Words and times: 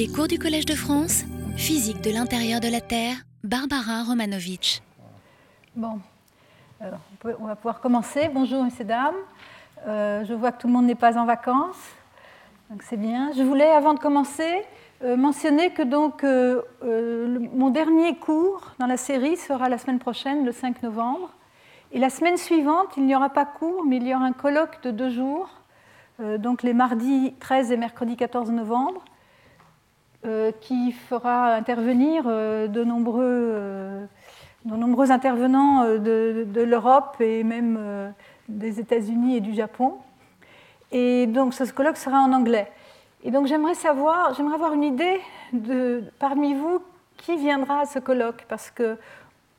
Les 0.00 0.08
cours 0.08 0.28
du 0.28 0.38
Collège 0.38 0.64
de 0.64 0.74
France, 0.74 1.24
physique 1.58 2.00
de 2.00 2.10
l'intérieur 2.10 2.58
de 2.58 2.68
la 2.68 2.80
Terre, 2.80 3.16
Barbara 3.44 4.02
Romanovitch. 4.04 4.80
Bon, 5.76 6.00
on, 6.80 7.46
va 7.46 7.54
pouvoir 7.54 7.82
commencer. 7.82 8.30
Bonjour, 8.32 8.64
messieurs, 8.64 8.86
dames. 8.86 9.14
Euh, 9.86 10.24
je 10.24 10.32
vois 10.32 10.52
que 10.52 10.62
tout 10.62 10.68
le 10.68 10.72
monde 10.72 10.86
n'est 10.86 10.94
pas 10.94 11.18
en 11.18 11.26
vacances, 11.26 11.76
donc 12.70 12.82
c'est 12.82 12.96
bien. 12.96 13.32
Je 13.36 13.42
voulais, 13.42 13.68
avant 13.68 13.92
de 13.92 13.98
commencer, 13.98 14.62
euh, 15.04 15.18
mentionner 15.18 15.68
que 15.74 15.82
donc, 15.82 16.24
euh, 16.24 16.62
mon 17.52 17.68
dernier 17.68 18.16
cours 18.16 18.72
dans 18.78 18.86
la 18.86 18.96
série 18.96 19.36
sera 19.36 19.68
la 19.68 19.76
semaine 19.76 19.98
prochaine, 19.98 20.46
le 20.46 20.52
5 20.52 20.82
novembre. 20.82 21.28
Et 21.92 21.98
la 21.98 22.08
semaine 22.08 22.38
suivante, 22.38 22.88
il 22.96 23.04
n'y 23.04 23.14
aura 23.14 23.28
pas 23.28 23.44
cours, 23.44 23.84
mais 23.84 23.98
il 23.98 24.08
y 24.08 24.14
aura 24.14 24.24
un 24.24 24.32
colloque 24.32 24.82
de 24.82 24.92
deux 24.92 25.10
jours, 25.10 25.50
donc 26.38 26.62
les 26.62 26.72
mardis 26.72 27.34
13 27.38 27.70
et 27.72 27.76
mercredi 27.76 28.16
14 28.16 28.50
novembre, 28.50 29.04
qui 30.60 30.92
fera 30.92 31.54
intervenir 31.54 32.24
euh, 32.26 32.66
de, 32.66 32.84
nombreux, 32.84 33.22
euh, 33.24 34.04
de 34.64 34.76
nombreux 34.76 35.10
intervenants 35.10 35.84
euh, 35.84 35.98
de, 36.44 36.62
l'Europe 36.62 37.16
et 37.20 37.42
même 37.42 37.76
euh, 37.78 38.10
des 38.48 38.80
États-Unis 38.80 39.36
et 39.36 39.40
du 39.40 39.54
Japon. 39.54 39.94
Et 40.92 41.26
donc 41.26 41.54
ce 41.54 41.64
colloque 41.72 41.96
sera 41.96 42.18
en 42.18 42.32
anglais. 42.32 42.70
Et 43.22 43.30
donc 43.30 43.46
j'aimerais 43.46 43.74
savoir, 43.74 44.34
j'aimerais 44.34 44.54
avoir 44.54 44.72
une 44.72 44.84
idée 44.84 45.20
de 45.52 46.02
parmi 46.18 46.54
vous 46.54 46.82
qui 47.16 47.36
viendra 47.36 47.80
à 47.80 47.86
ce 47.86 47.98
colloque? 47.98 48.44
Parce 48.48 48.70
que 48.70 48.96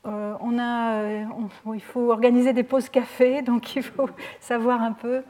euh, 0.06 0.60
a, 0.60 0.94
euh, 0.94 1.26
il 1.74 1.82
faut 1.82 2.12
organiser 2.12 2.54
des 2.54 2.64
pauses 2.64 2.90
café, 2.90 3.42
donc 3.44 3.76
il 3.76 3.84
faut 3.84 4.10
savoir 4.40 4.82
un 4.82 4.94
peu. 4.94 5.24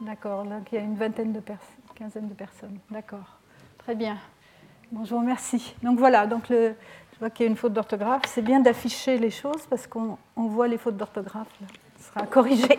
D'accord, 0.00 0.44
donc 0.44 0.72
il 0.72 0.74
y 0.76 0.78
a 0.78 0.82
une 0.82 0.96
vingtaine 0.96 1.32
de 1.32 1.40
personnes, 1.40 1.84
quinzaine 1.94 2.28
de 2.28 2.34
personnes. 2.34 2.78
D'accord, 2.90 3.38
très 3.78 3.94
bien. 3.94 4.18
Bon, 4.92 5.06
je 5.06 5.14
vous 5.14 5.20
remercie. 5.20 5.74
Donc 5.82 5.98
voilà, 5.98 6.26
donc 6.26 6.44
je 6.50 6.74
vois 7.18 7.30
qu'il 7.30 7.46
y 7.46 7.48
a 7.48 7.50
une 7.50 7.56
faute 7.56 7.72
d'orthographe. 7.72 8.24
C'est 8.26 8.42
bien 8.42 8.60
d'afficher 8.60 9.16
les 9.16 9.30
choses 9.30 9.66
parce 9.70 9.86
qu'on 9.86 10.18
on 10.36 10.48
voit 10.48 10.68
les 10.68 10.76
fautes 10.76 10.98
d'orthographe. 10.98 11.48
Ce 11.98 12.08
sera 12.08 12.26
corrigé. 12.26 12.78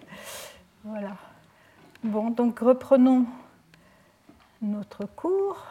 voilà. 0.84 1.10
Bon, 2.04 2.30
donc 2.30 2.60
reprenons 2.60 3.26
notre 4.62 5.06
cours. 5.06 5.66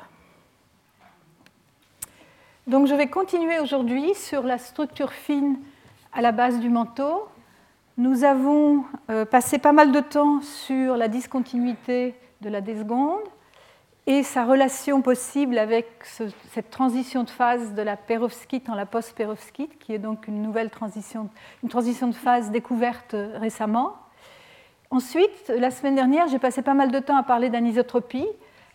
Donc 2.67 2.87
je 2.87 2.95
vais 2.95 3.07
continuer 3.07 3.57
aujourd'hui 3.59 4.15
sur 4.15 4.43
la 4.43 4.57
structure 4.57 5.13
fine 5.13 5.57
à 6.11 6.19
la 6.19 6.33
base 6.33 6.59
du 6.59 6.67
manteau. 6.67 7.29
Nous 7.95 8.25
avons 8.25 8.83
euh, 9.09 9.23
passé 9.23 9.59
pas 9.59 9.71
mal 9.71 9.93
de 9.93 10.01
temps 10.01 10.41
sur 10.41 10.97
la 10.97 11.07
discontinuité 11.07 12.15
de 12.41 12.49
la 12.49 12.59
desgonde 12.59 13.23
et 14.05 14.23
sa 14.23 14.43
relation 14.43 15.01
possible 15.01 15.57
avec 15.57 15.87
ce- 16.03 16.23
cette 16.51 16.69
transition 16.69 17.23
de 17.23 17.29
phase 17.29 17.73
de 17.73 17.81
la 17.81 17.95
pérovskite 17.95 18.67
en 18.69 18.75
la 18.75 18.85
post-pérovskite, 18.85 19.79
qui 19.79 19.93
est 19.93 19.99
donc 19.99 20.27
une 20.27 20.41
nouvelle 20.41 20.69
transition, 20.69 21.29
une 21.63 21.69
transition 21.69 22.07
de 22.07 22.13
phase 22.15 22.51
découverte 22.51 23.13
euh, 23.13 23.37
récemment. 23.39 23.93
Ensuite, 24.91 25.47
la 25.57 25.71
semaine 25.71 25.95
dernière, 25.95 26.27
j'ai 26.27 26.37
passé 26.39 26.61
pas 26.61 26.73
mal 26.73 26.91
de 26.91 26.99
temps 26.99 27.15
à 27.17 27.23
parler 27.23 27.49
d'anisotropie. 27.49 28.27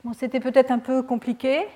Bon, 0.05 0.13
C'était 0.13 0.41
peut-être 0.41 0.71
un 0.71 0.79
peu 0.79 1.03
compliqué, 1.03 1.67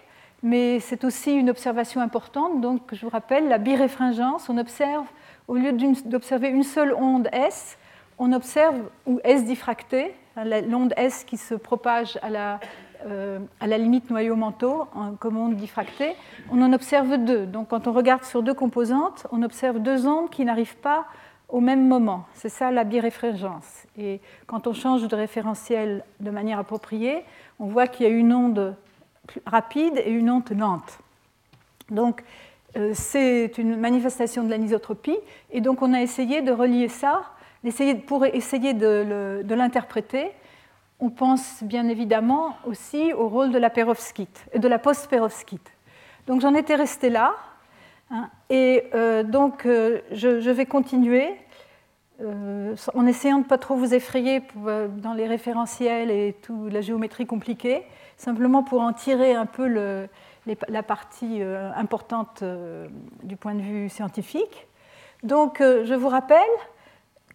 mais 0.42 0.80
c'est 0.80 1.04
aussi 1.04 1.32
une 1.34 1.50
observation 1.50 2.00
importante. 2.00 2.60
Donc, 2.60 2.80
je 2.92 3.02
vous 3.04 3.10
rappelle, 3.10 3.48
la 3.48 3.58
biréfringence, 3.58 4.48
on 4.48 4.58
observe, 4.58 5.04
au 5.46 5.54
lieu 5.56 5.72
d'observer 6.06 6.48
une 6.48 6.64
seule 6.64 6.94
onde 6.94 7.28
S, 7.32 7.78
on 8.18 8.32
observe, 8.32 8.76
ou 9.06 9.20
S 9.24 9.44
diffractée, 9.44 10.14
hein, 10.36 10.44
l'onde 10.68 10.94
S 10.96 11.22
qui 11.24 11.36
se 11.36 11.54
propage 11.54 12.18
à 12.22 12.30
la, 12.30 12.60
euh, 13.06 13.38
à 13.60 13.66
la 13.66 13.78
limite 13.78 14.10
noyau-manteau 14.10 14.86
en- 14.94 15.12
comme 15.14 15.36
onde 15.36 15.54
diffractée, 15.56 16.14
on 16.50 16.60
en 16.62 16.72
observe 16.72 17.16
deux. 17.18 17.46
Donc, 17.46 17.68
quand 17.68 17.86
on 17.86 17.92
regarde 17.92 18.24
sur 18.24 18.42
deux 18.42 18.54
composantes, 18.54 19.26
on 19.32 19.42
observe 19.42 19.78
deux 19.78 20.06
ondes 20.06 20.30
qui 20.30 20.44
n'arrivent 20.44 20.76
pas 20.76 21.04
au 21.48 21.60
même 21.60 21.86
moment. 21.86 22.24
C'est 22.34 22.48
ça 22.48 22.70
la 22.70 22.84
biréfringence. 22.84 23.84
Et 23.98 24.20
quand 24.46 24.66
on 24.66 24.72
change 24.72 25.06
de 25.06 25.14
référentiel 25.16 26.02
de 26.20 26.30
manière 26.30 26.58
appropriée, 26.58 27.24
on 27.60 27.66
voit 27.66 27.86
qu'il 27.86 28.06
y 28.06 28.08
a 28.08 28.12
une 28.12 28.32
onde 28.32 28.74
rapide 29.46 30.00
et 30.04 30.10
une 30.10 30.30
onde 30.30 30.50
lente. 30.50 30.98
Donc, 31.90 32.22
euh, 32.76 32.92
c'est 32.94 33.58
une 33.58 33.76
manifestation 33.76 34.44
de 34.44 34.48
l'anisotropie. 34.50 35.18
Et 35.50 35.60
donc, 35.60 35.82
on 35.82 35.92
a 35.92 36.00
essayé 36.00 36.40
de 36.40 36.52
relier 36.52 36.88
ça, 36.88 37.22
pour 38.06 38.24
essayer 38.24 38.72
de 38.74 39.54
l'interpréter. 39.54 40.32
On 41.04 41.10
pense 41.10 41.64
bien 41.64 41.88
évidemment 41.88 42.56
aussi 42.64 43.12
au 43.12 43.26
rôle 43.28 43.50
de 43.50 43.58
la 43.58 43.70
pérovskite, 43.70 44.46
de 44.54 44.68
la 44.68 44.78
post-pérovskite. 44.78 45.72
Donc, 46.28 46.40
j'en 46.40 46.54
étais 46.54 46.76
restée 46.76 47.10
là. 47.10 47.34
hein, 48.12 48.30
et 48.50 48.84
euh, 48.94 49.24
donc, 49.24 49.66
euh, 49.66 49.98
je, 50.12 50.48
vais 50.48 50.64
continuer 50.64 51.28
euh, 52.20 52.76
en 52.94 53.04
essayant 53.04 53.38
de 53.38 53.42
ne 53.42 53.48
pas 53.48 53.58
trop 53.58 53.74
vous 53.74 53.94
effrayer 53.94 54.42
dans 54.54 55.12
les 55.12 55.26
référentiels 55.26 56.12
et 56.12 56.36
toute 56.40 56.72
la 56.72 56.80
géométrie 56.80 57.26
compliquée, 57.26 57.82
simplement 58.16 58.62
pour 58.62 58.80
en 58.80 58.92
tirer 58.92 59.34
un 59.34 59.46
peu 59.46 59.66
la 59.66 60.82
partie 60.84 61.42
importante 61.74 62.44
du 63.24 63.36
point 63.36 63.56
de 63.56 63.60
vue 63.60 63.88
scientifique. 63.88 64.68
Donc, 65.24 65.56
je 65.58 65.94
vous 65.94 66.08
rappelle 66.08 66.38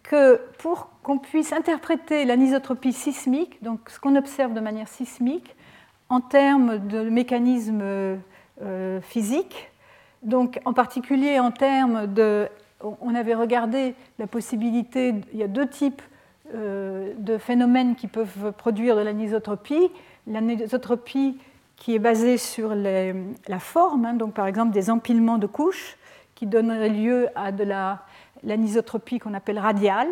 que 0.02 0.40
pour 0.58 0.90
qu'on 1.02 1.18
puisse 1.18 1.52
interpréter 1.52 2.24
l'anisotropie 2.24 2.92
sismique, 2.92 3.62
donc 3.62 3.80
ce 3.88 3.98
qu'on 4.00 4.16
observe 4.16 4.54
de 4.54 4.60
manière 4.60 4.88
sismique, 4.88 5.54
en 6.08 6.20
termes 6.20 6.78
de 6.78 7.08
mécanismes 7.08 7.82
euh, 7.82 9.00
physiques, 9.02 9.70
donc 10.22 10.60
en 10.64 10.72
particulier 10.72 11.38
en 11.38 11.50
termes 11.50 12.06
de... 12.06 12.48
On 13.00 13.14
avait 13.14 13.34
regardé 13.34 13.94
la 14.18 14.26
possibilité, 14.26 15.14
il 15.32 15.38
y 15.38 15.42
a 15.42 15.48
deux 15.48 15.66
types 15.66 16.00
euh, 16.54 17.12
de 17.18 17.36
phénomènes 17.36 17.96
qui 17.96 18.06
peuvent 18.06 18.52
produire 18.56 18.94
de 18.96 19.00
l'anisotropie. 19.00 19.90
L'anisotropie 20.26 21.38
qui 21.76 21.94
est 21.94 21.98
basée 21.98 22.38
sur 22.38 22.74
la 22.74 23.58
forme, 23.58 24.04
hein, 24.04 24.14
donc 24.14 24.34
par 24.34 24.46
exemple 24.46 24.72
des 24.72 24.90
empilements 24.90 25.38
de 25.38 25.46
couches, 25.46 25.96
qui 26.34 26.46
donneraient 26.46 26.88
lieu 26.88 27.28
à 27.34 27.50
de 27.50 27.64
la- 27.64 28.00
l'anisotropie 28.42 29.18
qu'on 29.18 29.34
appelle 29.34 29.58
radiale, 29.58 30.08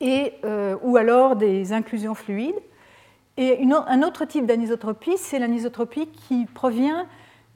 et, 0.00 0.34
euh, 0.44 0.76
ou 0.82 0.96
alors 0.96 1.36
des 1.36 1.72
inclusions 1.72 2.14
fluides. 2.14 2.60
Et 3.36 3.64
un 3.64 4.02
autre 4.02 4.24
type 4.26 4.46
d'anisotropie, 4.46 5.16
c'est 5.18 5.38
l'anisotropie 5.38 6.06
qui 6.06 6.46
provient 6.46 7.06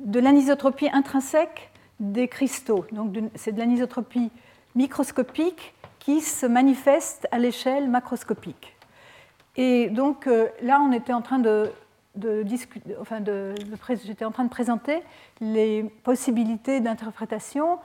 de 0.00 0.18
l'anisotropie 0.18 0.88
intrinsèque 0.92 1.70
des 2.00 2.26
cristaux. 2.26 2.84
Donc 2.90 3.16
c'est 3.34 3.52
de 3.52 3.58
l'anisotropie 3.58 4.30
microscopique 4.74 5.74
qui 5.98 6.20
se 6.20 6.46
manifeste 6.46 7.28
à 7.30 7.38
l'échelle 7.38 7.88
macroscopique. 7.88 8.76
Et 9.56 9.88
donc 9.88 10.26
euh, 10.26 10.48
là, 10.62 10.80
on 10.80 10.92
était 10.92 11.12
en 11.12 11.22
train 11.22 11.38
de, 11.38 11.70
j'étais 12.44 12.96
en 14.24 14.30
train 14.30 14.44
de 14.44 14.48
présenter 14.48 15.02
les 15.40 15.84
possibilités 16.02 16.80
d'interprétation 16.80 17.78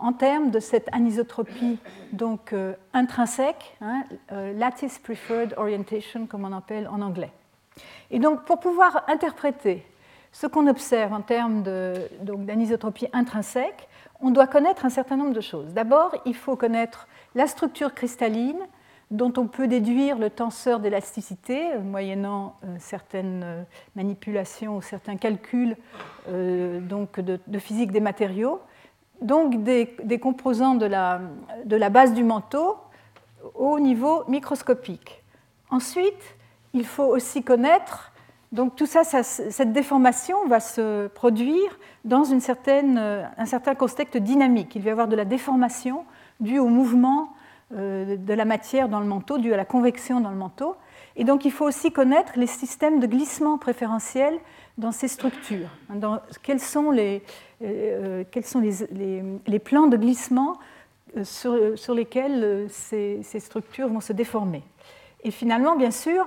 en 0.00 0.12
termes 0.12 0.50
de 0.50 0.60
cette 0.60 0.88
anisotropie 0.92 1.78
donc 2.12 2.52
euh, 2.52 2.74
intrinsèque, 2.92 3.76
hein, 3.80 4.04
euh, 4.32 4.52
lattice 4.52 4.98
preferred 4.98 5.54
orientation, 5.56 6.26
comme 6.26 6.44
on 6.44 6.56
appelle 6.56 6.88
en 6.88 7.00
anglais. 7.00 7.32
Et 8.10 8.18
donc, 8.18 8.44
pour 8.44 8.60
pouvoir 8.60 9.04
interpréter 9.08 9.84
ce 10.32 10.46
qu'on 10.46 10.66
observe 10.66 11.12
en 11.12 11.20
termes 11.20 11.62
d'anisotropie 11.62 13.08
intrinsèque, 13.12 13.88
on 14.20 14.30
doit 14.30 14.46
connaître 14.46 14.84
un 14.84 14.90
certain 14.90 15.16
nombre 15.16 15.34
de 15.34 15.40
choses. 15.40 15.72
D'abord, 15.74 16.14
il 16.24 16.34
faut 16.34 16.56
connaître 16.56 17.06
la 17.34 17.46
structure 17.46 17.94
cristalline 17.94 18.60
dont 19.12 19.32
on 19.36 19.46
peut 19.46 19.68
déduire 19.68 20.18
le 20.18 20.30
tenseur 20.30 20.80
d'élasticité, 20.80 21.74
euh, 21.74 21.80
moyennant 21.80 22.56
euh, 22.64 22.76
certaines 22.78 23.42
euh, 23.44 23.62
manipulations 23.94 24.78
ou 24.78 24.82
certains 24.82 25.16
calculs 25.16 25.76
euh, 26.28 26.80
donc 26.80 27.20
de 27.20 27.58
physique 27.58 27.92
des 27.92 28.00
matériaux, 28.00 28.60
donc 29.20 29.62
des, 29.62 30.18
composants 30.20 30.74
de 30.74 30.86
la, 30.86 31.20
de 31.64 31.76
la 31.76 31.90
base 31.90 32.12
du 32.14 32.24
manteau 32.24 32.76
au 33.54 33.78
niveau 33.78 34.24
microscopique. 34.28 35.22
Ensuite, 35.70 36.36
il 36.74 36.86
faut 36.86 37.04
aussi 37.04 37.42
connaître, 37.42 38.12
donc 38.50 38.76
tout 38.76 38.86
ça, 38.86 39.04
cette 39.04 39.72
déformation 39.72 40.46
va 40.46 40.60
se 40.60 41.06
produire 41.08 41.78
dans 42.04 42.24
une 42.24 42.40
certaine, 42.40 42.98
un 42.98 43.46
certain 43.46 43.74
contexte 43.74 44.16
dynamique. 44.16 44.74
Il 44.74 44.82
va 44.82 44.88
y 44.88 44.92
avoir 44.92 45.08
de 45.08 45.16
la 45.16 45.24
déformation 45.24 46.04
due 46.40 46.58
au 46.58 46.68
mouvement 46.68 47.30
euh, 47.74 48.16
de 48.16 48.34
la 48.34 48.44
matière 48.44 48.88
dans 48.90 49.00
le 49.00 49.06
manteau, 49.06 49.38
due 49.38 49.54
à 49.54 49.56
la 49.56 49.64
convection 49.64 50.20
dans 50.20 50.30
le 50.30 50.36
manteau. 50.36 50.76
Et 51.16 51.24
donc 51.24 51.46
il 51.46 51.50
faut 51.50 51.64
aussi 51.64 51.90
connaître 51.90 52.32
les 52.36 52.46
systèmes 52.46 53.00
de 53.00 53.06
glissement 53.06 53.56
préférentiel 53.56 54.38
dans 54.76 54.92
ces 54.92 55.08
structures. 55.08 55.68
Dans- 55.88 56.20
quels 56.42 56.60
sont 56.60 56.90
les, 56.90 57.22
quels 58.30 58.44
sont 58.44 58.60
les, 58.60 59.58
plans 59.58 59.86
de 59.86 59.96
glissement 59.96 60.58
euh, 61.18 61.76
sur, 61.76 61.94
lesquels 61.94 62.42
euh, 62.42 62.66
ces, 62.70 63.22
structures 63.38 63.88
vont 63.88 64.00
se 64.00 64.14
déformer. 64.14 64.62
Et 65.24 65.30
finalement, 65.30 65.76
bien 65.76 65.90
sûr, 65.90 66.26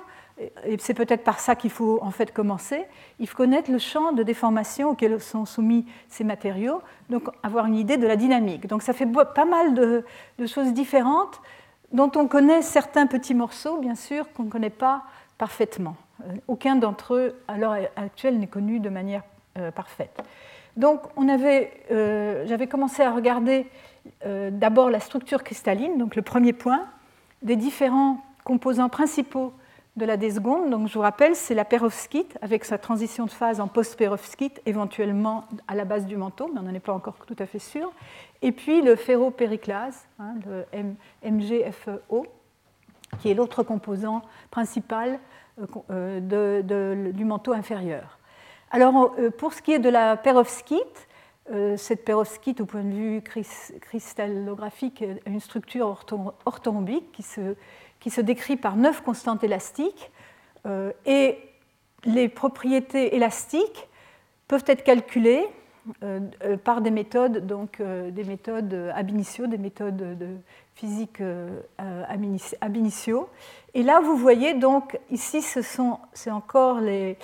et 0.63 0.77
c'est 0.77 0.93
peut-être 0.93 1.23
par 1.23 1.39
ça 1.39 1.55
qu'il 1.55 1.71
faut 1.71 1.97
en 2.03 2.11
fait 2.11 2.31
commencer, 2.31 2.85
il 3.19 3.27
faut 3.27 3.37
connaître 3.37 3.71
le 3.71 3.79
champ 3.79 4.11
de 4.11 4.21
déformation 4.21 4.91
auquel 4.91 5.19
sont 5.19 5.45
soumis 5.45 5.87
ces 6.07 6.23
matériaux, 6.23 6.81
donc 7.09 7.23
avoir 7.41 7.65
une 7.65 7.75
idée 7.75 7.97
de 7.97 8.05
la 8.05 8.15
dynamique. 8.15 8.67
Donc 8.67 8.83
ça 8.83 8.93
fait 8.93 9.07
pas 9.07 9.45
mal 9.45 9.73
de, 9.73 10.03
choses 10.45 10.71
différentes 10.71 11.41
dont 11.91 12.11
on 12.15 12.27
connaît 12.27 12.61
certains 12.61 13.07
petits 13.07 13.33
morceaux, 13.33 13.79
bien 13.79 13.95
sûr, 13.95 14.31
qu'on 14.33 14.43
ne 14.43 14.49
connaît 14.51 14.69
pas 14.69 15.03
parfaitement. 15.39 15.95
Euh, 16.21 16.33
aucun 16.47 16.75
d'entre 16.75 17.15
eux, 17.15 17.35
à 17.47 17.57
l'heure 17.57 17.75
actuelle, 17.95 18.37
n'est 18.37 18.47
connu 18.47 18.79
de 18.79 18.89
manière 18.89 19.23
euh, 19.57 19.71
parfaite. 19.71 20.21
Donc 20.77 21.01
euh, 21.91 22.45
j'avais 22.47 22.67
commencé 22.67 23.01
à 23.03 23.11
regarder 23.11 23.67
d'abord 24.23 24.91
la 24.91 24.99
structure 24.99 25.43
cristalline, 25.43 25.97
donc 25.97 26.15
le 26.15 26.21
premier 26.21 26.53
point, 26.53 26.85
des 27.41 27.55
différents 27.55 28.23
composants 28.43 28.89
principaux 28.89 29.51
de 29.95 30.05
la 30.05 30.17
désgonde. 30.17 30.69
Donc, 30.69 30.87
je 30.87 30.93
vous 30.93 31.01
rappelle, 31.01 31.35
c'est 31.35 31.53
la 31.53 31.65
perovskite 31.65 32.37
avec 32.41 32.65
sa 32.65 32.77
transition 32.77 33.25
de 33.25 33.31
phase 33.31 33.59
en 33.59 33.67
post-perovskite, 33.67 34.61
éventuellement 34.65 35.45
à 35.67 35.75
la 35.75 35.85
base 35.85 36.05
du 36.05 36.17
manteau, 36.17 36.49
mais 36.53 36.59
on 36.59 36.63
n'en 36.63 36.73
est 36.73 36.79
pas 36.79 36.93
encore 36.93 37.15
tout 37.25 37.35
à 37.39 37.45
fait 37.45 37.59
sûr. 37.59 37.91
Et 38.41 38.51
puis 38.51 38.81
le 38.81 38.95
ferropériclase, 38.95 40.05
hein, 40.19 40.35
le 40.45 40.65
MgFeO, 41.23 42.27
qui 43.19 43.31
est 43.31 43.33
l'autre 43.33 43.63
composant 43.63 44.21
principal 44.51 45.19
euh, 45.89 46.19
euh, 46.21 47.11
du 47.11 47.23
manteau 47.25 47.53
inférieur. 47.53 48.19
Alors, 48.71 49.15
euh, 49.19 49.29
pour 49.29 49.53
ce 49.53 49.61
qui 49.61 49.71
est 49.71 49.79
de 49.79 49.89
la 49.89 50.17
perovskite, 50.17 51.07
cette 51.77 52.03
perovskite, 52.05 52.59
au 52.61 52.65
point 52.65 52.81
de 52.81 52.91
vue 52.91 53.21
cristallographique, 53.21 55.03
a 55.03 55.29
une 55.29 55.39
structure 55.39 56.03
orthorhombique 56.45 57.11
qui 57.11 58.09
se 58.09 58.21
décrit 58.21 58.57
par 58.57 58.75
neuf 58.75 59.01
constantes 59.01 59.43
élastiques, 59.43 60.11
euh, 60.65 60.91
et 61.05 61.37
les 62.05 62.29
propriétés 62.29 63.15
élastiques 63.15 63.87
peuvent 64.47 64.63
être 64.67 64.83
calculées 64.83 65.45
euh, 66.03 66.19
euh, 66.43 66.57
par 66.57 66.81
des 66.81 66.91
méthodes, 66.91 67.45
donc 67.45 67.81
des 67.81 68.23
méthodes 68.23 68.91
ab 68.93 69.09
initio, 69.09 69.47
des 69.47 69.57
méthodes 69.57 70.17
de 70.17 70.37
physique 70.75 71.21
ab 71.77 72.75
initio. 72.75 73.29
Et 73.73 73.83
là, 73.83 74.01
vous 74.01 74.17
voyez 74.17 74.53
donc 74.53 74.99
ici, 75.11 75.41
c'est 75.41 76.31
encore 76.31 76.79
les, 76.79 77.17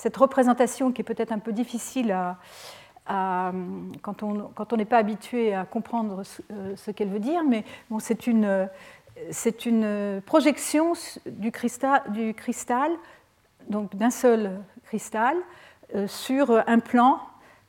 cette 0.00 0.16
représentation 0.16 0.92
qui 0.92 1.02
est 1.02 1.04
peut-être 1.04 1.32
un 1.32 1.38
peu 1.38 1.52
difficile 1.52 2.16
quand 3.06 4.22
on 4.22 4.76
n'est 4.76 4.84
pas 4.84 4.98
habitué 4.98 5.52
à 5.52 5.64
comprendre 5.64 6.22
ce, 6.24 6.90
qu'elle 6.90 7.08
veut 7.08 7.18
dire, 7.18 7.42
mais 7.44 7.64
c'est 7.98 8.26
une, 8.26 10.22
projection 10.24 10.92
du 11.26 11.50
cristal, 11.52 12.02
du 12.12 12.34
cristal 12.34 12.90
donc 13.68 13.94
d'un 13.94 14.10
seul 14.10 14.60
cristal, 14.84 15.36
euh, 15.94 16.06
sur 16.06 16.50
un 16.66 16.78
plan 16.78 17.20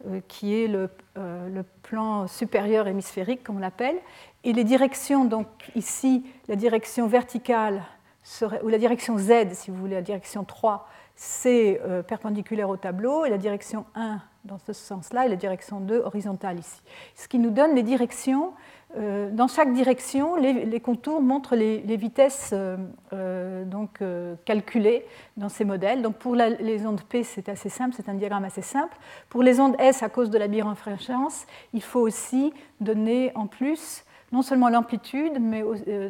euh, 0.07 0.21
qui 0.27 0.55
est 0.55 0.67
le, 0.67 0.89
euh, 1.17 1.49
le, 1.49 1.63
plan 1.83 2.27
supérieur 2.27 2.87
hémisphérique, 2.87 3.43
comme 3.43 3.57
on 3.57 3.59
l'appelle. 3.59 3.97
Et 4.43 4.53
les 4.53 4.63
directions, 4.63 5.25
donc 5.25 5.47
ici, 5.75 6.25
la 6.47 6.55
direction 6.55 7.07
verticale, 7.07 7.83
serait, 8.23 8.61
ou 8.63 8.69
la 8.69 8.77
direction 8.77 9.17
Z, 9.17 9.53
si 9.53 9.71
vous 9.71 9.77
voulez, 9.77 9.95
la 9.95 10.01
direction 10.01 10.43
3, 10.43 10.87
c'est 11.23 11.79
perpendiculaire 12.07 12.69
au 12.69 12.77
tableau, 12.77 13.25
et 13.25 13.29
la 13.29 13.37
direction 13.37 13.85
1 13.93 14.19
dans 14.45 14.57
ce 14.57 14.73
sens-là, 14.73 15.27
et 15.27 15.29
la 15.29 15.35
direction 15.35 15.79
2 15.79 15.99
horizontale 15.99 16.57
ici. 16.57 16.81
Ce 17.15 17.27
qui 17.27 17.37
nous 17.37 17.51
donne 17.51 17.75
les 17.75 17.83
directions 17.83 18.53
euh, 18.97 19.29
dans 19.31 19.47
chaque 19.47 19.71
direction, 19.73 20.35
les, 20.35 20.79
contours 20.79 21.21
montrent 21.21 21.55
les, 21.55 21.79
vitesses 21.95 22.51
euh, 22.53 22.77
euh, 23.13 23.63
donc, 23.63 24.03
calculées 24.45 25.05
dans 25.37 25.49
ces 25.49 25.65
modèles. 25.65 26.01
Donc 26.01 26.15
pour 26.15 26.35
les 26.35 26.85
ondes 26.85 27.01
P, 27.01 27.23
c'est 27.23 27.49
assez 27.49 27.69
simple, 27.69 27.95
c'est 27.95 28.09
un 28.09 28.13
diagramme 28.13 28.45
assez 28.45 28.61
simple. 28.61 28.97
Pour 29.29 29.43
les 29.43 29.59
ondes 29.59 29.75
S, 29.79 30.03
à 30.03 30.09
cause 30.09 30.29
de 30.29 30.37
la 30.37 30.47
birefréquence, 30.47 31.45
il 31.73 31.81
faut 31.81 32.01
aussi 32.01 32.53
donner 32.79 33.31
en 33.35 33.47
plus 33.47 34.03
non 34.31 34.41
seulement 34.41 34.69
l'amplitude 34.69 35.33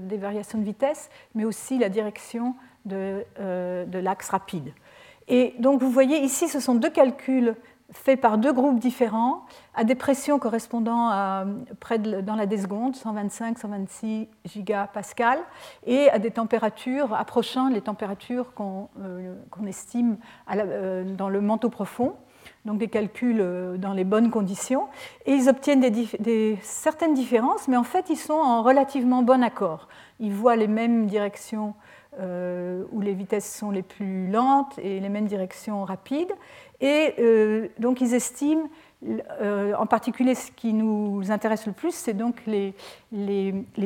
des 0.07 0.17
variations 0.17 0.59
de 0.59 0.63
vitesse, 0.63 1.09
mais 1.33 1.43
aussi 1.43 1.79
la 1.79 1.89
direction 1.89 2.55
de 2.85 3.25
l'axe 3.97 4.29
rapide. 4.29 4.71
Et 5.31 5.55
donc 5.59 5.81
vous 5.81 5.89
voyez 5.89 6.19
ici, 6.19 6.49
ce 6.49 6.59
sont 6.59 6.75
deux 6.75 6.89
calculs 6.89 7.55
fait 7.93 8.15
par 8.15 8.37
deux 8.37 8.53
groupes 8.53 8.79
différents, 8.79 9.45
à 9.75 9.83
des 9.83 9.95
pressions 9.95 10.39
correspondant 10.39 11.09
à 11.09 11.45
près 11.79 11.99
de, 11.99 12.21
dans 12.21 12.35
la 12.35 12.45
déseconde, 12.45 12.95
125-126 12.95 14.27
gigapascal, 14.45 15.39
et 15.85 16.09
à 16.09 16.19
des 16.19 16.31
températures 16.31 17.13
approchant 17.13 17.69
les 17.69 17.81
températures 17.81 18.53
qu'on 18.53 18.89
euh, 19.01 19.35
estime 19.67 20.17
euh, 20.53 21.03
dans 21.15 21.29
le 21.29 21.41
manteau 21.41 21.69
profond, 21.69 22.15
donc 22.65 22.77
des 22.77 22.87
calculs 22.87 23.41
euh, 23.41 23.77
dans 23.77 23.93
les 23.93 24.03
bonnes 24.03 24.31
conditions, 24.31 24.87
et 25.25 25.33
ils 25.33 25.49
obtiennent 25.49 25.81
des, 25.81 26.57
certaines 26.61 27.13
différences, 27.13 27.67
mais 27.67 27.77
en 27.77 27.83
fait 27.83 28.09
ils 28.09 28.17
sont 28.17 28.33
en 28.33 28.63
relativement 28.63 29.21
bon 29.21 29.43
accord. 29.43 29.87
Ils 30.19 30.33
voient 30.33 30.55
les 30.55 30.67
mêmes 30.67 31.07
directions 31.07 31.73
où 32.19 33.01
les 33.01 33.13
vitesses 33.13 33.51
sont 33.51 33.71
les 33.71 33.83
plus 33.83 34.27
lentes 34.29 34.77
et 34.79 34.99
les 34.99 35.09
mêmes 35.09 35.27
directions 35.27 35.85
rapides, 35.85 36.33
et 36.81 37.13
euh, 37.19 37.67
donc 37.77 38.01
ils 38.01 38.15
estiment, 38.15 38.67
euh, 39.41 39.73
en 39.75 39.85
particulier 39.85 40.33
ce 40.33 40.51
qui 40.51 40.73
nous 40.73 41.31
intéresse 41.31 41.67
le 41.67 41.73
plus, 41.73 41.93
c'est 41.93 42.15
donc 42.15 42.41
les, 42.47 42.73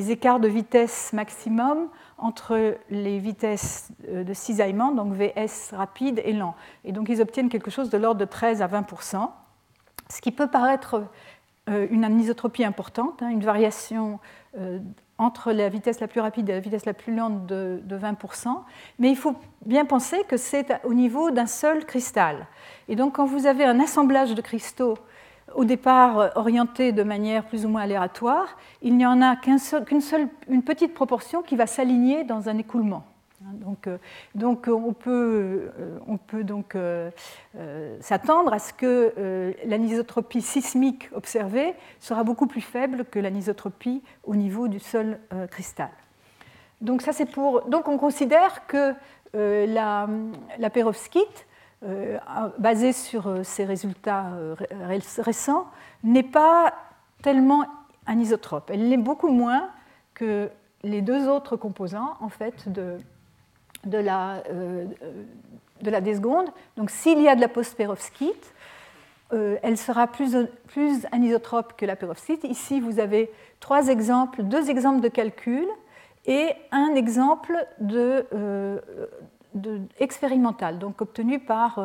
écarts 0.10 0.40
de 0.40 0.48
vitesse 0.48 1.12
maximum 1.12 1.90
entre 2.18 2.78
les 2.90 3.20
vitesses 3.20 3.90
euh, 4.08 4.24
de 4.24 4.34
cisaillement, 4.34 4.94
donc 4.94 5.14
VS 5.14 5.74
rapide 5.74 6.22
et 6.24 6.32
lent. 6.32 6.56
Et 6.86 6.94
donc 6.94 7.10
ils 7.10 7.22
obtiennent 7.22 7.50
quelque 7.50 7.70
chose 7.70 7.90
de 7.90 7.98
l'ordre 7.98 8.22
de 8.22 8.26
13 8.26 8.62
à 8.62 8.68
20% 8.68 9.30
ce 10.08 10.22
qui 10.22 10.32
peut 10.32 10.46
paraître 10.46 11.04
une 11.68 12.04
anisotropie 12.04 12.64
importante, 12.64 13.24
hein, 13.24 13.30
une 13.30 13.44
variation 13.44 14.20
entre 15.18 15.52
la 15.52 15.70
vitesse 15.70 16.00
la 16.00 16.08
plus 16.08 16.20
rapide 16.20 16.50
et 16.50 16.54
la 16.54 16.60
vitesse 16.60 16.86
la 16.86 16.94
plus 16.94 17.16
lente 17.16 17.46
de, 17.46 17.82
20%, 17.90 18.50
mais 19.00 19.10
il 19.10 19.16
faut 19.16 19.36
bien 19.66 19.86
penser 19.86 20.24
que 20.28 20.38
c'est 20.38 20.80
au 20.84 20.94
niveau 20.94 21.32
d'un 21.32 21.46
seul 21.46 21.86
cristal. 21.86 22.48
Et 22.90 22.96
donc 22.96 23.16
quand 23.16 23.26
vous 23.26 23.46
avez 23.46 23.64
un 23.64 23.80
assemblage 23.80 24.36
de 24.36 24.42
cristaux 24.42 24.98
au 25.54 25.64
départ 25.64 26.32
orientés 26.36 26.92
de 26.92 27.04
manière 27.04 27.46
plus 27.46 27.66
ou 27.66 27.70
moins 27.70 27.84
aléatoire, 27.84 28.58
il 28.82 28.98
n'y 28.98 29.06
en 29.06 29.22
a 29.22 29.36
qu'une 29.36 29.60
seule, 29.60 30.28
une 30.50 30.64
petite 30.64 30.94
proportion 30.94 31.42
qui 31.42 31.56
va 31.56 31.68
s'aligner 31.68 32.24
dans 32.24 32.50
un 32.50 32.58
écoulement. 32.58 33.04
Hein, 33.46 33.54
donc, 33.54 33.88
euh, 33.88 33.98
donc 34.34 34.68
on, 34.68 34.94
peut, 34.94 35.72
euh, 35.80 36.00
on 36.08 36.18
peut 36.18 36.46
euh, 36.76 37.98
s'attendre 38.02 38.54
à 38.54 38.60
ce 38.60 38.74
que 38.74 39.54
l'anisotropie 39.66 40.42
sismique 40.42 41.10
observée 41.14 41.76
sera 42.00 42.24
beaucoup 42.24 42.48
plus 42.48 42.62
faible 42.62 43.06
que 43.06 43.20
l'anisotropie 43.20 44.02
au 44.24 44.36
niveau 44.36 44.68
du 44.68 44.80
seul 44.80 45.20
cristal. 45.52 45.90
Donc 46.82 47.02
on 47.88 47.98
considère 47.98 48.68
que 48.68 48.94
la, 49.34 50.08
la 50.58 50.70
perovskite, 50.70 51.46
basée 52.58 52.94
sur 52.94 53.46
ces 53.46 53.66
résultats 53.66 54.32
récents, 55.20 55.68
n'est 56.04 56.24
pas 56.24 56.74
tellement 57.22 57.66
anisotrope. 58.06 58.70
Elle 58.72 58.90
l'est 58.90 58.98
beaucoup 58.98 59.30
moins 59.30 59.70
que 60.14 60.50
les 60.84 61.02
deux 61.02 61.28
autres 61.28 61.56
composants 61.58 62.16
en 62.20 62.30
fait, 62.30 62.70
de, 62.70 62.98
de 63.86 63.98
la, 63.98 64.44
euh, 64.50 64.86
de 65.82 65.90
la. 65.90 66.02
Donc 66.02 66.90
s'il 66.90 67.22
y 67.22 67.28
a 67.28 67.36
de 67.36 67.42
la 67.42 67.48
post-pérovskite, 67.48 68.54
euh, 69.34 69.58
elle 69.64 69.78
sera 69.78 70.08
plus, 70.08 70.36
plus 70.68 71.06
anisotrope 71.12 71.74
que 71.78 71.86
la 71.86 71.96
pérovskite. 71.96 72.44
Ici, 72.44 72.80
vous 72.80 73.00
avez 73.00 73.32
trois 73.60 73.88
exemples, 73.88 74.44
deux 74.44 74.70
exemples 74.70 75.02
de 75.02 75.08
calcul 75.08 75.66
et 76.26 76.50
un 76.72 76.96
exemple 76.96 77.56
de, 77.80 78.26
euh, 78.34 78.80
expérimental, 80.00 80.80
donc 80.80 81.02
obtenu 81.02 81.40
par, 81.40 81.80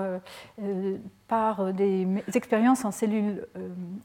par 1.29 1.73
des 1.73 2.07
expériences 2.35 2.85
en 2.85 2.91
cellule, 2.91 3.47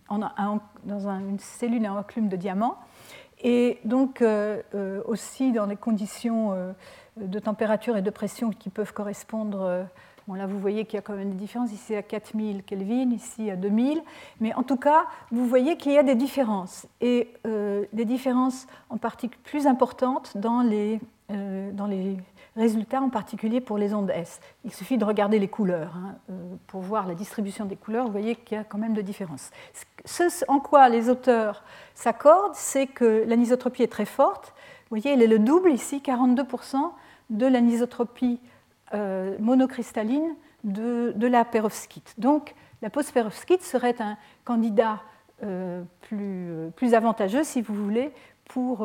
en, 0.08 0.60
dans 0.84 1.10
une 1.10 1.40
cellule 1.40 1.84
à 1.88 1.94
enclume 1.94 2.28
de 2.28 2.36
diamant, 2.36 2.76
et 3.42 3.80
donc 3.84 4.24
aussi 5.08 5.52
dans 5.52 5.66
des 5.66 5.78
conditions 5.78 6.76
de 7.18 7.40
température 7.40 7.98
et 7.98 8.02
de 8.02 8.10
pression 8.10 8.52
qui 8.52 8.70
peuvent 8.70 8.94
correspondre. 8.94 9.62
Euh, 9.62 9.84
bon, 10.28 10.34
là, 10.34 10.48
vous 10.48 10.60
voyez 10.60 10.86
qu'il 10.86 10.96
y 10.96 11.00
a 11.00 11.02
quand 11.02 11.16
même 11.16 11.32
des 11.32 11.38
différences. 11.38 11.72
Ici 11.72 11.96
à 11.96 12.02
4000 12.02 12.64
Kelvin, 12.64 13.12
ici 13.12 13.50
à 13.50 13.56
2000. 13.56 14.02
Mais 14.42 14.54
en 14.54 14.64
tout 14.64 14.78
cas, 14.78 15.06
vous 15.32 15.46
voyez 15.48 15.78
qu'il 15.78 15.94
y 15.94 15.98
a 15.98 16.04
des 16.04 16.16
différences. 16.16 16.88
Et 17.02 17.34
euh, 17.48 17.86
des 17.94 18.06
différences 18.06 18.68
en 18.90 18.98
particulier 18.98 19.42
plus 19.44 19.68
importantes 19.68 20.38
dans 20.38 20.62
les, 20.62 21.00
euh, 21.32 21.72
dans 21.72 21.88
les 21.88 22.18
résultats, 22.56 23.02
en 23.02 23.10
particulier 23.10 23.60
pour 23.60 23.78
les 23.78 23.94
ondes 23.94 24.10
S. 24.10 24.40
Il 24.64 24.74
suffit 24.74 24.98
de 24.98 25.04
regarder 25.04 25.40
les 25.40 25.50
couleurs 25.50 25.94
hein, 25.98 26.16
pour 26.68 26.82
voir 26.82 27.06
la 27.06 27.14
distribution 27.14 27.66
des 27.66 27.76
couleurs. 27.76 28.06
Vous 28.06 28.12
voyez 28.12 28.36
qu'il 28.36 28.58
y 28.58 28.60
a 28.60 28.64
quand 28.64 28.78
même 28.78 28.94
de 28.94 29.02
différences. 29.02 29.52
Ce 30.06 30.24
en 30.48 30.60
quoi 30.60 30.88
les 30.88 31.10
auteurs 31.10 31.64
s'accordent, 31.96 32.56
c'est 32.56 32.88
que 32.88 33.26
l'anisotropie 33.28 33.84
est 33.84 33.92
très 33.92 34.06
forte. 34.06 34.54
Vous 34.90 34.98
voyez, 34.98 35.12
elle 35.12 35.22
est 35.22 35.28
le 35.28 35.40
double 35.40 35.72
ici, 35.72 36.02
42% 36.06 36.92
de 37.30 37.46
l'anisotropie 37.46 38.40
euh, 38.94 39.36
monocristalline 39.40 40.36
de, 40.64 41.14
la 41.20 41.46
perovskite. 41.46 42.14
Donc 42.18 42.56
la 42.82 42.90
post-perovskite 42.90 43.64
serait 43.64 44.02
un 44.02 44.18
candidat 44.44 45.02
euh, 45.44 45.84
plus, 46.02 46.94
avantageux, 46.94 47.44
si 47.44 47.62
vous 47.62 47.76
voulez, 47.76 48.12
pour 48.46 48.82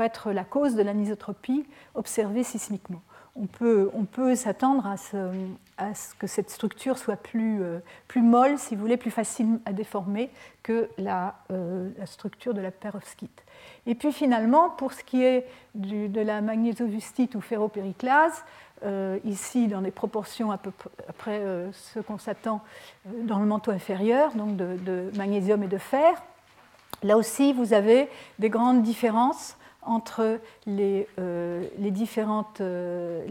être 0.00 0.32
la 0.32 0.44
cause 0.44 0.74
de 0.74 0.82
l'anisotropie 0.82 1.66
observée 1.94 2.44
sismiquement 2.44 3.02
on 3.38 4.04
peut, 4.04 4.34
s'attendre 4.34 4.86
à 4.86 4.96
ce, 4.96 6.14
que 6.18 6.26
cette 6.26 6.50
structure 6.50 6.98
soit 6.98 7.16
plus, 7.16 7.62
euh, 7.62 7.78
plus, 8.08 8.22
molle, 8.22 8.58
si 8.58 8.74
vous 8.74 8.80
voulez, 8.80 8.96
plus 8.96 9.10
facile 9.10 9.58
à 9.64 9.72
déformer 9.72 10.30
que 10.62 10.88
la, 10.98 11.34
euh, 11.50 11.90
la 11.98 12.06
structure 12.06 12.54
de 12.54 12.60
la 12.60 12.70
perovskite. 12.70 13.42
Et 13.86 13.94
puis 13.94 14.12
finalement, 14.12 14.70
pour 14.70 14.92
ce 14.92 15.04
qui 15.04 15.22
est 15.22 15.46
de 15.74 16.20
la 16.20 16.40
magnésiovustite 16.40 17.34
ou 17.34 17.40
ferropériclase, 17.40 18.44
euh, 18.84 19.18
ici 19.24 19.68
dans 19.68 19.80
des 19.80 19.90
proportions 19.90 20.50
à 20.50 20.58
peu 20.58 20.70
près 21.16 21.40
ce 21.72 22.00
qu'on 22.00 22.18
s'attend 22.18 22.62
dans 23.04 23.38
le 23.38 23.46
manteau 23.46 23.70
inférieur, 23.70 24.32
donc 24.34 24.56
de, 24.56 24.76
de, 24.84 25.10
magnésium 25.16 25.62
et 25.62 25.68
de 25.68 25.78
fer, 25.78 26.22
là 27.02 27.16
aussi 27.16 27.52
vous 27.52 27.72
avez 27.72 28.08
des 28.38 28.50
grandes 28.50 28.82
différences 28.82 29.56
entre 29.86 30.40
les, 30.66 31.08
euh, 31.18 31.64
différentes. 31.78 32.60
Euh, 32.60 33.24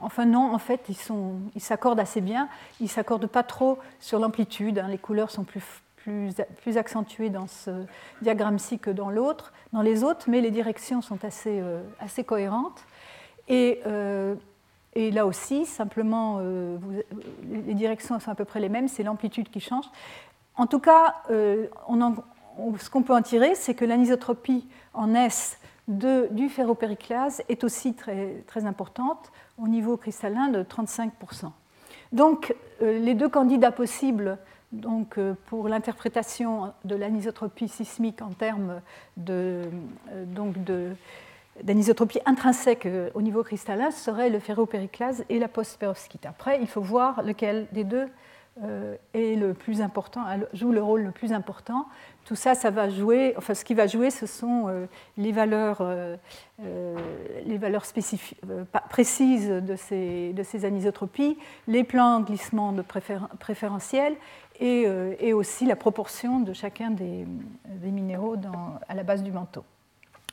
enfin, 0.00 0.26
non, 0.26 0.52
en 0.52 0.58
fait, 0.58 0.88
ils 0.88 1.60
s'accordent 1.60 1.98
ils 1.98 2.02
assez 2.02 2.20
bien. 2.20 2.48
Ils 2.80 2.84
ne 2.84 2.88
s'accordent 2.88 3.26
pas 3.26 3.42
trop 3.42 3.78
sur 4.00 4.18
l'amplitude. 4.18 4.78
Hein. 4.78 4.88
les 4.88 4.98
couleurs 4.98 5.30
sont 5.30 5.44
plus, 5.44 5.62
plus, 5.96 6.34
plus, 6.62 6.76
accentuées 6.76 7.30
dans 7.30 7.46
ce 7.46 7.70
diagramme-ci 8.22 8.78
que 8.78 8.90
dans 8.90 9.10
l'autre, 9.10 9.52
dans 9.72 9.82
les 9.82 10.04
autres, 10.04 10.26
mais 10.28 10.40
les 10.40 10.50
directions 10.50 11.00
sont 11.00 11.24
assez, 11.24 11.60
euh, 11.60 11.82
assez 12.00 12.24
cohérentes. 12.24 12.84
Et, 13.50 13.80
et, 14.94 15.10
là 15.10 15.24
aussi, 15.24 15.64
simplement, 15.64 16.38
les 17.50 17.72
directions 17.72 18.20
sont 18.20 18.30
à 18.30 18.34
peu 18.34 18.44
près 18.44 18.60
les 18.60 18.68
mêmes, 18.68 18.88
c'est 18.88 19.02
l'amplitude 19.02 19.48
qui 19.48 19.60
change. 19.60 19.86
En 20.54 20.66
tout 20.66 20.80
cas, 20.80 21.14
on 21.88 22.14
ce 22.78 22.90
qu'on 22.90 23.02
peut 23.02 23.14
en 23.14 23.22
tirer, 23.22 23.54
c'est 23.54 23.74
que 23.74 23.84
l'anisotropie 23.84 24.66
en 24.94 25.14
S 25.14 25.57
du 25.88 26.48
ferropériclase 26.50 27.42
est 27.48 27.64
aussi 27.64 27.94
très, 27.94 28.42
très 28.46 28.66
importante 28.66 29.32
au 29.56 29.66
niveau 29.68 29.96
cristallin 29.96 30.48
de 30.48 30.62
35%. 30.62 31.50
Donc 32.12 32.54
euh, 32.82 32.98
les 32.98 33.14
deux 33.14 33.28
candidats 33.28 33.72
possibles 33.72 34.38
donc, 34.72 35.16
euh, 35.16 35.34
pour 35.46 35.68
l'interprétation 35.68 36.72
de 36.84 36.94
l'anisotropie 36.94 37.68
sismique 37.68 38.20
en 38.20 38.30
termes 38.30 38.80
de, 39.16 39.62
euh, 40.12 40.94
d'anisotropie 41.62 42.20
intrinsèque 42.26 42.86
au 43.14 43.22
niveau 43.22 43.42
cristallin 43.42 43.90
seraient 43.90 44.30
le 44.30 44.38
ferropériclase 44.38 45.24
et 45.30 45.38
la 45.38 45.48
post-perovskite. 45.48 46.26
Après, 46.26 46.60
il 46.60 46.66
faut 46.66 46.82
voir 46.82 47.22
lequel 47.22 47.66
des 47.72 47.84
deux 47.84 48.08
est 49.14 49.36
le 49.36 49.54
plus 49.54 49.80
important, 49.80 50.22
joue 50.52 50.72
le 50.72 50.82
rôle 50.82 51.02
le 51.02 51.12
plus 51.12 51.32
important 51.32 51.86
tout 52.28 52.36
ça, 52.36 52.54
ça 52.54 52.68
va 52.68 52.90
jouer, 52.90 53.32
enfin 53.38 53.54
ce 53.54 53.64
qui 53.64 53.72
va 53.72 53.86
jouer, 53.86 54.10
ce 54.10 54.26
sont 54.26 54.66
euh, 54.68 54.84
les 55.16 55.32
valeurs, 55.32 55.78
euh, 55.80 56.14
euh, 56.62 56.94
les 57.46 57.56
valeurs 57.56 57.86
précises 58.90 59.48
de 59.48 59.76
ces, 59.76 60.34
de 60.34 60.42
ces, 60.42 60.64
anisotropies, 60.66 61.38
les 61.66 61.84
plans 61.84 62.20
glissement 62.20 62.72
de 62.72 62.82
préférentiels 62.82 64.14
et, 64.60 64.82
et, 65.20 65.32
aussi 65.32 65.64
la 65.64 65.76
proportion 65.76 66.40
de 66.40 66.52
chacun 66.52 66.90
des, 66.90 67.26
des 67.64 67.90
minéraux 67.90 68.36
à 68.86 68.94
la 68.94 69.04
base 69.04 69.22
du 69.22 69.32
manteau. 69.32 69.64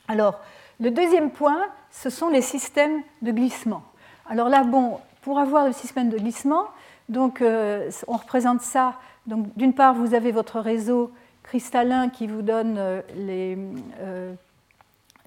Alors, 0.06 0.38
le 0.80 0.90
deuxième 0.90 1.30
point, 1.30 1.62
ce 1.90 2.10
sont 2.10 2.28
les 2.28 2.42
systèmes 2.42 3.02
de 3.22 3.30
glissement. 3.30 3.84
Alors 4.28 4.50
là, 4.50 4.64
bon, 4.64 4.98
pour 5.22 5.38
avoir 5.38 5.64
le 5.64 5.72
système 5.72 6.10
de 6.10 6.18
glissement, 6.18 6.64
donc, 7.08 7.42
on 7.42 8.16
représente 8.16 8.62
ça. 8.62 8.94
Donc, 9.26 9.46
d'une 9.56 9.74
part, 9.74 9.94
vous 9.94 10.14
avez 10.14 10.32
votre 10.32 10.60
réseau 10.60 11.12
cristallin 11.46 12.08
qui 12.08 12.26
vous 12.26 12.42
donne 12.42 12.76
euh, 12.76 13.00
les, 13.14 13.56
euh, 14.00 14.34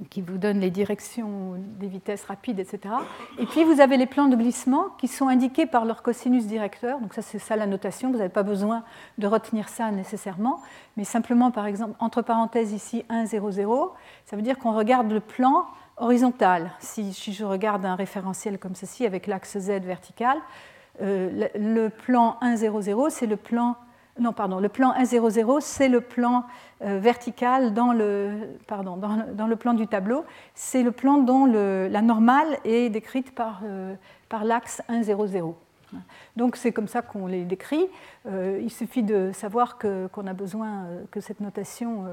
qui 0.09 0.21
vous 0.21 0.38
donne 0.38 0.59
les 0.59 0.69
directions 0.69 1.55
des 1.79 1.88
vitesses 1.88 2.25
rapides, 2.25 2.59
etc. 2.59 2.93
Et 3.38 3.45
puis 3.45 3.63
vous 3.63 3.81
avez 3.81 3.98
les 3.98 4.05
plans 4.05 4.27
de 4.27 4.36
glissement 4.36 4.89
qui 4.98 5.07
sont 5.07 5.27
indiqués 5.27 5.65
par 5.65 5.86
leur 5.86 6.03
cosinus 6.03 6.45
directeur. 6.45 7.00
Donc 7.00 7.13
ça 7.13 7.21
c'est 7.21 7.39
ça 7.39 7.55
la 7.55 7.65
notation, 7.65 8.12
vous 8.12 8.17
n'avez 8.17 8.29
pas 8.29 8.43
besoin 8.43 8.83
de 9.17 9.27
retenir 9.27 9.69
ça 9.69 9.91
nécessairement, 9.91 10.62
mais 10.98 11.03
simplement 11.03 11.51
par 11.51 11.65
exemple 11.65 11.95
entre 12.00 12.21
parenthèses 12.21 12.74
ici 12.74 13.05
1, 13.09 13.25
0, 13.25 13.51
0, 13.51 13.93
ça 14.25 14.36
veut 14.36 14.41
dire 14.41 14.57
qu'on 14.57 14.74
regarde 14.74 15.12
le 15.12 15.21
plan 15.21 15.65
horizontal. 15.98 16.71
Si, 16.79 17.12
je 17.12 17.43
regarde 17.43 17.86
un 17.86 17.95
référentiel 17.95 18.57
comme 18.57 18.75
ceci 18.75 19.05
avec 19.05 19.27
l'axe 19.27 19.57
Z 19.57 19.81
vertical, 19.81 20.38
euh, 20.38 20.41
le 21.01 21.88
plan 21.89 22.38
1, 22.41 22.56
0, 22.58 22.82
0 22.82 23.10
c'est 23.10 23.27
le 23.27 23.38
plan 23.38 23.75
non, 24.20 24.34
pardon, 24.34 24.60
le 24.60 24.70
plan 24.70 24.94
1.0.0, 24.94 25.62
c'est 25.62 25.88
le 25.88 26.01
plan 26.01 26.44
euh, 26.82 27.00
vertical 27.00 27.74
dans 27.74 27.94
le, 27.94 28.58
pardon, 28.68 28.98
dans, 28.98 29.48
le, 29.48 29.56
plan 29.56 29.74
du 29.74 29.88
tableau. 29.88 30.25
C'est 30.56 30.84
le 30.84 30.91
plan 30.91 31.20
dont 31.20 31.46
la 31.46 32.01
normale 32.01 32.58
est 32.65 32.89
décrite 32.89 33.34
par, 33.34 33.62
euh, 33.63 33.96
par 34.27 34.44
l'axe 34.44 34.82
1.0.0. 34.89 35.53
Donc 36.36 36.56
c'est 36.56 36.72
comme 36.72 36.88
ça 36.88 37.01
qu'on 37.01 37.25
les 37.25 37.46
décrit. 37.46 37.88
Euh, 38.27 38.60
il 38.62 38.70
suffit 38.70 39.01
de 39.01 39.32
savoir 39.34 39.79
qu'on 39.79 40.27
a 40.27 40.34
besoin 40.34 40.86
que 41.10 41.20
cette 41.20 41.39
notation 41.39 42.06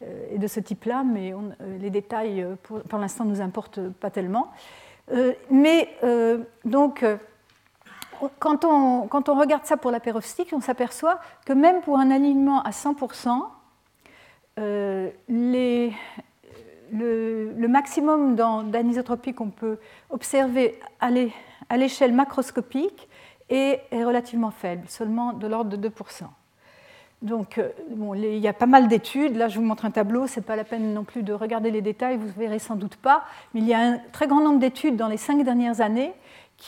est 0.00 0.38
de 0.38 0.46
ce 0.46 0.60
type-là, 0.60 1.02
mais 1.02 1.34
les 1.80 1.90
détails 1.90 2.46
pour, 2.62 2.82
pour 2.82 2.98
l'instant 3.00 3.24
ne 3.24 3.30
nous 3.30 3.40
importent 3.40 3.80
pas 3.80 4.10
tellement. 4.10 4.52
mais 5.50 5.88
donc 6.64 7.04
quand 8.38 8.64
on, 8.64 9.08
regarde 9.38 9.64
ça 9.64 9.76
pour 9.76 9.90
la 9.90 10.00
perovskite, 10.00 10.52
on 10.52 10.60
s'aperçoit 10.60 11.20
que 11.46 11.52
même 11.52 11.80
pour 11.82 11.98
un 11.98 12.10
alignement 12.10 12.62
à 12.62 12.70
100%, 12.70 13.42
euh, 14.58 15.10
le, 15.28 15.90
maximum 17.68 18.34
d'anisotropie 18.70 19.32
qu'on 19.32 19.50
peut 19.50 19.78
observer 20.10 20.78
à 21.00 21.76
l'échelle 21.76 22.12
macroscopique 22.12 23.08
est, 23.48 23.80
relativement 23.92 24.50
faible, 24.50 24.84
seulement 24.88 25.32
de 25.32 25.46
l'ordre 25.46 25.76
de 25.76 25.88
2%. 25.88 26.24
Donc, 27.22 27.58
euh, 27.58 27.68
il 28.16 28.38
y 28.38 28.48
a 28.48 28.54
pas 28.54 28.66
mal 28.66 28.88
d'études. 28.88 29.36
Là, 29.36 29.48
je 29.48 29.58
vous 29.58 29.64
montre 29.64 29.84
un 29.84 29.90
tableau. 29.90 30.26
Ce 30.26 30.40
n'est 30.40 30.46
pas 30.46 30.56
la 30.56 30.64
peine 30.64 30.94
non 30.94 31.04
plus 31.04 31.22
de 31.22 31.34
regarder 31.34 31.70
les 31.70 31.82
détails. 31.82 32.16
Vous 32.16 32.28
ne 32.28 32.32
verrez 32.32 32.58
sans 32.58 32.76
doute 32.76 32.96
pas. 32.96 33.24
Mais 33.52 33.60
il 33.60 33.66
y 33.66 33.74
a 33.74 33.78
un 33.78 33.98
très 34.12 34.26
grand 34.26 34.40
nombre 34.40 34.58
d'études 34.58 34.96
dans 34.96 35.08
les 35.08 35.18
cinq 35.18 35.44
dernières 35.44 35.82
années 35.82 36.14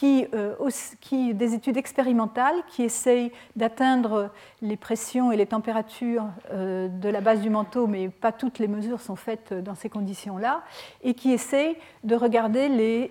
euh, 0.03 0.55
qui, 1.01 1.35
des 1.35 1.55
études 1.55 1.77
expérimentales 1.77 2.57
qui 2.69 2.83
essayent 2.83 3.31
d'atteindre 3.57 4.31
les 4.61 4.77
pressions 4.77 5.31
et 5.33 5.37
les 5.37 5.47
températures 5.47 6.27
euh, 6.51 6.89
de 6.89 7.09
la 7.09 7.21
base 7.21 7.41
du 7.41 7.51
manteau, 7.51 7.87
mais 7.87 8.09
pas 8.09 8.33
toutes 8.33 8.59
les 8.59 8.69
mesures 8.69 9.01
sont 9.01 9.17
faites 9.17 9.53
dans 9.53 9.75
ces 9.75 9.89
conditions-là, 9.89 10.63
et 11.03 11.15
qui 11.15 11.33
essayent 11.33 11.77
de 12.05 12.15
regarder 12.15 13.11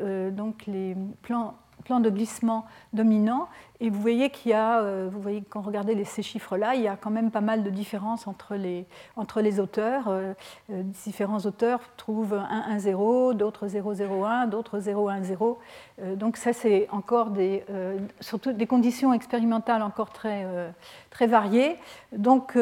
euh, 0.00 0.30
donc 0.30 0.66
les 0.66 0.96
plans 1.22 1.54
plan 1.82 2.00
de 2.00 2.10
glissement 2.10 2.64
dominant. 2.92 3.48
Et 3.82 3.90
vous 3.90 4.00
voyez 4.00 4.30
qu'il 4.30 4.52
y 4.52 4.54
a, 4.54 4.78
euh, 4.78 5.08
vous 5.12 5.20
voyez 5.20 5.42
quand 5.42 5.60
regardez 5.60 6.04
ces 6.04 6.22
chiffres-là, 6.22 6.76
il 6.76 6.82
y 6.82 6.86
a 6.86 6.96
quand 6.96 7.10
même 7.10 7.32
pas 7.32 7.40
mal 7.40 7.64
de 7.64 7.70
différences 7.70 8.28
entre 8.28 8.54
les, 8.54 8.86
entre 9.16 9.40
les 9.40 9.58
auteurs. 9.58 10.04
Euh, 10.06 10.34
euh, 10.70 10.82
différents 11.04 11.40
auteurs 11.40 11.80
trouvent 11.96 12.34
1, 12.34 12.64
1, 12.68 12.78
0, 12.78 13.34
d'autres 13.34 13.66
0, 13.66 13.94
0, 13.94 14.24
1, 14.24 14.46
d'autres 14.46 14.78
0, 14.78 15.08
1, 15.08 15.22
0. 15.24 15.58
donc 16.14 16.36
ça, 16.36 16.52
c'est 16.52 16.88
encore 16.92 17.30
des, 17.30 17.64
surtout 18.20 18.52
des 18.52 18.66
conditions 18.66 19.12
expérimentales 19.12 19.82
encore 19.82 20.10
très, 20.10 20.46
très 21.10 21.26
variées. 21.26 21.76
Donc 22.12 22.56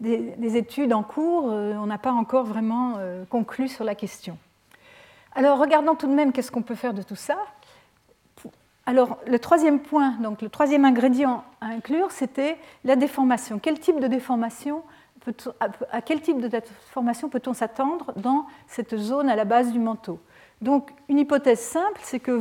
des, 0.00 0.56
études 0.56 0.92
en 0.92 1.02
cours, 1.02 1.46
on 1.46 1.86
n'a 1.86 1.98
pas 1.98 2.12
encore 2.12 2.44
vraiment 2.44 2.98
conclu 3.30 3.66
sur 3.66 3.84
la 3.84 3.96
question. 3.96 4.38
Alors 5.34 5.58
regardons 5.58 5.94
tout 5.94 6.06
de 6.06 6.14
même 6.14 6.32
qu'est-ce 6.32 6.52
qu'on 6.52 6.62
peut 6.62 6.74
faire 6.74 6.94
de 6.94 7.02
tout 7.02 7.16
ça. 7.16 7.36
Alors, 8.84 9.18
le 9.26 9.38
troisième 9.38 9.80
point, 9.80 10.16
donc 10.20 10.42
le 10.42 10.48
troisième 10.48 10.84
ingrédient 10.84 11.44
à 11.60 11.66
inclure, 11.66 12.10
c'était 12.10 12.56
la 12.84 12.96
déformation. 12.96 13.60
Quel 13.62 13.78
type 13.78 14.00
de 14.00 14.08
déformation 14.08 14.82
à 15.90 16.02
quel 16.02 16.20
type 16.20 16.40
de 16.40 16.48
déformation 16.48 17.28
peut-on 17.28 17.54
s'attendre 17.54 18.12
dans 18.16 18.46
cette 18.66 18.96
zone 18.96 19.28
à 19.28 19.36
la 19.36 19.44
base 19.44 19.72
du 19.72 19.78
manteau? 19.78 20.18
Donc, 20.62 20.90
une 21.08 21.18
hypothèse 21.18 21.60
simple, 21.60 22.00
c'est 22.02 22.20
que 22.20 22.40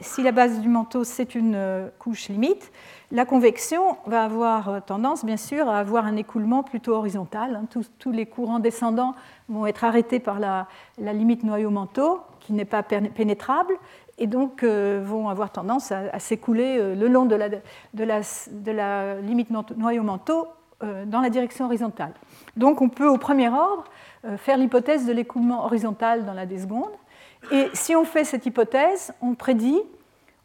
si 0.00 0.22
la 0.22 0.32
base 0.32 0.60
du 0.60 0.68
manteau 0.68 1.02
c'est 1.02 1.34
une 1.34 1.54
euh, 1.56 1.88
couche 1.98 2.28
limite, 2.28 2.70
la 3.10 3.24
convection 3.24 3.96
va 4.06 4.22
avoir 4.22 4.68
euh, 4.68 4.80
tendance, 4.80 5.24
bien 5.24 5.36
sûr, 5.36 5.68
à 5.68 5.78
avoir 5.78 6.06
un 6.06 6.14
écoulement 6.16 6.62
plutôt 6.62 6.94
horizontal. 6.94 7.56
Hein. 7.56 7.66
Tous, 7.98 8.12
les 8.12 8.26
courants 8.26 8.60
descendants 8.60 9.14
vont 9.48 9.66
être 9.66 9.82
arrêtés 9.82 10.20
par 10.20 10.38
la 10.38 10.66
limite 10.98 11.42
noyau-manteau, 11.42 12.20
qui 12.38 12.52
n'est 12.52 12.64
pas 12.64 12.82
pénétrable, 12.82 13.74
et 14.18 14.26
donc 14.26 14.62
euh, 14.62 15.00
vont 15.04 15.28
avoir 15.28 15.50
tendance 15.50 15.92
à, 15.92 16.18
s'écouler 16.18 16.76
euh, 16.78 16.94
le 16.94 17.08
long 17.08 17.24
de 17.24 17.34
la, 17.34 19.14
limite 19.20 19.50
noyau-manteau 19.76 20.48
dans 21.06 21.20
la 21.20 21.28
direction 21.28 21.64
horizontale. 21.64 22.12
Donc 22.56 22.80
on 22.80 22.88
peut 22.88 23.08
au 23.08 23.18
premier 23.18 23.48
ordre 23.48 23.82
faire 24.36 24.56
l'hypothèse 24.56 25.06
de 25.06 25.12
l'écoulement 25.12 25.64
horizontal 25.64 26.24
dans 26.24 26.34
la 26.34 26.46
D. 26.46 26.56
Et 27.50 27.68
si 27.72 27.96
on 27.96 28.04
fait 28.04 28.22
cette 28.22 28.46
hypothèse, 28.46 29.12
on 29.20 29.34
prédit, 29.34 29.80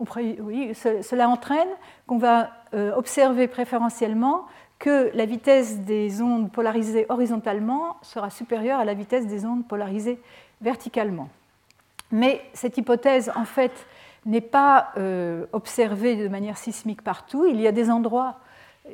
cela 0.03 1.30
entraîne 1.30 1.68
qu'on 2.08 2.18
va 2.18 2.50
observer 2.96 3.48
préférentiellement 3.48 4.46
que 4.80 5.12
la 5.13 5.25
vitesse 5.25 5.82
des 5.82 6.24
ondes 6.24 6.51
polarisées 6.51 7.06
horizontalement 7.10 7.98
sera 8.01 8.32
supérieure 8.32 8.80
à 8.80 8.86
la 8.86 8.96
vitesse 8.96 9.27
des 9.27 9.46
ondes 9.46 9.68
polarisées 9.68 10.20
verticalement. 10.62 11.30
Mais 12.13 12.41
cette 12.53 12.77
hypothèse, 12.77 13.32
en 13.36 13.43
fait, 13.43 13.88
n'est 14.25 14.39
pas 14.39 14.91
euh, 14.98 15.48
observée 15.51 16.15
de 16.15 16.27
manière 16.27 16.58
sismique 16.58 17.01
partout. 17.01 17.46
Il 17.46 17.60
y 17.60 17.67
a 17.67 17.72
des 17.72 17.89
endroits 17.89 18.38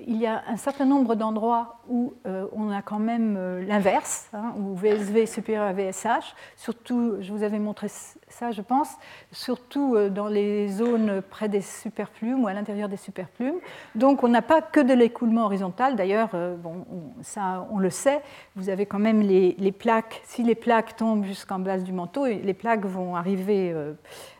il 0.08 0.18
y 0.18 0.28
a 0.28 0.44
un 0.48 0.58
certain 0.58 0.86
nombre 0.86 1.16
d'endroits 1.16 1.80
où 1.88 2.14
euh, 2.28 2.46
on 2.52 2.70
a 2.70 2.84
quand 2.84 3.00
même 3.00 3.36
euh, 3.38 3.66
l'inverse, 3.66 4.30
hein, 4.34 4.54
où 4.58 4.76
VSV 4.76 5.24
est 5.24 5.26
supérieur 5.26 5.66
à 5.66 5.74
VSH, 5.74 6.36
surtout, 6.56 7.16
je 7.22 7.32
vous 7.34 7.42
avais 7.42 7.58
montré 7.58 7.88
ça, 8.28 8.52
je 8.52 8.62
pense, 8.62 8.90
surtout 9.32 9.96
euh, 9.96 10.10
dans 10.10 10.28
les 10.28 10.68
zones 10.68 11.24
près 11.24 11.50
des 11.50 11.62
superplumes 11.62 12.44
ou 12.44 12.48
à 12.48 12.54
l'intérieur 12.54 12.88
des 12.88 12.98
superplumes. 12.98 13.60
Donc 13.96 14.24
on 14.24 14.28
n'a 14.28 14.44
pas 14.44 14.62
que 14.62 14.80
de 14.80 14.94
l'écoulement 14.94 15.46
horizontal, 15.46 15.96
d'ailleurs, 15.96 16.30
bon, 16.60 16.86
ça 17.22 17.68
on 17.72 17.80
le 17.80 17.90
sait, 17.90 18.22
vous 18.56 18.70
avez 18.70 18.86
quand 18.86 19.00
même 19.00 19.22
les, 19.22 19.56
les 19.58 19.72
plaques, 19.72 20.22
si 20.24 20.44
les 20.44 20.56
plaques 20.56 20.98
tombent 20.98 21.26
jusqu'en 21.26 21.58
base 21.58 21.84
du 21.84 21.94
manteau, 21.94 22.26
les 22.26 22.54
plaques 22.54 22.86
vont 22.86 23.16
arriver 23.16 23.76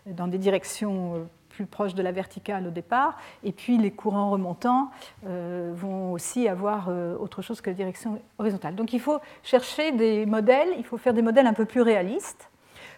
dans 0.06 0.28
des 0.28 0.38
directions 0.38 1.28
plus 1.60 1.66
proche 1.66 1.94
de 1.94 2.02
la 2.02 2.14
verticale 2.14 2.66
au 2.68 2.72
départ, 2.72 3.18
et 3.44 3.52
puis 3.52 3.78
les 3.78 3.92
courants 3.92 4.32
remontants 4.32 4.92
euh, 5.28 5.74
vont 5.76 6.14
aussi 6.14 6.48
avoir 6.48 6.88
euh, 6.88 7.18
autre 7.18 7.42
chose 7.42 7.60
que 7.60 7.70
la 7.70 7.74
direction 7.74 8.22
horizontale. 8.38 8.76
Donc 8.76 8.94
il 8.94 9.02
faut 9.02 9.20
chercher 9.44 9.92
des 9.92 10.26
modèles, 10.26 10.70
il 10.78 10.86
faut 10.86 10.98
faire 10.98 11.14
des 11.14 11.22
modèles 11.22 11.48
un 11.48 11.54
peu 11.54 11.66
plus 11.66 11.82
réalistes. 11.82 12.50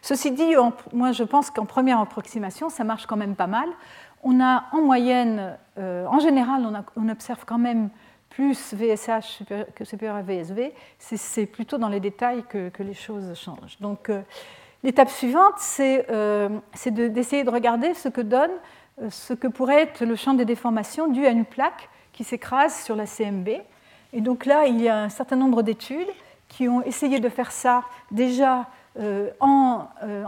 Ceci 0.03 0.29
dit, 0.29 0.53
moi 0.93 1.11
je 1.11 1.23
pense 1.23 1.49
qu'en 1.49 1.65
première 1.65 1.99
approximation, 1.99 2.69
ça 2.69 2.83
marche 2.83 3.07
quand 3.07 3.17
même 3.17 3.35
pas 3.35 3.47
mal. 3.47 3.67
On 4.21 4.39
a 4.39 4.65
en 4.73 4.81
moyenne, 4.83 5.57
euh, 5.79 6.05
en 6.05 6.19
général, 6.19 6.61
on, 6.95 7.09
observe 7.09 7.43
quand 7.45 7.57
même 7.57 7.89
plus 8.29 8.75
VSH 8.75 9.41
que 9.73 9.83
supérieur 9.85 10.17
à 10.17 10.21
VSV. 10.21 10.71
C'est 10.99 11.47
plutôt 11.47 11.79
dans 11.79 11.89
les 11.89 11.99
détails 11.99 12.43
que, 12.47 12.69
que 12.69 12.83
les 12.83 12.93
choses 12.93 13.33
changent. 13.33 13.79
Donc 13.79 14.11
L'étape 14.83 15.09
suivante, 15.09 15.53
c'est 15.57 16.07
euh, 16.09 16.49
d'essayer 16.85 17.43
de, 17.43 17.49
regarder 17.51 17.93
ce 17.93 18.09
que 18.09 18.21
donne 18.21 18.51
euh, 19.01 19.09
ce 19.11 19.33
que 19.33 19.47
pourrait 19.47 19.83
être 19.83 20.03
le 20.03 20.15
champ 20.15 20.33
des 20.33 20.45
déformations 20.45 21.07
dû 21.07 21.25
à 21.25 21.29
une 21.29 21.45
plaque 21.45 21.89
qui 22.13 22.23
s'écrase 22.23 22.83
sur 22.83 22.95
la 22.95 23.05
CMB. 23.05 23.49
Et 24.13 24.21
donc 24.21 24.45
là, 24.45 24.65
il 24.65 24.81
y 24.81 24.89
a 24.89 24.97
un 24.97 25.09
certain 25.09 25.35
nombre 25.35 25.61
d'études 25.61 26.09
qui 26.47 26.67
ont 26.67 26.81
essayé 26.81 27.19
de 27.19 27.29
faire 27.29 27.51
ça 27.51 27.83
déjà 28.09 28.67
euh, 28.99 29.29
en, 29.39 29.87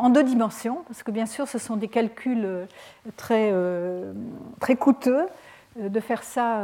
deux 0.10 0.24
dimensions, 0.24 0.84
parce 0.88 1.02
que 1.02 1.12
bien 1.12 1.26
sûr, 1.26 1.48
ce 1.48 1.58
sont 1.58 1.76
des 1.76 1.88
calculs 1.88 2.48
très, 3.18 3.52
très 4.62 4.76
coûteux 4.76 5.26
de 5.76 6.00
faire 6.00 6.24
ça 6.24 6.62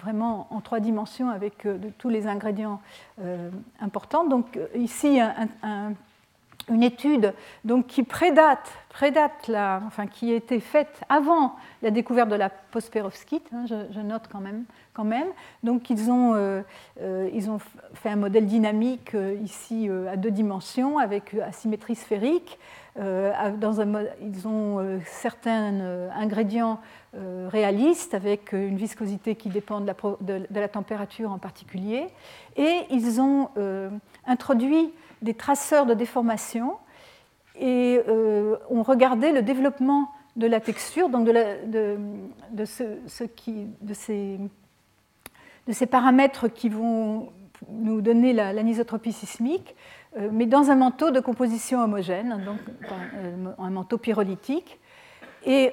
vraiment 0.00 0.46
en 0.50 0.60
trois 0.60 0.78
dimensions 0.78 1.30
avec 1.30 1.66
tous 1.96 2.08
les 2.08 2.28
ingrédients 2.28 2.80
importants. 3.80 4.26
Donc 4.26 4.60
ici, 4.76 5.18
un 5.18 5.92
une 6.70 6.82
étude 6.82 7.34
donc, 7.64 7.86
qui 7.86 8.02
prédate, 8.02 8.70
prédate 8.90 9.48
la, 9.48 9.82
enfin, 9.86 10.06
qui 10.06 10.32
a 10.32 10.36
été 10.36 10.60
faite 10.60 11.02
avant 11.08 11.54
la 11.82 11.90
découverte 11.90 12.28
de 12.28 12.34
la 12.34 12.50
postperovskite, 12.50 13.48
hein, 13.52 13.64
je, 13.66 14.00
note 14.00 14.24
quand 14.30 14.40
même, 14.40 14.64
quand 14.94 15.04
même. 15.04 15.28
Donc 15.62 15.90
ils 15.90 16.10
ont, 16.10 16.34
euh, 16.34 16.62
euh, 17.00 17.30
ils 17.32 17.50
ont 17.50 17.58
fait 17.94 18.08
un 18.08 18.16
modèle 18.16 18.46
dynamique 18.46 19.14
euh, 19.14 19.36
ici 19.42 19.88
à 20.10 20.16
deux 20.16 20.30
dimensions 20.30 20.98
avec 20.98 21.34
asymétrie 21.34 21.94
sphérique. 21.94 22.58
Ils 23.00 24.48
ont 24.48 25.00
certains 25.04 26.10
ingrédients 26.16 26.80
réalistes 27.14 28.12
avec 28.14 28.52
une 28.52 28.76
viscosité 28.76 29.36
qui 29.36 29.50
dépend 29.50 29.80
de 29.80 29.86
la, 29.86 29.94
de 30.20 30.60
la 30.60 30.66
température 30.66 31.30
en 31.30 31.38
particulier. 31.38 32.08
Et 32.56 32.80
ils 32.90 33.20
ont 33.20 33.50
introduit 34.26 34.92
des 35.22 35.34
traceurs 35.34 35.86
de 35.86 35.94
déformation 35.94 36.76
et 37.58 38.00
euh, 38.08 38.56
ont 38.70 38.82
regardé 38.82 39.32
le 39.32 39.42
développement 39.42 40.10
de 40.36 40.46
la 40.46 40.60
texture, 40.60 41.08
donc 41.08 41.26
de, 41.26 41.32
qui, 43.34 43.66
de, 43.80 43.94
ces, 43.94 44.38
de, 45.66 45.72
ces, 45.72 45.86
paramètres 45.86 46.46
qui 46.48 46.68
vont 46.68 47.30
nous 47.70 48.00
donner 48.00 48.32
l'anisotropie 48.32 49.12
sismique, 49.12 49.74
euh, 50.16 50.28
mais 50.32 50.46
dans 50.46 50.70
un 50.70 50.76
manteau 50.76 51.10
de 51.10 51.18
composition 51.18 51.82
homogène, 51.82 52.40
donc 52.44 52.60
euh, 53.16 53.52
un 53.58 53.70
manteau 53.70 53.98
pyrolytique. 53.98 54.78
Et 55.46 55.72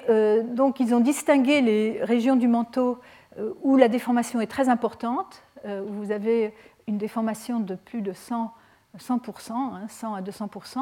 donc 0.54 0.80
ils 0.80 0.94
ont 0.94 1.00
distingué 1.00 1.60
les 1.60 1.98
régions 2.00 2.36
du 2.36 2.46
manteau 2.46 2.98
où 3.62 3.76
la 3.76 3.88
déformation 3.88 4.40
est 4.40 4.46
très 4.46 4.68
importante, 4.68 5.42
où 5.66 5.92
vous 5.92 6.12
avez 6.12 6.54
une 6.86 6.98
déformation 6.98 7.58
de 7.60 7.74
plus 7.74 8.00
de 8.00 8.12
100 8.12 8.52
100%, 8.98 9.88
100 9.88 10.14
hein, 10.14 10.16
à 10.16 10.22
200%, 10.22 10.78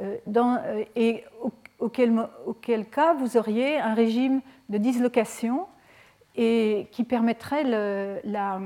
euh, 0.00 0.16
dans, 0.26 0.56
euh, 0.64 0.84
et 0.96 1.24
auquel, 1.78 2.12
auquel, 2.46 2.86
cas 2.86 3.14
vous 3.14 3.36
auriez 3.36 3.78
un 3.78 3.94
régime 3.94 4.40
de 4.68 4.78
dislocation 4.78 5.66
et 6.36 6.88
qui 6.92 7.04
permettrait 7.04 7.64
la, 7.64 8.60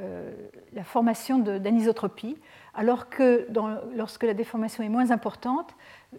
euh, 0.00 0.32
la, 0.72 0.84
formation 0.84 1.38
d'anisotropie, 1.38 2.36
alors 2.74 3.08
que 3.08 3.48
lorsque 3.94 4.24
la 4.24 4.34
déformation 4.34 4.84
est 4.84 4.88
moins 4.88 5.10
importante, 5.10 5.74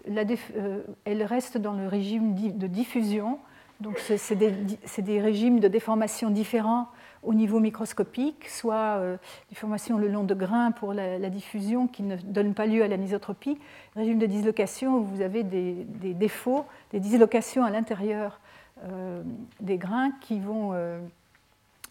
elle 0.06 1.22
reste 1.22 1.58
dans 1.58 1.74
le 1.74 1.86
régime 1.86 2.34
de 2.34 2.66
diffusion. 2.66 3.38
Donc 3.80 3.98
c'est 3.98 4.34
des, 4.34 4.50
des, 4.50 5.20
régimes 5.20 5.60
de 5.60 5.68
déformation 5.68 6.30
différents 6.30 6.88
au 7.22 7.34
niveau 7.34 7.60
microscopique, 7.60 8.48
soit 8.48 8.98
euh, 8.98 9.16
des 9.50 9.54
formations 9.54 9.98
le 9.98 10.08
long 10.08 10.24
de 10.24 10.34
grains 10.34 10.70
pour 10.70 10.92
la, 10.92 11.18
diffusion 11.30 11.86
qui 11.86 12.02
ne 12.02 12.16
donnent 12.16 12.54
pas 12.54 12.66
lieu 12.66 12.82
à 12.82 12.88
l'anisotropie, 12.88 13.58
régime 13.96 14.18
de 14.18 14.26
dislocation 14.26 14.98
où 14.98 15.04
vous 15.04 15.20
avez 15.20 15.42
des, 15.42 15.84
défauts, 16.14 16.64
des 16.92 17.00
dislocations 17.00 17.64
à 17.64 17.70
l'intérieur 17.70 18.40
euh, 18.84 19.22
des 19.60 19.76
grains 19.76 20.12
qui 20.20 20.38
vont, 20.38 20.70
euh, 20.72 21.00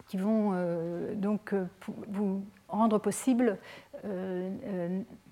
qui 0.08 0.18
vont 0.18 0.54
donc 1.16 1.54
vous 2.08 2.42
rendre 2.70 2.98
possible 2.98 3.58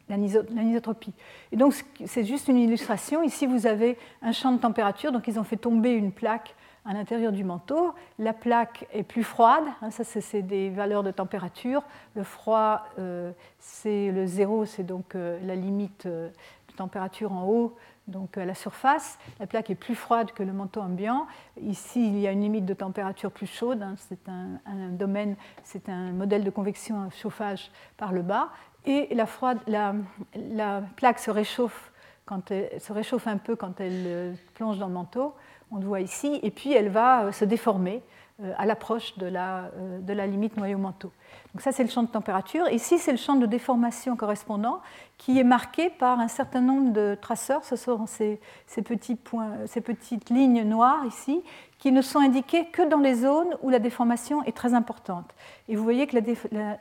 l'anisotropie. 0.10 1.13
Et 1.51 1.58
donc 1.58 1.73
c'est 2.05 2.23
juste 2.23 2.47
une 2.47 2.58
illustration. 2.58 3.23
Ici 3.23 3.47
vous 3.47 3.65
avez 3.65 3.97
un 4.21 4.34
champ 4.34 4.51
de 4.51 4.60
température, 4.60 5.12
donc 5.12 5.27
ils 5.27 5.39
ont 5.39 5.43
fait 5.43 5.58
tomber 5.58 5.91
une 5.91 6.12
plaque 6.12 6.55
à 6.86 6.93
l'intérieur 6.93 7.32
du 7.32 7.43
manteau. 7.43 7.93
La 8.19 8.34
plaque 8.34 8.88
est 8.93 9.04
plus 9.04 9.24
froide, 9.24 9.63
hein, 9.82 9.89
ça 9.89 10.04
c'est 10.04 10.41
des 10.43 10.69
valeurs 10.69 11.04
de 11.04 11.12
température. 11.12 11.84
Le 12.15 12.24
froid, 12.24 12.86
euh, 13.00 13.32
c'est 13.60 14.12
le 14.12 14.26
zéro, 14.26 14.65
c'est 14.65 14.84
donc 14.84 15.15
euh, 15.15 15.39
la 15.43 15.56
limite 15.56 16.06
euh, 16.06 16.30
de 16.69 16.76
température 16.76 17.32
en 17.32 17.48
haut, 17.48 17.76
donc 18.08 18.38
à 18.38 18.45
la 18.45 18.54
surface. 18.54 19.17
La 19.39 19.48
plaque 19.48 19.71
est 19.71 19.76
plus 19.76 19.95
froide 19.95 20.32
que 20.32 20.43
le 20.43 20.54
manteau 20.54 20.82
ambiant. 20.82 21.26
Ici, 21.60 22.08
il 22.08 22.19
y 22.19 22.28
a 22.28 22.32
une 22.32 22.41
limite 22.41 22.65
de 22.65 22.76
température 22.76 23.32
plus 23.32 23.48
chaude. 23.48 23.82
Hein, 23.82 23.95
c'est 23.98 24.30
un, 24.30 24.60
domaine, 24.91 25.36
c'est 25.63 25.89
un 25.89 26.12
modèle 26.12 26.43
de 26.43 26.52
convection 26.52 27.10
chauffage 27.10 27.71
par 27.98 28.12
le 28.12 28.21
bas. 28.21 28.50
Et 28.86 29.15
la, 29.15 29.95
la 30.36 30.84
plaque 30.95 31.17
se 31.17 31.32
réchauffe, 31.32 31.91
quand 32.26 32.52
elle, 32.52 32.80
se 32.80 32.93
réchauffe 32.93 33.26
un 33.26 33.38
peu 33.38 33.56
quand 33.56 33.82
elle 33.82 34.36
plonge 34.54 34.78
dans 34.78 34.88
le 34.88 34.93
manteau 34.93 35.34
on 35.75 35.79
le 35.79 35.85
voit 35.85 36.01
ici, 36.01 36.39
et 36.41 36.51
puis 36.51 36.73
elle 36.73 36.89
va 36.89 37.25
euh, 37.25 37.31
se 37.31 37.45
déformer 37.45 38.01
euh, 38.41 38.53
à 38.57 38.65
l'approche 38.65 39.17
de, 39.17 39.27
la, 39.27 39.71
euh, 39.77 39.99
de 39.99 40.13
la 40.13 40.25
limite 40.25 40.57
noyau-manteau. 40.57 41.11
Donc 41.54 41.62
ça, 41.62 41.71
c'est 41.71 41.84
le 41.84 41.89
champ 41.89 42.04
de 42.04 42.10
température. 42.10 42.67
Ici, 42.69 42.98
c'est 42.98 43.12
le 43.12 43.17
champ 43.17 43.36
de 43.36 43.45
déformation 43.45 44.15
correspondant 44.15 44.82
qui 45.17 45.39
est 45.39 45.43
marqué 45.43 45.89
par 45.89 46.19
un 46.19 46.28
certain 46.28 46.62
nombre 46.62 46.91
de 46.91 47.17
traceurs. 47.21 47.63
Ce 47.63 47.76
sont 47.76 48.06
ces, 48.08 48.39
petits 48.84 49.15
points, 49.15 49.54
ces 49.65 49.82
petites 49.82 50.30
lignes 50.30 50.63
noires 50.63 51.06
ici 51.06 51.41
qui 51.78 51.91
ne 51.91 52.02
sont 52.02 52.19
indiquées 52.19 52.65
que 52.65 52.82
dans 52.82 52.98
les 52.98 53.15
zones 53.15 53.56
où 53.62 53.69
la 53.69 53.80
déformation 53.80 54.43
est 54.43 54.56
très 54.56 54.74
importante. 54.74 55.36
Et 55.67 55.76
vous 55.76 55.84
voyez 55.84 56.08
que 56.08 56.17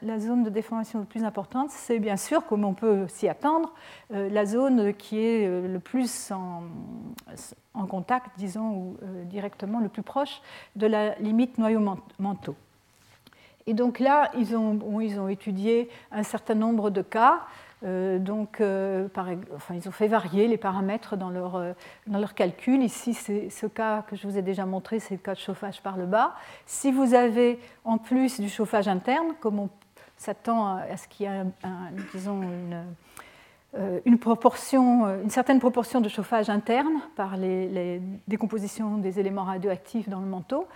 la, 0.03 0.19
zone 0.19 0.45
de 0.45 0.51
déformation 0.51 1.01
la 1.01 1.05
plus 1.05 1.25
importante, 1.25 1.71
c'est 1.71 1.99
bien 1.99 2.17
sûr, 2.17 2.47
comme 2.47 2.65
on 2.65 2.75
peut 2.75 3.07
s'y 3.09 3.29
attendre, 3.29 3.75
la 4.11 4.47
zone 4.47 4.95
qui 4.95 5.19
est 5.19 5.47
le 5.47 5.79
plus 5.79 6.31
en, 6.31 6.63
en 7.75 7.87
contact, 7.87 8.31
disons, 8.39 8.71
ou 8.71 8.97
euh, 9.03 9.25
directement 9.25 9.81
le 9.81 9.89
plus 9.89 10.03
proche 10.03 10.41
de 10.77 10.87
la 10.87 11.17
limite 11.17 11.59
noyau-manteau. 11.59 12.55
Et 13.67 13.75
donc 13.75 13.99
là, 13.99 14.31
ils 14.37 14.57
ont, 14.57 15.01
ils 15.01 15.19
ont, 15.19 15.29
étudié 15.29 15.89
un 16.13 16.23
certain 16.23 16.55
nombre 16.55 16.91
de 16.91 17.03
cas. 17.03 17.41
donc, 17.83 18.61
enfin, 18.61 19.75
ils 19.75 19.89
ont 19.89 19.93
fait 19.93 20.09
varier 20.09 20.49
les 20.49 20.59
paramètres 20.59 21.17
dans 21.17 21.31
leur, 21.31 21.75
dans 22.07 22.19
leur 22.19 22.35
calcul. 22.35 22.83
Ici, 22.83 23.15
c'est 23.15 23.49
ce 23.49 23.67
cas 23.67 24.03
que 24.03 24.17
je 24.17 24.27
vous 24.27 24.37
ai 24.37 24.43
déjà 24.43 24.67
montré, 24.67 25.01
c'est 25.01 25.15
le 25.15 25.21
cas 25.21 25.35
de 25.35 25.39
chauffage 25.39 25.81
par 25.81 25.97
le 25.97 26.05
bas. 26.05 26.35
Si 26.67 26.93
vous 26.93 27.15
avez 27.15 27.59
en 27.85 27.97
plus 27.97 28.39
du 28.39 28.51
chauffage 28.51 28.89
interne, 28.89 29.35
comme 29.41 29.59
on 29.59 29.71
s'attend 30.17 30.77
à 30.77 30.97
ce 30.97 31.09
qu'il 31.09 31.27
y 31.27 31.29
ait, 31.29 31.43
disons, 32.13 32.43
une 32.43 32.73
euh, 32.73 32.83
une, 34.05 34.19
proportion, 34.19 35.07
euh, 35.07 35.23
une 35.23 35.31
certaine 35.31 35.59
proportion 35.59 36.01
de 36.01 36.09
chauffage 36.09 36.49
interne 36.49 37.01
par 37.17 37.37
les, 37.37 38.01
décompositions 38.29 38.99
des 38.99 39.19
éléments 39.19 39.45
radioactifs 39.45 40.09
dans 40.09 40.21
le 40.21 40.27
manteau. 40.27 40.67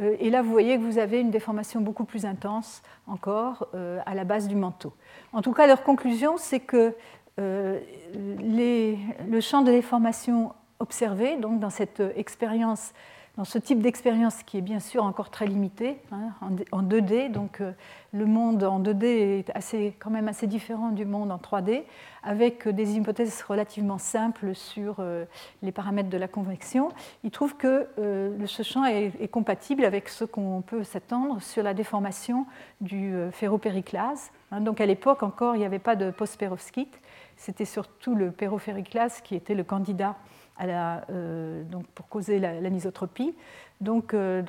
Euh, 0.00 0.16
et 0.18 0.30
là, 0.30 0.42
vous 0.42 0.50
voyez 0.50 0.76
que 0.76 0.82
vous 0.82 0.98
avez 0.98 1.20
une 1.20 1.30
déformation 1.30 1.80
beaucoup 1.80 2.04
plus 2.04 2.26
intense 2.26 2.82
encore 3.06 3.68
à 4.04 4.14
la 4.14 4.24
base 4.24 4.48
du 4.48 4.54
manteau. 4.54 4.92
En 5.32 5.40
tout 5.40 5.52
cas, 5.52 5.66
leur 5.66 5.82
conclusion, 5.82 6.36
c'est 6.36 6.60
que 6.60 6.94
les, 7.38 8.98
le 9.26 9.40
champ 9.40 9.62
de 9.62 9.70
déformation 9.70 10.52
observé, 10.78 11.36
donc 11.36 11.58
dans 11.58 11.70
cette 11.70 12.02
expérience 12.16 12.92
dans 13.38 13.44
ce 13.44 13.56
type 13.56 13.80
d'expérience 13.80 14.42
qui 14.42 14.58
est 14.58 14.62
bien 14.62 14.80
sûr 14.80 15.04
encore 15.04 15.30
très 15.30 15.46
limité, 15.46 16.00
hein, 16.10 16.32
en 16.72 16.82
2D, 16.82 17.30
donc 17.30 17.60
euh, 17.60 17.70
le 18.12 18.26
monde 18.26 18.64
en 18.64 18.80
2D 18.80 19.04
est 19.04 19.50
assez, 19.54 19.94
quand 20.00 20.10
même 20.10 20.26
assez 20.26 20.48
différent 20.48 20.90
du 20.90 21.04
monde 21.04 21.30
en 21.30 21.36
3D, 21.36 21.84
avec 22.24 22.66
des 22.66 22.96
hypothèses 22.96 23.40
relativement 23.42 23.98
simples 23.98 24.56
sur 24.56 24.96
euh, 24.98 25.24
les 25.62 25.70
paramètres 25.70 26.08
de 26.08 26.18
la 26.18 26.26
convection. 26.26 26.88
Il 27.22 27.30
trouve 27.30 27.56
que 27.56 27.86
euh, 28.00 28.44
ce 28.46 28.64
champ 28.64 28.84
est, 28.84 29.28
compatible 29.30 29.84
avec 29.84 30.08
ce 30.08 30.24
qu'on 30.24 30.60
peut 30.60 30.82
s'attendre 30.82 31.40
sur 31.40 31.62
la 31.62 31.74
déformation 31.74 32.44
du 32.80 33.14
ferropériclase. 33.30 34.32
Hein. 34.50 34.62
donc 34.62 34.80
à 34.80 34.86
l'époque 34.86 35.22
encore, 35.22 35.54
il 35.54 35.60
n'y 35.60 35.64
avait 35.64 35.78
pas 35.78 35.94
de 35.94 36.10
post-perovskite, 36.10 36.98
c'était 37.36 37.66
surtout 37.66 38.16
le 38.16 38.32
ferropériclase 38.32 39.20
qui 39.20 39.36
était 39.36 39.54
le 39.54 39.62
candidat 39.62 40.16
euh, 40.60 41.62
donc 41.64 41.86
pour 41.88 42.08
causer 42.08 42.38
l'anisotropie. 42.38 43.34
donc 43.80 44.14
euh, 44.14 44.42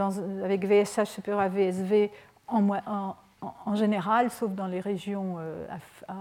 avec 0.43 0.65
VSH 0.65 1.05
supérieur 1.05 1.41
à 1.41 1.49
VSV 1.49 2.11
en, 2.47 3.75
général, 3.75 4.31
sauf 4.31 4.51
dans 4.51 4.67
les 4.67 4.79
régions 4.79 5.37
euh, 5.39 5.65
à, 6.07 6.13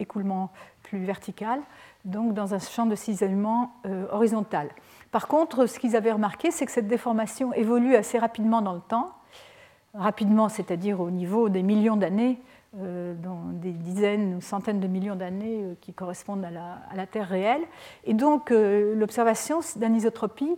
écoulement 0.00 0.50
plus 0.82 1.04
vertical, 1.04 1.60
donc 2.04 2.34
dans 2.34 2.54
un 2.54 2.58
champ 2.58 2.86
de 2.86 2.94
cisaillement 2.94 3.72
horizontal. 4.10 4.68
Par 5.12 5.28
contre, 5.28 5.66
ce 5.66 5.78
qu'ils 5.78 5.96
avaient 5.96 6.12
remarqué, 6.12 6.50
c'est 6.50 6.66
que 6.66 6.72
cette 6.72 6.88
déformation 6.88 7.52
évolue 7.52 7.94
assez 7.94 8.18
rapidement 8.18 8.62
dans 8.62 8.72
le 8.72 8.80
temps, 8.80 9.12
rapidement, 9.94 10.48
c'est-à-dire 10.48 11.00
au 11.00 11.10
niveau 11.10 11.48
des 11.48 11.62
millions 11.62 11.96
d'années, 11.96 12.38
euh, 12.38 12.55
dans 12.76 13.40
des 13.52 13.72
dizaines 13.72 14.34
ou 14.34 14.40
centaines 14.40 14.80
de 14.80 14.86
millions 14.86 15.16
d'années 15.16 15.62
euh, 15.62 15.74
qui 15.80 15.92
correspondent 15.92 16.44
à 16.44 16.50
la, 16.94 17.06
Terre 17.06 17.28
réelle. 17.28 17.62
Et 18.04 18.14
donc 18.14 18.50
euh, 18.50 18.94
l'observation 18.94 19.60
d'anisotropie, 19.76 20.56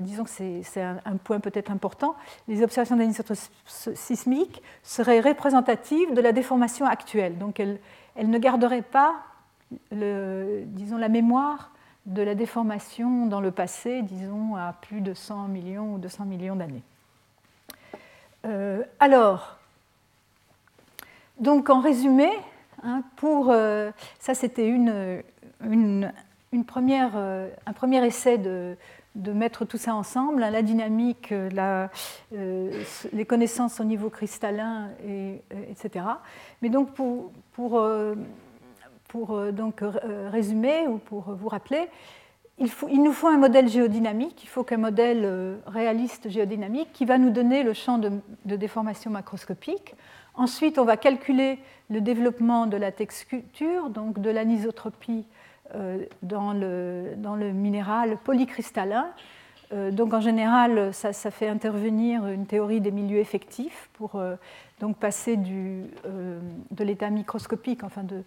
disons 0.00 0.24
que 0.24 0.30
c'est 0.30 0.80
un, 0.80 1.16
point 1.16 1.40
peut-être 1.40 1.72
important, 1.72 2.14
les 2.46 2.62
observations 2.62 2.96
d'anisotropie 2.96 3.50
sismique 3.66 4.62
seraient 4.84 5.20
représentatives 5.20 6.14
de 6.14 6.20
la 6.20 6.30
déformation 6.30 6.86
actuelle. 6.86 7.36
Donc 7.36 7.58
elles, 7.58 7.80
ne 8.16 8.38
garderaient 8.38 8.82
pas 8.82 9.16
disons, 9.90 10.98
la 10.98 11.08
mémoire 11.08 11.72
de 12.06 12.22
la 12.22 12.36
déformation 12.36 13.26
dans 13.26 13.40
le 13.40 13.50
passé, 13.50 14.02
disons 14.02 14.54
à 14.54 14.72
plus 14.72 15.00
de 15.00 15.14
100 15.14 15.48
millions 15.48 15.94
ou 15.94 15.98
200 15.98 16.24
millions 16.24 16.56
d'années. 16.56 16.84
alors, 19.00 19.57
donc 21.38 21.70
en 21.70 21.80
résumé, 21.80 22.30
hein, 22.82 23.02
pour, 23.16 23.50
euh, 23.50 23.90
ça 24.18 24.34
c'était 24.34 24.68
une, 24.68 25.22
une, 25.64 26.12
euh, 26.54 27.48
un 27.66 27.72
premier 27.72 28.06
essai 28.06 28.38
de, 28.38 28.76
de, 29.14 29.32
mettre 29.32 29.64
tout 29.64 29.78
ça 29.78 29.94
ensemble, 29.94 30.42
hein, 30.42 30.50
la 30.50 30.62
dynamique, 30.62 31.32
euh, 31.32 31.86
les 33.12 33.24
connaissances 33.24 33.80
au 33.80 33.84
niveau 33.84 34.10
cristallin, 34.10 34.90
et, 35.06 35.42
etc. 35.70 36.04
Mais 36.62 36.70
donc 36.70 36.92
pour, 36.92 37.30
pour, 37.52 37.86
pour 39.08 39.40
donc, 39.52 39.82
résumer 40.30 40.86
ou 40.88 40.98
pour 40.98 41.34
vous 41.34 41.48
rappeler, 41.48 41.88
il, 42.58 42.70
faut, 42.70 42.88
il, 42.88 43.02
nous 43.02 43.12
faut 43.12 43.28
un 43.28 43.38
modèle 43.38 43.68
géodynamique, 43.68 44.42
il 44.42 44.48
faut 44.48 44.64
qu'un 44.64 44.78
modèle 44.78 45.58
réaliste 45.66 46.28
géodynamique 46.28 46.92
qui 46.92 47.04
va 47.04 47.18
nous 47.18 47.30
donner 47.30 47.62
le 47.62 47.74
champ 47.74 47.98
de, 47.98 48.10
de 48.44 48.56
déformation 48.56 49.10
macroscopique 49.10 49.94
Ensuite, 50.38 50.78
on 50.78 50.84
va 50.84 50.96
calculer 50.96 51.58
le 51.90 52.00
développement 52.00 52.66
de 52.66 52.76
la 52.76 52.92
texture, 52.92 53.90
donc 53.90 54.20
de 54.20 54.30
l'anisotropie 54.30 55.26
euh, 55.74 56.04
dans, 56.22 56.52
le, 56.52 57.14
dans, 57.16 57.34
le, 57.34 57.50
minéral 57.50 58.18
polycristallin. 58.22 59.08
Euh, 59.72 59.90
donc 59.90 60.14
en 60.14 60.20
général, 60.20 60.94
ça, 60.94 61.12
fait 61.12 61.48
intervenir 61.48 62.24
une 62.28 62.46
théorie 62.46 62.80
des 62.80 62.92
milieux 62.92 63.18
effectifs 63.18 63.90
pour 63.94 64.14
euh, 64.14 64.36
donc 64.78 64.96
passer 64.96 65.36
du, 65.36 65.82
de 66.04 66.84
l'état 66.84 67.10
microscopique, 67.10 67.82
enfin 67.82 68.04
de, 68.04 68.22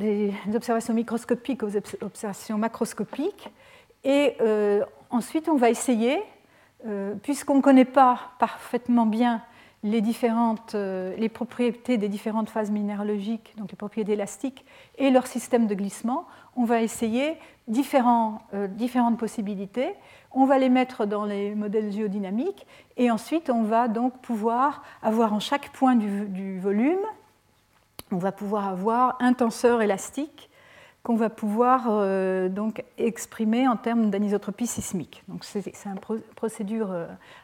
des 0.00 0.34
observations 0.52 0.92
microscopiques 0.92 1.62
aux 1.62 1.76
observations 2.00 2.58
macroscopiques. 2.58 3.48
Et 4.02 4.34
ensuite, 5.10 5.48
on 5.48 5.56
va 5.56 5.70
essayer, 5.70 6.20
puisqu'on 7.22 7.56
ne 7.56 7.60
connaît 7.60 7.84
pas 7.84 8.32
parfaitement 8.40 9.06
bien 9.06 9.40
les, 9.82 10.00
différentes, 10.00 10.74
euh, 10.74 11.16
les 11.16 11.28
propriétés 11.28 11.96
des 11.96 12.08
différentes 12.08 12.50
phases 12.50 12.70
minéralogiques, 12.70 13.54
donc 13.56 13.70
les 13.70 13.76
propriétés 13.76 14.12
élastiques, 14.12 14.64
et 14.98 15.10
leur 15.10 15.26
système 15.26 15.66
de 15.66 15.74
glissement. 15.74 16.26
On 16.56 16.64
va 16.64 16.82
essayer 16.82 17.36
différents, 17.66 18.42
euh, 18.52 18.66
différentes 18.66 19.18
possibilités. 19.18 19.94
On 20.32 20.44
va 20.44 20.58
les 20.58 20.68
mettre 20.68 21.06
dans 21.06 21.24
les 21.24 21.54
modèles 21.54 21.92
géodynamiques 21.92 22.66
et 22.96 23.10
ensuite 23.10 23.50
on 23.50 23.62
va 23.62 23.88
donc 23.88 24.16
pouvoir 24.20 24.82
avoir 25.02 25.32
en 25.32 25.40
chaque 25.40 25.70
point 25.72 25.96
du, 25.96 26.60
volume, 26.60 27.00
on 28.12 28.18
va 28.18 28.32
pouvoir 28.32 28.68
avoir 28.68 29.16
un 29.20 29.32
tenseur 29.32 29.82
élastique 29.82 30.50
qu'on 31.02 31.16
va 31.16 31.30
pouvoir 31.30 31.86
euh, 31.88 32.48
donc 32.50 32.84
exprimer 32.98 33.66
en 33.66 33.76
termes 33.76 34.10
d'anisotropie 34.10 34.66
sismique. 34.66 35.24
Donc 35.28 35.44
c'est 35.44 35.64
une 35.86 36.20
procédure 36.36 36.94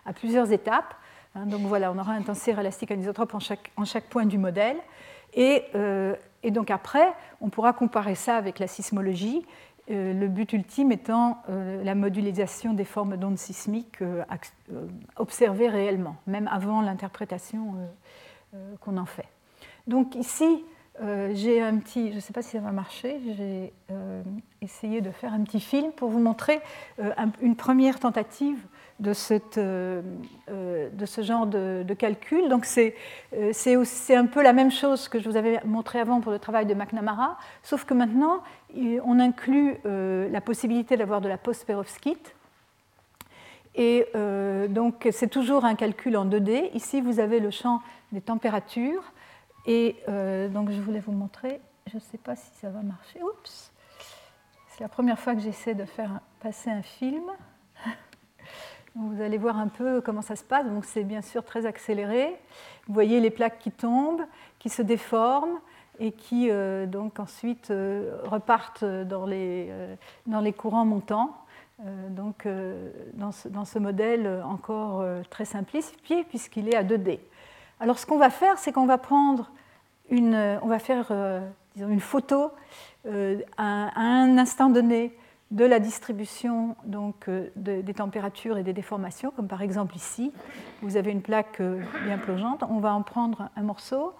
à 0.05 0.13
plusieurs 0.13 0.53
étapes. 0.53 0.95
Hein, 1.37 1.47
donc 1.47 1.61
voilà, 1.63 1.93
on 1.93 1.99
aura 1.99 2.13
un 2.13 2.23
tenseur 2.23 2.59
élastique 2.59 2.91
anisotrope 2.91 3.35
en 3.35 3.41
chaque, 3.41 3.71
en 3.77 3.85
chaque 3.85 4.05
point 4.05 4.25
du 4.25 4.39
modèle. 4.39 4.77
Et, 5.35 5.65
euh, 5.75 6.15
et, 6.43 6.51
donc 6.51 6.71
après, 6.71 7.13
on 7.41 7.51
pourra 7.51 7.75
comparer 7.75 8.15
ça 8.15 8.37
avec 8.37 8.59
la 8.59 8.67
sismologie, 8.67 9.45
euh, 9.91 10.15
le 10.15 10.29
but 10.29 10.53
ultime 10.55 10.93
étant 10.93 11.43
euh, 11.49 11.85
la 11.85 11.95
modélisation 11.95 12.73
des 12.73 12.85
formes 12.85 13.19
d'ondes 13.19 13.39
sismiques 13.39 13.99
observées 15.17 15.69
réellement, 15.69 16.17
même 16.27 16.49
avant 16.51 16.81
l'interprétation 16.81 17.75
qu'on 18.81 18.97
en 18.97 19.05
fait. 19.05 19.29
Donc 19.87 20.15
ici, 20.15 20.65
j'ai 21.35 21.61
un 21.61 21.77
petit, 21.77 22.11
je 22.11 22.17
ne 22.17 22.21
sais 22.21 22.33
pas 22.33 22.41
si 22.41 22.53
ça 22.53 22.61
va 22.61 22.73
marcher, 22.73 23.21
j'ai 23.37 23.73
essayé 24.63 25.03
de 25.03 25.11
faire 25.11 25.35
un 25.35 25.43
petit 25.43 25.61
film 25.61 25.93
pour 25.93 26.09
vous 26.09 26.21
montrer 26.21 26.61
une 27.43 27.55
première 27.55 28.01
tentative 28.01 28.59
euh, 29.05 30.03
euh, 30.49 30.89
de 30.91 31.07
ce 31.07 31.21
genre 31.21 31.47
de, 31.47 31.85
calcul. 31.99 32.49
Donc 32.49 32.65
c'est 32.65 32.95
euh, 33.35 33.85
un 34.11 34.27
peu 34.27 34.43
la 34.43 34.55
même 34.55 34.71
chose 34.71 35.09
que 35.09 35.21
je 35.21 35.29
vous 35.29 35.37
avais 35.37 35.61
montré 35.65 36.01
avant 36.01 36.21
pour 36.21 36.33
le 36.33 36.39
travail 36.39 36.65
de 36.65 36.73
McNamara, 36.73 37.39
sauf 37.63 37.85
que 37.85 37.93
maintenant 37.93 38.43
on 38.75 39.21
inclut 39.21 39.77
la 39.85 40.41
possibilité 40.41 40.97
d'avoir 40.97 41.21
de 41.21 41.29
la 41.29 41.39
post-perovskite. 41.39 42.35
Et 43.75 44.07
donc 44.71 45.07
c'est 45.13 45.29
toujours 45.29 45.65
un 45.65 45.75
calcul 45.75 46.17
en 46.17 46.27
2D. 46.27 46.71
Ici 46.75 47.01
vous 47.01 47.21
avez 47.21 47.41
le 47.41 47.51
champ 47.51 47.83
des 48.13 48.21
températures. 48.23 49.13
Et 49.67 49.97
donc 50.07 50.71
je 50.71 50.81
voulais 50.81 51.01
vous 51.01 51.13
montrer, 51.13 51.61
je 51.91 51.97
ne 51.97 52.01
sais 52.01 52.19
pas 52.19 52.37
si 52.37 52.49
ça 52.61 52.71
va 52.71 52.81
marcher. 52.83 53.23
Oups, 53.23 53.73
c'est 54.69 54.81
la 54.81 54.89
première 54.89 55.19
fois 55.19 55.35
que 55.35 55.41
j'essaie 55.41 55.75
de 55.75 55.85
faire 55.85 56.21
passer 56.41 56.71
un 56.71 56.83
film. 56.83 57.25
Vous 58.99 59.21
allez 59.21 59.37
voir 59.37 59.59
un 59.59 59.69
peu 59.69 60.01
comment 60.01 60.23
ça 60.23 60.37
se 60.37 60.45
passe. 60.45 60.65
Donc 60.67 60.87
c'est 60.87 61.05
bien 61.05 61.21
sûr 61.21 61.45
très 61.45 61.67
accéléré. 61.67 62.35
Vous 62.87 62.95
voyez 62.95 63.21
les 63.21 63.31
plaques 63.31 63.59
qui 63.59 63.71
tombent, 63.71 64.25
qui 64.59 64.71
se 64.71 64.81
déforment 64.81 65.59
et 65.99 66.13
qui 66.13 66.51
euh, 66.51 66.87
donc 66.87 67.21
ensuite 67.21 67.71
euh, 67.71 68.17
repartent 68.25 68.85
dans 68.85 69.27
les, 69.27 69.69
euh, 69.71 69.95
dans 70.27 70.41
les 70.41 70.53
courants 70.53 70.87
montants. 70.87 71.37
donc 72.09 72.49
dans 73.13 73.33
ce, 73.33 73.49
dans, 73.49 73.67
ce, 73.67 73.79
modèle 73.79 74.43
encore 74.47 75.05
très 75.29 75.45
simplifié 75.45 76.25
puisqu'il 76.25 76.71
est 76.71 76.77
à 76.77 76.83
2D. 76.83 77.19
Alors 77.81 77.99
ce 77.99 78.07
qu'on 78.07 78.17
va 78.17 78.31
faire, 78.31 78.57
c'est 78.57 78.73
qu'on 78.73 78.87
va 78.87 78.97
prendre 78.97 79.51
une, 80.09 80.59
on 80.63 80.69
va 80.69 80.79
faire 80.79 81.13
disons 81.75 81.91
une 81.91 82.01
photo 82.01 82.51
à, 83.05 83.11
à 83.59 84.01
un 84.01 84.39
instant 84.39 84.71
donné 84.71 85.15
de 85.51 85.65
la 85.65 85.79
distribution 85.79 86.77
donc, 86.85 87.29
euh, 87.29 87.51
des 87.57 87.95
températures 87.95 88.59
et 88.59 88.65
des 88.65 88.73
déformations, 88.73 89.31
comme 89.31 89.47
par 89.47 89.63
exemple 89.63 89.95
ici, 89.95 90.33
vous 90.83 90.97
avez 90.97 91.13
une 91.13 91.23
plaque 91.23 91.61
euh, 91.61 91.83
bien 92.05 92.19
plongeante, 92.19 92.65
on 92.69 92.81
va 92.81 92.93
en 92.93 93.03
prendre 93.03 93.49
un 93.55 93.63
morceau, 93.63 94.13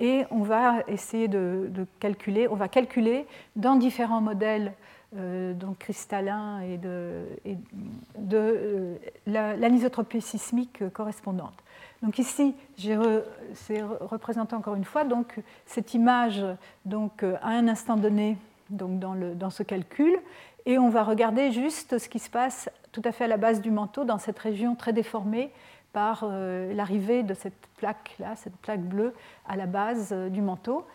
et 0.00 0.24
on 0.30 0.42
va 0.42 0.80
essayer 0.88 1.28
de, 1.28 1.70
calculer, 2.00 2.48
on 2.48 2.56
va 2.56 2.68
calculer 2.68 3.26
dans 3.54 3.76
différents 3.76 4.20
modèles 4.20 4.72
euh, 5.16 5.52
donc 5.52 5.78
cristallins 5.78 6.60
et 6.62 6.78
de, 6.78 7.26
de 8.18 8.98
l'anisotropie 9.26 10.20
sismique 10.20 10.82
correspondante. 10.92 11.54
Donc 12.02 12.18
ici, 12.18 12.54
c'est 13.54 13.82
représenté 13.82 14.56
encore 14.56 14.74
une 14.74 14.84
fois. 14.84 15.04
Donc, 15.04 15.40
cette 15.64 15.94
image 15.94 16.44
donc, 16.84 17.22
à 17.22 17.48
un 17.48 17.68
instant 17.68 17.96
donné 17.96 18.36
donc, 18.68 18.98
dans, 18.98 19.14
le, 19.14 19.34
dans 19.34 19.50
ce 19.50 19.62
calcul, 19.62 20.18
et 20.66 20.78
on 20.78 20.88
va 20.88 21.02
regarder 21.02 21.52
juste 21.52 21.98
ce 21.98 22.08
qui 22.08 22.18
se 22.18 22.30
passe 22.30 22.70
tout 22.92 23.02
à 23.04 23.12
fait 23.12 23.24
à 23.24 23.28
la 23.28 23.36
base 23.36 23.60
du 23.60 23.70
manteau, 23.70 24.04
dans 24.04 24.18
cette 24.18 24.38
région 24.38 24.76
très 24.76 24.92
déformée 24.92 25.50
par 25.92 26.22
euh, 26.24 26.72
l'arrivée 26.74 27.22
de 27.22 27.34
cette 27.34 27.68
plaque-là, 27.76 28.34
cette 28.36 28.56
plaque 28.56 28.82
bleue 28.82 29.14
à 29.46 29.56
la 29.56 29.66
base 29.66 30.10
euh, 30.12 30.28
du 30.28 30.42
manteau. 30.42 30.86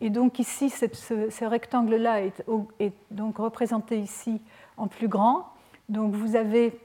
Et 0.00 0.10
donc 0.10 0.38
ici, 0.38 0.70
ce, 0.70 1.44
rectangle-là 1.44 2.22
est, 2.22 2.44
est, 2.78 2.92
donc 3.10 3.38
représenté 3.38 3.98
ici 3.98 4.40
en 4.76 4.86
plus 4.86 5.08
grand. 5.08 5.48
Donc 5.88 6.14
vous 6.14 6.36
avez 6.36 6.78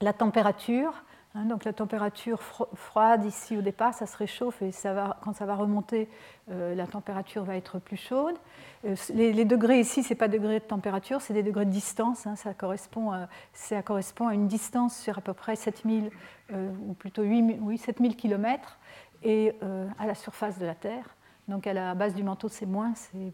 la 0.00 0.12
température, 0.12 1.02
donc 1.34 1.64
la 1.64 1.72
température 1.72 2.42
froide 2.42 3.24
ici 3.24 3.56
au 3.56 3.62
départ, 3.62 3.94
ça 3.94 4.06
se 4.06 4.16
réchauffe 4.16 4.60
et 4.60 4.70
quand 5.22 5.32
ça 5.32 5.46
va 5.46 5.54
remonter, 5.54 6.08
euh, 6.50 6.74
la 6.74 6.86
température 6.86 7.44
va 7.44 7.56
être 7.56 7.78
plus 7.78 7.96
chaude. 7.96 8.36
Euh, 8.84 8.94
les, 9.14 9.44
degrés 9.44 9.80
ici, 9.80 10.02
ce 10.02 10.10
n'est 10.10 10.18
pas 10.18 10.28
degrés 10.28 10.58
de 10.58 10.64
température, 10.64 11.22
c'est 11.22 11.32
des 11.32 11.42
degrés 11.42 11.64
de 11.64 11.70
distance. 11.70 12.26
Hein, 12.26 12.36
ça, 12.36 12.52
correspond 12.52 13.12
à, 13.12 14.34
une 14.34 14.46
distance 14.46 14.96
sur 14.98 15.18
à 15.18 15.20
peu 15.22 15.32
près 15.32 15.56
7000, 15.56 16.10
euh, 16.52 16.70
ou 16.86 16.92
plutôt 16.92 17.22
8, 17.22 17.58
oui, 17.60 17.78
7000 17.78 18.16
km 18.16 18.78
et 19.22 19.54
à 20.00 20.06
la 20.06 20.16
surface 20.16 20.58
de 20.58 20.66
la 20.66 20.74
Terre. 20.74 21.14
Donc 21.48 21.66
à 21.66 21.72
la 21.72 21.94
base 21.94 22.14
du 22.14 22.22
manteau, 22.22 22.48
c'est 22.48 22.66
moins, 22.66 22.92
c'est 22.94 23.32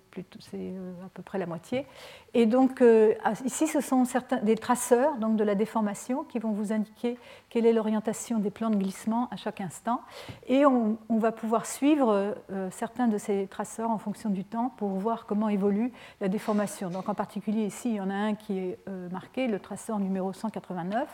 euh, 0.55 0.93
à 1.05 1.09
peu 1.13 1.23
près 1.23 1.39
la 1.39 1.45
moitié. 1.45 1.87
Et 2.33 2.47
donc 2.47 2.81
euh, 2.81 3.15
ici, 3.45 3.67
ce 3.67 3.83
sont 3.83 4.07
certains, 4.07 4.39
des 4.39 4.55
traceurs 4.55 5.17
donc 5.19 5.37
de 5.37 5.45
la 5.45 5.55
déformation 5.55 6.25
qui 6.25 6.39
vont 6.39 6.53
vous 6.53 6.73
indiquer 6.73 7.19
quelle 7.51 7.67
est 7.67 7.73
l'orientation 7.73 8.39
des 8.39 8.51
plans 8.51 8.71
de 8.71 8.77
glissement 8.77 9.29
à 9.31 9.37
chaque 9.37 9.61
instant. 9.61 10.01
Et 10.47 10.65
on, 10.65 10.97
va 11.11 11.33
pouvoir 11.33 11.67
suivre 11.67 12.35
euh, 12.51 12.71
certains 12.71 13.09
de 13.09 13.19
ces 13.19 13.47
traceurs 13.47 13.91
en 13.91 13.99
fonction 13.99 14.31
du 14.31 14.45
temps 14.45 14.73
pour 14.79 14.89
voir 14.91 15.27
comment 15.27 15.51
évolue 15.51 15.93
la 16.23 16.29
déformation. 16.29 16.89
Donc 16.89 17.11
en 17.11 17.15
particulier 17.15 17.67
ici, 17.67 17.91
il 17.91 17.97
y 17.97 18.01
en 18.01 18.09
a 18.09 18.15
un 18.15 18.35
qui 18.35 18.59
est 18.59 18.79
marqué, 19.11 19.49
le 19.49 19.59
traceur 19.59 19.99
numéro 19.99 20.33
189. 20.33 21.09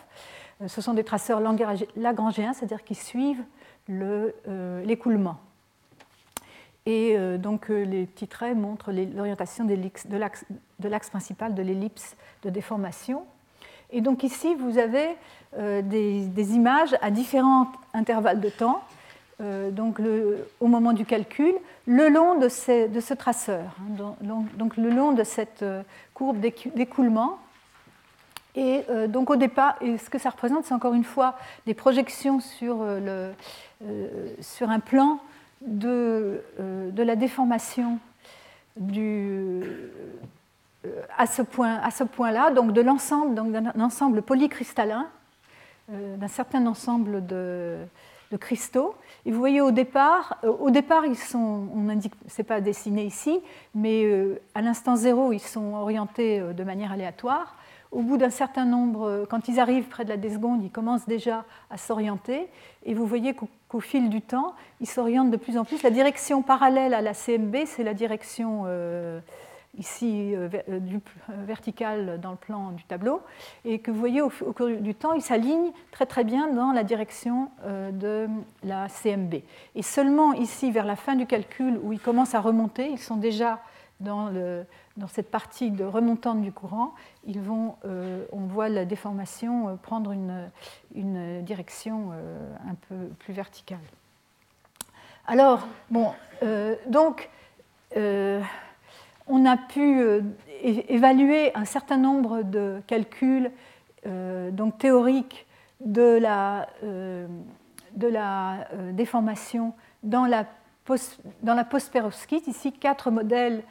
ce 0.67 0.81
sont 0.81 0.95
des 0.95 1.05
traceurs 1.05 1.41
lagrangiens, 1.97 2.53
c'est-à-dire 2.53 2.85
qui 2.85 2.95
suivent 2.95 3.43
l'écoulement. 3.89 5.39
Et 6.87 7.17
euh, 7.17 7.39
donc 7.39 7.71
euh, 7.71 7.83
les 7.85 8.05
petits 8.05 8.29
traits 8.29 8.55
montrent 8.57 8.93
l'orientation 8.93 9.65
de 9.65 9.75
l'axe 10.89 11.11
principal 11.11 11.55
de 11.55 11.63
l'ellipse 11.63 12.15
de 12.43 12.51
déformation. 12.51 13.25
Et 13.91 14.03
donc 14.03 14.23
ici, 14.23 14.55
vous 14.55 14.77
avez 14.77 15.09
euh, 15.57 15.81
des, 15.81 16.55
images 16.55 16.95
à 17.01 17.11
différents 17.11 17.69
intervalles 17.95 18.41
de 18.41 18.51
temps, 18.51 18.83
donc 19.73 20.01
au 20.61 20.69
moment 20.69 20.93
du 20.93 21.05
calcul, 21.05 21.55
le 21.87 22.09
long 22.09 22.39
de, 22.39 22.49
ce 22.49 23.15
traceur, 23.15 23.65
hein, 23.81 24.15
donc, 24.57 24.77
le 24.77 24.91
long 24.91 25.11
de 25.13 25.25
cette 25.25 25.65
courbe 26.15 26.39
d'écoulement. 26.39 27.39
Et 28.55 28.83
donc 29.09 29.31
au 29.31 29.37
départ, 29.37 29.77
ce 29.81 30.09
que 30.09 30.19
ça 30.19 30.31
représente, 30.31 30.67
c'est 30.67 30.75
encore 30.75 30.95
une 30.95 31.05
fois 31.05 31.37
des 31.67 31.75
projections 31.75 32.39
sur 32.39 32.81
un 33.83 34.81
plan 34.81 35.19
de, 35.67 36.43
euh, 36.61 36.91
de 36.91 37.03
la 37.03 37.17
déformation 37.17 37.99
du, 38.77 39.63
euh, 40.85 41.03
à 41.17 41.27
ce 41.27 41.43
point-là, 41.43 41.91
point 42.07 42.51
donc 42.51 42.73
de 42.73 42.81
l'ensemble, 42.81 43.35
d'un 43.35 43.81
ensemble 43.81 44.23
polycristallin, 44.23 45.07
euh, 45.93 46.17
d'un 46.17 46.29
certain 46.29 46.67
ensemble 46.67 47.27
de, 47.27 47.79
de, 48.31 48.37
cristaux. 48.37 48.95
Et 49.27 49.33
vous 49.33 49.39
voyez 49.39 49.61
au 49.61 49.71
départ, 49.71 50.39
au 50.43 50.71
départ 50.71 51.07
ils 51.07 51.17
sont, 51.17 51.69
on 51.75 51.89
indique, 51.89 52.15
c'est 52.27 52.43
pas 52.45 52.61
dessiné 52.61 53.05
ici, 53.05 53.41
mais 53.75 54.07
à 54.55 54.61
l'instant 54.61 54.97
zéro, 54.97 55.33
ils 55.33 55.39
sont 55.39 55.75
orientés 55.75 56.41
de 56.41 56.65
manière 56.65 56.93
aléatoire 56.93 57.57
au 57.95 58.03
bout 58.03 58.17
d'un 58.17 58.31
certain 58.31 58.65
nombre, 58.65 59.25
quand 59.31 59.49
ils 59.49 59.61
arrivent 59.61 59.89
près 59.89 60.05
de 60.05 60.11
la 60.11 60.17
déseconde, 60.17 60.63
ils 60.63 60.71
commencent 60.71 61.07
déjà 61.07 61.45
à 61.71 61.79
s'orienter. 61.79 62.49
Et 62.85 62.93
vous 62.93 63.07
voyez 63.07 63.35
qu'au 63.35 63.81
fil 63.81 64.11
du 64.11 64.21
temps, 64.21 64.55
ils 64.81 64.89
s'orientent 64.89 65.31
de 65.31 65.37
plus 65.37 65.57
en 65.57 65.65
plus. 65.65 65.83
La 65.83 65.91
direction 65.91 66.43
parallèle 66.43 66.93
à 66.93 67.01
la 67.01 67.15
CMB, 67.15 67.57
c'est 67.67 67.85
la 67.85 67.95
direction 67.95 68.65
euh, 68.67 69.21
ici 69.79 70.35
euh, 70.35 70.49
euh, 70.69 70.81
du, 70.81 71.01
verticale 71.47 72.21
dans 72.21 72.33
le 72.33 72.37
plan 72.37 72.73
du 72.73 72.83
tableau. 72.85 73.23
Et 73.65 73.79
que 73.79 73.93
vous 73.93 73.99
voyez 74.01 74.21
au, 74.21 74.29
cours 74.29 74.69
du 74.69 74.95
temps, 74.95 75.13
ils 75.13 75.23
s'alignent 75.23 75.73
très 75.93 76.07
très 76.07 76.25
bien 76.25 76.49
dans 76.49 76.73
la 76.73 76.83
direction 76.83 77.49
de 77.65 78.27
la 78.65 78.89
CMB. 78.89 79.37
Et 79.77 79.83
seulement 79.83 80.33
ici, 80.33 80.73
vers 80.73 80.85
la 80.85 80.97
fin 80.97 81.15
du 81.15 81.27
calcul, 81.27 81.79
où 81.83 81.93
ils 81.93 82.01
commencent 82.01 82.35
à 82.35 82.41
remonter, 82.41 82.89
ils 82.91 82.99
sont 82.99 83.17
déjà 83.17 83.61
dans 84.01 85.09
cette 85.09 85.31
partie 85.31 85.71
de 85.71 85.85
remontante 85.85 86.43
du 86.43 86.53
courant, 86.53 86.95
ils 87.25 87.41
vont, 87.41 87.77
euh, 87.85 88.25
on 88.33 88.41
voit 88.41 88.69
la 88.69 88.85
déformation 88.85 89.69
euh, 89.69 89.75
prendre 89.77 90.13
une, 90.13 91.43
direction 91.43 92.11
euh, 92.13 92.55
un 92.69 92.75
peu 92.89 93.09
plus 93.19 93.33
verticale. 93.33 93.79
Alors, 95.27 95.67
bon, 95.91 96.13
donc, 96.87 97.31
on 97.97 99.47
a 99.47 99.57
pu 99.57 100.03
évaluer 100.63 101.57
un 101.57 101.65
certain 101.65 101.97
nombre 101.97 102.43
de 102.43 102.83
calculs 102.87 103.51
donc 104.05 104.77
théoriques 104.77 105.47
de 105.81 106.19
la, 106.19 106.69
de 106.83 108.07
la 108.07 108.69
déformation 108.93 109.73
dans 110.03 110.27
la, 110.27 110.45
dans 111.43 111.55
la 111.55 111.65
post 111.65 111.99
Ici, 112.47 112.73
quatre 112.73 113.11
modèles 113.11 113.63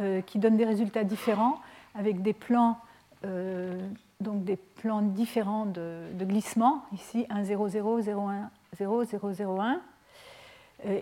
euh, 0.00 0.22
qui 0.22 0.38
donnent 0.38 0.56
des 0.56 0.64
résultats 0.64 1.04
différents 1.04 1.58
avec 1.94 2.22
des 2.22 2.32
plans, 2.32 2.78
euh, 3.26 3.78
donc 4.20 4.44
des 4.44 4.56
plans 4.56 5.02
différents 5.02 5.66
de, 5.66 6.06
glissement. 6.20 6.84
Ici, 6.94 7.26
1, 7.28 7.44
0, 7.44 7.68
0, 7.68 8.00
0, 8.00 8.28
1, 8.28 8.50
0, 8.78 9.04
0, 9.04 9.32
0, 9.32 9.60
1. 9.60 9.80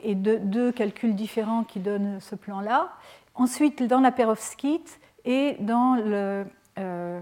Et 0.02 0.16
deux, 0.16 0.72
calculs 0.72 1.14
différents 1.14 1.62
qui 1.62 1.78
donnent 1.78 2.18
ce 2.20 2.34
plan-là. 2.34 2.88
Ensuite, 3.37 3.84
dans 3.84 4.00
la 4.00 4.11
perovskite 4.11 4.98
et 5.24 5.56
dans 5.61 5.94
le, 5.94 6.44
euh, 6.80 7.20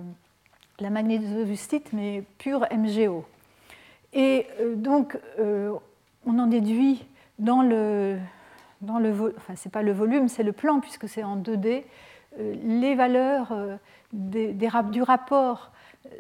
la 0.81 0.89
magnétosovustite, 0.89 1.93
mais 1.93 2.25
pure 2.39 2.67
MGO. 2.73 3.27
Et 4.15 4.47
donc, 4.77 5.19
on 5.39 6.39
en 6.39 6.47
déduit 6.47 7.05
dans 7.39 7.61
le, 7.61 8.17
dans 8.81 8.99
le 8.99 9.35
c'est 9.55 9.73
pas 9.73 9.83
le 9.83 9.93
volume, 9.93 10.29
c'est 10.29 10.43
le 10.43 10.53
plan 10.53 10.81
puisque 10.81 11.09
c'est 11.09 11.23
en 11.23 11.37
2D, 11.37 11.85
euh, 12.39 12.55
les 12.62 12.95
valeurs 12.95 13.53
euh, 13.53 13.77
du 14.12 15.03
rapport 15.03 15.73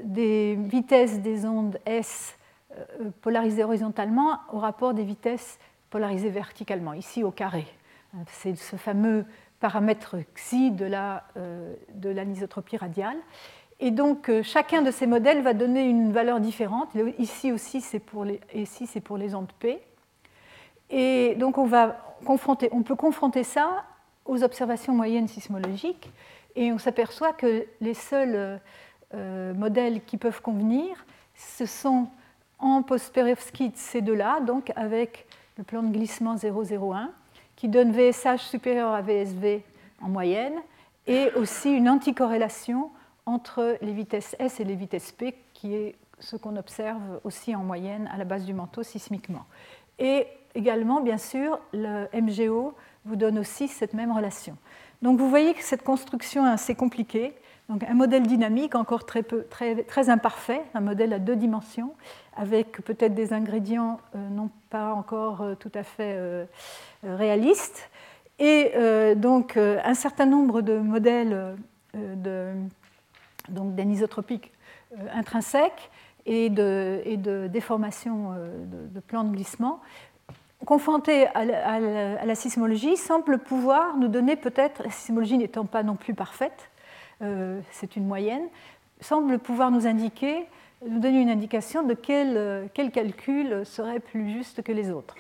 des 0.02 0.56
vitesses 0.56 1.20
des 1.20 1.46
ondes 1.46 1.78
S 1.86 2.36
euh, 2.72 3.10
polarisées 3.20 3.64
horizontalement 3.64 4.40
au 4.52 4.58
rapport 4.58 4.94
des 4.94 5.04
vitesses 5.04 5.58
polarisées 5.90 6.30
verticalement, 6.30 6.92
ici 6.92 7.22
au 7.22 7.30
carré. 7.30 7.66
C'est 8.28 8.56
ce 8.56 8.76
fameux 8.76 9.24
paramètre 9.60 10.16
xi 10.34 10.70
de 10.70 10.86
l'anisotropie 12.10 12.76
la, 12.76 12.80
de 12.80 12.84
radiale. 12.84 13.16
Et 13.78 13.90
donc 13.90 14.30
chacun 14.42 14.80
de 14.80 14.90
ces 14.90 15.06
modèles 15.06 15.42
va 15.42 15.52
donner 15.52 15.84
une 15.84 16.12
valeur 16.12 16.40
différente. 16.40 16.88
Ici 17.18 17.52
aussi, 17.52 17.82
c'est 17.82 17.98
pour, 17.98 18.24
pour 19.04 19.18
les 19.18 19.34
ondes 19.34 19.52
P. 19.58 19.80
Et 20.90 21.34
donc 21.36 21.58
on, 21.58 21.68
peut 21.68 22.94
confronter 22.94 23.44
ça 23.44 23.84
aux 24.24 24.42
observations 24.42 24.94
moyennes 24.94 25.28
sismologiques 25.28 26.10
et 26.54 26.72
on 26.72 26.78
s'aperçoit 26.78 27.32
que 27.32 27.66
les 27.80 27.94
seuls 27.94 28.60
euh, 29.14 29.54
modèles 29.54 30.04
qui 30.04 30.16
peuvent 30.16 30.40
convenir, 30.40 31.04
ce 31.34 31.66
sont 31.66 32.08
en 32.58 32.82
post-perovskite 32.82 33.76
ces 33.76 34.00
deux-là, 34.00 34.40
donc 34.40 34.72
avec 34.76 35.26
le 35.58 35.64
plan 35.64 35.82
de 35.82 35.92
glissement 35.92 36.36
0,01 36.36 37.08
qui 37.56 37.68
donne 37.68 37.92
VSH 37.92 38.40
supérieur 38.40 38.92
à 38.92 39.02
VSV 39.02 39.62
en 40.00 40.08
moyenne 40.08 40.54
et 41.06 41.30
aussi 41.36 41.72
une 41.72 41.88
anticorrélation 41.88 42.90
entre 43.24 43.76
les 43.82 43.92
vitesses 43.92 44.36
S 44.38 44.60
et 44.60 44.64
les 44.64 44.74
vitesses 44.74 45.12
P 45.12 45.34
qui 45.52 45.74
est 45.74 45.94
ce 46.18 46.36
qu'on 46.36 46.56
observe 46.56 47.20
aussi 47.24 47.54
en 47.54 47.62
moyenne 47.62 48.08
à 48.12 48.16
la 48.16 48.24
base 48.24 48.44
du 48.44 48.54
manteau 48.54 48.82
sismiquement. 48.82 49.44
Et 49.98 50.26
également, 50.56 51.00
bien 51.00 51.18
sûr, 51.18 51.60
le 51.72 52.06
MGO 52.12 52.74
vous 53.04 53.16
donne 53.16 53.38
aussi 53.38 53.68
cette 53.68 53.94
même 53.94 54.10
relation. 54.10 54.56
Donc 55.02 55.18
vous 55.18 55.28
voyez 55.28 55.54
que 55.54 55.62
cette 55.62 55.82
construction 55.82 56.46
est 56.46 56.50
assez 56.50 56.74
compliquée 56.74 57.34
Donc 57.68 57.82
un 57.82 57.94
modèle 57.94 58.22
dynamique 58.22 58.74
encore 58.74 59.04
très, 59.06 59.24
imparfait, 60.08 60.62
un 60.74 60.80
modèle 60.80 61.12
à 61.12 61.18
deux 61.18 61.36
dimensions, 61.36 61.94
avec 62.36 62.80
peut-être 62.82 63.14
des 63.14 63.32
ingrédients 63.32 63.98
non 64.14 64.50
pas 64.70 64.92
encore 64.94 65.44
tout 65.58 65.72
à 65.74 65.82
fait 65.82 66.16
réalistes, 67.02 67.90
et 68.38 68.72
donc 69.16 69.56
un 69.56 69.94
certain 69.94 70.26
nombre 70.26 70.62
de 70.62 70.78
modèles 70.78 71.56
d'anisotropie 73.48 74.42
intrinsèques 75.12 75.90
et 76.24 76.50
de, 76.50 77.00
et 77.04 77.16
de 77.16 77.48
déformation 77.48 78.32
de, 78.32 78.94
de 78.94 79.00
plans 79.00 79.24
de 79.24 79.30
glissement 79.30 79.80
confronté 80.64 81.26
à 81.34 81.44
la, 81.44 82.34
sismologie, 82.34 82.96
semble 82.96 83.38
pouvoir 83.38 83.96
nous 83.96 84.08
donner 84.08 84.36
peut-être, 84.36 84.82
la 84.82 84.90
sismologie 84.90 85.38
n'étant 85.38 85.64
pas 85.64 85.82
non 85.82 85.96
plus 85.96 86.14
parfaite, 86.14 86.70
euh, 87.22 87.60
c'est 87.70 87.96
une 87.96 88.06
moyenne, 88.06 88.46
semble 89.00 89.38
pouvoir 89.38 89.70
nous 89.70 89.86
indiquer, 89.86 90.46
nous 90.86 90.98
donner 90.98 91.20
une 91.20 91.30
indication 91.30 91.82
de 91.82 91.94
quel, 91.94 92.68
quel 92.74 92.90
calcul 92.90 93.64
serait 93.64 94.00
plus 94.00 94.32
juste 94.32 94.62
que 94.62 94.72
les 94.72 94.90
autres. 94.90 95.14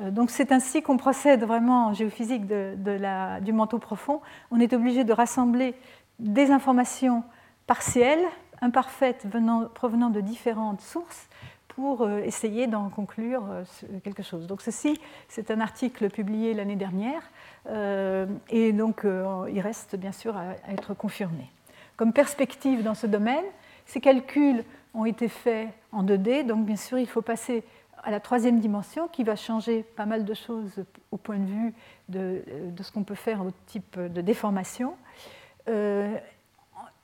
Euh, 0.00 0.10
donc 0.10 0.30
c'est 0.30 0.52
ainsi 0.52 0.82
qu'on 0.82 0.96
procède 0.96 1.44
vraiment 1.44 1.88
en 1.88 1.94
géophysique 1.94 2.46
du 2.46 3.52
manteau 3.52 3.78
profond. 3.78 4.20
On 4.50 4.60
est 4.60 4.72
obligé 4.72 5.04
de 5.04 5.12
rassembler 5.12 5.74
des 6.18 6.50
informations 6.50 7.22
partielles, 7.66 8.24
imparfaites, 8.60 9.26
venant, 9.30 9.66
provenant 9.66 10.10
de 10.10 10.20
différentes 10.20 10.80
sources, 10.80 11.28
pour 11.74 12.02
euh, 12.02 12.18
essayer 12.18 12.66
d'en 12.66 12.88
conclure 12.88 13.44
euh, 13.50 13.64
quelque 14.02 14.22
chose. 14.22 14.46
Donc 14.46 14.62
ceci, 14.62 15.00
c'est 15.28 15.50
un 15.50 15.60
article 15.60 16.10
publié 16.10 16.54
l'année 16.54 16.76
dernière 16.76 17.22
euh, 17.68 18.26
et 18.48 18.72
donc 18.72 19.04
il 19.04 19.60
reste 19.60 19.96
bien 19.96 20.12
sûr 20.12 20.36
à 20.36 20.54
être 20.68 20.94
confirmé. 20.94 21.50
Comme 21.96 22.12
perspective 22.12 22.82
dans 22.82 22.94
ce 22.94 23.06
domaine, 23.06 23.44
ces 23.86 24.00
calculs 24.00 24.64
ont 24.94 25.04
été 25.04 25.28
faits 25.28 25.68
en 25.92 26.02
2D, 26.04 26.46
donc 26.46 26.64
bien 26.64 26.76
sûr 26.76 26.98
il 26.98 27.06
faut 27.06 27.22
passer 27.22 27.62
à 28.02 28.10
la 28.10 28.18
troisième 28.18 28.60
dimension 28.60 29.08
qui 29.08 29.24
va 29.24 29.36
changer 29.36 29.82
pas 29.82 30.06
mal 30.06 30.24
de 30.24 30.34
choses 30.34 30.84
au 31.12 31.18
point 31.18 31.38
de 31.38 31.44
vue 31.44 31.74
de, 32.08 32.42
ce 32.80 32.90
qu'on 32.90 33.04
peut 33.04 33.14
faire 33.14 33.42
au 33.42 33.50
type 33.66 33.98
de 33.98 34.20
déformation. 34.22 34.94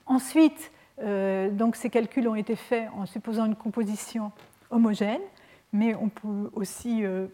ensuite, 0.07 0.73
donc 0.99 1.77
ces 1.77 1.91
calculs 1.91 2.27
ont 2.29 2.35
été 2.35 2.57
faits 2.57 2.89
en 2.97 3.05
supposant 3.05 3.45
une 3.45 3.57
composition 3.57 4.33
homogène, 4.71 5.21
mais 5.73 5.95
on 5.95 6.09
peut 6.09 6.51
aussi 6.55 7.05
euh, 7.05 7.27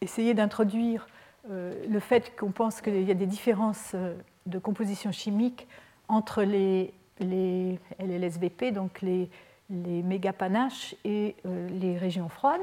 essayer 0.00 0.34
d'introduire 0.34 1.06
euh, 1.50 1.72
le 1.88 2.00
fait 2.00 2.36
qu'on 2.36 2.50
pense 2.50 2.80
qu'il 2.80 3.04
y 3.04 3.10
a 3.10 3.14
des 3.14 3.26
différences 3.26 3.92
euh, 3.94 4.14
de 4.46 4.58
composition 4.58 5.12
chimique 5.12 5.66
entre 6.08 6.42
les, 6.42 6.92
les 7.20 7.78
LLSVP, 8.00 8.72
donc 8.72 9.02
les, 9.02 9.28
les 9.70 10.02
mégapanaches, 10.02 10.94
et 11.04 11.36
les 11.44 11.98
régions 11.98 12.30
froides, 12.30 12.62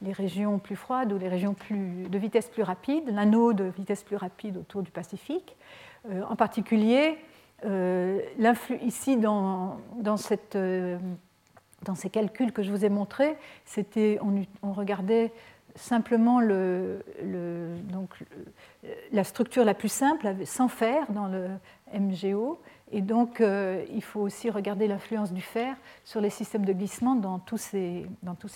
les 0.00 0.12
régions 0.12 0.58
plus 0.58 0.76
froides 0.76 1.12
ou 1.12 1.18
les 1.18 1.28
régions 1.28 1.52
plus, 1.52 2.04
de 2.08 2.18
vitesse 2.18 2.48
plus 2.48 2.62
rapide, 2.62 3.04
l'anneau 3.08 3.52
de 3.52 3.64
vitesse 3.64 4.02
plus 4.04 4.16
rapide 4.16 4.56
autour 4.56 4.82
du 4.82 4.90
Pacifique. 4.90 5.54
en 6.10 6.34
particulier, 6.36 7.18
ici 8.80 9.18
dans, 9.18 9.76
dans 9.98 10.16
cette 10.16 10.56
dans 11.82 11.94
ces 11.94 12.10
calculs 12.10 12.52
que 12.52 12.62
je 12.62 12.70
vous 12.70 12.84
ai 12.84 12.88
montrés, 12.88 13.36
c'était, 13.64 14.18
on, 14.62 14.72
regardait 14.72 15.32
simplement 15.74 16.40
la 19.12 19.24
structure 19.24 19.64
la 19.64 19.74
plus 19.74 19.92
simple, 19.92 20.34
sans 20.44 20.68
fer, 20.68 21.10
dans 21.10 21.28
le 21.28 21.48
MGO. 21.94 22.60
Et 22.90 23.02
donc, 23.02 23.40
euh, 23.40 23.84
il 23.92 24.02
faut 24.02 24.20
aussi 24.20 24.48
regarder 24.50 24.88
l'influence 24.88 25.32
du 25.32 25.42
fer 25.42 25.76
sur 26.04 26.20
les 26.20 26.30
systèmes 26.30 26.64
de 26.64 26.72
glissement 26.72 27.14
dans 27.14 27.38
tous 27.38 27.58
ces 27.58 28.06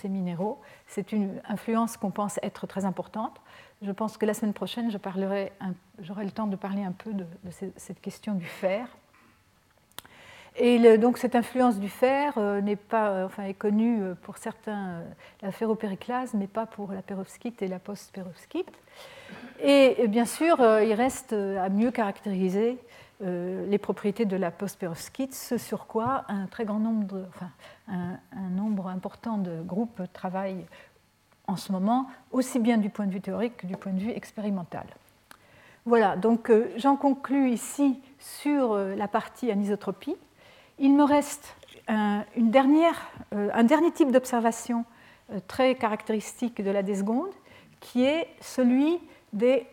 minéraux. 0.05 0.59
C'est 0.87 1.11
une 1.11 1.39
influence 1.47 1.97
qu'on 1.97 2.11
pense 2.11 2.39
être 2.41 2.65
très 2.65 2.83
importante. 2.83 3.39
Je 3.81 3.91
pense 3.91 4.17
que 4.17 4.25
la 4.25 4.33
semaine 4.33 4.53
prochaine, 4.53 4.89
j'aurai 4.89 5.51
le 6.25 6.31
temps 6.31 6.47
de 6.47 6.55
parler 6.55 6.83
un 6.83 6.93
peu 6.93 7.13
de 7.13 7.25
cette 7.77 8.01
question 8.01 8.33
du 8.33 8.45
fer 8.45 8.87
et 10.55 10.97
donc 10.97 11.17
cette 11.17 11.35
influence 11.35 11.79
du 11.79 11.89
fer 11.89 12.33
euh, 12.37 12.61
pas, 12.89 13.09
euh, 13.09 13.25
enfin, 13.25 13.43
est 13.43 13.55
connue 13.55 14.03
euh, 14.03 14.13
pour 14.21 14.37
certains, 14.37 15.01
la 15.41 15.51
ferropériclase, 15.51 16.33
mais 16.35 16.47
pas 16.47 16.65
pour 16.65 16.91
la 16.91 17.01
perovskite 17.01 17.61
et 17.61 17.67
la 17.67 17.79
post-perovskite. 17.79 18.71
Et 19.63 20.07
bien 20.07 20.25
sûr, 20.25 20.57
il 20.59 20.93
reste 20.93 21.33
à 21.33 21.69
mieux 21.69 21.91
caractériser 21.91 22.77
les 23.21 23.77
propriétés 23.77 24.25
de 24.25 24.35
la 24.35 24.51
post-perovskite, 24.51 25.33
ce 25.33 25.57
sur 25.57 25.87
quoi 25.87 26.25
un 26.27 26.47
très 26.47 26.65
grand 26.65 26.79
nombre, 26.79 27.25
enfin, 27.29 27.49
un, 27.87 28.17
un, 28.35 28.49
nombre 28.49 28.87
important 28.87 29.37
de 29.37 29.61
groupes 29.61 30.01
travaillent 30.11 30.65
en 31.47 31.55
ce 31.55 31.71
moment, 31.71 32.07
aussi 32.31 32.59
bien 32.59 32.77
du 32.77 32.89
point 32.89 33.05
de 33.05 33.11
vue 33.11 33.21
théorique 33.21 33.57
que 33.57 33.67
du 33.67 33.77
point 33.77 33.93
de 33.93 33.99
vue 33.99 34.11
expérimental. 34.11 34.85
Voilà, 35.85 36.17
donc 36.17 36.51
j'en 36.77 36.95
conclus 36.95 37.49
ici 37.51 38.01
sur 38.19 38.75
la 38.75 39.07
partie 39.07 39.49
anisotropie. 39.49 40.17
Il 40.79 40.93
me 40.93 41.03
reste 41.03 41.55
un, 41.87 42.25
une 42.35 42.51
dernière, 42.51 43.09
euh, 43.33 43.49
un 43.53 43.63
dernier 43.63 43.91
type 43.91 44.11
d'observation 44.11 44.85
euh, 45.31 45.39
très 45.47 45.75
caractéristique 45.75 46.61
de 46.61 46.71
la 46.71 46.83
desgonde, 46.83 47.31
qui 47.79 48.03
est 48.03 48.27
celui 48.41 48.99
des 49.33 49.67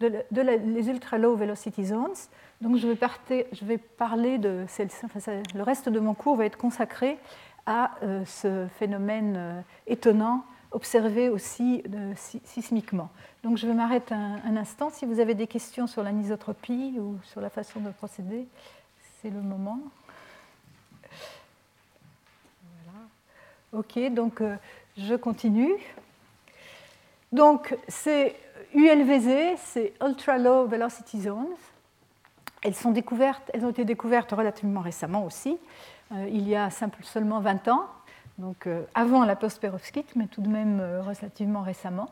les 0.00 0.88
ultra 0.88 1.18
low 1.18 1.34
velocity 1.34 1.86
zones. 1.86 2.14
Donc 2.60 2.76
je 2.76 2.86
vais, 2.86 3.78
parler 3.78 4.38
de 4.38 4.64
enfin, 5.04 5.32
le 5.54 5.62
reste 5.62 5.88
de 5.88 5.98
mon 5.98 6.14
cours 6.14 6.36
va 6.36 6.46
être 6.46 6.56
consacré 6.56 7.18
à 7.66 7.90
euh, 8.02 8.24
ce 8.24 8.66
phénomène 8.78 9.64
étonnant 9.86 10.44
observé 10.70 11.30
aussi 11.30 11.82
sismiquement. 12.44 13.08
Donc 13.42 13.56
je 13.56 13.66
vais 13.66 13.74
m'arrêter 13.74 14.14
un, 14.14 14.38
un, 14.44 14.56
instant. 14.56 14.90
Si 14.90 15.04
vous 15.06 15.18
avez 15.18 15.34
des 15.34 15.46
questions 15.46 15.86
sur 15.86 16.02
l'anisotropie 16.02 16.98
ou 17.00 17.16
sur 17.24 17.40
la 17.40 17.50
façon 17.50 17.80
de 17.80 17.90
procéder, 17.90 18.46
c'est 19.20 19.30
le 19.30 19.40
moment. 19.40 19.80
Ok, 23.74 23.98
donc 24.12 24.40
euh, 24.40 24.56
je 24.96 25.14
continue. 25.14 25.74
Donc 27.32 27.76
c'est 27.86 28.34
ULVZ, 28.74 29.58
c'est 29.58 29.92
Ultra 30.02 30.38
Low 30.38 30.66
Velocity 30.66 31.20
Zones. 31.20 31.54
Elles, 32.62 32.74
sont 32.74 32.92
découvertes, 32.92 33.50
elles 33.52 33.66
ont 33.66 33.70
été 33.70 33.84
découvertes 33.84 34.32
relativement 34.32 34.80
récemment 34.80 35.26
aussi, 35.26 35.58
euh, 36.12 36.26
il 36.32 36.48
y 36.48 36.56
a 36.56 36.70
seulement 37.02 37.40
20 37.40 37.68
ans, 37.68 37.84
donc 38.38 38.66
euh, 38.66 38.84
avant 38.94 39.26
la 39.26 39.36
post-perovskite, 39.36 40.16
mais 40.16 40.28
tout 40.28 40.40
de 40.40 40.48
même 40.48 40.82
relativement 41.06 41.60
récemment. 41.60 42.08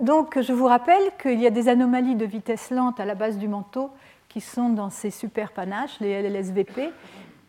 donc 0.00 0.40
je 0.40 0.52
vous 0.54 0.64
rappelle 0.64 1.12
qu'il 1.20 1.38
y 1.38 1.46
a 1.46 1.50
des 1.50 1.68
anomalies 1.68 2.16
de 2.16 2.24
vitesse 2.24 2.70
lente 2.70 2.98
à 3.00 3.04
la 3.04 3.14
base 3.14 3.36
du 3.36 3.48
manteau 3.48 3.90
qui 4.30 4.40
sont 4.40 4.70
dans 4.70 4.88
ces 4.88 5.10
super 5.10 5.52
panaches, 5.52 6.00
les 6.00 6.22
LLSVP, 6.22 6.90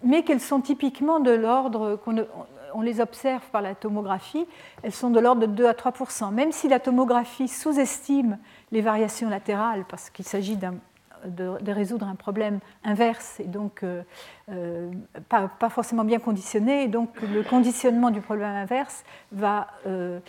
mais 0.03 0.23
qu'elles 0.23 0.41
sont 0.41 0.60
typiquement 0.60 1.21
de 1.21 1.32
l'ordre 1.32 1.95
qu'on 1.95 2.25
on 2.73 2.82
les 2.82 3.01
observe 3.01 3.43
par 3.51 3.62
la 3.62 3.75
tomographie, 3.75 4.45
elles 4.84 4.93
sont 4.93 5.10
de 5.10 5.19
l'ordre 5.19 5.41
de 5.41 5.45
2 5.47 5.67
à 5.67 5.73
3% 5.73 6.32
Même 6.34 6.51
si 6.51 6.67
la 6.67 6.80
tomographie 6.80 7.47
sous-estime 7.47 8.38
les 8.71 8.82
variations 8.82 9.30
latérales, 9.30 9.86
parce 9.88 10.10
qu'il 10.10 10.25
s'agit 10.25 10.58
de, 10.58 11.71
résoudre 11.71 12.08
un 12.08 12.15
problème 12.15 12.60
inverse 12.84 13.39
et 13.39 13.45
donc 13.45 13.84
euh, 13.84 14.03
euh, 14.49 14.91
pas, 15.30 15.49
forcément 15.69 16.03
bien 16.03 16.19
conditionné, 16.19 16.84
et 16.84 16.88
donc 16.88 17.10
le 17.21 17.43
conditionnement 17.43 18.12
du 18.12 18.21
problème 18.21 18.49
inverse 18.49 19.03
va, 19.32 19.67
euh, 19.86 20.19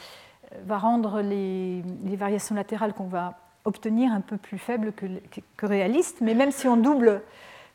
rendre 0.69 1.21
les, 1.21 1.83
variations 2.17 2.55
latérales 2.55 2.95
qu'on 2.95 3.09
va 3.09 3.39
obtenir 3.65 4.13
un 4.13 4.21
peu 4.21 4.37
plus 4.39 4.59
faibles 4.59 4.93
que 4.93 5.67
réalistes. 5.67 6.21
Mais 6.21 6.35
même 6.35 6.51
si 6.51 6.69
on 6.69 6.77
double 6.77 7.23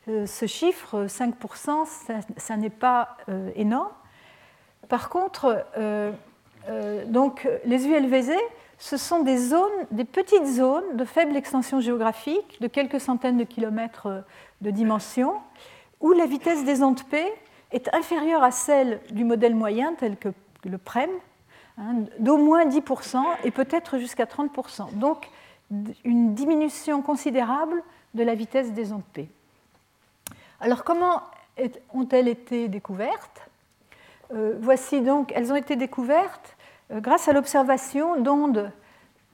ce 0.08 0.48
chiffre, 0.48 1.06
5%, 1.06 1.86
ça 2.38 2.58
n'est 2.58 2.70
pas 2.72 3.18
énorme. 3.56 3.92
Par 4.90 5.10
contre, 5.10 5.66
euh, 5.78 6.12
euh, 6.70 7.06
donc, 7.06 7.48
les 7.66 7.88
ULVZ, 7.88 8.32
ce 8.80 8.98
sont 8.98 9.24
des 9.24 9.38
zones, 9.38 9.70
des 9.92 10.06
petites 10.06 10.46
zones 10.46 10.96
de 10.96 11.06
faible 11.06 11.36
extension 11.36 11.80
géographique, 11.80 12.60
de 12.62 12.68
quelques 12.68 13.00
centaines 13.00 13.38
de 13.38 13.44
kilomètres 13.44 14.24
de 14.62 14.72
dimension, 14.72 15.36
où 16.02 16.12
la 16.12 16.26
vitesse 16.26 16.66
des 16.66 16.84
ondes 16.84 17.04
P 17.04 17.24
est 17.72 17.94
inférieure 17.94 18.44
à 18.44 18.52
celle 18.52 19.00
du 19.12 19.24
modèle 19.24 19.56
moyen, 19.56 19.94
tel 19.96 20.18
que 20.18 20.30
le 20.66 20.78
PREM, 20.78 21.10
hein, 21.78 22.04
d'au 22.20 22.38
moins 22.38 22.66
10% 22.66 23.24
et 23.44 23.52
peut-être 23.52 23.98
jusqu'à 23.98 24.26
30%. 24.26 24.94
Donc, 24.94 25.30
une 26.04 26.36
diminution 26.36 27.02
considérable 27.02 27.82
de 28.14 28.24
la 28.24 28.36
vitesse 28.36 28.72
des 28.74 28.92
ondes 28.92 29.02
P. 29.14 29.28
Alors, 30.60 30.84
comment 30.84 31.24
ont-elles 31.94 32.28
été 32.28 32.68
découvertes? 32.68 33.50
Euh, 34.34 34.56
voici 34.60 35.02
donc, 35.02 35.32
elles 35.36 35.52
ont 35.52 35.56
été 35.56 35.76
découvertes 35.76 36.56
euh, 36.92 37.00
grâce 37.00 37.28
à 37.28 37.34
l'observation 37.34 38.22
d'ondes 38.22 38.72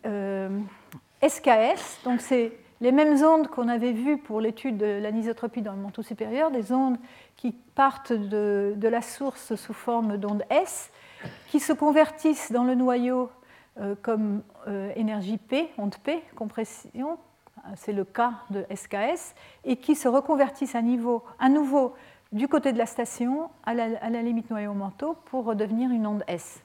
SKS, 0.04 0.08
euh, 0.08 1.76
donc 2.06 2.22
c'est 2.22 2.54
les 2.82 2.92
mêmes 2.92 3.22
ondes 3.24 3.48
qu'on 3.48 3.68
avait 3.68 3.92
vues 3.92 4.18
pour 4.18 4.40
l'étude 4.40 4.78
de 4.78 4.86
l'anisotropie 4.86 5.62
dans 5.62 5.74
le 5.74 5.80
manteau 5.80 6.02
supérieur, 6.02 6.52
des 6.52 6.72
ondes 6.72 6.98
qui 7.36 7.52
partent 7.52 8.14
de, 8.14 8.76
la 8.82 9.02
source 9.02 9.56
sous 9.56 9.74
forme 9.74 10.18
d'ondes 10.18 10.44
S, 10.50 10.92
qui 11.50 11.60
se 11.60 11.74
convertissent 11.74 12.54
dans 12.54 12.64
le 12.64 12.76
noyau 12.76 13.30
comme 14.02 14.44
énergie 14.96 15.38
P, 15.38 15.70
onde 15.78 15.98
P, 15.98 16.24
compression, 16.38 17.18
c'est 17.76 17.92
le 17.92 18.06
cas 18.06 18.32
de 18.50 18.66
SKS, 18.74 19.36
et 19.66 19.76
qui 19.76 19.96
se 19.96 20.08
reconvertissent 20.08 20.76
à 20.76 20.82
nouveau 20.82 21.94
du 22.32 22.47
côté 22.47 22.73
de 22.73 22.77
la 22.77 22.86
station 22.86 23.49
à 23.63 23.73
la, 23.73 24.21
limite 24.21 24.49
noyau-manteau 24.49 25.15
pour 25.25 25.45
redevenir 25.45 25.89
une 25.89 26.05
onde 26.05 26.23
S. 26.27 26.61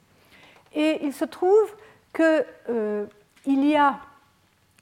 Et 0.74 1.04
il 1.04 1.12
se 1.12 1.24
trouve 1.24 1.74
qu'il 2.14 2.44
euh, 2.68 3.06
y 3.46 3.76
a 3.76 3.98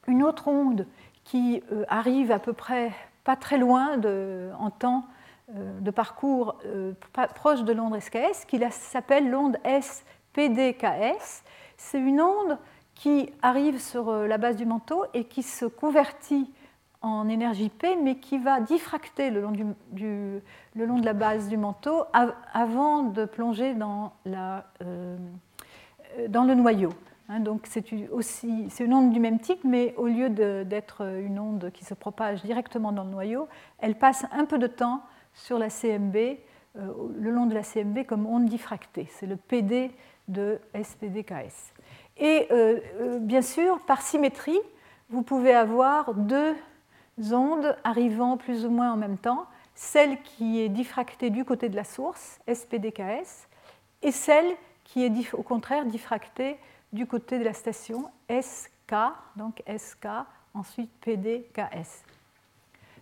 une 0.08 0.22
autre 0.22 0.48
onde 0.48 0.86
qui 1.24 1.62
euh, 1.70 1.84
arrive 1.88 2.32
à 2.32 2.38
peu 2.38 2.52
près 2.52 2.92
pas 3.24 3.36
très 3.36 3.58
loin 3.58 4.00
en 4.58 4.70
temps 4.70 5.06
euh, 5.54 5.78
de 5.80 5.90
parcours 5.92 6.58
proche 7.34 7.62
de 7.62 7.72
l'onde 7.72 8.00
SKS, 8.00 8.44
qui 8.46 8.60
s'appelle 8.70 9.30
l'onde 9.30 9.58
SPDKS. 9.64 11.44
C'est 11.76 12.00
une 12.00 12.20
onde 12.20 12.58
qui 12.96 13.32
arrive 13.42 13.80
sur 13.80 14.12
la 14.12 14.38
base 14.38 14.56
du 14.56 14.66
manteau 14.66 15.04
et 15.14 15.24
qui 15.24 15.42
se 15.42 15.64
convertit 15.64 16.50
en 17.02 17.28
énergie 17.28 17.68
P, 17.68 17.96
mais 17.96 18.16
qui 18.16 18.38
va 18.38 18.60
diffracter 18.60 19.30
le 19.30 19.42
long, 19.42 19.52
du, 19.90 20.40
le 20.74 20.86
long 20.86 20.98
de 20.98 21.04
la 21.04 21.12
base 21.12 21.48
du 21.48 21.56
manteau 21.56 22.04
avant 22.52 23.02
de 23.02 23.24
plonger 23.24 23.74
dans, 23.74 24.12
la, 24.24 24.64
euh, 24.82 25.16
dans 26.28 26.44
le 26.44 26.54
noyau. 26.54 26.90
Hein, 27.28 27.40
donc 27.40 27.62
c'est 27.68 27.84
aussi 28.10 28.68
une 28.80 28.94
onde 28.94 29.10
du 29.12 29.20
même 29.20 29.40
type, 29.40 29.64
mais 29.64 29.94
au 29.96 30.06
lieu 30.06 30.28
d'être 30.30 31.02
une 31.02 31.38
onde 31.38 31.70
qui 31.72 31.84
se 31.84 31.94
propage 31.94 32.42
directement 32.42 32.92
dans 32.92 33.04
le 33.04 33.10
noyau, 33.10 33.48
elle 33.78 33.96
passe 33.96 34.24
un 34.32 34.44
peu 34.44 34.58
de 34.58 34.66
temps 34.66 35.02
sur 35.34 35.58
la 35.58 35.70
CMB, 35.70 36.16
euh, 36.16 36.36
le 37.18 37.30
long 37.30 37.46
de 37.46 37.54
la 37.54 37.62
CMB 37.62 38.04
comme 38.06 38.26
onde 38.26 38.46
diffractée. 38.46 39.08
C'est 39.10 39.26
le 39.26 39.36
PD 39.36 39.90
de 40.28 40.60
SPDKS. 40.74 41.72
Et 42.18 42.46
euh, 42.50 43.18
bien 43.18 43.42
sûr, 43.42 43.80
par 43.80 44.02
symétrie, 44.02 44.60
vous 45.10 45.22
pouvez 45.22 45.54
avoir 45.54 46.14
deux 46.14 46.54
ondes 47.32 47.76
arrivant 47.84 48.36
plus 48.36 48.64
ou 48.64 48.70
moins 48.70 48.92
en 48.92 48.96
même 48.96 49.18
temps, 49.18 49.46
celle 49.74 50.20
qui 50.22 50.60
est 50.60 50.68
diffractée 50.68 51.30
du 51.30 51.44
côté 51.44 51.68
de 51.68 51.76
la 51.76 51.84
source, 51.84 52.38
SPDKS, 52.52 53.48
et 54.02 54.12
celle 54.12 54.54
qui 54.84 55.04
est 55.04 55.34
au 55.34 55.42
contraire 55.42 55.86
diffractée 55.86 56.56
du 56.92 57.06
côté 57.06 57.38
de 57.38 57.44
la 57.44 57.54
station, 57.54 58.10
SK, 58.28 58.94
donc 59.36 59.62
SK, 59.66 60.08
ensuite 60.54 60.90
PDKS. 61.00 62.04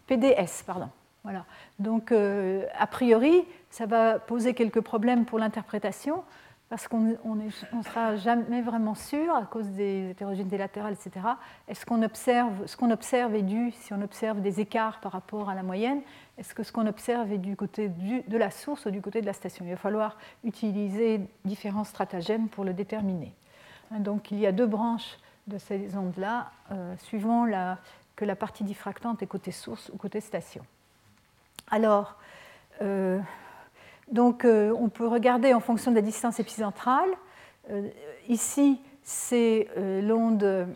PDS, 0.07 0.63
pardon. 0.65 0.91
Voilà. 1.23 1.45
Donc, 1.79 2.13
euh, 2.13 2.67
a 2.79 2.87
priori, 2.87 3.45
ça 3.71 3.87
va 3.87 4.19
poser 4.19 4.55
quelques 4.55 4.81
problèmes 4.81 5.25
pour 5.27 5.39
l'interprétation 5.39 6.25
parce 6.71 6.87
qu'on 6.87 7.01
ne 7.01 7.51
sera 7.83 8.15
jamais 8.15 8.63
vraiment 8.63 8.95
sûr, 8.95 9.35
à 9.35 9.43
cause 9.43 9.67
des 9.71 10.11
hétérogénéités 10.11 10.57
latérales, 10.57 10.95
etc., 10.95 11.27
est-ce 11.67 11.85
qu'on 11.85 12.01
observe, 12.05 12.65
ce 12.67 12.77
qu'on 12.77 12.93
observe 12.93 13.35
est 13.35 13.43
dû, 13.43 13.73
si 13.73 13.93
on 13.93 14.01
observe 14.01 14.41
des 14.41 14.61
écarts 14.61 15.01
par 15.01 15.11
rapport 15.11 15.51
à 15.51 15.57
la 15.57 15.65
moyenne, 15.65 16.01
est-ce 16.39 16.55
que 16.55 16.63
ce 16.63 16.71
qu'on 16.71 16.87
observe 16.87 17.33
est 17.33 17.39
du 17.39 17.57
côté 17.57 17.89
de 17.89 18.37
la 18.39 18.53
source 18.53 18.87
ou 18.87 18.93
du 18.93 19.01
côté 19.01 19.21
de 19.21 19.27
la 19.27 19.33
station? 19.33 19.65
Il 19.65 19.73
va 19.73 19.77
falloir 19.77 20.17
utiliser 20.45 21.21
différents 21.45 21.83
stratagèmes 21.83 22.49
pour 22.49 22.65
le 22.65 22.73
déterminer. 22.73 23.35
Hein, 23.91 23.99
donc 23.99 24.31
il 24.31 24.39
y 24.39 24.47
a 24.47 24.53
deux 24.53 24.69
branches 24.69 25.19
de 25.49 25.59
ces 25.59 25.97
ondes-là, 25.97 26.53
euh, 26.71 26.97
suivant 26.99 27.47
que 28.15 28.25
la 28.25 28.37
partie 28.37 28.63
diffractante 28.63 29.25
est 29.25 29.27
côté 29.27 29.51
source 29.51 29.91
ou 29.93 29.97
côté 29.97 30.21
station. 30.21 30.65
Alors, 31.69 32.15
euh, 32.81 33.19
donc 34.11 34.45
euh, 34.45 34.75
on 34.79 34.89
peut 34.89 35.07
regarder 35.07 35.55
en 35.55 35.61
fonction 35.61 35.91
de 35.91 35.97
la 35.97 36.03
distance 36.03 36.41
épicentrale. 36.41 37.11
Euh, 37.71 37.89
ici, 38.29 38.81
c'est 39.03 39.69
euh, 39.77 40.03
l'onde, 40.03 40.69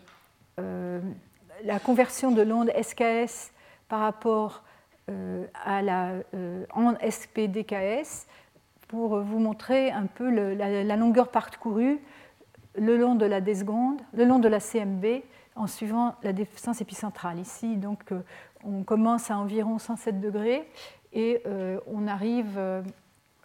la 1.63 1.79
conversion 1.79 2.31
de 2.31 2.41
l'onde 2.41 2.71
SKS 2.81 3.51
par 3.89 3.99
rapport 3.99 4.63
à 5.65 5.81
la 5.81 6.13
SPDKS 7.01 8.25
pour 8.87 9.19
vous 9.19 9.39
montrer 9.39 9.91
un 9.91 10.05
peu 10.05 10.29
la, 10.29 10.95
longueur 10.95 11.29
parcourue 11.29 11.99
le 12.77 12.97
long 12.97 13.15
de 13.15 13.25
la 13.25 13.41
D 13.41 13.55
seconde, 13.55 14.01
le 14.13 14.25
long 14.25 14.39
de 14.39 14.47
la 14.47 14.59
CMB, 14.59 15.05
en 15.55 15.67
suivant 15.67 16.15
la 16.23 16.33
distance 16.33 16.81
épicentrale. 16.81 17.39
Ici, 17.39 17.75
donc, 17.75 18.11
on 18.63 18.83
commence 18.83 19.29
à 19.29 19.37
environ 19.37 19.77
107 19.77 20.19
degrés 20.21 20.67
et 21.13 21.43
on 21.87 22.07
arrive 22.07 22.57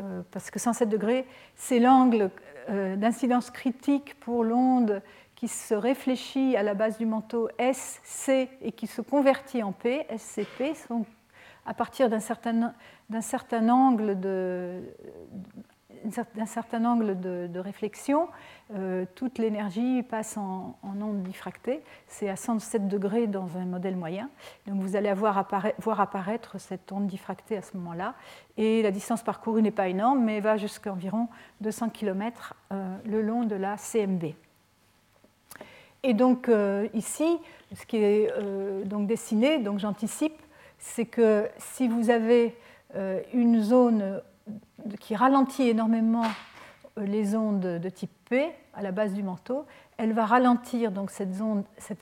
euh, 0.00 0.22
parce 0.30 0.50
que 0.50 0.58
107 0.58 0.88
degrés, 0.88 1.26
c'est 1.56 1.78
l'angle 1.78 2.30
euh, 2.68 2.96
d'incidence 2.96 3.50
critique 3.50 4.18
pour 4.20 4.44
l'onde 4.44 5.02
qui 5.34 5.48
se 5.48 5.74
réfléchit 5.74 6.56
à 6.56 6.62
la 6.62 6.74
base 6.74 6.98
du 6.98 7.06
manteau 7.06 7.48
SC 7.58 8.48
et 8.60 8.72
qui 8.72 8.86
se 8.86 9.00
convertit 9.00 9.62
en 9.62 9.72
P, 9.72 10.06
SCP, 10.16 10.74
à 11.64 11.74
partir 11.74 12.10
d'un 12.10 12.20
certain, 12.20 12.74
certain, 13.20 13.68
angle 13.68 14.20
de, 14.20 14.82
d'un 16.04 16.46
certain 16.46 16.84
angle 16.84 17.18
de, 17.20 17.58
réflexion, 17.58 18.28
euh, 18.74 19.04
toute 19.14 19.38
l'énergie 19.38 20.02
passe 20.02 20.36
en, 20.36 20.76
onde 20.82 21.22
diffractée. 21.22 21.82
C'est 22.06 22.28
à 22.28 22.36
107 22.36 22.88
degrés 22.88 23.26
dans 23.26 23.56
un 23.56 23.64
modèle 23.64 23.96
moyen. 23.96 24.30
Donc 24.66 24.80
vous 24.80 24.96
allez 24.96 25.12
voir 25.12 25.38
apparaître 26.00 26.58
cette 26.58 26.90
onde 26.92 27.06
diffractée 27.06 27.56
à 27.56 27.62
ce 27.62 27.76
moment-là. 27.76 28.14
Et 28.56 28.82
la 28.82 28.90
distance 28.90 29.22
parcourue 29.22 29.62
n'est 29.62 29.70
pas 29.70 29.88
énorme, 29.88 30.24
mais 30.24 30.40
va 30.40 30.56
jusqu'à 30.56 30.92
environ 30.92 31.28
200 31.60 31.90
km 31.90 32.54
euh, 32.72 32.96
le 33.04 33.22
long 33.22 33.44
de 33.44 33.56
la 33.56 33.76
CMB. 33.76 34.24
Et 36.02 36.14
donc 36.14 36.48
euh, 36.48 36.88
ici, 36.94 37.38
ce 37.74 37.84
qui 37.86 37.98
est 37.98 38.32
donc 38.84 39.06
dessiné, 39.06 39.58
donc 39.58 39.78
j'anticipe, 39.78 40.40
c'est 40.78 41.04
que 41.04 41.48
si 41.58 41.88
vous 41.88 42.10
avez 42.10 42.56
une 43.32 43.60
zone 43.60 44.20
qui 44.98 45.14
ralentit 45.14 45.68
énormément 45.68 46.24
euh, 46.98 47.04
les 47.04 47.36
ondes 47.36 47.60
de 47.60 47.88
type 47.88 48.10
P 48.28 48.48
à 48.74 48.82
la 48.82 48.92
base 48.92 49.12
du 49.12 49.22
manteau, 49.22 49.66
elle 49.96 50.12
va 50.12 50.24
ralentir 50.24 50.92
donc 50.92 51.10
cette 51.10 51.34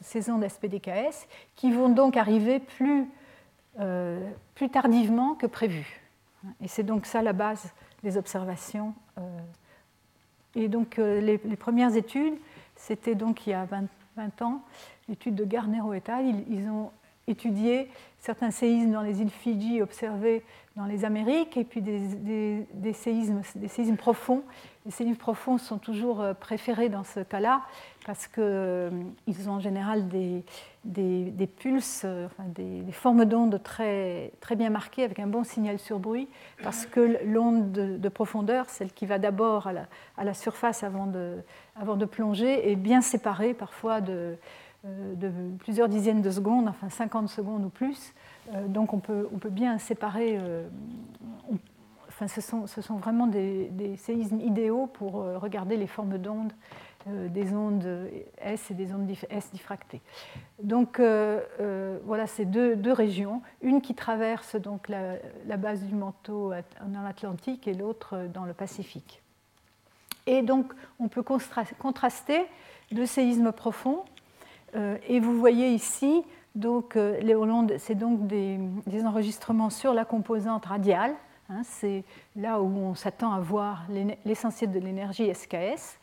ces 0.03 0.30
ondes 0.30 0.49
SPDKS 0.49 1.26
qui 1.57 1.72
vont 1.72 1.88
donc 1.88 2.16
arriver 2.16 2.61
plus, 2.61 3.09
euh, 3.80 4.20
plus 4.55 4.68
tardivement 4.68 5.34
que 5.34 5.46
prévu. 5.46 6.01
Et 6.62 6.68
c'est 6.68 6.84
donc 6.84 7.07
ça 7.07 7.22
la 7.22 7.32
base 7.32 7.72
des 8.03 8.16
observations. 8.16 8.94
Euh. 9.18 9.20
Et 10.55 10.68
donc 10.68 10.96
les, 10.96 11.38
premières 11.38 11.94
études, 11.96 12.34
c'était 12.76 13.14
donc 13.14 13.46
il 13.46 13.51
y 13.51 13.55
a 13.55 13.66
20, 14.16 14.42
ans, 14.42 14.62
l'étude 15.09 15.34
de 15.34 15.44
Garnero 15.44 15.92
et 15.94 16.03
al. 16.09 16.24
ils 16.49 16.68
ont 16.68 16.90
étudié 17.28 17.88
certains 18.18 18.51
séismes 18.51 18.92
dans 18.92 19.03
les 19.03 19.20
îles 19.20 19.30
Fidji 19.30 19.82
observés 19.82 20.42
dans 20.79 20.87
les 20.87 21.05
Amériques 21.05 21.57
et 21.57 21.64
puis 21.64 21.83
des, 21.83 22.95
séismes, 22.95 23.43
profonds. 23.97 24.45
Les 24.87 24.93
séismes 24.93 25.16
profonds 25.16 25.59
sont 25.59 25.79
toujours 25.79 26.20
euh, 26.20 26.35
préférés 26.35 26.89
dans 26.89 27.03
ce 27.03 27.18
cas-là 27.18 27.62
parce 28.07 28.29
qu'ils 28.29 28.45
euh, 28.45 28.91
ont 29.49 29.55
en 29.55 29.61
général 29.61 30.07
des, 30.07 30.45
pulses, 31.59 32.03
euh, 32.05 32.29
des, 32.47 32.93
formes 32.93 33.24
d'ondes 33.24 33.61
très, 33.61 34.31
très 34.41 34.55
bien 34.55 34.70
marquées 34.70 35.03
avec 35.03 35.18
un 35.18 35.26
bon 35.26 35.43
signal 35.43 35.81
sur 35.81 35.99
bruit 35.99 36.29
parce 36.62 36.87
que 36.87 37.18
l'onde 37.24 37.72
de, 37.72 38.09
profondeur, 38.09 38.70
celle 38.70 38.93
qui 38.93 39.05
va 39.05 39.18
d'abord 39.18 39.66
à 40.16 40.24
la, 40.24 40.35
surface 40.35 40.85
avant 40.85 41.07
de, 41.09 42.05
plonger, 42.05 42.70
est 42.70 42.76
bien 42.76 43.01
séparée 43.01 43.53
parfois 43.53 44.01
de 44.01 44.39
plusieurs 45.59 45.89
dizaines 45.89 46.22
de 46.22 46.31
secondes, 46.31 46.68
enfin 46.68 46.89
50 46.89 47.29
secondes 47.29 47.64
ou 47.64 47.68
plus. 47.68 48.14
Euh, 48.55 48.66
donc 48.68 48.92
on 48.92 48.99
peut, 48.99 49.28
bien 49.51 49.78
séparer. 49.78 50.36
Euh, 50.38 50.66
enfin, 52.09 52.28
ce, 52.28 52.40
sont, 52.40 52.96
vraiment 52.96 53.26
des, 53.26 53.96
séismes 53.96 54.40
idéaux 54.40 54.86
pour 54.86 55.14
regarder 55.14 55.76
les 55.76 55.86
formes 55.86 56.18
d'ondes 56.18 56.53
des 57.07 57.55
ondes 57.55 58.11
S 58.38 58.70
et 58.70 58.74
des 58.74 58.92
ondes 58.92 59.09
S 59.30 59.51
diffractées. 59.53 60.03
Donc 60.62 61.01
voilà 61.01 62.26
ces 62.26 62.44
deux, 62.44 62.92
régions, 62.92 63.40
une 63.62 63.80
qui 63.80 63.94
traverse 63.94 64.57
donc 64.57 64.88
la, 64.88 65.57
base 65.57 65.82
du 65.84 65.94
manteau 65.94 66.53
dans 66.86 67.03
l'Atlantique 67.03 67.68
et 67.68 67.72
l'autre 67.72 68.28
dans 68.34 68.44
le 68.44 68.53
Pacifique. 68.53 69.22
Et 70.26 70.42
donc 70.42 70.74
on 70.99 71.09
peut 71.09 71.22
contraster 71.22 72.46
deux 72.90 73.07
séismes 73.07 73.53
profonds 73.53 74.05
euh, 74.74 74.96
et 75.09 75.20
vous 75.20 75.38
voyez 75.38 75.70
ici, 75.70 76.22
donc, 76.59 76.96
euh, 76.96 77.20
les 77.20 77.78
c'est 77.78 77.94
donc 77.94 78.26
des, 78.26 78.59
enregistrements 79.04 79.70
sur 79.70 79.94
la 79.94 80.04
composante 80.04 80.66
radiale. 80.66 81.14
Hein, 81.48 81.62
c'est 81.62 82.02
là 82.34 82.61
où 82.61 82.66
on 82.66 82.94
s'attend 82.96 83.32
à 83.32 83.38
voir 83.38 83.86
l'essentiel 84.24 84.72
de 84.72 84.80
l'énergie 84.80 85.32
SKS. 85.32 85.98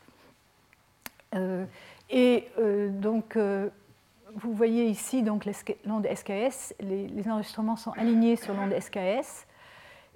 Euh, 1.35 1.65
et 2.09 2.47
donc, 2.89 3.37
vous 3.37 4.53
voyez 4.53 4.85
ici 4.85 5.23
l'onde 5.23 5.43
SKS, 5.43 6.73
les, 6.79 7.07
les, 7.07 7.29
enregistrements 7.29 7.75
sont 7.75 7.91
alignés 7.91 8.37
sur 8.37 8.53
l'onde 8.53 8.73
SKS. 8.79 9.45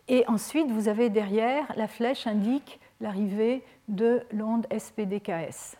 Et 0.07 0.23
ensuite, 0.27 0.71
vous 0.71 0.87
avez 0.87 1.09
derrière, 1.09 1.65
la 1.75 1.87
flèche 1.87 2.27
indique 2.27 2.79
l'arrivée 3.01 3.61
de 3.89 4.23
l'onde 4.31 4.67
SPDKS. 4.71 5.75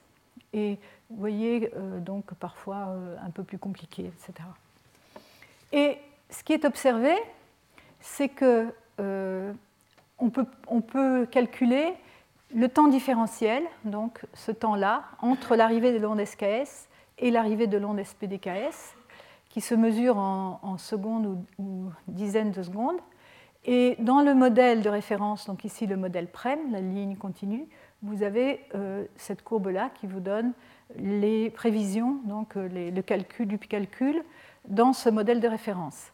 Et 0.52 0.80
vous 1.10 1.18
voyez 1.18 1.72
euh, 1.76 2.00
donc 2.00 2.34
parfois 2.36 2.90
euh, 2.90 3.16
un 3.26 3.32
peu 3.32 3.44
plus 3.44 3.58
compliqué, 3.58 4.06
etc. 4.06 4.48
Et 5.72 5.98
ce 6.30 6.44
qui 6.44 6.54
est 6.54 6.66
observé, 6.66 7.16
c'est 8.00 8.30
que 8.30 8.68
euh, 9.00 9.52
on, 10.20 10.30
peut, 10.30 11.26
calculer 11.32 11.94
le 12.54 12.68
temps 12.68 12.88
différentiel, 12.88 13.64
donc 13.86 14.26
ce 14.34 14.52
temps-là, 14.52 15.04
entre 15.22 15.56
l'arrivée 15.56 15.94
de 15.94 15.98
l'onde 15.98 16.24
SKS 16.24 16.90
et 17.18 17.32
l'arrivée 17.32 17.68
de 17.68 17.78
l'onde 17.78 18.04
SPDKS, 18.04 18.96
qui 19.50 19.62
se 19.62 19.74
mesure 19.74 20.18
en, 20.18 20.78
secondes 20.78 21.26
ou, 21.26 21.64
ou, 21.64 21.92
dizaines 22.08 22.52
de 22.52 22.62
secondes. 22.62 22.98
Et 23.66 23.96
dans 24.00 24.22
le 24.22 24.36
modèle 24.36 24.82
de 24.82 24.90
référence, 24.90 25.48
donc 25.48 25.64
ici 25.64 25.88
le 25.88 25.98
modèle 25.98 26.28
PREM, 26.28 26.72
la 26.72 26.82
ligne 26.82 27.16
continue, 27.16 27.66
vous 28.04 28.24
avez 28.24 28.62
cette 29.16 29.44
courbe-là 29.44 29.90
qui 29.96 30.08
vous 30.08 30.20
donne 30.20 30.54
les 30.98 31.50
prévisions, 31.50 32.20
donc 32.26 32.58
euh, 32.58 32.92
le 32.92 33.02
calcul 33.02 33.48
du 33.48 33.60
calcul, 33.60 34.24
dans 34.68 34.94
ce 34.94 35.10
modèle 35.10 35.40
de 35.40 35.48
référence. 35.48 36.12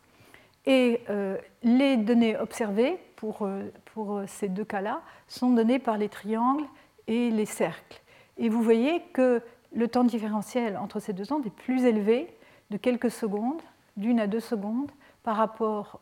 Et 0.65 1.01
euh, 1.09 1.37
les 1.63 1.97
données 1.97 2.37
observées 2.37 2.97
pour, 3.15 3.43
euh, 3.43 3.71
pour 3.93 4.21
ces 4.27 4.49
deux 4.49 4.65
cas-là 4.65 5.01
sont 5.27 5.51
données 5.51 5.79
par 5.79 5.97
les 5.97 6.09
triangles 6.09 6.65
et 7.07 7.29
les 7.29 7.45
cercles. 7.45 8.01
Et 8.37 8.49
vous 8.49 8.61
voyez 8.61 9.01
que 9.13 9.41
le 9.73 9.87
temps 9.87 10.03
différentiel 10.03 10.77
entre 10.77 10.99
ces 10.99 11.13
deux 11.13 11.31
ondes 11.31 11.45
est 11.45 11.55
plus 11.55 11.85
élevé 11.85 12.35
de 12.71 12.77
quelques 12.77 13.11
secondes, 13.11 13.61
d'une 13.97 14.19
à 14.19 14.27
deux 14.27 14.39
secondes, 14.39 14.91
par 15.23 15.37
rapport 15.37 16.01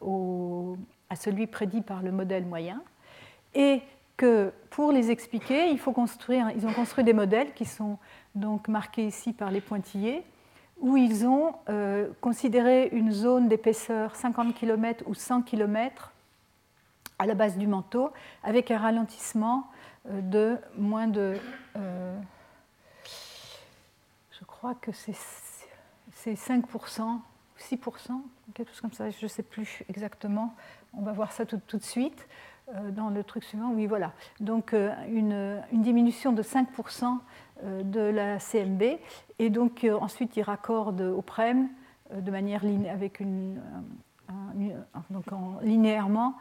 au, 0.00 0.76
à 1.10 1.16
celui 1.16 1.46
prédit 1.46 1.82
par 1.82 2.02
le 2.02 2.10
modèle 2.10 2.44
moyen. 2.44 2.82
Et 3.54 3.82
que 4.16 4.52
pour 4.70 4.92
les 4.92 5.10
expliquer, 5.10 5.70
ils 5.70 5.80
ont 5.86 5.92
construit 5.92 7.04
des 7.04 7.12
modèles 7.12 7.52
qui 7.54 7.64
sont 7.64 7.98
donc 8.34 8.68
marqués 8.68 9.06
ici 9.06 9.32
par 9.32 9.50
les 9.50 9.60
pointillés, 9.60 10.24
où 10.80 10.96
ils 10.96 11.26
ont 11.26 11.54
euh, 11.68 12.08
considéré 12.20 12.88
une 12.92 13.12
zone 13.12 13.48
d'épaisseur 13.48 14.16
50 14.16 14.54
km 14.54 15.04
ou 15.06 15.14
100 15.14 15.42
km 15.42 16.12
à 17.18 17.26
la 17.26 17.34
base 17.34 17.56
du 17.56 17.68
manteau, 17.68 18.12
avec 18.42 18.70
un 18.70 18.78
ralentissement 18.78 19.68
euh, 20.10 20.20
de 20.20 20.58
moins 20.76 21.06
de... 21.06 21.36
Euh, 21.76 22.18
je 24.32 24.44
crois 24.44 24.74
que 24.74 24.90
c'est 24.90 25.14
5%, 26.24 27.20
6%, 27.60 28.22
quelque 28.54 28.70
chose 28.70 28.80
comme 28.80 28.92
ça, 28.92 29.10
je 29.10 29.24
ne 29.24 29.28
sais 29.28 29.44
plus 29.44 29.84
exactement. 29.88 30.54
On 30.94 31.02
va 31.02 31.12
voir 31.12 31.32
ça 31.32 31.46
tout 31.46 31.60
de 31.78 31.82
suite. 31.82 32.26
Euh, 32.74 32.90
dans 32.90 33.10
le 33.10 33.22
truc 33.22 33.44
suivant, 33.44 33.70
oui, 33.74 33.86
voilà. 33.86 34.12
Donc 34.40 34.72
euh, 34.72 34.92
une, 35.08 35.62
diminution 35.72 36.32
de 36.32 36.42
5% 36.42 37.18
euh, 37.64 37.82
de 37.82 38.00
la 38.00 38.38
CMB, 38.38 38.82
et 39.38 39.50
donc 39.50 39.86
ensuite 40.00 40.36
il 40.36 40.42
raccorde 40.42 41.00
au 41.00 41.22
PREM 41.22 41.68
de 42.14 42.30
manière 42.30 42.62
avec 42.90 43.22
linéairement 45.62 46.34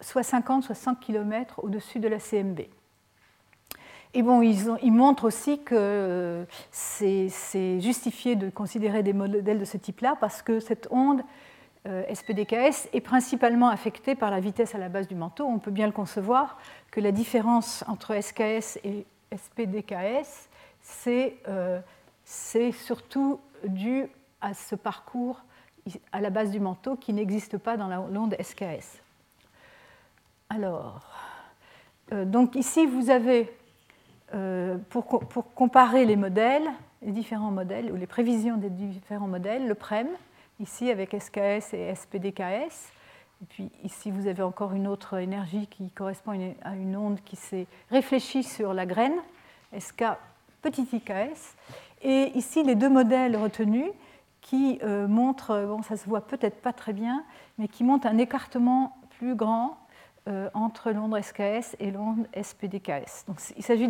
soit 0.00 0.22
50, 0.22 0.64
soit 0.64 0.74
100 0.74 0.96
km 0.96 1.60
au-dessus 1.62 1.98
de 1.98 2.08
la 2.08 2.18
CMB. 2.18 2.60
Et 4.14 4.22
bon, 4.22 4.40
ils, 4.40 4.70
ils 4.82 4.92
montrent 4.92 5.24
aussi 5.24 5.62
que 5.62 6.46
c'est 6.70 7.80
justifié 7.80 8.34
de 8.34 8.48
considérer 8.50 9.02
des 9.02 9.12
modèles 9.12 9.58
de 9.58 9.64
ce 9.64 9.76
type-là 9.76 10.16
parce 10.20 10.42
que 10.42 10.60
cette 10.60 10.88
onde 10.90 11.22
SPDKS 12.12 12.88
est 12.92 13.00
principalement 13.00 13.68
affecté 13.68 14.14
par 14.14 14.30
la 14.30 14.40
vitesse 14.40 14.74
à 14.74 14.78
la 14.78 14.88
base 14.88 15.08
du 15.08 15.14
manteau. 15.14 15.46
On 15.46 15.58
peut 15.58 15.70
bien 15.70 15.86
le 15.86 15.92
concevoir 15.92 16.58
que 16.90 17.00
la 17.00 17.12
différence 17.12 17.84
entre 17.86 18.20
SKS 18.20 18.78
et 18.84 19.06
SPDKS, 19.34 20.48
euh, 21.06 21.80
c'est 22.24 22.72
surtout 22.72 23.40
dû 23.64 24.06
à 24.40 24.54
ce 24.54 24.74
parcours 24.74 25.42
à 26.12 26.20
la 26.20 26.30
base 26.30 26.50
du 26.50 26.58
manteau 26.58 26.96
qui 26.96 27.12
n'existe 27.12 27.58
pas 27.58 27.76
dans 27.76 27.88
l'onde 28.08 28.36
SKS. 28.42 29.00
Alors, 30.48 31.00
euh, 32.12 32.24
donc 32.24 32.56
ici 32.56 32.86
vous 32.86 33.10
avez, 33.10 33.52
pour, 34.90 35.06
pour, 35.06 35.54
comparer 35.54 36.04
les 36.04 36.16
modèles, 36.16 36.68
les 37.02 37.12
différents 37.12 37.52
modèles, 37.52 37.92
ou 37.92 37.96
les 37.96 38.06
prévisions 38.06 38.56
des 38.56 38.70
différents 38.70 39.28
modèles, 39.28 39.68
le 39.68 39.74
PREM, 39.74 40.08
ici 40.60 40.90
avec 40.90 41.14
SKS 41.18 41.74
et 41.74 41.94
SPDKS. 41.94 42.92
Et 43.42 43.46
puis 43.48 43.70
ici, 43.84 44.10
vous 44.10 44.26
avez 44.26 44.42
encore 44.42 44.72
une 44.72 44.86
autre 44.86 45.18
énergie 45.18 45.66
qui 45.66 45.90
correspond 45.90 46.54
à 46.62 46.74
une 46.74 46.96
onde 46.96 47.20
qui 47.24 47.36
s'est 47.36 47.66
réfléchie 47.90 48.42
sur 48.42 48.72
la 48.72 48.86
graine, 48.86 49.16
SK 49.78 50.04
petit 50.62 50.88
IKS. 50.92 51.54
Et 52.02 52.32
ici, 52.34 52.62
les 52.62 52.74
deux 52.74 52.88
modèles 52.88 53.36
retenus 53.36 53.90
qui 54.40 54.78
euh, 54.82 55.06
montrent, 55.06 55.66
bon, 55.66 55.82
ça 55.82 55.96
se 55.96 56.08
voit 56.08 56.20
peut-être 56.20 56.60
pas 56.62 56.72
très 56.72 56.92
bien, 56.92 57.24
mais 57.58 57.68
qui 57.68 57.84
montrent 57.84 58.06
un 58.06 58.18
écartement 58.18 58.96
plus 59.18 59.34
grand 59.34 59.76
euh, 60.28 60.48
entre 60.54 60.90
l'onde 60.90 61.20
SKS 61.20 61.76
et 61.78 61.90
l'onde 61.90 62.26
SPDKS. 62.40 63.26
Donc 63.28 63.38
il 63.56 63.62
s'agit 63.62 63.88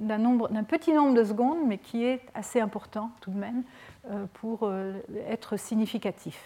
d'un 0.00 0.64
petit 0.64 0.92
nombre 0.92 1.14
de 1.14 1.24
secondes, 1.24 1.58
mais 1.66 1.78
qui 1.78 2.04
est 2.04 2.20
assez 2.34 2.60
important 2.60 3.10
tout 3.20 3.30
de 3.30 3.36
même 3.36 3.64
euh, 3.97 3.97
pour 4.34 4.60
euh, 4.62 4.92
être 5.28 5.58
significatif. 5.58 6.38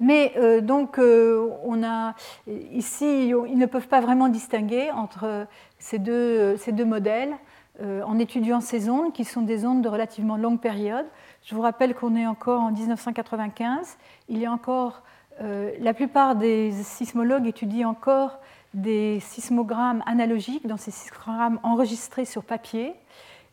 Mais 0.00 0.32
euh, 0.36 0.60
donc, 0.60 0.98
on 0.98 1.82
a 1.82 2.14
ici, 2.46 3.28
ils 3.28 3.58
ne 3.58 3.66
peuvent 3.66 3.88
pas 3.88 4.00
vraiment 4.00 4.28
distinguer 4.28 4.90
entre 4.92 5.46
ces 5.78 5.98
deux, 5.98 6.56
ces 6.56 6.72
deux 6.72 6.84
modèles 6.84 7.34
en 7.80 8.18
étudiant 8.18 8.60
ces 8.60 8.90
ondes, 8.90 9.12
qui 9.12 9.24
sont 9.24 9.42
des 9.42 9.64
ondes 9.64 9.82
de 9.82 9.88
relativement 9.88 10.36
longue 10.36 10.60
période. 10.60 11.06
Je 11.44 11.54
vous 11.54 11.60
rappelle 11.60 11.94
qu'on 11.94 12.16
est 12.16 12.26
encore 12.26 12.60
en 12.60 12.72
1995. 12.72 13.96
Il 14.28 14.38
y 14.38 14.46
a 14.46 14.52
encore, 14.52 15.04
la 15.40 15.94
plupart 15.94 16.34
des 16.34 16.72
sismologues 16.72 17.46
étudient 17.46 17.88
encore 17.88 18.40
des 18.74 19.20
sismogrammes 19.20 20.02
analogiques, 20.06 20.66
dans 20.66 20.76
ces 20.76 20.90
sismogrammes 20.90 21.60
enregistrés 21.62 22.24
sur 22.24 22.42
papier 22.42 22.94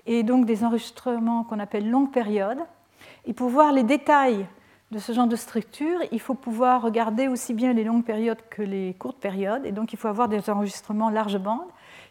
et 0.06 0.24
donc 0.24 0.46
des 0.46 0.64
enregistrements 0.64 1.44
qu'on 1.44 1.60
appelle 1.60 1.90
longue 1.90 2.12
période. 2.12 2.60
Et 3.26 3.34
pour 3.34 3.50
voir 3.50 3.72
les 3.72 3.84
détails 3.84 4.46
de 4.92 5.00
ce 5.00 5.12
genre 5.12 5.28
de 5.28 5.36
structure, 5.36 6.00
il 6.12 6.20
faut 6.20 6.36
pouvoir 6.36 6.82
regarder 6.82 7.28
aussi 7.28 7.54
bien 7.54 7.74
les 7.74 7.84
longues 7.84 8.04
périodes 8.04 8.42
que 8.50 8.62
les 8.62 8.94
courtes 8.94 9.18
périodes. 9.18 9.66
Et 9.66 9.72
donc 9.72 9.94
il 9.94 10.00
faut 10.00 10.08
avoir 10.08 10.28
des 10.28 10.50
enregistrements 10.50 11.10
large 11.10 11.38
bande 11.38 11.68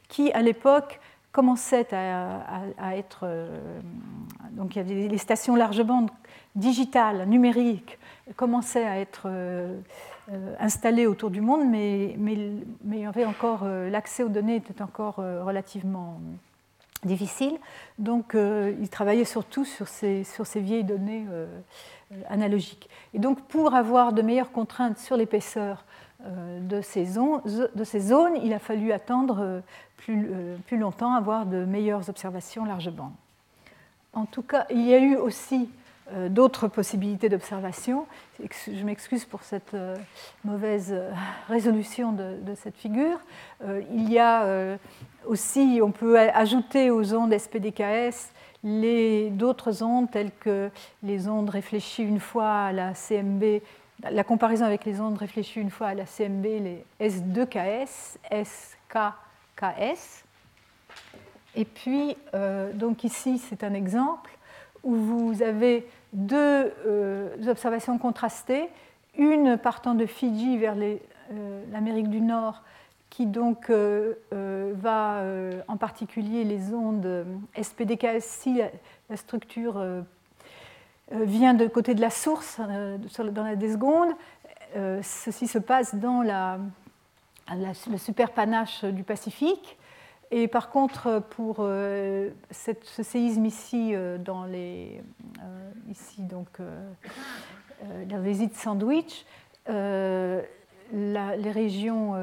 qui, 0.09 0.33
à 0.33 0.43
l'époque, 0.43 1.01
commençaient 1.35 1.93
à, 1.93 2.97
être. 2.97 3.21
Euh, 3.25 3.81
donc 4.53 4.77
il 4.77 4.79
y 4.79 4.81
avait 4.81 5.09
les 5.09 5.19
stations 5.19 5.57
large 5.57 5.83
bande 5.83 6.11
digitales, 6.55 7.27
numériques, 7.27 7.99
commençaient 8.37 8.85
à 8.85 9.01
être 9.01 9.23
euh, 9.27 9.81
euh, 10.33 10.55
installées 10.61 11.09
autour 11.09 11.31
du 11.31 11.41
monde, 11.41 11.69
mais, 11.69 12.17
mais, 12.19 13.27
encore. 13.27 13.65
L'accès 13.65 14.23
aux 14.23 14.29
données 14.29 14.57
était 14.57 14.81
encore 14.81 15.17
relativement 15.17 16.21
difficile. 17.07 17.59
Donc, 17.99 18.35
euh, 18.35 18.75
il 18.81 18.89
travaillait 18.89 19.25
surtout 19.25 19.65
sur 19.65 19.89
ces, 19.89 20.25
vieilles 20.57 20.85
données 20.85 21.27
euh, 21.31 21.47
analogiques. 22.29 22.89
Et 23.13 23.19
donc, 23.19 23.41
pour 23.43 23.75
avoir 23.75 24.13
de 24.13 24.23
meilleures 24.23 24.53
contraintes 24.53 24.99
sur 24.99 25.17
l'épaisseur 25.17 25.85
euh, 26.25 26.61
de, 26.61 26.81
ces 26.81 27.05
zones, 27.05 27.41
de 27.75 27.85
ces 27.85 28.01
zones, 28.01 28.37
il 28.43 28.53
a 28.53 28.59
fallu 28.59 28.93
attendre 28.93 29.63
plus, 29.97 30.29
plus 30.67 30.79
longtemps, 30.79 31.15
avoir 31.15 31.47
de 31.47 31.65
meilleures 31.65 32.09
observations 32.09 32.65
large 32.65 32.91
bande. 32.91 33.13
En 34.13 34.27
tout 34.27 34.43
cas, 34.43 34.67
il 34.71 34.83
y 34.83 34.95
a 34.95 34.99
eu 34.99 35.17
aussi 35.17 35.69
d'autres 36.29 36.69
possibilités 36.69 37.29
d'observation. 37.29 38.07
Je 38.41 38.85
m'excuse 38.85 39.25
pour 39.25 39.43
cette 39.43 39.75
mauvaise 40.45 40.95
résolution 41.49 42.13
de, 42.13 42.55
cette 42.57 42.77
figure. 42.77 43.19
Il 43.91 44.13
y 44.13 44.19
a 44.19 44.77
aussi, 45.27 45.81
on 45.83 45.91
peut 45.91 46.19
ajouter 46.19 46.91
aux 46.91 47.15
ondes 47.15 47.37
SPDKS 47.37 48.33
d'autres 48.65 49.83
ondes 49.83 50.11
telles 50.11 50.33
que 50.41 50.71
les 51.03 51.29
ondes 51.29 51.51
réfléchies 51.51 52.03
une 52.03 52.21
fois 52.21 52.51
à 52.51 52.73
la 52.73 52.95
CMB, 52.95 53.61
la 54.11 54.25
comparaison 54.25 54.65
avec 54.65 54.85
les 54.85 55.01
ondes 55.01 55.19
réfléchies 55.19 55.61
une 55.61 55.71
fois 55.71 55.89
à 55.89 55.95
la 55.95 56.07
CMB, 56.07 56.45
les 56.45 56.85
S2KS, 57.01 58.17
SKKS. 58.45 60.25
Et 61.57 61.65
puis, 61.65 62.17
euh, 62.35 62.73
donc 62.73 63.05
ici, 63.05 63.39
c'est 63.39 63.63
un 63.63 63.75
exemple 63.75 64.31
où 64.85 64.95
vous 64.95 65.43
avez 65.43 65.87
deux 66.13 66.73
euh, 66.87 67.49
observations 67.49 67.99
contrastées, 67.99 68.69
une 69.17 69.57
partant 69.57 69.95
de 69.95 70.07
Fidji 70.07 70.59
vers 70.59 70.75
euh, 70.77 71.65
l'Amérique 71.73 72.09
du 72.09 72.21
Nord 72.21 72.63
qui 73.11 73.27
donc 73.27 73.71
va 73.71 75.23
en 75.69 75.77
particulier 75.77 76.43
les 76.43 76.75
ondes 76.75 77.25
SPDKS 77.57 78.23
si 78.23 78.61
la, 79.09 79.17
structure 79.17 79.81
vient 81.13 81.55
de 81.55 81.69
côté 81.69 81.95
de 81.95 82.01
la 82.01 82.11
source 82.11 82.59
dans 82.59 83.45
la 83.45 83.55
secondes. 83.55 84.11
ceci 85.03 85.47
se 85.47 85.59
passe 85.59 85.95
dans 85.95 86.23
le 86.25 87.99
super 87.99 88.33
panache 88.33 88.85
du 88.85 89.05
Pacifique. 89.05 89.79
Et 90.31 90.49
par 90.49 90.71
contre, 90.71 91.23
pour 91.31 91.59
euh, 91.61 92.31
ce 92.51 93.03
séisme 93.03 93.45
ici, 93.45 93.91
euh, 93.95 94.19
dans 94.19 94.45
les, 94.45 95.01
euh, 95.43 95.71
ici 95.91 96.23
donc, 96.23 96.49
dans 98.09 98.23
les 98.23 98.43
îles 98.43 98.55
Sandwich, 98.55 99.27
les 99.69 101.51
régions 101.51 102.15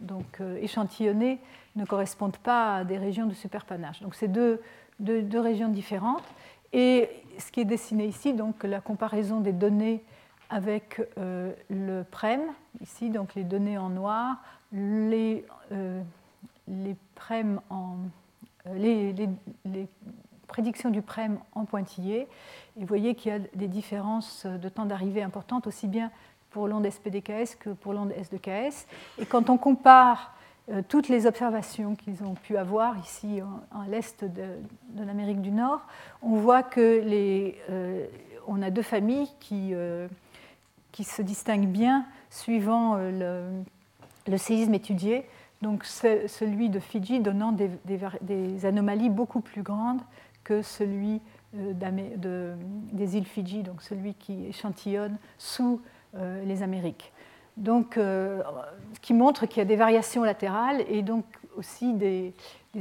donc, 0.00 0.40
échantillonnées 0.60 1.38
ne 1.76 1.84
correspondent 1.84 2.38
pas 2.38 2.76
à 2.76 2.84
des 2.84 2.96
régions 2.96 3.26
de 3.26 3.34
superpanache. 3.34 4.00
Donc 4.00 4.14
c'est 4.14 4.28
deux, 4.28 4.60
deux, 4.98 5.40
régions 5.40 5.68
différentes. 5.68 6.24
Et 6.72 7.10
ce 7.38 7.52
qui 7.52 7.60
est 7.60 7.64
dessiné 7.66 8.06
ici, 8.06 8.32
donc 8.32 8.64
la 8.64 8.80
comparaison 8.80 9.40
des 9.40 9.52
données 9.52 10.02
avec 10.48 11.02
le 11.16 12.02
PREM, 12.10 12.40
ici 12.80 13.10
donc 13.10 13.34
les 13.34 13.44
données 13.44 13.76
en 13.76 13.90
noir, 13.90 14.36
les 14.72 15.44
les, 16.68 16.96
en, 17.70 17.96
euh, 18.66 19.12
les, 19.64 19.88
prédictions 20.46 20.90
du 20.90 21.00
PREM 21.00 21.38
en 21.52 21.64
pointillé. 21.64 22.22
Et 22.76 22.80
vous 22.80 22.86
voyez 22.86 23.14
qu'il 23.14 23.30
y 23.30 23.34
a 23.34 23.38
des 23.54 23.68
différences 23.68 24.46
de 24.46 24.68
temps 24.68 24.84
d'arrivée 24.84 25.22
importantes, 25.22 25.68
aussi 25.68 25.86
bien 25.86 26.10
pour 26.50 26.66
l'onde 26.66 26.90
SPDKS 26.90 27.54
que 27.58 27.70
pour 27.70 27.92
l'onde 27.92 28.10
S2KS. 28.10 28.86
Et 29.18 29.26
quand 29.26 29.48
on 29.48 29.56
compare 29.56 30.34
euh, 30.68 30.82
toutes 30.88 31.08
les 31.08 31.26
observations 31.26 31.94
qu'ils 31.94 32.24
ont 32.24 32.34
pu 32.34 32.56
avoir 32.56 32.98
ici 32.98 33.40
à 33.70 33.88
l'est 33.88 34.24
de, 34.24 35.04
l'Amérique 35.04 35.40
du 35.40 35.52
Nord, 35.52 35.82
on 36.20 36.34
voit 36.34 36.64
que 36.64 37.00
les, 37.00 37.56
euh, 37.70 38.04
on 38.48 38.60
a 38.60 38.70
deux 38.70 38.82
familles 38.82 39.28
qui, 39.38 39.72
qui 40.90 41.04
se 41.04 41.22
distinguent 41.22 41.68
bien 41.70 42.06
suivant 42.28 42.96
le, 42.96 43.62
le 44.26 44.36
séisme 44.36 44.74
étudié 44.74 45.26
donc 45.62 45.84
celui 45.84 46.70
de 46.70 46.80
Fidji 46.80 47.20
donnant 47.20 47.52
des, 47.52 48.66
anomalies 48.66 49.10
beaucoup 49.10 49.40
plus 49.40 49.62
grandes 49.62 50.00
que 50.42 50.62
celui 50.62 51.20
euh, 51.56 52.54
des 52.92 53.16
îles 53.16 53.26
Fidji, 53.26 53.62
donc 53.62 53.82
celui 53.82 54.14
qui 54.14 54.46
échantillonne 54.46 55.18
sous 55.36 55.80
euh, 56.16 56.42
les 56.44 56.62
Amériques. 56.62 57.12
Donc, 57.58 57.98
euh, 57.98 58.42
ce 58.94 59.00
qui 59.00 59.12
montre 59.12 59.44
qu'il 59.44 59.58
y 59.58 59.60
a 59.60 59.66
des 59.66 59.76
variations 59.76 60.24
latérales 60.24 60.82
et 60.88 61.02
donc 61.02 61.24
aussi 61.56 61.92
des, 61.92 62.32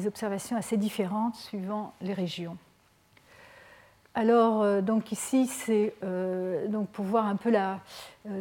observations 0.05 0.55
assez 0.55 0.77
différentes 0.77 1.35
suivant 1.35 1.93
les 1.99 2.13
régions. 2.13 2.57
Alors, 4.13 4.81
donc 4.81 5.11
ici, 5.11 5.47
c'est 5.47 5.93
donc 6.67 6.89
pour 6.89 7.05
voir 7.05 7.25
un 7.25 7.35
peu 7.35 7.51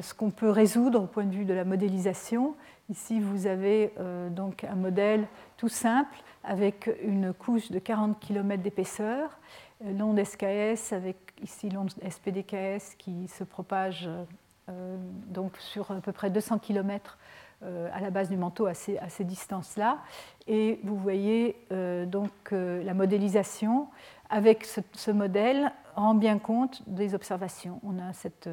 ce 0.01 0.15
qu'on 0.15 0.31
peut 0.31 0.51
résoudre 0.51 1.03
au 1.03 1.07
point 1.07 1.25
de 1.25 1.35
vue 1.35 1.45
de 1.45 1.55
la 1.55 1.65
modélisation. 1.65 2.55
Ici, 2.91 3.21
vous 3.21 3.47
avez 3.47 3.93
euh, 3.99 4.31
donc 4.31 4.65
un 4.65 4.75
modèle 4.75 5.27
tout 5.59 5.69
simple 5.69 6.17
avec 6.43 6.91
une 7.03 7.35
couche 7.35 7.71
de 7.71 7.79
40 7.79 8.19
km 8.19 8.63
d'épaisseur, 8.63 9.39
euh, 9.85 9.93
l'onde 9.93 10.25
SKS 10.25 10.95
avec 10.95 11.17
ici 11.43 11.69
l'onde 11.69 11.91
SPDKS 12.09 12.95
qui 12.97 13.29
se 13.29 13.45
propage 13.45 14.09
euh, 14.71 14.97
donc 15.27 15.59
sur 15.59 15.91
à 15.91 16.01
peu 16.01 16.13
près 16.13 16.31
200 16.31 16.59
km 16.61 17.19
à 17.93 18.01
la 18.01 18.11
base 18.11 18.29
du 18.29 18.37
manteau 18.37 18.67
à 18.67 18.75
ces, 18.75 19.25
distances-là. 19.25 19.99
Et 20.47 20.79
vous 20.85 20.95
voyez 20.95 21.57
donc 22.07 22.31
la 22.53 22.95
modélisation 22.95 23.89
avec 24.31 24.65
ce, 24.65 24.81
ce, 24.93 25.11
modèle 25.11 25.73
rend 25.97 26.15
bien 26.15 26.39
compte 26.39 26.85
des 26.87 27.17
observations. 27.17 27.81
On 27.83 27.99
a 27.99 28.13
cette 28.13 28.49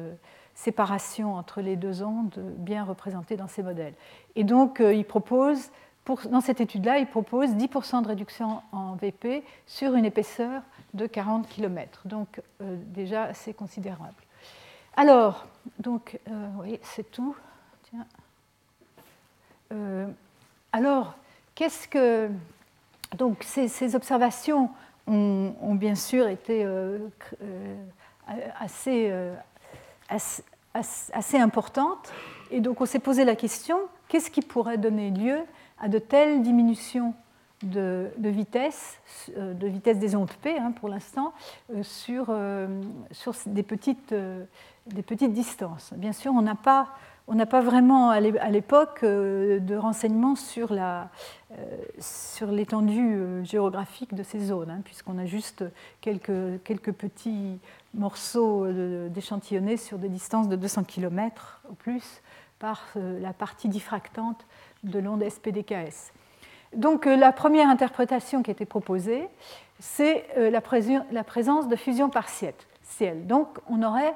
séparation 0.56 1.34
entre 1.34 1.60
les 1.60 1.76
deux 1.76 2.02
ondes 2.02 2.34
bien 2.56 2.82
représentées 2.82 3.36
dans 3.36 3.46
ces 3.46 3.62
modèles. 3.62 3.92
Et 4.36 4.42
donc, 4.42 4.80
euh, 4.80 4.94
il 4.94 5.04
propose, 5.04 5.70
dans 6.30 6.40
cette 6.40 6.62
étude-là, 6.62 6.98
il 6.98 7.06
propose 7.06 7.50
10% 7.50 8.02
de 8.02 8.08
réduction 8.08 8.62
en 8.72 8.94
VP 8.94 9.44
sur 9.66 9.94
une 9.94 10.06
épaisseur 10.06 10.62
de 10.94 11.06
40 11.06 11.46
km. 11.46 12.00
Donc, 12.06 12.40
euh, 12.62 12.76
déjà 12.86 13.24
assez 13.24 13.52
considérable. 13.52 14.14
Alors, 14.96 15.46
donc, 15.78 16.18
euh, 16.28 16.48
oui, 16.62 16.80
c'est 16.82 17.10
tout. 17.10 17.36
alors, 20.72 21.14
qu'est-ce 21.54 21.86
que. 21.86 22.30
Donc, 23.18 23.42
ces, 23.42 23.94
observations 23.94 24.70
ont, 25.06 25.74
bien 25.74 25.94
sûr 25.94 26.28
été 26.28 26.66
assez 28.58 29.12
assez, 30.08 31.38
importante. 31.38 32.12
Et 32.50 32.60
donc 32.60 32.80
on 32.80 32.86
s'est 32.86 32.98
posé 32.98 33.24
la 33.24 33.36
question, 33.36 33.78
qu'est-ce 34.08 34.30
qui 34.30 34.42
pourrait 34.42 34.78
donner 34.78 35.10
lieu 35.10 35.38
à 35.78 35.88
de 35.88 35.98
telles 35.98 36.42
diminutions 36.42 37.14
de, 37.62 38.10
vitesse, 38.18 38.98
euh, 39.36 39.54
de 39.54 39.66
vitesse 39.66 39.98
des 39.98 40.14
ondes 40.14 40.32
P 40.42 40.56
hein, 40.58 40.72
pour 40.72 40.88
l'instant, 40.88 41.32
euh, 41.74 41.82
sur, 41.82 42.26
euh, 42.28 42.82
sur 43.10 43.34
des, 43.46 43.62
petites, 43.62 44.14
des 44.86 45.02
petites 45.02 45.32
distances? 45.32 45.92
Bien 45.96 46.12
sûr, 46.12 46.32
on 46.32 46.42
n'a 46.42 46.54
pas 46.54 46.90
on 47.28 47.34
n'a 47.34 47.46
pas 47.46 47.60
vraiment 47.60 48.10
à 48.10 48.20
l'époque 48.20 49.04
de 49.04 49.76
renseignements 49.76 50.36
sur 50.36 50.72
l'étendue 52.50 53.44
géographique 53.44 54.14
de 54.14 54.22
ces 54.22 54.38
zones, 54.40 54.70
hein, 54.70 54.80
puisqu'on 54.84 55.18
a 55.18 55.26
juste 55.26 55.64
quelques, 56.00 56.62
quelques 56.62 56.92
petits 56.92 57.58
morceaux 57.94 58.66
d'échantillonnés 59.08 59.76
sur 59.76 59.98
des 59.98 60.08
distances 60.08 60.48
de 60.48 60.56
200 60.56 60.84
km 60.84 61.60
ou 61.68 61.74
plus 61.74 62.22
par 62.58 62.82
euh, 62.96 63.20
la 63.20 63.32
partie 63.32 63.68
diffractante 63.68 64.46
de 64.82 64.98
l'onde 64.98 65.22
SPDKS. 65.28 66.12
Donc 66.74 67.06
euh, 67.06 67.16
la 67.16 67.32
première 67.32 67.68
interprétation 67.68 68.42
qui 68.42 68.50
été 68.50 68.64
proposée, 68.64 69.28
c'est 69.78 70.26
euh, 70.36 70.50
la, 70.50 70.60
présence 71.24 71.68
de 71.68 71.76
fusion 71.76 72.08
partielle. 72.08 72.54
Donc 73.26 73.58
on 73.68 73.82
aurait 73.82 74.14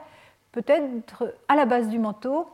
peut-être 0.52 1.34
à 1.48 1.56
la 1.56 1.66
base 1.66 1.88
du 1.88 1.98
manteau, 1.98 2.46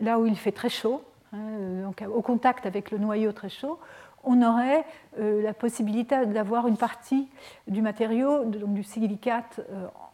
là 0.00 0.18
où 0.18 0.26
il 0.26 0.36
fait 0.36 0.52
très 0.52 0.68
chaud, 0.68 1.02
hein, 1.32 1.38
donc 1.82 2.02
au 2.08 2.22
contact 2.22 2.66
avec 2.66 2.90
le 2.90 2.98
noyau 2.98 3.32
très 3.32 3.48
chaud, 3.48 3.78
on 4.24 4.42
aurait 4.42 4.84
la 5.18 5.54
possibilité 5.54 6.26
d'avoir 6.26 6.66
une 6.66 6.76
partie 6.76 7.28
du 7.68 7.80
matériau, 7.80 8.44
du 8.44 8.82
silicate 8.82 9.60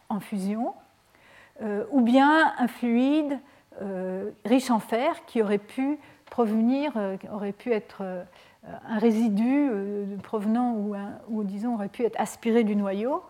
en 0.07 0.19
fusion, 0.19 0.75
euh, 1.61 1.85
ou 1.91 2.01
bien 2.01 2.53
un 2.57 2.67
fluide 2.67 3.39
euh, 3.81 4.31
riche 4.43 4.71
en 4.71 4.79
fer 4.79 5.25
qui 5.25 5.41
aurait 5.41 5.59
pu 5.59 5.99
provenir, 6.25 6.93
euh, 6.95 7.15
aurait 7.31 7.51
pu 7.51 7.71
être 7.71 8.03
un 8.87 8.97
résidu 8.97 9.69
provenant 10.23 10.73
ou, 11.27 11.43
disons 11.43 11.75
aurait 11.75 11.89
pu 11.89 12.03
être 12.03 12.19
aspiré 12.19 12.63
du 12.63 12.75
noyau. 12.75 13.21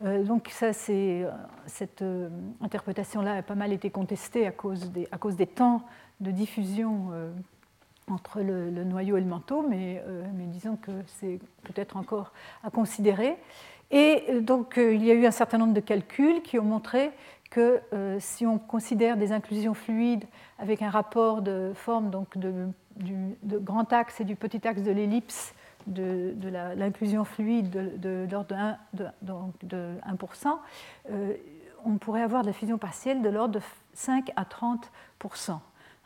Donc 0.00 0.48
ça, 0.50 0.72
cette 0.72 2.04
interprétation-là 2.60 3.34
a 3.34 3.42
pas 3.42 3.56
mal 3.56 3.72
été 3.72 3.90
contestée 3.90 4.46
à 4.46 4.52
cause 4.52 4.90
des, 4.90 5.46
temps 5.46 5.82
de 6.20 6.30
diffusion 6.30 7.10
entre 8.08 8.40
le, 8.40 8.84
noyau 8.84 9.16
et 9.16 9.20
le 9.20 9.26
manteau, 9.26 9.66
mais, 9.68 10.02
disons 10.34 10.76
que 10.76 10.92
c'est 11.06 11.40
peut-être 11.64 11.96
encore 11.96 12.32
à 12.62 12.70
considérer. 12.70 13.36
Et 13.90 14.24
euh, 14.28 14.40
donc, 14.40 14.78
euh, 14.78 14.94
il 14.94 15.04
y 15.04 15.10
a 15.10 15.14
eu 15.14 15.26
un 15.26 15.30
certain 15.30 15.58
nombre 15.58 15.74
de 15.74 15.80
calculs 15.80 16.42
qui 16.42 16.58
ont 16.58 16.64
montré 16.64 17.10
que 17.50 17.80
euh, 17.92 18.18
si 18.20 18.44
on 18.44 18.58
considère 18.58 19.16
des 19.16 19.32
inclusions 19.32 19.74
fluides 19.74 20.24
avec 20.58 20.82
un 20.82 20.90
rapport 20.90 21.40
de 21.40 21.72
forme 21.74 22.10
donc 22.10 22.36
de, 22.36 22.68
grand 23.42 23.90
axe 23.92 24.20
et 24.20 24.24
du 24.24 24.36
petit 24.36 24.66
axe 24.68 24.82
de 24.82 24.90
l'ellipse 24.90 25.54
de, 25.88 26.34
l'inclusion 26.76 27.24
fluide 27.24 27.70
de, 28.00 28.26
l'ordre 28.30 28.78
de 28.94 29.04
1%, 29.26 29.52
de, 29.62 29.94
1% 30.08 30.58
on 31.84 31.98
pourrait 31.98 32.22
avoir 32.22 32.42
de 32.42 32.48
la 32.48 32.52
fusion 32.52 32.78
partielle 32.78 33.22
de 33.22 33.28
l'ordre 33.28 33.54
de 33.54 33.64
5 33.94 34.30
à 34.36 34.44
30%. 34.44 35.52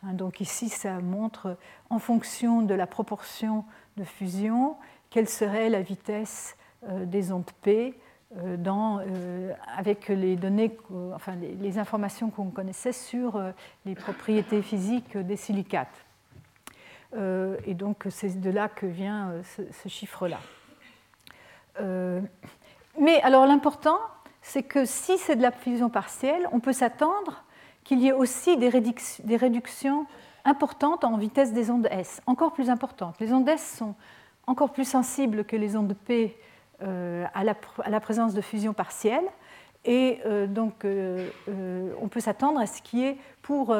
Hein, 0.03 0.13
donc 0.13 0.41
ici, 0.41 0.69
ça 0.69 0.99
montre 0.99 1.57
en 1.89 1.99
fonction 1.99 2.61
de 2.61 2.73
la 2.73 2.87
proportion 2.87 3.65
de 3.97 4.03
fusion, 4.03 4.75
quelle 5.09 5.29
serait 5.29 5.69
la 5.69 5.81
vitesse 5.81 6.57
euh, 6.89 7.05
des 7.05 7.31
ondes 7.31 7.49
P 7.61 7.97
euh, 8.37 8.57
dans, 8.57 8.99
euh, 8.99 9.53
avec 9.77 10.07
les 10.07 10.35
données, 10.35 10.75
enfin 11.13 11.35
les, 11.35 11.77
informations 11.77 12.29
qu'on 12.29 12.49
connaissait 12.49 12.93
sur 12.93 13.41
les 13.85 13.95
propriétés 13.95 14.61
physiques 14.61 15.17
des 15.17 15.37
silicates. 15.37 16.05
Et 17.65 17.73
donc 17.73 18.05
c'est 18.09 18.39
de 18.39 18.49
là 18.49 18.69
que 18.69 18.85
vient 18.85 19.33
ce, 19.43 19.89
chiffre-là. 19.89 20.39
mais 22.99 23.21
alors 23.21 23.45
l'important, 23.45 23.99
c'est 24.41 24.63
que 24.63 24.85
si 24.85 25.17
c'est 25.17 25.35
de 25.35 25.41
la 25.41 25.51
fusion 25.51 25.89
partielle, 25.89 26.47
on 26.51 26.59
peut 26.59 26.73
s'attendre 26.73 27.43
qu'il 27.83 27.99
y 28.01 28.07
ait 28.07 28.13
aussi 28.13 28.57
des, 28.57 28.69
réductions 28.69 30.05
importante 30.45 31.03
en 31.03 31.17
vitesse 31.17 31.53
des 31.53 31.69
ondes 31.69 31.87
S, 31.91 32.21
encore 32.27 32.53
plus 32.53 32.69
importante. 32.69 33.15
Les 33.19 33.33
ondes 33.33 33.47
S 33.47 33.77
sont 33.77 33.95
encore 34.47 34.71
plus 34.71 34.87
sensibles 34.87 35.45
que 35.45 35.55
les 35.55 35.75
ondes 35.75 35.95
P 36.05 36.37
à 36.81 37.43
la, 37.43 37.99
présence 38.01 38.33
de 38.33 38.41
fusion 38.41 38.73
partielle. 38.73 39.23
Et 39.85 40.19
donc, 40.47 40.85
on 40.85 42.07
peut 42.09 42.19
s'attendre 42.19 42.59
à 42.59 42.65
ce 42.67 42.81
qui 42.81 43.05
est 43.05 43.17
pour, 43.41 43.75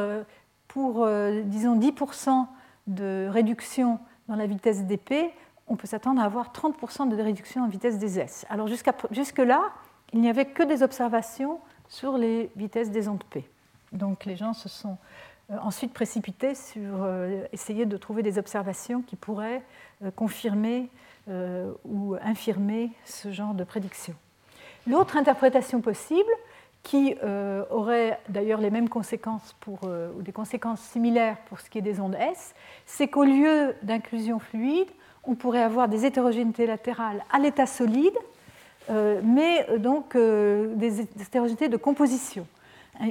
pour 0.67 1.07
disons, 1.43 1.77
10% 1.77 2.47
de 2.87 3.27
réduction 3.29 3.99
dans 4.27 4.35
la 4.35 4.45
vitesse 4.45 4.83
dp, 4.85 5.31
on 5.67 5.75
peut 5.75 5.87
s'attendre 5.87 6.21
à 6.21 6.25
avoir 6.25 6.51
30% 6.51 7.09
de 7.09 7.21
réduction 7.21 7.63
en 7.63 7.67
vitesse 7.67 7.97
des 7.97 8.19
S. 8.19 8.45
Alors 8.49 8.67
jusque-là, 8.67 9.71
il 10.13 10.21
n'y 10.21 10.29
avait 10.29 10.45
que 10.45 10.63
des 10.63 10.83
observations 10.83 11.59
sur 11.87 12.17
les 12.17 12.49
vitesses 12.55 12.91
des 12.91 13.07
ondes 13.07 13.23
P. 13.29 13.47
Donc 13.91 14.25
les 14.25 14.35
gens 14.35 14.53
se 14.53 14.69
sont 14.69 14.97
euh, 15.51 15.57
ensuite 15.61 15.93
précipités 15.93 16.55
sur 16.55 17.03
euh, 17.03 17.45
essayer 17.51 17.85
de 17.85 17.97
trouver 17.97 18.23
des 18.23 18.37
observations 18.37 19.01
qui 19.01 19.15
pourraient 19.15 19.63
euh, 20.03 20.11
confirmer 20.11 20.89
ou 21.85 22.17
infirmer 22.21 22.91
ce 23.05 23.31
genre 23.31 23.53
de 23.53 23.63
prédiction. 23.63 24.13
L'autre 24.85 25.15
interprétation 25.15 25.79
possible, 25.79 26.29
qui 26.83 27.15
aurait 27.71 28.19
d'ailleurs 28.27 28.59
les 28.59 28.69
mêmes 28.69 28.89
conséquences 28.89 29.55
pour, 29.61 29.79
ou 29.83 30.21
des 30.21 30.33
conséquences 30.33 30.81
similaires 30.81 31.37
pour 31.47 31.61
ce 31.61 31.69
qui 31.69 31.77
est 31.77 31.81
des 31.81 32.01
ondes 32.01 32.15
S, 32.15 32.53
c'est 32.85 33.07
qu'au 33.07 33.23
lieu 33.23 33.73
d'inclusion 33.83 34.37
fluide, 34.39 34.89
on 35.23 35.35
pourrait 35.35 35.63
avoir 35.63 35.87
des 35.87 36.05
hétérogénéités 36.05 36.65
latérales 36.65 37.23
à 37.31 37.39
l'état 37.39 37.65
solide, 37.65 38.17
euh, 38.89 39.21
mais 39.23 39.65
euh, 39.69 39.77
donc 39.77 40.15
euh, 40.15 40.75
des 40.75 41.01
hétérogénéités 41.01 41.69
de 41.69 41.77
composition. 41.77 42.45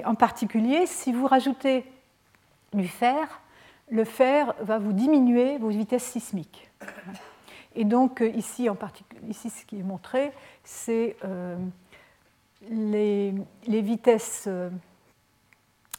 En 0.04 0.14
particulier, 0.14 0.86
si 0.86 1.12
vous 1.12 1.26
rajoutez 1.26 1.84
du 2.72 2.86
fer, 2.86 3.40
le 3.90 4.04
fer 4.04 4.54
va 4.60 4.78
vous 4.78 4.92
diminuer 4.92 5.58
vos 5.58 5.68
vitesses 5.68 6.04
sismiques. 6.04 6.70
Et 7.74 7.84
donc 7.84 8.22
ici, 8.34 8.68
en 8.68 8.76
ici 9.28 9.50
ce 9.50 9.64
qui 9.64 9.80
est 9.80 9.82
montré, 9.82 10.32
c'est 10.62 11.16
les, 12.70 13.34
vitesses 13.66 14.48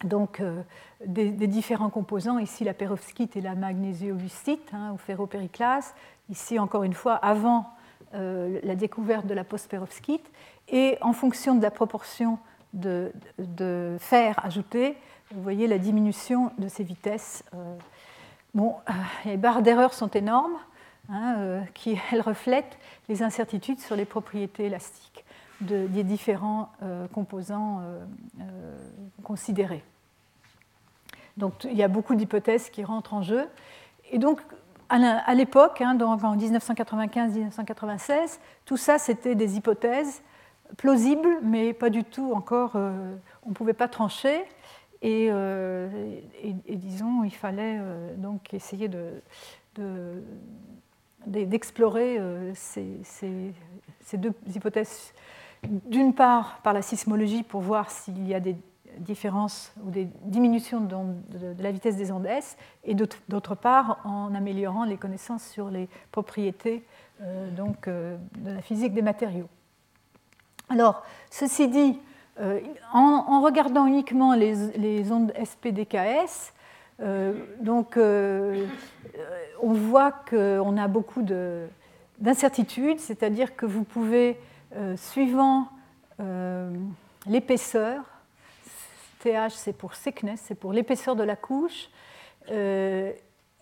donc, 0.04 0.42
des, 1.06 1.48
différents 1.48 1.90
composants. 1.90 2.40
Ici, 2.40 2.64
la 2.64 2.74
perovskite 2.74 3.36
et 3.36 3.42
la 3.42 3.56
magnésiolustite, 3.56 4.74
hein, 4.74 4.92
ou 4.94 4.98
ferropériclase. 4.98 5.94
Ici, 6.30 6.60
encore 6.60 6.84
une 6.84 6.94
fois, 6.94 7.16
avant 7.16 7.66
euh, 8.16 8.60
la 8.62 8.76
découverte 8.76 9.26
de 9.26 9.34
la 9.34 9.44
post-perovskite. 9.44 10.30
Et 10.68 11.00
en 11.02 11.14
fonction 11.14 11.56
de 11.56 11.64
la 11.64 11.72
proportion 11.72 12.38
de, 12.74 13.12
fer 14.00 14.40
ajouté, 14.44 14.96
vous 15.32 15.42
voyez 15.42 15.66
la 15.66 15.80
diminution 15.80 16.52
de 16.60 16.68
ces 16.68 16.84
vitesses. 16.84 17.44
Euh, 17.56 17.76
euh, 18.56 18.70
les 19.26 19.38
barres 19.38 19.64
d'erreur 19.64 19.96
sont 19.96 20.10
énormes, 20.10 20.58
hein, 21.10 21.64
qui, 21.74 21.98
elles 22.12 22.22
reflètent 22.22 22.78
les 23.10 23.24
incertitudes 23.24 23.80
sur 23.80 23.96
les 23.96 24.06
propriétés 24.06 24.66
élastiques 24.66 25.23
des 25.62 26.04
différents 26.04 26.70
composants 27.14 27.82
considérés. 29.24 29.84
Donc 31.38 31.64
il 31.64 31.76
y 31.76 31.84
a 31.84 31.88
beaucoup 31.88 32.16
d'hypothèses 32.16 32.70
qui 32.70 32.84
rentrent 32.84 33.14
en 33.14 33.22
jeu. 33.22 33.48
Et 34.12 34.18
donc, 34.18 34.42
à 34.90 35.34
l'époque, 35.34 35.82
hein, 35.82 35.98
en 36.00 36.38
1995-1996, 36.38 38.40
tout 38.66 38.78
ça, 38.78 39.00
c'était 39.00 39.36
des 39.36 39.58
hypothèses 39.58 40.22
plausibles, 40.78 41.40
mais 41.42 41.74
pas 41.74 41.90
du 41.90 42.04
tout 42.04 42.32
encore, 42.34 42.74
euh, 42.76 43.16
on 43.44 43.50
ne 43.50 43.54
pouvait 43.54 43.74
pas 43.74 43.88
trancher. 43.88 44.44
Et, 45.02 45.30
euh, 45.32 45.88
disons, 46.68 47.24
il 47.24 47.34
fallait 47.34 47.78
euh, 47.80 48.14
donc 48.16 48.54
essayer 48.54 48.90
d'explorer 51.28 52.20
ces, 52.54 53.00
deux 54.14 54.34
hypothèses, 54.54 55.14
d'une 55.86 56.14
part 56.14 56.60
par 56.64 56.74
la 56.74 56.82
sismologie 56.82 57.44
pour 57.44 57.62
voir 57.62 57.90
s'il 57.92 58.28
y 58.28 58.34
a 58.34 58.40
des 58.40 58.56
différences 59.00 59.74
ou 59.84 59.90
des 59.90 60.08
diminutions 60.24 60.82
de, 60.82 61.62
la 61.62 61.72
vitesse 61.72 61.96
des 61.96 62.12
ondes 62.12 62.26
S, 62.26 62.58
et 62.84 62.96
d'autre 62.96 63.56
part 63.56 64.00
en 64.06 64.34
améliorant 64.36 64.86
les 64.86 64.98
connaissances 64.98 65.44
sur 65.46 65.70
les 65.70 65.88
propriétés 66.12 66.84
euh, 67.22 67.50
donc, 67.52 67.88
euh, 67.88 68.18
de 68.38 68.52
la 68.52 68.62
physique 68.62 68.94
des 68.94 69.02
matériaux. 69.02 69.48
Alors, 70.70 71.04
ceci 71.30 71.68
dit, 71.68 72.00
euh, 72.40 72.60
en, 72.92 73.42
regardant 73.42 73.86
uniquement 73.86 74.34
les, 74.34 75.12
ondes 75.12 75.34
SPDKS, 75.44 76.54
on 79.62 79.74
voit 79.74 80.12
qu'on 80.12 80.78
a 80.78 80.88
beaucoup 80.88 81.22
d'incertitudes, 82.20 83.00
c'est-à-dire 83.00 83.56
que 83.56 83.66
vous 83.66 83.84
pouvez, 83.84 84.38
suivant 84.96 85.68
l'épaisseur, 87.28 88.04
TH, 89.24 89.54
c'est 89.54 89.74
pour 89.74 89.94
thickness, 89.94 90.42
c'est 90.46 90.56
pour 90.56 90.74
l'épaisseur 90.74 91.16
de 91.16 91.24
la 91.24 91.36
couche. 91.36 91.90
Euh, 92.52 93.12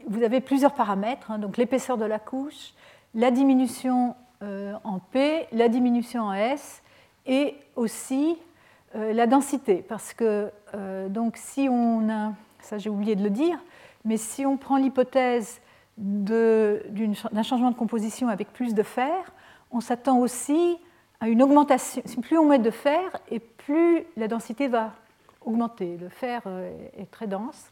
vous 0.08 0.24
avez 0.24 0.42
plusieurs 0.42 0.74
paramètres, 0.74 1.30
hein. 1.30 1.38
donc 1.38 1.58
l'épaisseur 1.58 1.98
de 1.98 2.06
la 2.06 2.18
couche, 2.18 2.74
la 3.14 3.30
diminution 3.30 4.16
euh, 4.42 4.74
en 4.84 4.98
P, 5.00 5.48
la 5.52 5.70
diminution 5.70 6.24
en 6.24 6.34
S, 6.34 6.82
et 7.28 7.56
aussi 7.76 8.38
euh, 8.96 9.14
la 9.14 9.28
densité. 9.28 9.86
Parce 9.88 10.14
que 10.14 10.52
donc 11.10 11.38
si 11.38 11.68
on 11.70 12.10
a, 12.10 12.34
ça 12.60 12.78
j'ai 12.78 12.90
oublié 12.90 13.16
de 13.16 13.24
le 13.24 13.30
dire, 13.30 13.60
mais 14.04 14.18
si 14.18 14.46
on 14.46 14.58
prend 14.58 14.78
l'hypothèse 14.78 15.62
d'un 15.98 17.44
changement 17.44 17.70
de 17.70 17.76
composition 17.76 18.30
avec 18.30 18.52
plus 18.52 18.74
de 18.74 18.82
fer, 18.82 19.32
on 19.70 19.80
s'attend 19.80 20.18
aussi 20.18 20.80
une 21.28 21.42
augmentation. 21.44 22.02
Plus 22.22 22.38
on 22.38 22.48
met 22.48 22.60
de 22.60 22.72
fer, 22.72 23.18
et 23.30 23.40
plus 23.40 24.04
la 24.18 24.28
densité 24.28 24.68
va 24.68 24.94
augmenter. 25.46 25.98
Le 25.98 26.10
fer 26.10 26.42
euh, 26.46 26.72
est 26.98 27.10
très 27.10 27.28
dense. 27.28 27.72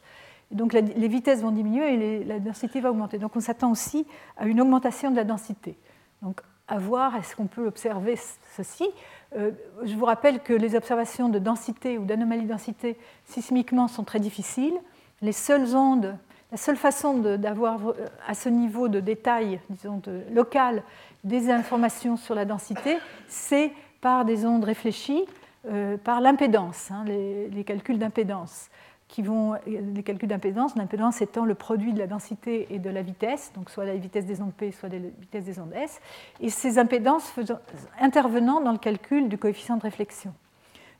Donc 0.51 0.73
les 0.73 1.07
vitesses 1.07 1.41
vont 1.41 1.51
diminuer 1.51 1.93
et 1.93 2.23
la 2.23 2.39
densité 2.39 2.81
va 2.81 2.89
augmenter. 2.89 3.19
Donc 3.19 3.35
on 3.35 3.39
s'attend 3.39 3.71
aussi 3.71 4.07
à 4.35 4.47
une 4.47 4.59
augmentation 4.59 5.11
de 5.11 5.15
la 5.15 5.23
densité. 5.23 5.77
Donc 6.23 6.41
à 6.67 6.79
voir, 6.79 7.15
est-ce 7.15 7.35
qu'on 7.35 7.47
peut 7.47 7.67
observer 7.67 8.17
ceci? 8.55 8.87
Euh, 9.35 9.51
Je 9.83 9.95
vous 9.95 10.05
rappelle 10.05 10.39
que 10.39 10.53
les 10.53 10.75
observations 10.75 11.29
de 11.29 11.37
densité 11.37 11.97
ou 11.99 12.05
d'anomalie 12.05 12.43
de 12.43 12.49
densité 12.49 12.97
sismiquement 13.25 13.87
sont 13.87 14.03
très 14.03 14.19
difficiles. 14.19 14.77
Les 15.21 15.33
seules 15.33 15.75
ondes, 15.75 16.17
la 16.51 16.57
seule 16.57 16.77
façon 16.77 17.17
d'avoir 17.37 17.89
euh, 17.89 17.93
à 18.27 18.33
ce 18.33 18.49
niveau 18.49 18.87
de 18.87 18.99
détail, 18.99 19.59
disons 19.69 20.01
local, 20.31 20.83
des 21.23 21.49
informations 21.49 22.17
sur 22.17 22.35
la 22.35 22.45
densité, 22.45 22.97
c'est 23.27 23.71
par 24.01 24.25
des 24.25 24.45
ondes 24.45 24.63
réfléchies 24.63 25.25
euh, 25.67 25.97
par 25.97 26.21
l'impédance, 26.21 26.89
hein, 26.91 27.03
les, 27.05 27.63
calculs 27.63 27.97
d'impédance. 27.97 28.69
Qui 29.09 29.23
vont, 29.23 29.55
les 29.65 30.03
calculs 30.03 30.29
d'impédance, 30.29 30.75
l'impédance 30.75 31.19
étant 31.23 31.43
le 31.43 31.55
produit 31.55 31.93
de 31.93 31.99
la 31.99 32.05
densité 32.05 32.67
et 32.69 32.77
de 32.77 32.91
la 32.91 33.01
vitesse, 33.01 33.51
donc 33.55 33.71
soit 33.71 33.83
la 33.83 33.95
vitesse 33.95 34.27
des 34.27 34.39
ondes 34.39 34.53
P, 34.53 34.71
soit 34.71 34.87
la 34.87 34.99
vitesse 34.99 35.45
des 35.45 35.59
ondes 35.59 35.73
S, 35.73 35.99
et 36.39 36.51
ces 36.51 36.77
impédances 36.77 37.33
intervenant 37.99 38.61
dans 38.61 38.71
le 38.71 38.77
calcul 38.77 39.27
du 39.27 39.39
coefficient 39.39 39.77
de 39.77 39.81
réflexion. 39.81 40.31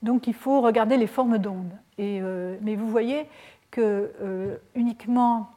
Donc 0.02 0.26
il 0.26 0.34
faut 0.34 0.62
regarder 0.62 0.98
les 0.98 1.06
formes 1.06 1.38
d'ondes. 1.38 1.72
Euh, 2.00 2.58
mais 2.62 2.76
vous 2.76 2.90
voyez 2.90 3.28
que 3.70 4.12
euh, 4.22 4.58
uniquement 4.74 5.52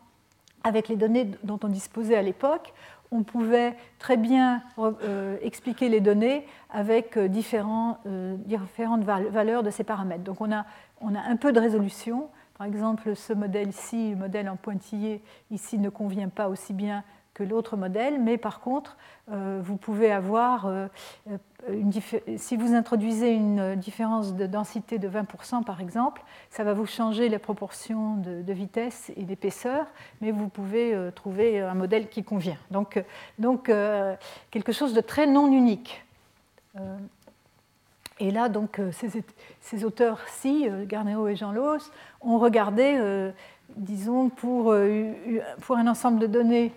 avec 0.62 0.88
les 0.88 0.96
données 0.96 1.30
dont 1.44 1.58
on 1.62 1.68
disposait 1.68 2.16
à 2.16 2.22
l'époque, 2.22 2.74
on 3.12 3.22
pouvait 3.22 3.76
très 3.98 4.16
bien 4.16 4.62
euh, 4.78 5.36
expliquer 5.42 5.88
les 5.88 6.00
données 6.00 6.46
avec 6.70 7.16
euh, 7.16 7.28
euh, 7.28 8.36
différentes 8.36 9.04
valeurs 9.04 9.62
de 9.62 9.70
ces 9.70 9.84
paramètres. 9.84 10.24
Donc 10.24 10.40
on 10.40 10.50
a, 10.50 10.64
on 11.00 11.14
a 11.14 11.20
un 11.20 11.36
peu 11.36 11.52
de 11.52 11.60
résolution. 11.60 12.28
Par 12.56 12.66
exemple, 12.66 13.14
ce 13.14 13.32
modèle-ci, 13.32 14.10
le 14.10 14.16
modèle 14.16 14.48
en 14.48 14.56
pointillé, 14.56 15.22
ici 15.50 15.78
ne 15.78 15.90
convient 15.90 16.28
pas 16.28 16.48
aussi 16.48 16.72
bien 16.72 17.04
que 17.34 17.42
l'autre 17.42 17.76
modèle, 17.76 18.20
mais 18.20 18.36
par 18.36 18.60
contre, 18.60 18.96
euh, 19.30 19.60
vous 19.62 19.76
pouvez 19.76 20.12
avoir, 20.12 20.66
euh, 20.66 20.88
une 21.70 21.92
si 22.36 22.56
vous 22.56 22.74
introduisez 22.74 23.32
une 23.32 23.76
différence 23.76 24.34
de 24.34 24.46
densité 24.46 24.98
de 24.98 25.08
20% 25.08 25.62
par 25.62 25.80
exemple, 25.80 26.22
ça 26.50 26.64
va 26.64 26.74
vous 26.74 26.86
changer 26.86 27.28
les 27.28 27.38
proportions 27.38 28.16
de, 28.16 28.52
vitesse 28.52 29.12
et 29.16 29.22
d'épaisseur, 29.22 29.86
mais 30.20 30.30
vous 30.30 30.48
pouvez 30.48 30.92
euh, 30.92 31.10
trouver 31.10 31.60
un 31.60 31.74
modèle 31.74 32.08
qui 32.08 32.24
convient. 32.24 32.58
Donc, 32.70 33.02
donc 33.38 33.70
quelque 34.50 34.72
chose 34.72 34.92
de 34.92 35.00
très 35.00 35.26
non 35.26 35.50
unique. 35.50 36.04
Et 38.18 38.30
là, 38.30 38.48
donc, 38.48 38.80
ces, 39.60 39.84
auteurs-ci, 39.84 40.68
Garnero 40.86 41.28
et 41.28 41.36
Jean 41.36 41.52
Loos, 41.52 41.90
ont 42.20 42.38
regardé, 42.38 43.32
disons, 43.76 44.28
pour, 44.28 44.74
pour 45.62 45.76
un 45.76 45.86
ensemble 45.86 46.18
de 46.18 46.26
données 46.26 46.72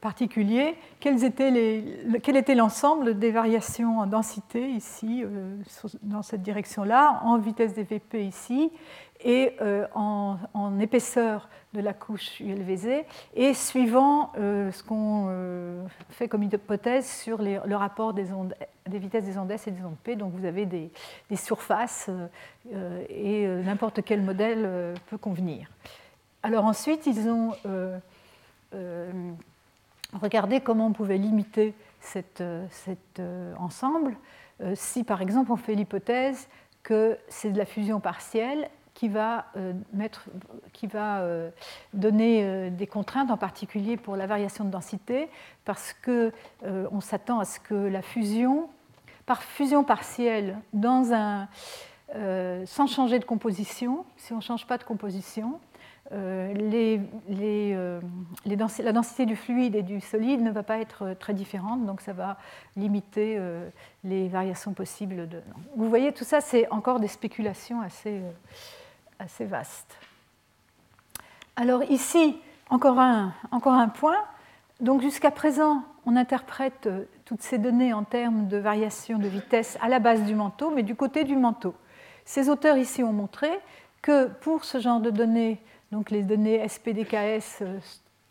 particulier, 0.00 0.76
étaient 1.04 1.50
les, 1.50 2.20
quel 2.22 2.36
était 2.36 2.54
l'ensemble 2.54 3.18
des 3.18 3.30
variations 3.30 3.98
en 3.98 4.06
densité 4.06 4.68
ici, 4.68 5.24
dans 6.02 6.22
cette 6.22 6.42
direction-là, 6.42 7.20
en 7.24 7.38
vitesse 7.38 7.74
des 7.74 7.82
VP 7.82 8.24
ici, 8.24 8.70
et 9.24 9.56
en, 9.94 10.36
en, 10.54 10.78
épaisseur 10.78 11.48
de 11.74 11.80
la 11.80 11.92
couche 11.92 12.38
ULVZ, 12.40 13.04
et 13.34 13.54
suivant 13.54 14.32
ce 14.36 14.82
qu'on 14.84 15.88
fait 16.10 16.28
comme 16.28 16.44
hypothèse 16.44 17.10
sur 17.10 17.42
le 17.42 17.74
rapport 17.74 18.12
des, 18.12 18.32
ondes, 18.32 18.54
des 18.86 18.98
vitesses 18.98 19.24
des 19.24 19.36
ondes 19.36 19.50
S 19.50 19.66
et 19.66 19.72
des 19.72 19.84
ondes 19.84 19.98
P. 20.04 20.14
Donc 20.14 20.32
vous 20.34 20.44
avez 20.44 20.66
des, 20.66 20.90
des 21.28 21.36
surfaces 21.36 22.08
et 23.08 23.46
n'importe 23.46 24.02
quel 24.04 24.22
modèle 24.22 24.94
peut 25.08 25.18
convenir. 25.18 25.68
Alors 26.44 26.64
ensuite, 26.64 27.06
ils 27.06 27.28
ont 27.28 27.52
euh, 28.74 29.10
euh, 29.12 29.32
regardé 30.20 30.60
comment 30.60 30.86
on 30.86 30.92
pouvait 30.92 31.18
limiter 31.18 31.74
cet, 32.00 32.40
euh, 32.40 33.54
ensemble. 33.58 34.16
si 34.74 35.04
par 35.04 35.20
exemple 35.20 35.52
on 35.52 35.56
fait 35.56 35.74
l'hypothèse 35.74 36.48
que 36.82 37.18
c'est 37.28 37.50
de 37.50 37.58
la 37.58 37.66
fusion 37.66 38.00
partielle 38.00 38.70
qui 38.94 39.08
va, 39.08 39.46
mettre, 39.92 40.28
qui 40.72 40.88
va 40.88 41.24
donner 41.94 42.68
des 42.70 42.88
contraintes, 42.88 43.30
en 43.30 43.36
particulier 43.36 43.96
pour 43.96 44.16
la 44.16 44.26
variation 44.26 44.64
de 44.64 44.70
densité, 44.70 45.28
parce 45.64 45.94
qu'on 46.04 47.00
s'attend 47.00 47.38
à 47.38 47.44
ce 47.44 47.60
que 47.60 47.74
la 47.74 48.02
fusion, 48.02 48.68
par 49.24 49.44
fusion 49.44 49.84
partielle, 49.84 50.58
dans 50.72 51.12
un, 51.12 51.46
sans 52.66 52.88
changer 52.88 53.20
de 53.20 53.24
composition, 53.24 54.04
si 54.16 54.32
on 54.32 54.36
ne 54.36 54.42
change 54.42 54.66
pas 54.66 54.78
de 54.78 54.84
composition, 54.84 55.60
euh, 56.12 56.54
euh, 57.30 58.00
la 58.46 58.92
densité 58.92 59.26
du 59.26 59.36
fluide 59.36 59.74
et 59.74 59.82
du 59.82 60.00
solide 60.00 60.40
ne 60.40 60.50
va 60.50 60.62
pas 60.62 60.78
être 60.78 61.14
très 61.18 61.34
différente, 61.34 61.84
donc 61.84 62.00
ça 62.00 62.12
va 62.12 62.38
limiter 62.76 63.36
euh, 63.38 63.68
les 64.04 64.28
variations 64.28 64.72
possibles. 64.72 65.28
De... 65.28 65.42
Vous 65.76 65.88
voyez, 65.88 66.12
tout 66.12 66.24
ça, 66.24 66.40
c'est 66.40 66.68
encore 66.70 67.00
des 67.00 67.08
spéculations 67.08 67.82
assez, 67.82 68.22
assez 69.18 69.44
vastes. 69.44 69.96
Alors 71.56 71.82
ici, 71.84 72.38
encore 72.70 72.98
un, 72.98 73.34
encore 73.50 73.74
un 73.74 73.88
point. 73.88 74.24
Donc 74.80 75.02
jusqu'à 75.02 75.30
présent, 75.30 75.82
on 76.06 76.16
interprète 76.16 76.88
toutes 77.24 77.42
ces 77.42 77.58
données 77.58 77.92
en 77.92 78.04
termes 78.04 78.48
de 78.48 78.56
variation 78.56 79.18
de 79.18 79.28
vitesse 79.28 79.76
à 79.82 79.88
la 79.88 79.98
base 79.98 80.22
du 80.22 80.34
manteau, 80.34 80.70
mais 80.70 80.84
du 80.84 80.94
côté 80.94 81.24
du 81.24 81.36
manteau. 81.36 81.74
Ces 82.24 82.48
auteurs 82.48 82.78
ici 82.78 83.02
ont 83.02 83.12
montré 83.12 83.50
que 84.00 84.28
pour 84.28 84.64
ce 84.64 84.78
genre 84.80 85.00
de 85.00 85.10
données 85.10 85.60
donc 85.92 86.10
les 86.10 86.22
données 86.22 86.66
SPDKS 86.68 87.62
euh, 87.62 87.78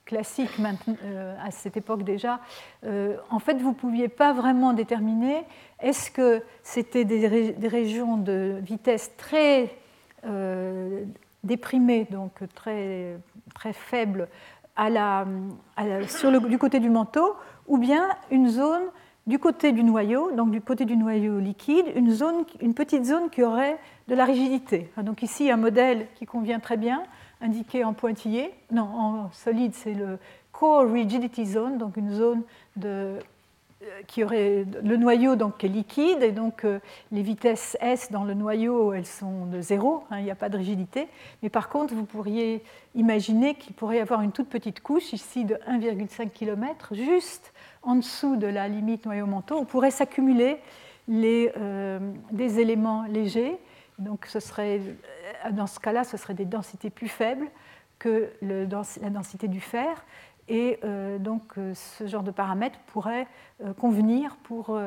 classiques 0.05 0.59
euh, 1.03 1.35
à 1.43 1.51
cette 1.51 1.75
époque 1.75 2.03
déjà, 2.03 2.39
euh, 2.85 3.17
en 3.29 3.39
fait, 3.39 3.55
vous 3.55 3.69
ne 3.69 3.75
pouviez 3.75 4.07
pas 4.07 4.31
vraiment 4.31 4.73
déterminer 4.73 5.43
est-ce 5.79 6.11
que 6.11 6.41
c'était 6.63 7.05
des, 7.05 7.27
régions 7.67 8.17
de 8.17 8.57
vitesse 8.61 9.11
très 9.17 9.75
déprimées, 11.43 12.07
donc 12.09 12.31
très, 12.55 13.17
très 13.53 13.71
faibles 13.71 14.27
sur 16.07 16.31
le, 16.31 16.39
du 16.49 16.57
côté 16.57 16.79
du 16.79 16.89
manteau, 16.89 17.35
ou 17.67 17.77
bien 17.77 18.09
une 18.31 18.49
zone 18.49 18.83
du 19.27 19.39
côté 19.39 19.73
du 19.73 19.83
noyau, 19.83 20.31
donc 20.31 20.51
du 20.51 20.61
côté 20.61 20.85
du 20.85 20.97
noyau 20.97 21.39
liquide, 21.39 21.85
une, 21.95 22.11
zone, 22.11 22.45
une 22.61 22.73
petite 22.73 23.05
zone 23.05 23.29
qui 23.29 23.43
aurait 23.43 23.77
de 24.07 24.15
la 24.15 24.25
rigidité. 24.25 24.89
Donc 25.03 25.21
ici, 25.21 25.51
un 25.51 25.57
modèle 25.57 26.07
qui 26.15 26.25
convient 26.25 26.59
très 26.59 26.77
bien, 26.77 27.03
indiqué 27.41 27.83
en 27.83 27.93
pointillé. 27.93 28.51
Non, 28.71 28.83
en 28.83 29.31
solide, 29.31 29.73
c'est 29.73 29.93
le 29.93 30.19
Core 30.51 30.91
Rigidity 30.91 31.45
Zone, 31.45 31.77
donc 31.77 31.97
une 31.97 32.13
zone 32.13 32.41
de, 32.75 33.19
euh, 33.83 34.01
qui 34.07 34.23
aurait 34.23 34.65
le 34.83 34.97
noyau 34.97 35.35
donc, 35.35 35.63
est 35.63 35.67
liquide, 35.67 36.23
et 36.23 36.31
donc 36.31 36.65
euh, 36.65 36.79
les 37.11 37.21
vitesses 37.21 37.77
S 37.79 38.11
dans 38.11 38.23
le 38.23 38.33
noyau, 38.33 38.91
elles 38.91 39.05
sont 39.05 39.45
de 39.45 39.61
zéro, 39.61 40.03
hein, 40.09 40.17
il 40.17 40.23
n'y 40.23 40.31
a 40.31 40.35
pas 40.35 40.49
de 40.49 40.57
rigidité. 40.57 41.07
Mais 41.43 41.49
par 41.49 41.69
contre, 41.69 41.93
vous 41.93 42.05
pourriez 42.05 42.63
imaginer 42.95 43.53
qu'il 43.53 43.75
pourrait 43.75 43.97
y 43.97 43.99
avoir 43.99 44.23
une 44.23 44.31
toute 44.31 44.49
petite 44.49 44.81
couche, 44.81 45.13
ici 45.13 45.45
de 45.45 45.55
1,5 45.69 46.31
km, 46.31 46.95
juste 46.95 47.53
en 47.83 47.97
dessous 47.97 48.35
de 48.35 48.47
la 48.47 48.67
limite 48.67 49.05
noyau-manteau, 49.05 49.59
où 49.59 49.63
pourraient 49.63 49.91
s'accumuler 49.91 50.57
euh, 51.09 51.99
des 52.31 52.59
éléments 52.59 53.03
légers. 53.03 53.59
Donc 53.99 54.25
ce 54.27 54.39
serait 54.39 54.79
euh, 55.45 55.51
dans 55.51 55.67
ce 55.67 55.79
cas-là, 55.79 56.03
ce 56.03 56.17
serait 56.17 56.33
des 56.33 56.45
densités 56.45 56.89
plus 56.89 57.07
faibles 57.07 57.47
que 57.99 58.29
la 58.41 58.65
densité 58.65 59.47
du 59.47 59.59
fer. 59.59 60.05
Et 60.49 60.79
euh, 60.83 61.17
donc 61.17 61.57
euh, 61.57 61.73
ce 61.73 62.07
genre 62.07 62.23
de 62.23 62.31
paramètres 62.31 62.79
pourrait 62.87 63.27
convenir 63.79 64.35
pour 64.43 64.79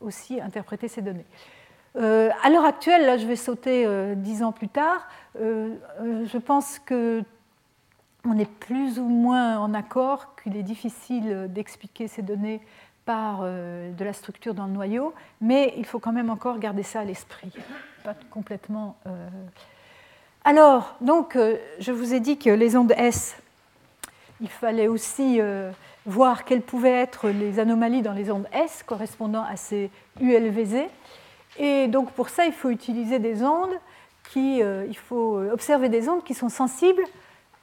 aussi 0.00 0.38
interpréter 0.40 0.86
ces 0.86 1.00
données. 1.00 1.24
à 1.94 2.50
l'heure 2.50 2.66
actuelle, 2.66 3.06
là 3.06 3.16
je 3.16 3.26
vais 3.26 3.36
sauter 3.36 3.86
dix 4.16 4.42
ans 4.42 4.52
plus 4.52 4.68
tard, 4.68 5.08
je 5.34 6.38
pense 6.38 6.78
que 6.78 7.22
on 8.26 8.38
est 8.38 8.50
plus 8.50 8.98
ou 8.98 9.08
moins 9.08 9.58
en 9.58 9.72
accord 9.72 10.36
qu'il 10.36 10.58
est 10.58 10.62
difficile 10.62 11.48
d'expliquer 11.48 12.06
ces 12.06 12.20
données 12.20 12.60
par 13.06 13.44
de 13.44 14.04
la 14.04 14.12
structure 14.12 14.52
dans 14.52 14.66
le 14.66 14.72
noyau, 14.72 15.14
mais 15.40 15.72
il 15.78 15.86
faut 15.86 15.98
quand 15.98 16.12
même 16.12 16.28
encore 16.28 16.58
garder 16.58 16.82
ça 16.82 17.00
à 17.00 17.04
l'esprit, 17.04 17.50
pas 18.02 18.14
complètement 18.30 18.96
alors, 20.44 20.96
donc, 21.00 21.36
euh, 21.36 21.56
je 21.78 21.92
vous 21.92 22.14
ai 22.14 22.20
dit 22.20 22.36
que 22.36 22.50
les 22.50 22.74
ondes 22.74 22.92
S, 22.96 23.36
il 24.40 24.48
fallait 24.48 24.88
aussi 24.88 25.40
euh, 25.40 25.70
voir 26.04 26.44
quelles 26.44 26.62
pouvaient 26.62 26.90
être 27.00 27.28
les 27.28 27.60
anomalies 27.60 28.02
dans 28.02 28.12
les 28.12 28.28
ondes 28.28 28.48
S 28.52 28.82
correspondant 28.82 29.44
à 29.44 29.54
ces 29.54 29.88
ULVZ. 30.20 30.88
Et 31.60 31.86
donc, 31.86 32.10
pour 32.10 32.28
ça, 32.28 32.44
il 32.44 32.52
faut 32.52 32.70
utiliser 32.70 33.20
des 33.20 33.44
ondes 33.44 33.78
qui, 34.30 34.62
euh, 34.62 34.84
il 34.88 34.96
faut 34.96 35.38
observer 35.38 35.88
des 35.88 36.08
ondes 36.08 36.24
qui 36.24 36.34
sont 36.34 36.48
sensibles 36.48 37.04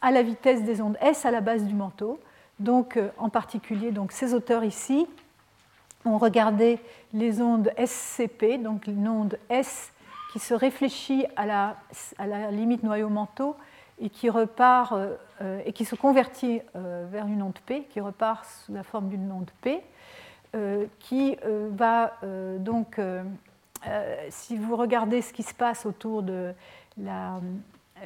à 0.01 0.11
la 0.11 0.23
vitesse 0.23 0.63
des 0.63 0.79
ondes 0.81 0.97
S 1.01 1.25
à 1.25 1.31
la 1.31 1.41
base 1.41 1.65
du 1.65 1.73
manteau. 1.73 2.17
Donc, 2.59 2.97
en 3.17 3.27
particulier, 3.27 3.91
donc, 3.91 4.13
ces 4.13 4.33
auteurs 4.33 4.63
ici 4.63 5.05
ont 6.05 6.17
regardé 6.17 6.79
les 7.13 7.41
ondes 7.41 7.71
SCP, 7.77 8.57
donc 8.57 8.87
une 8.87 9.09
onde 9.09 9.37
S 9.49 9.91
qui 10.29 10.39
se 10.39 10.53
réfléchit 10.53 11.25
à 11.35 11.45
la, 11.45 11.75
à 12.17 12.27
la 12.27 12.51
limite 12.51 12.83
noyau-manteau 12.83 13.55
et 13.99 14.09
qui 14.09 14.29
repart 14.29 14.93
euh, 14.93 15.15
euh, 15.41 15.61
et 15.65 15.73
qui 15.73 15.85
se 15.85 15.95
convertit 15.95 16.61
euh, 16.75 17.05
vers 17.09 17.25
une 17.27 17.41
onde 17.41 17.59
P, 17.65 17.83
qui 17.89 17.99
repart 17.99 18.45
sous 18.45 18.73
la 18.73 18.83
forme 18.83 19.09
d'une 19.09 19.31
onde 19.31 19.51
P, 19.61 19.81
qui 20.97 21.37
va 21.69 22.13
donc, 22.57 22.99
si 24.29 24.57
vous 24.57 24.75
regardez 24.75 25.21
ce 25.21 25.31
qui 25.31 25.43
se 25.43 25.53
passe 25.53 25.85
autour 25.85 26.23
de 26.23 26.55
la, 26.97 27.39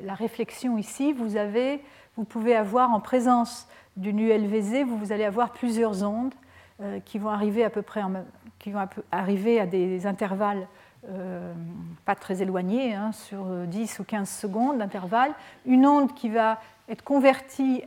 la 0.01 0.13
réflexion 0.13 0.77
ici, 0.77 1.13
vous, 1.13 1.37
avez, 1.37 1.81
vous 2.17 2.25
pouvez 2.25 2.53
avoir 2.53 2.91
en 2.91 2.99
présence 2.99 3.69
d'une 3.95 4.19
ULVZ, 4.19 4.83
vous, 4.83 4.97
vous 4.97 5.13
allez 5.13 5.23
avoir 5.23 5.51
plusieurs 5.51 6.03
ondes 6.03 6.33
qui 7.05 7.17
vont 7.17 7.29
arriver 7.29 7.63
à 7.63 7.69
peu 7.69 7.81
près 7.81 8.03
en, 8.03 8.11
qui 8.59 8.71
vont 8.71 8.89
arriver 9.13 9.61
à 9.61 9.65
des 9.65 10.05
intervalles 10.05 10.67
euh, 11.09 11.53
pas 12.05 12.15
très 12.15 12.41
éloignée, 12.41 12.93
hein, 12.93 13.11
sur 13.11 13.45
10 13.45 13.99
ou 13.99 14.03
15 14.05 14.29
secondes 14.29 14.77
d'intervalle, 14.77 15.33
une 15.65 15.85
onde 15.85 16.13
qui 16.13 16.29
va 16.29 16.61
être 16.87 17.03
convertie 17.03 17.83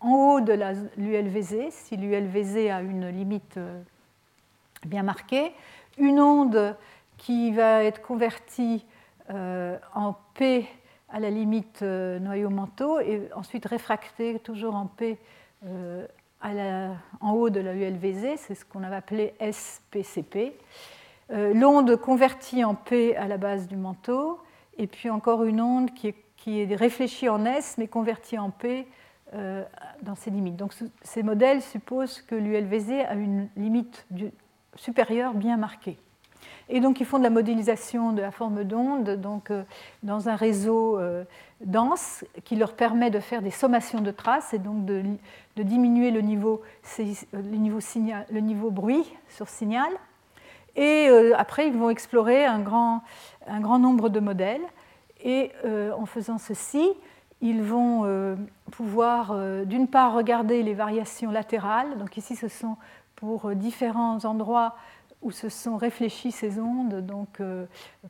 en 0.00 0.10
haut 0.10 0.40
de 0.40 0.52
l'ULVZ, 0.96 1.70
si 1.70 1.96
l'ULVZ 1.96 2.70
a 2.70 2.80
une 2.80 3.10
limite 3.10 3.56
euh, 3.58 3.80
bien 4.86 5.04
marquée, 5.04 5.52
une 5.98 6.20
onde 6.20 6.76
qui 7.16 7.52
va 7.52 7.84
être 7.84 8.02
convertie 8.02 8.84
euh, 9.30 9.76
en 9.94 10.16
P 10.34 10.66
à 11.10 11.20
la 11.20 11.30
limite 11.30 11.82
noyau-manteau 11.82 12.98
et 13.00 13.28
ensuite 13.34 13.66
réfractée 13.66 14.40
toujours 14.40 14.74
en 14.74 14.86
P 14.86 15.16
en 16.42 17.32
haut 17.32 17.50
de 17.50 17.60
la 17.60 17.74
ULVZ, 17.74 18.36
c'est 18.36 18.54
ce 18.54 18.64
qu'on 18.64 18.82
avait 18.82 18.96
appelé 18.96 19.34
SPCP. 19.40 20.52
Euh, 21.30 21.52
l'onde 21.52 21.96
convertie 21.96 22.64
en 22.64 22.74
P 22.74 23.14
à 23.16 23.28
la 23.28 23.36
base 23.36 23.68
du 23.68 23.76
manteau, 23.76 24.38
et 24.78 24.86
puis 24.86 25.10
encore 25.10 25.44
une 25.44 25.60
onde 25.60 25.90
qui 25.92 26.08
est, 26.60 26.74
réfléchie 26.74 27.28
en 27.28 27.44
S, 27.44 27.74
mais 27.76 27.86
convertie 27.86 28.38
en 28.38 28.50
P 28.50 28.86
euh, 29.34 29.62
dans 30.02 30.14
ses 30.14 30.30
limites. 30.30 30.56
Donc 30.56 30.72
ces 31.02 31.22
modèles 31.22 31.60
supposent 31.60 32.22
que 32.22 32.34
l'ULVZ 32.34 33.04
a 33.08 33.14
une 33.14 33.48
limite 33.56 34.06
supérieure 34.76 35.34
bien 35.34 35.58
marquée. 35.58 35.98
Et 36.70 36.80
donc 36.80 37.00
ils 37.00 37.06
font 37.06 37.18
de 37.18 37.24
la 37.24 37.30
modélisation 37.30 38.12
de 38.12 38.22
la 38.22 38.30
forme 38.30 38.64
d'onde 38.64 39.08
euh, 39.50 39.62
dans 40.02 40.28
un 40.30 40.36
réseau 40.36 40.98
dense 41.60 42.24
qui 42.44 42.56
leur 42.56 42.74
permet 42.74 43.10
de 43.10 43.20
faire 43.20 43.42
des 43.42 43.50
sommations 43.50 44.00
de 44.00 44.10
traces 44.10 44.54
et 44.54 44.58
donc 44.58 44.86
de, 44.86 45.02
diminuer 45.56 46.10
le 46.10 46.20
niveau 46.20 46.62
bruit 48.70 49.12
sur 49.28 49.48
signal. 49.48 49.90
Et 50.78 51.08
euh, 51.08 51.34
après, 51.36 51.66
ils 51.66 51.76
vont 51.76 51.90
explorer 51.90 52.46
un 52.46 52.60
grand, 52.60 53.02
un 53.48 53.60
grand 53.60 53.80
nombre 53.80 54.08
de 54.08 54.20
modèles. 54.20 54.62
Et 55.24 55.50
euh, 55.64 55.90
en 55.92 56.06
faisant 56.06 56.38
ceci, 56.38 56.88
ils 57.40 57.62
vont 57.62 58.36
pouvoir 58.72 59.36
d'une 59.64 59.86
part 59.86 60.12
regarder 60.12 60.64
les 60.64 60.74
variations 60.74 61.30
latérales. 61.30 61.96
Donc 61.98 62.16
ici, 62.16 62.34
ce 62.34 62.48
sont 62.48 62.76
pour 63.14 63.54
différents 63.54 64.24
endroits 64.24 64.74
où 65.22 65.30
se 65.30 65.48
sont 65.48 65.76
réfléchies 65.76 66.32
ces 66.32 66.58
ondes, 66.58 67.06
donc 67.06 67.40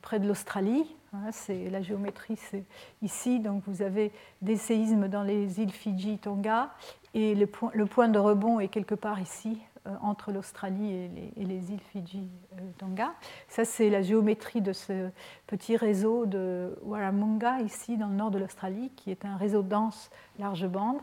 près 0.01 0.19
de 0.19 0.27
l'Australie. 0.27 0.83
Hein, 1.13 1.31
c'est 1.31 1.69
la 1.69 1.81
géométrie, 1.81 2.37
c'est 2.37 2.63
ici. 3.01 3.39
Donc 3.39 3.63
vous 3.67 3.81
avez 3.81 4.11
des 4.41 4.55
séismes 4.55 5.07
dans 5.07 5.23
les 5.23 5.59
îles 5.59 5.71
Fidji, 5.71 6.19
Tonga, 6.19 6.69
et 7.13 7.33
le 7.33 7.47
point, 7.47 7.71
le 7.73 7.85
point 7.85 8.07
de 8.07 8.19
rebond 8.19 8.59
est 8.59 8.67
quelque 8.67 8.95
part 8.95 9.19
ici, 9.19 9.57
euh, 9.57 9.68
entre 10.01 10.31
l'Australie 10.31 10.93
et, 11.35 11.45
les, 11.45 11.71
îles 11.71 11.79
Fidji, 11.91 12.27
euh. 12.53 13.05
Ça, 13.47 13.65
c'est 13.65 13.89
la 13.89 14.01
géométrie 14.01 14.61
de 14.61 14.73
ce 14.73 15.09
petit 15.47 15.77
réseau 15.77 16.25
de 16.25 16.77
Warramunga, 16.83 17.61
ici, 17.61 17.97
dans 17.97 18.07
le 18.07 18.15
nord 18.15 18.31
de 18.31 18.39
l'Australie, 18.39 18.91
qui 18.95 19.11
est 19.11 19.25
un 19.25 19.37
réseau 19.37 19.61
dense, 19.61 20.09
large 20.37 20.67
bande. 20.67 20.97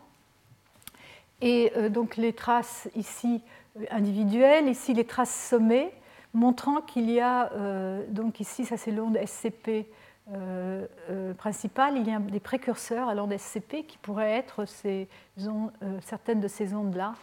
Et 1.41 1.73
euh, 1.77 1.89
donc 1.89 2.17
les 2.17 2.33
traces 2.33 2.89
ici 2.95 3.43
individuelles, 3.91 4.69
ici 4.69 4.95
les 4.95 5.05
traces 5.05 5.49
sommées, 5.49 5.93
montrant 6.33 6.81
qu'il 6.81 7.11
y 7.11 7.21
a, 7.21 7.51
donc 8.09 8.41
ici, 8.41 8.65
ça 8.65 8.77
c'est 8.77 8.91
l'onde 8.91 9.19
SCP 9.25 9.87
euh, 10.35 10.87
euh, 11.09 11.35
principale, 11.35 11.99
il 11.99 12.09
y 12.09 12.11
a 12.13 12.19
des 12.19 12.41
précurseurs 12.41 13.09
à 13.09 13.15
l'onde 13.15 13.37
SCP 13.39 13.87
qui 13.87 13.97
pourraient 13.97 14.33
être 14.33 14.65
ces 14.65 15.07
euh, 15.39 15.69
certaines 16.03 16.41
de 16.41 16.49
ces 16.49 16.75
ondes-là 16.75 17.15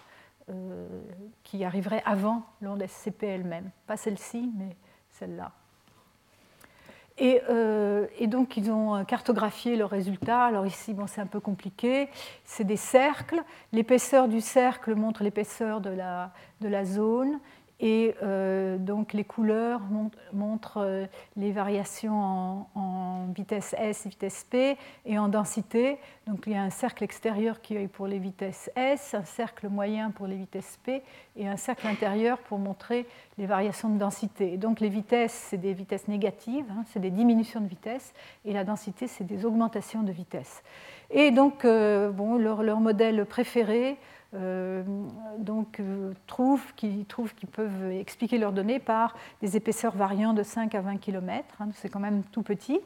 qui 1.43 1.63
arriveraient 1.63 2.03
avant 2.05 2.43
l'onde 2.61 2.85
SCP 2.85 3.23
elle-même. 3.23 3.69
Pas 3.87 3.97
celle-ci, 3.97 4.51
mais 4.57 4.75
celle-là. 5.11 5.51
Et, 7.17 7.41
et, 8.17 8.27
donc, 8.27 8.57
ils 8.57 8.71
ont 8.71 9.05
cartographié 9.05 9.75
le 9.75 9.85
résultat. 9.85 10.45
Alors 10.45 10.65
ici, 10.65 10.93
bon, 10.95 11.05
c'est 11.05 11.21
un 11.21 11.27
peu 11.27 11.39
compliqué. 11.39 12.09
C'est 12.43 12.63
des 12.63 12.75
cercles. 12.75 13.43
L'épaisseur 13.71 14.27
du 14.27 14.41
cercle 14.41 14.95
montre 14.95 15.23
l'épaisseur 15.23 15.79
de 15.79 15.91
la, 15.91 16.31
de 16.61 16.67
la 16.67 16.85
zone. 16.85 17.39
Et 17.85 18.15
euh, 18.23 18.77
donc 18.77 19.11
les 19.11 19.25
couleurs 19.25 19.81
montrent, 20.31 20.77
euh, 20.77 21.05
les 21.35 21.51
variations 21.51 22.65
en, 22.75 23.25
vitesse 23.35 23.75
S 23.77 24.07
vitesse 24.07 24.47
P 24.49 24.77
et 25.05 25.19
en 25.19 25.27
densité. 25.27 25.97
Donc 26.25 26.43
il 26.47 26.53
y 26.53 26.55
a 26.55 26.61
un 26.61 26.69
cercle 26.69 27.03
extérieur 27.03 27.59
qui 27.59 27.75
est 27.75 27.89
pour 27.89 28.07
les 28.07 28.19
vitesses 28.19 28.71
S, 28.77 29.13
un 29.15 29.25
cercle 29.25 29.67
moyen 29.67 30.11
pour 30.11 30.27
les 30.27 30.37
vitesses 30.37 30.79
P 30.85 31.03
et 31.35 31.45
un 31.45 31.57
cercle 31.57 31.85
intérieur 31.87 32.37
pour 32.37 32.57
montrer 32.57 33.05
les 33.37 33.47
variations 33.47 33.89
de 33.89 33.99
densité. 33.99 34.55
donc 34.55 34.79
les 34.79 34.87
vitesses, 34.87 35.47
c'est 35.49 35.57
des 35.57 35.73
vitesses 35.73 36.07
négatives, 36.07 36.65
hein, 36.71 36.83
c'est 36.93 37.01
des 37.01 37.11
diminutions 37.11 37.59
de 37.59 37.67
vitesse, 37.67 38.13
et 38.45 38.53
la 38.53 38.63
densité, 38.63 39.07
c'est 39.07 39.25
des 39.25 39.45
augmentations 39.45 40.03
de 40.03 40.11
vitesse. 40.11 40.63
Et 41.09 41.31
donc, 41.31 41.65
euh, 41.65 42.11
bon, 42.11 42.37
leur 42.37 42.79
modèle 42.79 43.25
préféré, 43.25 43.97
euh, 44.35 44.83
donc, 45.37 45.79
euh, 45.79 46.13
trouvent 46.27 46.73
qu'ils 46.75 47.05
peuvent 47.05 47.91
expliquer 47.91 48.37
leurs 48.37 48.51
données 48.51 48.79
par 48.79 49.15
des 49.41 49.57
épaisseurs 49.57 49.95
variant 49.95 50.33
de 50.33 50.43
5 50.43 50.73
à 50.75 50.81
20 50.81 50.97
km. 50.97 51.45
Hein, 51.59 51.69
c'est 51.73 51.89
quand 51.89 51.99
même 51.99 52.23
tout 52.31 52.41
petit 52.41 52.79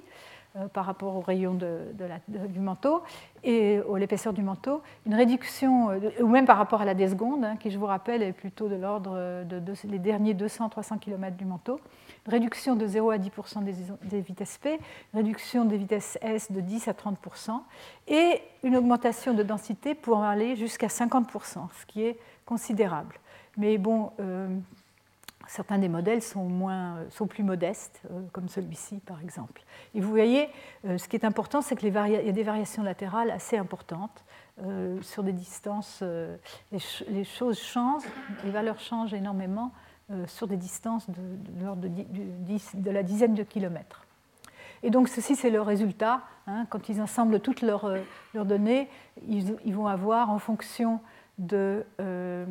euh, 0.58 0.68
par 0.68 0.86
rapport 0.86 1.16
au 1.16 1.22
rayon 1.22 1.54
de, 1.54 1.80
du 2.50 2.60
manteau 2.60 3.02
et 3.44 3.78
à 3.78 3.98
l'épaisseur 3.98 4.34
du 4.34 4.42
manteau. 4.42 4.82
Une 5.06 5.16
réduction, 5.16 5.90
ou 6.20 6.28
même 6.28 6.46
par 6.46 6.58
rapport 6.58 6.82
à 6.82 6.86
la 6.86 6.94
D 6.94 7.08
seconde, 7.08 7.46
hein, 7.46 7.56
qui 7.58 7.72
je 7.72 7.78
vous 7.78 7.86
rappelle 7.86 8.24
est 8.24 8.34
plutôt 8.34 8.68
de 8.68 8.76
l'ordre 8.76 9.44
des 9.44 9.60
de, 9.62 9.98
derniers 9.98 10.34
200-300 10.34 11.00
km 11.00 11.38
du 11.38 11.46
manteau 11.46 11.80
réduction 12.28 12.76
de 12.76 12.86
0 12.86 13.12
à 13.12 13.18
10% 13.18 13.64
des, 13.64 14.22
vitesses 14.22 14.58
P, 14.58 14.80
réduction 15.14 15.66
des 15.66 15.78
vitesses 15.78 16.18
S 16.22 16.52
de 16.52 16.62
10 16.62 16.88
à 16.88 16.92
30% 16.92 17.62
et 18.08 18.42
une 18.64 18.76
augmentation 18.76 19.34
de 19.34 19.44
densité 19.44 19.96
pour 19.96 20.24
aller 20.24 20.56
jusqu'à 20.56 20.90
50 20.90 21.28
ce 21.32 21.86
qui 21.86 22.04
est 22.04 22.20
considérable. 22.46 23.16
Mais 23.58 23.78
bon, 23.78 24.12
euh, 24.20 24.48
certains 25.48 25.80
des 25.80 25.90
modèles 25.90 26.22
sont, 26.22 26.44
moins, 26.44 26.98
sont 27.10 27.28
plus 27.28 27.44
modestes, 27.44 28.02
euh, 28.12 28.22
comme 28.34 28.50
celui-ci 28.50 29.00
par 29.00 29.22
exemple. 29.22 29.64
Et 29.96 30.02
vous 30.02 30.10
voyez, 30.10 30.50
euh, 30.86 30.98
ce 30.98 31.08
qui 31.08 31.16
est 31.16 31.26
important, 31.26 31.62
c'est 31.62 31.76
qu'il 31.76 31.94
y 31.94 31.98
a 31.98 32.32
des 32.32 32.44
variations 32.44 32.84
latérales 32.84 33.32
assez 33.32 33.58
importantes. 33.58 34.24
sur 35.02 35.22
des 35.22 35.34
distances, 35.34 36.04
les, 36.72 37.24
choses 37.24 37.60
changent, 37.60 38.10
les 38.44 38.50
valeurs 38.50 38.80
changent 38.80 39.14
énormément 39.14 39.72
sur 40.28 40.48
des 40.48 40.58
distances 40.58 41.10
de, 41.10 41.76
de, 41.76 42.92
la 42.92 43.04
dizaine 43.04 43.34
de 43.34 43.44
kilomètres. 43.44 44.06
Et 44.84 44.90
donc 44.90 45.10
ceci, 45.10 45.36
c'est 45.36 45.50
le 45.50 45.62
résultat. 45.62 46.22
Hein. 46.46 46.66
quand 46.70 46.88
ils 46.90 47.02
assemblent 47.02 47.40
toutes 47.40 47.62
leurs, 47.62 47.86
euh, 47.86 48.00
données, 48.34 48.88
ils, 49.28 49.74
vont 49.74 49.88
avoir 49.88 50.30
en 50.30 50.40
fonction 50.40 51.00
de... 51.38 51.86
Euh, 52.00 52.46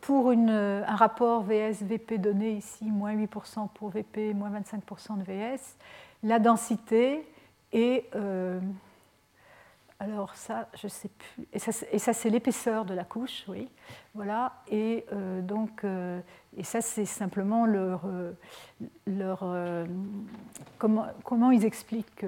pour 0.00 0.30
un 0.30 0.96
rapport 0.96 1.42
VS-VP 1.42 2.16
donné 2.16 2.52
ici, 2.52 2.86
moins 2.86 3.14
8% 3.14 3.68
pour 3.74 3.90
VP, 3.90 4.32
moins 4.32 4.50
25% 4.50 5.18
de 5.18 5.22
VS, 5.22 5.76
la 6.22 6.38
densité 6.38 7.28
et 7.74 8.06
alors 9.98 10.34
ça, 10.34 10.68
je 10.74 10.86
ne 10.86 10.90
sais 10.90 11.08
plus. 11.08 11.46
Et 11.52 11.58
ça, 11.98 12.12
c'est 12.12 12.28
l'épaisseur 12.28 12.84
de 12.84 12.92
la 12.92 13.04
couche, 13.04 13.44
oui. 13.48 13.68
Voilà. 14.14 14.52
Et 14.68 15.06
euh, 15.12 15.40
donc, 15.40 15.84
euh, 15.84 16.20
et 16.56 16.64
ça, 16.64 16.82
c'est 16.82 17.06
simplement 17.06 17.64
leur, 17.64 18.02
euh, 18.04 18.32
leur 19.06 19.44
comment, 20.78 21.06
comment, 21.24 21.50
ils 21.50 21.64
expliquent 21.64 22.26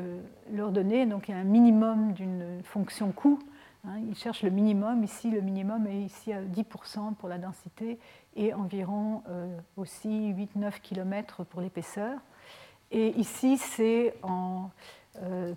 leurs 0.50 0.72
données. 0.72 1.04
Donc, 1.04 1.28
il 1.28 1.32
y 1.32 1.34
a 1.34 1.38
un 1.38 1.44
minimum 1.44 2.12
d'une 2.12 2.62
fonction 2.64 3.12
coût. 3.12 3.38
Hein. 3.86 3.98
ils 4.08 4.16
cherchent 4.16 4.42
le 4.42 4.50
minimum. 4.50 5.04
Ici, 5.04 5.30
le 5.30 5.42
minimum 5.42 5.86
est 5.86 6.00
ici 6.00 6.32
à 6.32 6.40
10% 6.42 7.14
pour 7.16 7.28
la 7.28 7.36
densité 7.36 7.98
et 8.34 8.54
environ 8.54 9.22
aussi 9.76 10.32
8-9 10.32 10.80
km 10.80 11.44
pour 11.44 11.60
l'épaisseur. 11.60 12.18
Et 12.90 13.08
ici, 13.18 13.58
c'est 13.58 14.14
en 14.22 14.70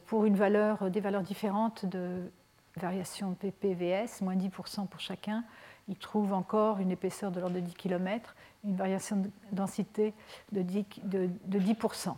pour 0.06 0.26
une 0.26 0.36
valeur, 0.36 0.90
des 0.90 1.00
valeurs 1.00 1.22
différentes 1.22 1.86
de 1.86 2.32
variation 2.78 3.34
PPVS, 3.34 4.22
moins 4.22 4.36
10% 4.36 4.88
pour 4.88 5.00
chacun, 5.00 5.44
ils 5.88 5.98
trouvent 5.98 6.34
encore 6.34 6.80
une 6.80 6.92
épaisseur 6.92 7.32
de 7.32 7.40
l'ordre 7.40 7.56
de 7.56 7.62
10 7.62 7.74
km, 7.74 8.36
une 8.64 8.76
variation 8.76 9.18
de 9.18 9.30
densité 9.52 10.14
de 10.52 10.62
10%. 10.62 10.86
De, 11.04 11.60
10%. 11.60 12.16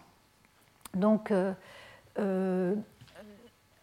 Donc, 0.94 1.32
euh, 1.32 1.54
euh, 2.20 2.76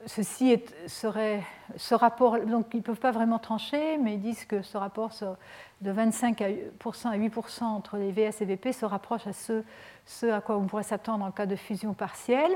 ceci 0.07 0.63
serait, 0.87 1.43
ce 1.77 1.95
rapport, 1.95 2.39
donc 2.41 2.69
ils 2.73 2.79
ne 2.79 2.83
peuvent 2.83 3.01
pas 3.01 3.11
vraiment 3.11 3.39
trancher, 3.39 3.99
mais 3.99 4.15
ils 4.15 4.21
disent 4.21 4.45
que 4.45 4.63
ce 4.63 4.79
rapport 4.79 5.11
de 5.81 5.93
25% 5.93 7.09
à 7.09 7.19
8% 7.19 7.65
entre 7.65 7.97
les 7.97 8.13
VS 8.13 8.43
et 8.43 8.45
VP 8.45 8.73
se 8.73 8.85
rapproche 8.85 9.27
à 9.27 9.33
ce 9.33 9.65
à 10.31 10.41
quoi 10.41 10.57
on 10.57 10.67
pourrait 10.67 10.83
s'attendre 10.83 11.25
en 11.25 11.31
cas 11.31 11.47
de 11.47 11.57
fusion 11.57 11.95
partielle. 11.95 12.53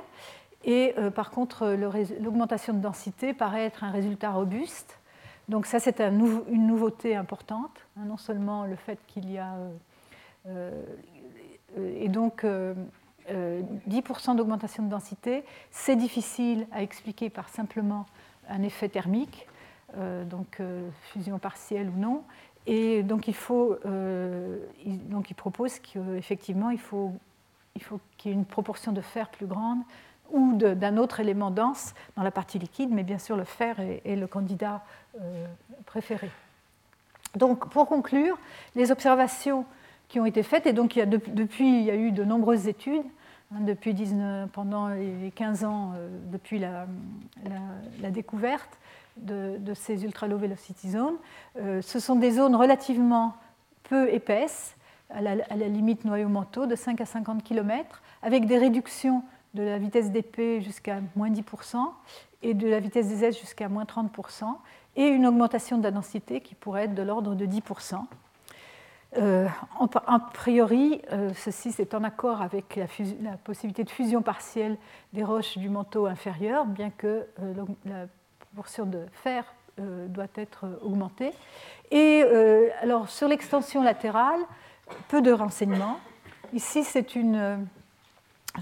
Et 0.65 0.95
euh, 0.99 1.11
par 1.11 1.31
contre, 1.31 1.77
l'augmentation 2.21 2.73
de 2.73 2.79
densité 2.79 3.35
paraît 3.35 3.65
être 3.65 3.85
un 3.85 3.91
résultat 3.91 4.31
robuste. 4.31 4.99
Donc 5.49 5.67
ça, 5.67 5.79
c'est 5.79 6.01
une 6.01 6.67
nouveauté 6.67 7.15
importante, 7.15 7.87
hein, 7.99 8.05
non 8.07 8.17
seulement 8.17 8.65
le 8.65 8.77
fait 8.77 8.99
qu'il 9.07 9.31
y 9.31 9.39
a... 9.39 9.55
Euh, 9.55 9.71
euh, 10.49 10.83
et 12.01 12.09
donc, 12.09 12.47
10% 13.29 14.37
d'augmentation 14.37 14.85
de 14.85 14.89
densité, 14.89 15.45
c'est 15.71 15.97
difficile 15.97 16.67
à 16.71 16.83
expliquer 16.83 17.31
par 17.31 17.49
simplement 17.49 18.07
un 18.49 18.62
effet 18.62 18.89
thermique, 18.89 19.49
donc 20.31 20.62
fusion 21.03 21.41
partielle 21.41 21.89
ou 21.89 21.99
non. 21.99 22.23
Et 22.67 23.03
donc 23.03 23.27
il 23.27 23.35
faut, 23.35 23.77
donc 24.85 25.35
propose 25.35 25.81
qu'effectivement 25.81 26.71
il 26.71 26.79
faut, 26.79 27.12
il 27.75 27.83
faut 27.83 27.99
qu'il 28.19 28.31
y 28.31 28.35
ait 28.35 28.37
une 28.37 28.45
proportion 28.45 28.93
de 28.93 29.01
fer 29.01 29.29
plus 29.31 29.47
grande 29.47 29.81
ou 30.31 30.55
d'un 30.55 30.97
autre 30.97 31.20
élément 31.20 31.51
dense 31.51 31.95
dans 32.16 32.22
la 32.22 32.31
partie 32.31 32.59
liquide, 32.59 32.91
mais 32.91 33.03
bien 33.03 33.18
sûr 33.18 33.37
le 33.37 33.45
fer 33.45 33.77
est, 33.81 34.16
le 34.16 34.27
candidat 34.27 34.83
euh, 35.20 35.47
préféré. 35.87 36.31
Donc 37.37 37.68
pour 37.70 37.87
conclure, 37.87 38.39
les 38.75 38.91
observations 38.91 39.64
qui 40.09 40.20
ont 40.20 40.27
été 40.27 40.43
faites, 40.43 40.66
et 40.66 40.72
donc 40.72 40.97
il 40.97 41.01
y 41.01 41.03
a 41.03 41.07
depuis 41.07 41.81
il 41.81 41.85
y 41.85 41.91
a 41.91 41.97
eu 41.97 42.12
de 42.12 42.25
nombreuses 42.25 42.68
études, 42.68 43.05
hein, 43.53 43.61
depuis 43.61 43.95
19, 43.95 44.51
pendant 44.51 44.89
les 44.89 45.33
15 45.35 45.64
ans 45.64 45.93
euh, 45.97 46.09
depuis 46.33 46.59
la, 46.59 46.87
découverte 48.11 48.79
de, 49.16 49.59
ces 49.75 50.05
ultra-low 50.05 50.39
velocity 50.39 50.91
zones, 50.91 51.16
euh, 51.59 51.83
ce 51.83 51.99
sont 51.99 52.16
des 52.16 52.33
zones 52.33 52.57
relativement 52.57 53.35
peu 53.85 54.12
épaisses, 54.12 54.77
à 55.11 55.20
la, 55.20 55.33
à 55.51 55.57
la 55.57 55.68
limite 55.68 56.05
noyau-manteau, 56.05 56.66
de 56.66 56.75
5 56.75 57.01
à 57.01 57.07
50 57.07 57.43
km, 57.43 58.03
avec 58.22 58.47
des 58.47 58.59
réductions 58.59 59.22
de 59.55 59.62
la 59.62 59.78
vitesse 59.78 60.11
d'épée 60.11 60.61
jusqu'à 60.61 60.98
moins 61.16 61.30
10% 61.30 61.76
et 62.42 62.55
de 62.55 62.68
la 62.68 62.80
vitesse 62.80 63.09
des 63.09 63.24
S 63.24 63.40
jusqu'à 63.40 63.68
moins 63.68 63.84
30%, 63.84 64.44
et 64.96 65.07
une 65.07 65.26
augmentation 65.26 65.78
de 65.78 65.82
la 65.82 65.90
densité 65.90 66.40
qui 66.40 66.55
pourrait 66.55 66.84
être 66.84 66.94
de 66.94 67.02
l'ordre 67.02 67.34
de 67.34 67.46
10%. 67.46 67.96
a 69.16 70.18
priori, 70.34 71.00
ceci 71.34 71.72
c'est 71.72 71.94
en 71.94 72.05
accord 72.05 72.42
avec 72.42 72.76
la, 72.76 72.86
la, 73.22 73.36
possibilité 73.38 73.82
de 73.84 73.90
fusion 73.90 74.20
partielle 74.20 74.76
des 75.14 75.24
roches 75.24 75.57
du 75.57 75.70
manteau 75.70 76.07
inférieur, 76.07 76.66
bien 76.66 76.90
que 76.90 77.26
la 77.86 78.07
proportion 78.40 78.84
de 78.84 79.07
fer 79.12 79.44
doit 79.78 80.26
être 80.34 80.66
augmentée. 80.82 81.32
Et 81.90 82.22
alors 82.82 83.09
sur 83.09 83.26
l'extension 83.26 83.82
latérale, 83.82 84.40
peu 85.09 85.22
de 85.22 85.32
renseignements. 85.32 85.98
Ici, 86.52 86.84
c'est 86.84 87.16
une. 87.16 87.66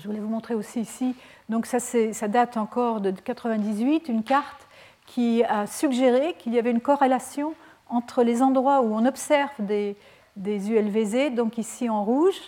Je 0.01 0.07
voulais 0.07 0.21
vous 0.21 0.29
montrer 0.29 0.55
aussi 0.55 0.81
ici. 0.81 1.15
Donc 1.51 1.67
ça, 1.67 1.79
ça 1.79 2.29
date 2.29 2.57
encore 2.57 3.01
de 3.01 3.11
98, 3.11 4.09
une 4.09 4.23
carte 4.23 4.67
qui 5.07 5.45
a 5.45 5.67
suggéré 5.67 6.35
qu'il 6.39 6.55
y 6.55 6.59
avait 6.59 6.71
une 6.71 6.81
corrélation 6.81 7.55
entre 7.89 8.23
les 8.23 8.43
endroits 8.43 8.81
où 8.81 8.95
on 8.95 9.05
observe 9.05 9.51
des, 9.59 9.97
ULVZ, 10.37 11.35
donc 11.35 11.59
ici 11.59 11.91
en 11.91 12.05
rouge, 12.05 12.41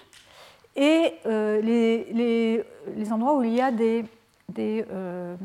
et 0.75 1.13
euh, 1.27 1.61
les, 1.61 3.13
endroits 3.13 3.37
où 3.37 3.45
il 3.45 3.53
y 3.53 3.61
a 3.61 3.71
des, 3.71 4.07
euh, 4.59 5.37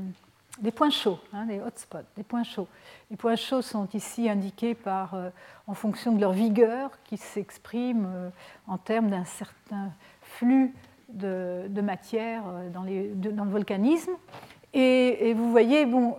points 0.73 0.89
chauds, 0.89 1.19
hein, 1.33 1.45
des 1.45 1.59
hotspots, 1.59 1.97
des 2.15 2.23
points 2.23 2.43
chauds. 2.43 2.67
Les 3.11 3.17
points 3.17 3.35
chauds 3.35 3.61
sont 3.61 3.89
ici 3.93 4.29
indiqués 4.29 4.73
par, 4.73 5.15
euh, 5.15 5.29
en 5.67 5.73
fonction 5.73 6.13
de 6.13 6.21
leur 6.21 6.31
vigueur, 6.31 6.91
qui 7.03 7.17
s'exprime 7.17 8.31
en 8.67 8.77
termes 8.77 9.09
d'un 9.09 9.25
certain 9.25 9.91
flux 10.21 10.73
de, 11.09 11.81
matière 11.81 12.43
dans, 12.73 12.83
les, 12.83 13.07
dans, 13.09 13.45
le 13.45 13.51
volcanisme. 13.51 14.11
Et, 14.73 15.33
vous 15.33 15.49
voyez, 15.51 15.85
bon, 15.85 16.15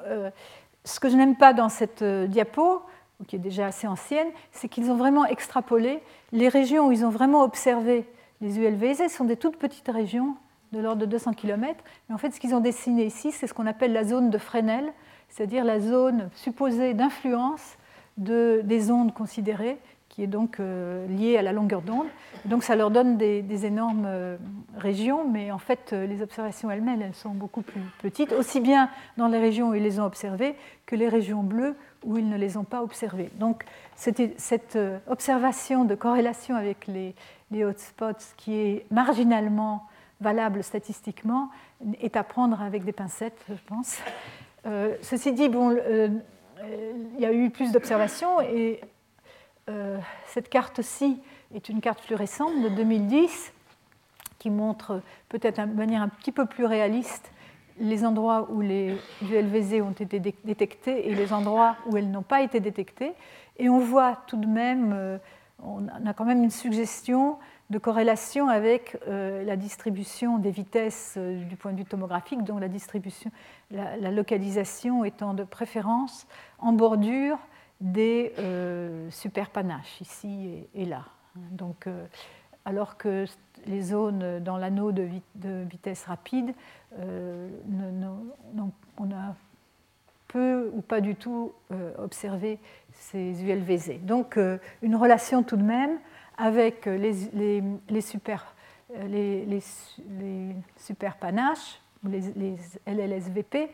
ce 0.85 1.01
que 1.01 1.09
je 1.09 1.17
n'aime 1.17 1.37
pas 1.37 1.53
dans 1.53 1.69
cette 1.69 2.03
euh, 2.03 2.27
diapo, 2.27 2.83
qui 3.27 3.37
est 3.37 3.41
déjà 3.41 3.67
assez 3.67 3.87
ancienne, 3.87 4.29
c'est 4.51 4.69
qu'ils 4.69 4.91
ont 4.91 4.97
vraiment 4.97 5.27
extrapolé 5.27 6.01
les 6.33 6.49
régions 6.49 6.89
où 6.89 6.93
ils 6.93 7.05
ont 7.05 7.11
vraiment 7.11 7.43
observé 7.43 8.07
les 8.41 8.59
ULVZ 8.59 9.09
sont 9.09 9.25
des 9.25 9.37
toutes 9.37 9.59
petites 9.59 9.89
régions 9.89 10.37
de 10.73 10.79
l'ordre 10.79 11.03
de 11.03 11.07
200 11.07 11.35
km. 11.35 11.79
Et 12.09 12.13
en 12.15 12.17
fait, 12.17 12.31
ce 12.31 12.41
qu'ils 12.41 12.55
ont 12.55 12.61
dessiné 12.61 13.05
ici, 13.05 13.33
c'est 13.33 13.47
ce 13.47 13.53
qu'on 13.53 13.67
appelle 13.67 13.93
la 13.93 14.05
zone 14.05 14.31
de 14.31 14.39
Fresnel, 14.39 14.91
c'est-à-dire 15.29 15.65
la 15.65 15.81
zone 15.81 16.31
supposée 16.35 16.95
d'influence 16.95 17.77
de, 18.17 18.63
des 18.65 18.91
ondes 18.91 19.13
considérées 19.13 19.79
est 20.23 20.27
donc 20.27 20.61
euh, 20.61 21.07
lié 21.07 21.37
à 21.37 21.43
la 21.43 21.53
longueur 21.53 21.83
d'onde. 21.83 22.07
Donc 22.45 22.63
ça 22.63 22.77
leur 22.77 22.91
donne 22.91 23.17
des, 23.17 23.67
énormes 23.67 24.07
euh, 24.07 24.37
régions, 24.77 25.29
mais 25.29 25.51
en 25.51 25.59
fait 25.59 25.93
euh, 25.93 26.07
les 26.07 26.23
observations 26.23 26.71
elles-mêmes 26.71 27.03
elles 27.03 27.15
sont 27.15 27.31
beaucoup 27.31 27.63
plus 27.63 27.81
petites, 28.03 28.33
aussi 28.33 28.61
bien 28.61 28.89
dans 29.17 29.29
les 29.29 29.39
régions 29.39 29.71
où 29.71 29.75
ils 29.75 29.83
les 29.83 30.01
ont 30.01 30.05
observées 30.05 30.55
que 30.87 30.97
les 30.97 31.09
régions 31.09 31.43
bleues 31.43 31.77
où 32.05 32.17
ils 32.17 32.29
ne 32.29 32.37
les 32.37 32.57
ont 32.57 32.65
pas 32.65 32.83
observées. 32.83 33.31
Donc 33.39 33.65
cette, 33.95 34.41
cette 34.41 34.79
observation 35.07 35.85
de 35.85 35.95
corrélation 35.95 36.57
avec 36.57 36.87
les, 36.87 37.15
les, 37.51 37.65
hotspots 37.65 38.35
qui 38.39 38.55
est 38.55 38.87
marginalement 38.91 39.87
valable 40.21 40.63
statistiquement 40.63 41.51
est 42.01 42.17
à 42.17 42.25
prendre 42.25 42.63
avec 42.63 42.85
des 42.85 42.93
pincettes, 42.93 43.45
je 43.49 43.63
pense. 43.67 43.99
ceci 45.03 45.33
dit, 45.33 45.51
bon, 45.51 45.77
il 47.17 47.21
y 47.21 47.27
a 47.27 47.33
eu 47.33 47.51
plus 47.51 47.73
d'observations 47.73 48.41
et 48.41 48.81
euh, 49.71 49.99
cette 50.27 50.49
carte-ci 50.49 51.21
est 51.55 51.69
une 51.69 51.81
carte 51.81 52.01
fluorescente 52.01 52.61
de 52.61 52.69
2010 52.71 53.53
qui 54.39 54.51
montre 54.51 55.01
peut-être 55.29 55.65
de 55.65 55.75
manière 55.75 56.03
un 56.03 56.09
petit 56.09 56.33
peu 56.33 56.47
plus 56.47 56.65
réaliste 56.65 57.31
les 57.79 58.05
endroits 58.05 58.49
où 58.51 58.61
les 58.61 58.97
ULVZ 59.23 59.81
ont 59.83 59.93
été 59.93 60.19
détectés 60.19 61.09
et 61.09 61.15
les 61.15 61.33
endroits 61.33 61.77
où 61.87 61.97
elles 61.97 62.11
n'ont 62.11 62.23
pas 62.23 62.43
été 62.43 62.59
détectées. 62.59 63.13
Et 63.59 63.69
on 63.69 63.79
voit 63.79 64.19
tout 64.27 64.37
de 64.37 64.47
même, 64.47 64.93
euh, 64.93 65.19
on 65.63 65.87
a 66.05 66.15
quand 66.15 66.25
même 66.25 66.43
une 66.43 66.51
suggestion 66.51 67.39
de 67.71 67.79
corrélation 67.79 68.49
avec 68.49 68.99
euh, 69.07 69.45
la 69.45 69.55
distribution 69.55 70.39
des 70.39 70.51
vitesses 70.51 71.17
du 71.17 71.57
point 71.57 71.73
de 71.73 71.79
vue 71.79 71.85
tomographique, 71.85 72.43
donc 72.43 72.61
la 72.61 72.69
distribution, 72.69 73.31
la 73.71 74.11
localisation 74.11 75.05
étant 75.05 75.33
de 75.33 75.45
préférence 75.45 76.27
en 76.59 76.73
bordure 76.73 77.39
des 77.81 78.33
euh, 78.39 79.11
superpanaches 79.11 80.01
ici 80.01 80.67
et, 80.75 80.85
là. 80.85 81.05
Donc, 81.35 81.87
euh, 81.87 82.07
alors 82.65 82.97
que 82.97 83.25
les 83.67 83.81
zones 83.81 84.41
dans 84.41 84.59
l'anneau 84.59 84.93
de, 84.93 85.09
vitesse 85.65 86.05
rapide, 86.05 86.53
euh, 86.99 87.49
on 88.99 89.11
a 89.13 89.35
peu 90.29 90.71
ou 90.75 90.81
pas 90.81 91.01
du 91.01 91.17
tout 91.17 91.53
observé 91.99 92.61
ces 92.93 93.43
ULVZ. 93.43 94.01
Donc 94.03 94.39
une 94.83 94.95
relation 94.95 95.43
tout 95.43 95.57
de 95.57 95.65
même 95.65 95.99
avec 96.39 96.87
les, 96.87 98.01
super, 98.01 98.55
les, 99.09 99.59
superpanaches, 100.77 101.81
les 102.05 102.57
LLSVP, 102.87 103.73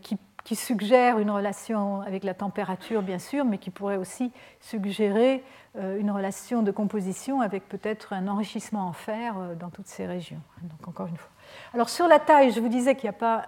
qui 0.00 0.16
qui 0.44 0.56
suggère 0.56 1.18
une 1.18 1.30
relation 1.30 2.00
avec 2.00 2.24
la 2.24 2.34
température, 2.34 3.02
bien 3.02 3.18
sûr, 3.18 3.44
mais 3.44 3.58
qui 3.58 3.70
pourrait 3.70 3.96
aussi 3.96 4.32
suggérer 4.60 5.42
euh, 5.78 5.98
une 5.98 6.10
relation 6.10 6.62
de 6.62 6.70
composition 6.70 7.40
avec 7.40 7.66
peut-être 7.66 8.12
un 8.12 8.28
enrichissement 8.28 8.86
en 8.88 8.92
fer 8.92 9.34
euh, 9.38 9.54
dans 9.54 9.70
toutes 9.70 9.86
ces 9.86 10.04
régions. 10.04 10.40
Donc, 10.62 10.86
encore 10.86 11.06
une 11.06 11.16
fois. 11.16 11.30
Alors, 11.72 11.88
sur 11.88 12.08
la 12.08 12.18
taille, 12.18 12.50
je 12.50 12.60
vous 12.60 12.68
disais 12.68 12.94
qu'il 12.94 13.04
n'y 13.04 13.14
a 13.14 13.18
pas 13.18 13.46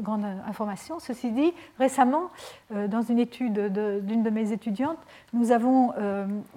grande 0.00 0.24
information. 0.46 0.98
Ceci 0.98 1.30
dit, 1.30 1.52
récemment, 1.78 2.30
euh, 2.74 2.88
dans 2.88 3.02
une 3.02 3.18
étude 3.18 3.70
d'une 4.06 4.22
de, 4.22 4.30
mes 4.30 4.52
étudiantes, 4.52 4.98
nous 5.34 5.52
avons 5.52 5.92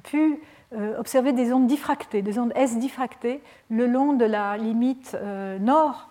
pu 0.03 0.39
observer 0.97 1.34
des 1.34 1.51
ondes 1.51 1.67
diffractées, 1.67 2.21
des 2.21 2.39
ondes 2.39 2.53
S 2.55 2.77
diffractées, 2.77 3.41
le 3.69 3.88
long 3.88 4.13
de 4.13 4.23
la 4.23 4.55
limite 4.57 5.17
nord 5.59 6.07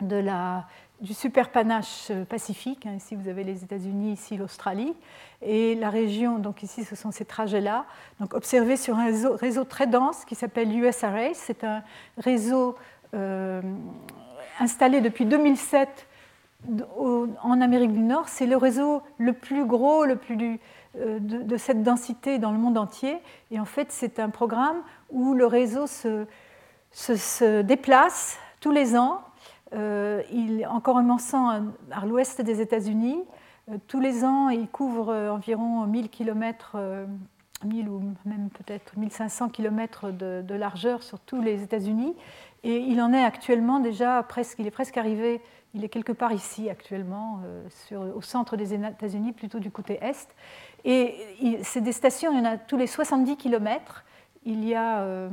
de 0.00 0.16
la 0.16 0.66
du 1.00 1.14
superpanache 1.14 2.10
pacifique. 2.28 2.86
Hein, 2.86 2.94
ici, 2.96 3.14
vous 3.14 3.28
avez 3.28 3.44
les 3.44 3.62
États-Unis, 3.64 4.12
ici 4.12 4.36
l'Australie. 4.36 4.94
Et 5.42 5.74
la 5.76 5.90
région, 5.90 6.38
donc 6.38 6.62
ici, 6.62 6.84
ce 6.84 6.96
sont 6.96 7.10
ces 7.10 7.24
trajets-là. 7.24 7.84
Donc, 8.20 8.34
observés 8.34 8.76
sur 8.76 8.98
un 8.98 9.06
réseau, 9.36 9.64
très 9.64 9.86
dense 9.86 10.24
qui 10.24 10.34
s'appelle 10.34 10.74
USRA. 10.74 11.34
C'est 11.34 11.64
un 11.64 11.82
réseau 12.16 12.76
euh, 13.14 13.62
installé 14.58 15.00
depuis 15.00 15.24
2007 15.24 16.06
en 17.42 17.60
Amérique 17.60 17.92
du 17.92 18.00
Nord. 18.00 18.28
C'est 18.28 18.46
le 18.46 18.56
réseau 18.56 19.02
le 19.18 19.32
plus 19.32 19.64
gros, 19.64 20.04
le 20.04 20.16
plus 20.16 20.58
euh, 20.96 21.18
de, 21.20 21.56
cette 21.56 21.82
densité 21.82 22.38
dans 22.38 22.50
le 22.50 22.58
monde 22.58 22.78
entier. 22.78 23.18
Et 23.50 23.60
en 23.60 23.64
fait, 23.64 23.92
c'est 23.92 24.18
un 24.18 24.30
programme 24.30 24.78
où 25.10 25.34
le 25.34 25.46
réseau 25.46 25.86
se, 25.86 26.26
déplace 27.62 28.38
tous 28.60 28.72
les 28.72 28.96
ans 28.96 29.20
euh, 29.20 29.27
il, 29.72 30.66
encore 30.70 30.98
un 30.98 31.10
à 31.90 32.06
l'ouest 32.06 32.40
des 32.40 32.60
États-Unis. 32.60 33.18
Euh, 33.70 33.76
tous 33.86 34.00
les 34.00 34.24
ans, 34.24 34.48
il 34.48 34.68
couvre 34.68 35.10
euh, 35.10 35.30
environ 35.30 35.86
1000 35.86 36.08
km, 36.08 36.76
1000 37.64 37.88
ou 37.88 38.02
même 38.24 38.50
peut-être 38.50 38.96
1500 38.96 39.48
km 39.50 40.10
de, 40.10 40.54
largeur 40.54 41.02
sur 41.02 41.20
tous 41.20 41.40
les 41.40 41.62
États-Unis. 41.62 42.14
Et 42.64 42.78
il 42.78 43.00
en 43.00 43.12
est 43.12 43.24
actuellement 43.24 43.78
déjà 43.78 44.22
presque, 44.22 44.58
il 44.58 44.66
est 44.66 44.72
presque 44.72 44.96
arrivé, 44.96 45.40
il 45.74 45.84
est 45.84 45.88
quelque 45.88 46.12
part 46.12 46.32
ici 46.32 46.70
actuellement, 46.70 47.40
au 47.94 48.20
centre 48.20 48.56
des 48.56 48.74
États-Unis, 48.74 49.32
plutôt 49.32 49.60
du 49.60 49.70
côté 49.70 49.98
est. 50.02 50.34
Et 50.84 51.14
c'est 51.62 51.80
des 51.80 51.92
stations, 51.92 52.32
il 52.32 52.38
y 52.38 52.40
en 52.40 52.44
a 52.44 52.56
tous 52.56 52.76
les 52.76 52.88
70 52.88 53.36
km. 53.36 54.04
Il 54.44 54.64
y 54.64 54.74
a 54.74 55.28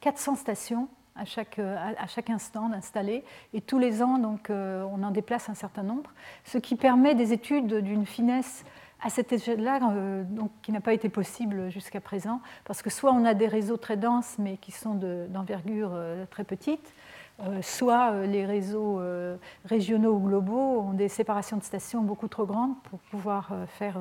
400 0.00 0.36
stations 0.36 0.88
à 1.18 1.24
chaque, 1.24 1.58
à 1.58 2.06
chaque 2.06 2.30
instant 2.30 2.68
d'installer. 2.68 3.24
Et 3.54 3.60
tous 3.60 3.78
les 3.78 4.02
ans, 4.02 4.18
donc, 4.18 4.50
euh, 4.50 4.84
on 4.90 5.02
en 5.02 5.10
déplace 5.10 5.48
un 5.48 5.54
certain 5.54 5.82
nombre, 5.82 6.10
ce 6.44 6.58
qui 6.58 6.76
permet 6.76 7.14
des 7.14 7.32
études 7.32 7.74
d'une 7.74 8.06
finesse 8.06 8.64
à 9.02 9.10
cette 9.10 9.32
échelle-là 9.32 9.80
euh, 9.92 10.24
qui 10.62 10.72
n'a 10.72 10.80
pas 10.80 10.92
été 10.92 11.08
possible 11.08 11.70
jusqu'à 11.70 12.00
présent, 12.00 12.40
parce 12.64 12.82
que 12.82 12.90
soit 12.90 13.12
on 13.12 13.24
a 13.24 13.34
des 13.34 13.46
réseaux 13.46 13.76
très 13.76 13.96
denses, 13.96 14.36
mais 14.38 14.56
qui 14.56 14.72
sont 14.72 14.94
d'envergure 15.28 15.90
euh, 15.92 16.24
très 16.30 16.44
petite, 16.44 16.94
euh, 17.38 17.60
soit 17.60 18.12
euh, 18.12 18.26
les 18.26 18.46
réseaux 18.46 18.98
euh, 18.98 19.36
régionaux 19.66 20.14
ou 20.14 20.20
globaux 20.20 20.80
ont 20.80 20.94
des 20.94 21.08
séparations 21.08 21.58
de 21.58 21.62
stations 21.62 22.00
beaucoup 22.00 22.28
trop 22.28 22.46
grandes 22.46 22.74
pour 22.84 22.98
pouvoir 22.98 23.50
faire 23.66 23.98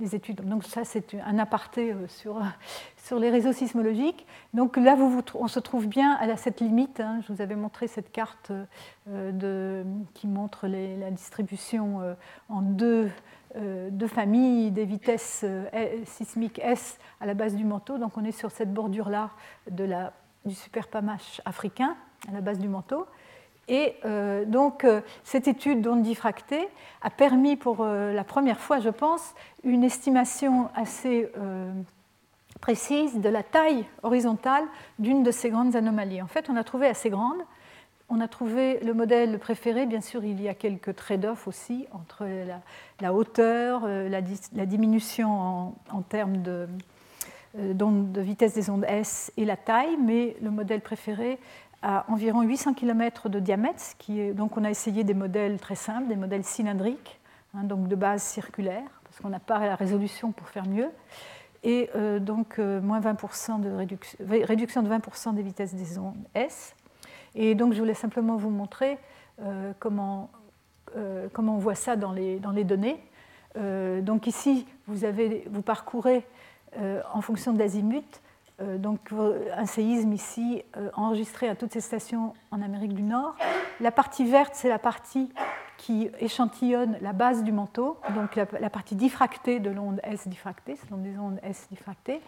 les 0.00 0.14
études. 0.14 0.40
Donc 0.48 0.64
ça, 0.64 0.84
c'est 0.84 1.14
un 1.26 1.38
aparté 1.38 1.94
sur, 2.08 2.40
sur 2.96 3.18
les 3.18 3.30
réseaux 3.30 3.52
sismologiques. 3.52 4.26
Donc 4.54 4.78
là, 4.78 4.96
on 5.34 5.48
se 5.48 5.60
trouve 5.60 5.86
bien 5.86 6.14
à 6.14 6.36
cette 6.36 6.60
limite. 6.60 7.00
Hein. 7.00 7.20
Je 7.26 7.32
vous 7.32 7.42
avais 7.42 7.56
montré 7.56 7.86
cette 7.86 8.10
carte 8.10 8.52
qui 10.14 10.26
montre 10.26 10.66
la 10.66 11.10
distribution 11.10 12.16
en 12.48 12.62
deux, 12.62 13.10
familles 14.08 14.70
des 14.70 14.84
vitesses 14.84 15.44
sismiques 16.04 16.60
S 16.62 16.98
à 17.20 17.26
la 17.26 17.34
base 17.34 17.54
du 17.54 17.64
manteau. 17.64 17.98
Donc 17.98 18.16
on 18.16 18.24
est 18.24 18.32
sur 18.32 18.50
cette 18.50 18.72
bordure-là 18.72 19.30
du 19.70 20.54
superpamache 20.54 21.40
africain 21.44 21.96
à 22.28 22.32
la 22.32 22.40
base 22.40 22.58
du 22.58 22.68
manteau. 22.68 23.06
Et 23.68 23.94
euh, 24.04 24.44
donc, 24.44 24.84
euh, 24.84 25.00
cette 25.24 25.48
étude 25.48 25.80
d'ondes 25.80 26.02
diffractées 26.02 26.68
a 27.02 27.10
permis 27.10 27.56
pour 27.56 27.78
euh, 27.80 28.12
la 28.12 28.24
première 28.24 28.60
fois, 28.60 28.80
je 28.80 28.90
pense, 28.90 29.34
une 29.62 29.84
estimation 29.84 30.68
assez 30.74 31.30
précise 32.60 33.20
de 33.20 33.28
la 33.28 33.42
taille 33.42 33.84
horizontale 34.02 34.64
d'une 34.98 35.22
de 35.22 35.30
ces 35.30 35.50
grandes 35.50 35.76
anomalies. 35.76 36.22
En 36.22 36.26
fait, 36.26 36.48
on 36.48 36.56
a 36.56 36.64
trouvé 36.64 36.86
assez 36.86 37.10
grande. 37.10 37.38
On 38.08 38.20
a 38.20 38.28
trouvé 38.28 38.80
le 38.80 38.92
modèle 38.94 39.38
préféré, 39.38 39.86
bien 39.86 40.00
sûr, 40.02 40.24
il 40.24 40.40
y 40.40 40.48
a 40.48 40.54
quelques 40.54 40.94
trade-offs 40.94 41.48
aussi 41.48 41.86
entre 41.92 42.26
la, 43.00 43.14
hauteur, 43.14 43.86
la, 43.86 44.20
diminution 44.66 45.74
en, 45.90 46.02
termes 46.02 46.42
de, 46.42 46.68
de, 47.54 48.20
vitesse 48.20 48.54
des 48.54 48.68
ondes 48.68 48.84
S 48.86 49.32
et 49.36 49.46
la 49.46 49.56
taille, 49.56 49.96
mais 49.96 50.36
le 50.42 50.50
modèle 50.50 50.82
préféré 50.82 51.38
a 51.84 52.06
environ 52.08 52.42
800 52.42 52.74
km 52.74 53.28
de 53.28 53.38
diamètre, 53.38 53.94
donc 54.34 54.56
on 54.56 54.64
a 54.64 54.70
essayé 54.70 55.04
des 55.04 55.14
modèles 55.14 55.60
très 55.60 55.74
simples, 55.74 56.08
des 56.08 56.16
modèles 56.16 56.42
cylindriques, 56.42 57.20
hein, 57.54 57.64
donc 57.64 57.88
de 57.88 57.94
base 57.94 58.22
circulaire, 58.22 58.88
parce 59.04 59.20
qu'on 59.20 59.28
n'a 59.28 59.38
pas 59.38 59.58
la 59.60 59.76
résolution 59.76 60.32
pour 60.32 60.48
faire 60.48 60.66
mieux 60.66 60.90
et 61.62 61.90
euh, 61.94 62.18
donc 62.20 62.58
euh, 62.58 62.80
moins 62.80 63.00
20% 63.00 63.60
de 63.60 63.70
réduction, 63.70 64.18
réduction 64.28 64.82
de 64.82 64.88
20% 64.88 65.34
des 65.34 65.42
vitesses 65.42 65.74
des 65.74 65.98
ondes 65.98 66.16
S. 66.34 66.74
Et 67.34 67.54
donc 67.54 67.72
je 67.72 67.78
voulais 67.78 67.94
simplement 67.94 68.36
vous 68.36 68.50
montrer 68.50 68.98
euh, 69.42 69.72
comment, 69.78 70.30
comment 71.32 71.56
on 71.56 71.58
voit 71.58 71.74
ça 71.74 71.96
dans 71.96 72.12
les, 72.12 72.38
dans 72.38 72.52
les 72.52 72.62
données. 72.62 73.00
donc 74.02 74.28
ici, 74.28 74.64
vous, 74.86 75.04
avez, 75.04 75.44
vous 75.50 75.62
parcourez 75.62 76.24
en 77.12 77.20
fonction 77.20 77.52
de 77.52 77.58
l'azimut 77.58 78.20
donc 78.60 79.10
un 79.56 79.66
séisme 79.66 80.12
ici 80.12 80.62
enregistré 80.94 81.48
à 81.48 81.56
toutes 81.56 81.72
ces 81.72 81.80
stations 81.80 82.34
en 82.50 82.62
Amérique 82.62 82.94
du 82.94 83.02
Nord. 83.02 83.34
La 83.80 83.90
partie 83.90 84.24
verte, 84.24 84.54
c'est 84.54 84.68
la 84.68 84.78
partie 84.78 85.32
qui 85.76 86.08
échantillonne 86.20 86.96
la 87.00 87.12
base 87.12 87.42
du 87.42 87.52
manteau, 87.52 87.98
donc 88.14 88.36
la, 88.36 88.70
partie 88.70 88.94
diffractée 88.94 89.60
de 89.60 89.70
l'onde 89.70 90.00
S 90.02 90.28
diffractée, 90.28 90.76
ce 90.76 90.86
sont 90.86 90.96
des 90.96 91.18
ondes 91.18 91.38
S 91.42 91.66
diffractées. 91.70 92.20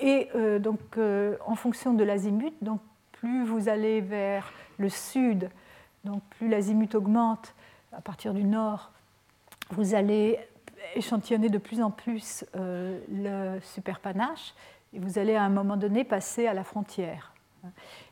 Et 0.00 0.28
euh, 0.34 0.58
donc, 0.58 0.80
euh, 0.96 1.36
en 1.44 1.54
fonction 1.54 1.92
de 1.92 2.04
l'azimut, 2.04 2.54
donc 2.62 2.80
plus 3.12 3.44
vous 3.44 3.68
allez 3.68 4.00
vers 4.00 4.52
le 4.78 4.88
sud, 4.88 5.50
donc 6.04 6.22
plus 6.38 6.48
l'azimut 6.48 6.94
augmente 6.94 7.54
à 7.92 8.00
partir 8.00 8.32
du 8.32 8.44
nord, 8.44 8.92
vous 9.70 9.94
allez 9.94 10.38
échantillonner 10.94 11.48
de 11.48 11.58
plus 11.58 11.82
en 11.82 11.90
plus 11.90 12.44
euh, 12.56 12.98
le 13.10 13.60
superpanache 13.60 14.54
et 14.92 14.98
vous 14.98 15.18
allez 15.18 15.34
à 15.34 15.42
un 15.42 15.48
moment 15.48 15.76
donné 15.76 16.04
passer 16.04 16.46
à 16.46 16.54
la 16.54 16.64
frontière. 16.64 17.32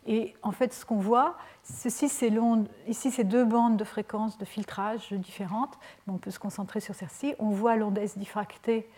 Et 0.06 0.34
en 0.42 0.52
fait, 0.52 0.72
ce 0.72 0.84
qu'on 0.84 0.98
voit, 0.98 1.36
ceci, 1.62 2.08
c'est 2.08 2.32
ici, 2.86 3.10
c'est 3.10 3.24
deux 3.24 3.44
bandes 3.44 3.76
de 3.76 3.84
fréquences 3.84 4.38
de 4.38 4.44
filtrage 4.44 5.12
différentes. 5.12 5.78
on 6.08 6.18
peut 6.18 6.30
se 6.30 6.38
concentrer 6.38 6.80
sur 6.80 6.94
celle-ci. 6.94 7.34
On 7.38 7.50
voit 7.50 7.76
l'onde 7.76 7.98
S 7.98 8.18
diffractée 8.18 8.88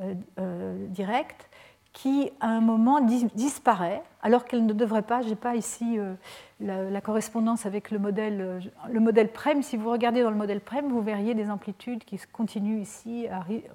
euh, 0.00 0.14
euh, 0.38 0.86
directe 0.88 1.48
qui, 1.92 2.30
à 2.40 2.48
un 2.48 2.60
moment, 2.60 3.00
disparaît, 3.00 4.02
alors 4.22 4.44
qu'elle 4.44 4.64
ne 4.64 4.72
devrait 4.72 5.02
pas. 5.02 5.20
Je 5.22 5.28
n'ai 5.28 5.34
pas 5.34 5.56
ici 5.56 5.98
euh, 5.98 6.14
la, 6.60 7.00
correspondance 7.00 7.66
avec 7.66 7.90
le 7.90 7.98
modèle, 7.98 8.62
le 8.90 9.00
modèle 9.00 9.30
PREM. 9.30 9.62
Si 9.62 9.76
vous 9.76 9.90
regardez 9.90 10.22
dans 10.22 10.30
le 10.30 10.36
modèle 10.36 10.60
PREM, 10.60 10.88
vous 10.88 11.02
verriez 11.02 11.34
des 11.34 11.50
amplitudes 11.50 12.04
qui 12.04 12.18
continuent 12.32 12.80
ici. 12.80 13.26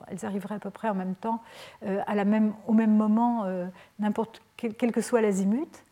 Elles 0.08 0.26
arriveraient 0.26 0.56
à 0.56 0.60
peu 0.60 0.72
près 0.72 0.90
en 0.90 0.96
même 0.96 1.16
temps, 1.16 1.42
même, 2.08 2.54
au 2.66 2.74
même 2.74 2.96
moment, 2.96 3.46
n'importe 4.00 4.42
quel 4.56 4.92
que 4.92 5.02
soit 5.02 5.22
l'azimut. 5.22 5.84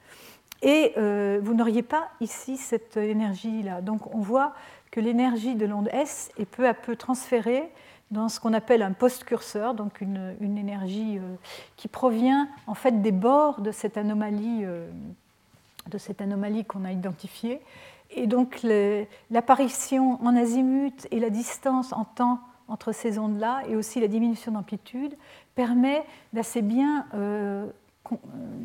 Et 0.61 0.93
euh, 0.97 1.39
vous 1.43 1.53
n'auriez 1.53 1.84
pas 1.84 2.10
ici 2.22 2.57
cette 2.57 2.97
énergie-là. 2.97 3.81
Donc 3.81 4.14
on 4.15 4.19
voit 4.19 4.53
que 4.91 4.99
l'énergie 4.99 5.56
de 5.56 5.65
l'onde 5.65 5.89
S 5.91 6.31
est 6.38 6.45
peu 6.45 6.68
à 6.68 6.73
peu 6.73 6.95
transférée 6.95 7.69
dans 8.15 8.29
ce 8.29 8.39
qu'on 8.39 8.53
appelle 8.53 8.81
un 8.81 8.93
post-curseur, 8.93 9.73
donc 9.73 10.01
une, 10.01 10.35
énergie 10.41 11.17
euh, 11.17 11.35
qui 11.75 11.87
provient 11.87 12.47
en 12.65 12.73
fait 12.73 13.01
des 13.01 13.11
bords 13.11 13.61
de 13.61 13.71
cette 13.71 13.97
anomalie, 13.97 14.61
euh, 14.63 14.89
de 15.87 15.99
anomalie 16.21 16.65
qu'on 16.65 16.85
a 16.85 16.91
identifiée. 16.91 17.61
Et 18.11 18.27
donc 18.27 18.65
l'apparition 19.29 20.23
en 20.23 20.35
azimut 20.35 21.07
et 21.11 21.19
la 21.19 21.29
distance 21.29 21.91
en 21.91 22.05
temps 22.05 22.39
entre 22.67 22.93
ces 22.93 23.19
ondes-là, 23.19 23.63
et 23.67 23.75
aussi 23.75 23.99
la 23.99 24.07
diminution 24.07 24.51
d'amplitude, 24.51 25.15
permet 25.55 26.03
d'assez 26.33 26.61
bien 26.61 27.05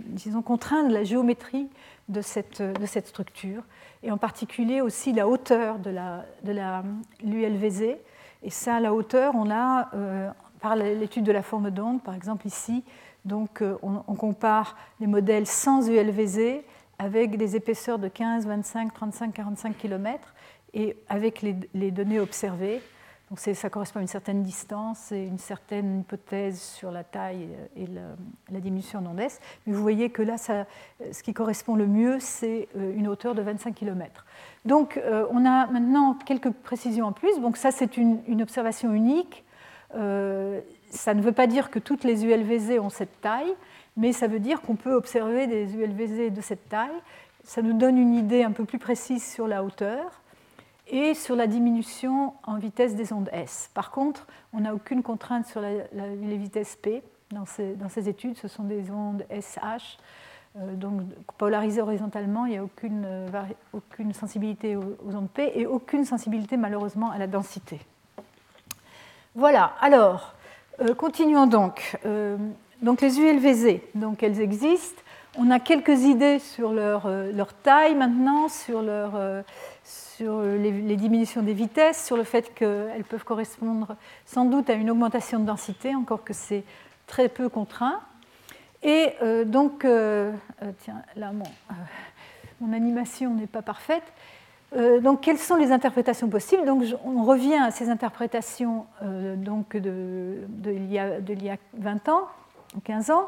disons, 0.06 0.43
contraindre 0.43 0.90
la 0.90 1.05
géométrie 1.05 1.68
de 2.09 2.20
cette, 2.20 2.62
de 2.62 2.86
structure, 2.86 3.62
et 4.02 4.10
en 4.10 4.18
particulier 4.18 4.81
aussi 4.81 5.12
la 5.12 5.28
hauteur 5.28 5.78
de 5.78 5.90
l'ULVZ. 7.22 7.81
La, 7.82 7.94
et 8.43 8.51
ça, 8.51 8.81
la 8.81 8.95
hauteur, 8.95 9.35
on 9.35 9.51
a, 9.51 9.89
euh, 9.95 10.31
par 10.61 10.77
l'étude 10.77 11.25
de 11.25 11.33
la 11.33 11.43
forme 11.43 11.71
d'onde, 11.71 12.03
par 12.03 12.15
exemple 12.15 12.47
ici, 12.47 12.85
donc 13.25 13.61
euh, 13.61 13.77
on, 13.83 14.15
compare 14.15 14.77
les 14.99 15.07
modèles 15.07 15.47
sans 15.47 15.89
ULVZ 15.89 16.62
avec 16.99 17.37
des 17.37 17.57
épaisseurs 17.57 17.99
de 17.99 18.09
15, 18.09 18.47
25, 18.47 18.95
35, 18.95 19.35
45 19.35 19.77
km, 19.77 20.35
et 20.73 20.97
avec 21.09 21.43
les 21.43 21.91
données 21.91 22.21
observées, 22.21 22.81
donc 23.31 23.39
ça 23.39 23.70
correspond 23.70 24.01
à 24.01 24.02
une 24.02 24.09
certaine 24.09 24.43
distance 24.43 25.12
et 25.12 25.24
une 25.24 25.39
certaine 25.39 26.01
hypothèse 26.01 26.61
sur 26.61 26.90
la 26.90 27.05
taille 27.05 27.48
et 27.77 27.86
la, 27.86 28.59
diminution 28.59 29.01
d'ondes. 29.01 29.15
Mais 29.15 29.28
vous 29.73 29.81
voyez 29.81 30.11
que 30.11 30.20
là, 30.20 30.36
ce 30.36 31.23
qui 31.23 31.32
correspond 31.32 31.77
le 31.77 31.86
mieux, 31.86 32.19
c'est 32.19 32.66
euh, 32.77 32.93
une 32.97 33.07
hauteur 33.07 33.36
de 33.36 33.43
25 33.43 33.73
km. 33.73 34.27
Donc 34.65 34.97
euh, 34.97 35.27
on 35.31 35.47
a 35.47 35.69
maintenant 35.69 36.15
quelques 36.27 36.51
précisions 36.51 37.07
en 37.07 37.12
plus. 37.12 37.40
Donc 37.40 37.57
ça, 37.57 37.70
c'est 37.70 37.97
une, 37.97 38.43
observation 38.43 38.93
unique. 38.93 39.44
Euh, 39.94 40.61
ça 40.90 41.15
ne 41.15 41.23
veut 41.23 41.31
pas 41.31 41.47
dire 41.47 41.70
que 41.70 41.78
toutes 41.78 42.02
les 42.02 42.24
ULVZ 42.24 42.81
ont 42.81 42.90
cette 42.90 43.20
taille, 43.20 43.55
mais 43.97 44.12
ça 44.12 44.27
veut 44.27 44.40
dire 44.40 44.61
qu'on 44.61 44.74
peut 44.74 44.94
observer 44.94 45.47
des 45.47 45.77
ULVZ 45.77 46.32
de 46.32 46.40
cette 46.40 46.69
taille. 46.69 46.89
Ça 47.44 47.62
nous 47.62 47.74
donne 47.74 47.97
une 47.97 48.15
idée 48.15 48.43
un 48.43 48.51
peu 48.51 48.65
plus 48.65 48.81
précise 48.81 49.24
sur 49.24 49.47
la 49.47 49.62
hauteur 49.62 50.20
et 50.91 51.15
sur 51.15 51.37
la 51.37 51.47
diminution 51.47 52.35
en 52.45 52.59
vitesse 52.59 52.95
des 52.95 53.12
ondes 53.12 53.31
S. 53.33 53.71
Par 53.75 53.91
contre, 53.91 54.27
on 54.53 54.61
n'a 54.61 54.75
aucune 54.75 55.03
contrainte 55.03 55.47
sur 55.47 55.61
les 55.61 56.37
vitesses 56.37 56.77
P 56.77 57.03
dans 57.33 57.47
ces, 57.47 57.75
dans 57.75 57.89
ces, 57.89 58.09
études. 58.09 58.37
Ce 58.37 58.49
sont 58.49 58.65
des 58.65 58.91
ondes 58.91 59.25
SH, 59.31 59.99
euh, 60.59 60.75
donc 60.75 61.03
polarisées 61.39 61.81
horizontalement. 61.81 62.47
Il 62.47 62.53
n'y 62.53 62.59
a 62.59 62.65
aucune, 62.65 63.05
euh, 63.07 63.29
aucune 63.73 64.12
sensibilité 64.12 64.77
aux, 64.77 65.15
ondes 65.15 65.31
P 65.33 65.53
et 65.55 65.67
aucune 65.67 66.05
sensibilité 66.05 66.57
malheureusement 66.57 67.11
à 67.11 67.19
la 67.19 67.27
densité. 67.27 67.81
Voilà, 69.35 69.75
alors, 69.81 70.35
euh, 70.81 70.95
continuons 70.95 71.47
donc. 71.47 71.99
donc 72.83 73.01
les 73.01 73.21
ULVZ, 73.21 73.81
donc 73.95 74.23
elles 74.23 74.41
existent. 74.41 75.03
On 75.39 75.53
a 75.53 75.61
quelques 75.61 76.03
idées 76.03 76.41
sur 76.41 76.73
leur, 76.73 77.09
leur 77.09 77.55
taille 77.55 77.95
maintenant, 77.95 78.49
sur 78.49 78.83
leur 78.83 79.45
les, 80.20 80.97
diminutions 80.97 81.42
des 81.42 81.55
vitesses, 81.55 82.05
sur 82.05 82.16
le 82.16 82.24
fait 82.24 82.55
qu'elles 82.55 83.05
peuvent 83.09 83.24
correspondre 83.24 83.97
sans 84.26 84.44
doute 84.44 84.70
à 84.70 84.74
une 84.74 84.90
augmentation 84.90 85.38
de 85.40 85.44
densité, 85.44 85.94
encore 85.94 86.24
que 86.24 86.32
c'est 86.32 86.64
très 87.06 87.28
peu 87.28 87.48
contraint. 87.48 88.01
Et 88.82 89.12
euh, 89.22 89.44
donc, 89.44 89.84
euh, 89.84 90.32
euh, 90.62 90.72
tiens, 90.78 91.02
là, 91.16 91.32
mon, 91.32 92.72
animation 92.72 93.34
n'est 93.34 93.47
pas 93.47 93.62
parfaite. 93.62 94.05
donc, 95.02 95.22
quelles 95.22 95.38
sont 95.38 95.56
les 95.56 95.72
interprétations 95.72 96.28
possibles? 96.28 96.64
Donc, 96.64 96.84
On 97.05 97.24
revient 97.24 97.56
à 97.56 97.70
ces 97.70 97.88
interprétations 97.88 98.86
donc 99.02 99.74
y 99.74 100.98
a, 100.98 101.20
de, 101.20 101.34
y 101.34 101.51
a 101.51 101.56
20 101.74 102.09
ans, 102.10 102.28
15 102.84 103.10
ans. 103.10 103.26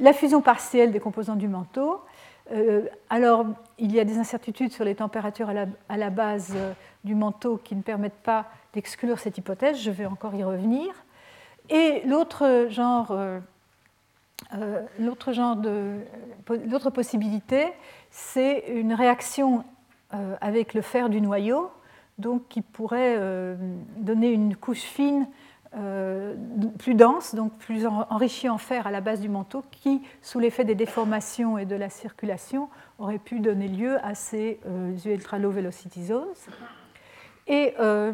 La 0.00 0.12
fusion 0.12 0.40
partielle 0.40 0.92
des 0.92 0.98
composants 0.98 1.36
du 1.36 1.46
manteau, 1.46 2.00
euh, 2.52 2.82
alors, 3.08 3.46
il 3.78 3.92
y 3.92 4.00
a 4.00 4.04
des 4.04 4.18
incertitudes 4.18 4.72
sur 4.72 4.84
les 4.84 4.94
températures 4.94 5.50
à 5.88 5.96
la, 5.96 6.10
base 6.10 6.52
euh, 6.56 6.72
du 7.04 7.14
manteau 7.14 7.58
qui 7.62 7.76
ne 7.76 7.82
permettent 7.82 8.12
pas 8.12 8.46
d'exclure 8.72 9.18
cette 9.18 9.38
hypothèse. 9.38 9.80
Je 9.80 9.90
vais 9.90 10.06
encore 10.06 10.34
y 10.34 10.42
revenir. 10.42 10.92
Et 11.68 12.02
l'autre 12.06 12.66
genre, 12.68 13.12
euh, 13.12 13.38
de, 14.52 16.00
l'autre 16.68 16.90
possibilité, 16.90 17.72
c'est 18.10 18.64
une 18.68 18.94
réaction 18.94 19.64
avec 20.40 20.74
le 20.74 20.82
fer 20.82 21.08
du 21.08 21.20
noyau, 21.20 21.70
donc 22.18 22.48
qui 22.48 22.62
pourrait 22.62 23.16
donner 23.96 24.32
une 24.32 24.56
couche 24.56 24.80
fine 24.80 25.28
euh, 25.76 26.34
plus 26.78 26.94
dense, 26.94 27.34
donc 27.34 27.52
plus 27.58 27.86
enrichi 27.86 28.48
en 28.48 28.58
fer 28.58 28.86
à 28.86 28.90
la 28.90 29.00
base 29.00 29.20
du 29.20 29.28
manteau, 29.28 29.62
qui, 29.70 30.02
sous 30.20 30.40
l'effet 30.40 30.64
des 30.64 30.74
déformations 30.74 31.58
et 31.58 31.64
de 31.64 31.76
la 31.76 31.88
circulation, 31.88 32.68
aurait 32.98 33.18
pu 33.18 33.38
donner 33.40 33.68
lieu 33.68 34.04
à 34.04 34.14
ces 34.14 34.58
euh, 34.66 34.96
ultra 35.04 35.38
low 35.38 35.50
velocity 35.50 36.04
zones. 36.04 36.26
Et, 37.46 37.74
euh, 37.78 38.12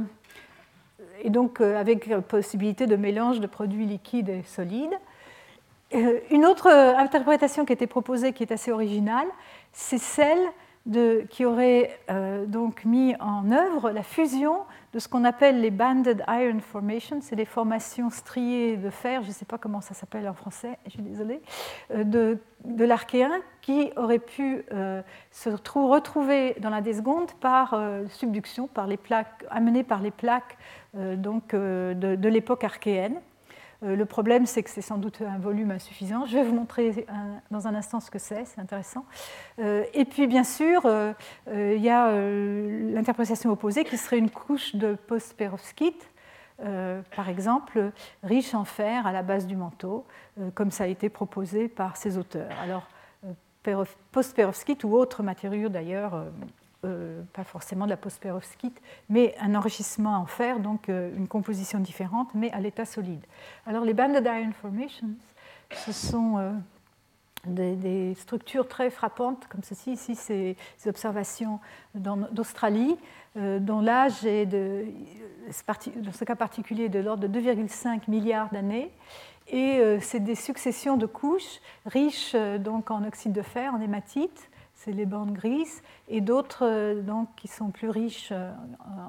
et 1.23 1.31
donc 1.31 1.61
avec 1.61 2.15
possibilité 2.29 2.87
de 2.87 2.97
mélange 2.97 3.41
de 3.41 3.47
produits 3.47 3.87
liquides 3.87 4.29
et 4.29 4.43
solides. 4.43 4.99
Une 5.93 6.45
autre 6.45 6.69
interprétation 6.69 7.65
qui 7.65 7.73
été 7.73 7.87
proposée, 7.87 8.33
qui 8.33 8.43
est 8.43 8.53
assez 8.53 8.73
originale, 8.73 9.29
c'est 9.73 9.99
celle 9.99 10.41
qui 11.31 11.45
aurait 11.45 11.99
euh, 12.11 12.47
donc 12.47 12.85
mis 12.85 13.15
en 13.19 13.51
œuvre 13.51 13.91
la 13.91 14.03
fusion 14.03 14.59
de 14.97 15.01
ce 15.01 15.09
qu'on 15.09 15.25
appelle 15.25 15.61
les 15.61 15.71
banded 15.71 16.25
iron 16.27 16.59
formations, 16.59 17.21
c'est 17.21 17.37
des 17.37 17.45
formations 17.45 18.09
striées 18.09 18.79
de 18.79 18.89
fer, 18.89 19.21
je 19.21 19.29
ne 19.29 19.33
sais 19.35 19.45
pas 19.45 19.59
comment 19.59 19.83
ça 19.83 19.93
s'appelle 19.93 20.27
en 20.27 20.33
français, 20.33 20.79
je 20.87 20.93
suis 20.93 21.03
désolée, 21.03 21.43
euh, 21.91 22.03
de, 22.65 22.85
l'archéen 22.87 23.31
qui 23.61 23.91
aurait 23.97 24.19
pu 24.19 24.65
euh, 24.73 25.03
se 25.31 25.51
retrouver 25.51 26.57
dans 26.61 26.71
la 26.71 26.81
desgonde 26.81 27.31
par 27.43 27.79
subduction, 28.09 28.69
par 28.69 28.87
les 28.87 28.97
plaques, 28.97 29.45
amenées 29.51 29.85
par 29.85 30.01
les 30.01 30.11
plaques 30.11 30.57
donc, 30.95 31.55
de 31.55 32.29
l'époque 32.29 32.65
archéenne. 32.65 33.21
Euh, 33.83 33.97
le 33.97 34.05
problème, 34.07 34.47
c'est 34.47 34.63
que 34.63 34.71
c'est 34.71 34.83
sans 34.83 34.99
doute 34.99 35.21
un 35.23 35.39
volume 35.39 35.71
insuffisant. 35.71 36.27
Je 36.27 36.37
vais 36.37 36.43
vous 36.43 36.55
montrer 36.55 37.07
dans 37.51 37.67
un 37.67 37.75
instant 37.75 38.01
ce 38.01 38.11
que 38.11 38.19
c'est, 38.19 38.45
c'est 38.45 38.61
intéressant. 38.61 39.05
Euh, 39.59 39.85
et 39.95 40.05
puis, 40.05 40.27
bien 40.27 40.45
sûr, 40.45 40.83
euh, 40.87 41.13
il 41.49 41.83
y 41.83 41.91
a 41.91 42.11
l'interprétation 42.95 43.51
opposée 43.51 43.85
qui 43.85 43.97
serait 43.97 44.19
une 44.19 44.31
couche 44.31 44.75
de 44.75 44.95
post-perovskite, 44.95 46.11
par 46.59 47.29
exemple, 47.29 47.93
riche 48.23 48.55
en 48.55 48.65
fer 48.65 49.07
à 49.07 49.13
la 49.13 49.23
base 49.23 49.47
du 49.47 49.57
manteau, 49.57 50.07
comme 50.55 50.71
ça 50.71 50.85
a 50.85 50.87
été 50.87 51.11
proposé 51.11 51.69
par 51.69 51.99
ces 51.99 52.17
auteurs. 52.17 52.51
Alors, 52.63 52.89
post-perovskite 54.13 54.85
ou 54.85 54.95
autres 54.95 55.23
matériaux 55.23 55.69
d'ailleurs 55.69 56.25
euh, 56.85 57.23
pas 57.33 57.43
forcément 57.43 57.87
de 57.87 57.91
la 57.91 57.97
postperovskite, 57.97 58.81
mais 59.09 59.35
un 59.41 59.55
enrichissement 59.55 60.19
en 60.19 60.27
fer, 60.27 60.61
donc 60.61 60.89
euh, 60.89 61.11
une 61.17 61.27
composition 61.27 61.81
différente, 61.81 62.29
mais 62.35 62.53
à 62.53 62.61
l'état 62.61 62.85
solide. 62.85 63.25
Alors 63.67 63.83
les 63.83 63.95
banded 63.95 64.25
iron 64.25 64.53
formations, 64.53 65.09
ce 65.71 65.91
sont 65.91 66.37
euh, 66.37 66.53
des, 67.47 68.15
structures 68.15 68.69
très 68.69 68.91
frappantes, 68.91 69.49
comme 69.49 69.63
ceci. 69.63 69.93
Ici, 69.93 70.15
c'est 70.15 70.55
des 70.85 70.89
observations 70.89 71.61
d'Australie, 71.95 72.97
dont 73.35 73.81
l'âge 73.81 74.25
est, 74.25 74.47
de, 74.47 74.85
dans 75.97 76.13
ce 76.13 76.25
cas 76.25 76.37
particulier, 76.37 76.89
de 76.89 76.99
l'ordre 76.99 77.27
de 77.27 77.41
2,5 77.41 78.03
milliards 78.09 78.51
d'années. 78.51 78.93
Et 79.49 79.81
c'est 80.01 80.21
des 80.21 80.35
successions 80.35 80.97
de 80.97 81.07
couches 81.07 81.61
riches 81.87 82.35
donc, 82.61 82.91
en 82.91 83.05
oxyde 83.05 83.33
de 83.33 83.43
fer, 83.43 83.75
en 83.75 83.81
hématite, 83.81 84.51
c'est 84.87 84.93
les 84.93 85.05
bandes 85.05 85.33
grises, 85.33 85.83
et 86.09 86.21
d'autres 86.21 86.65
euh, 86.65 87.03
donc, 87.03 87.29
qui 87.37 87.49
sont 87.49 87.71
plus 87.71 87.91
riches 87.91 88.29
euh, 88.31 88.53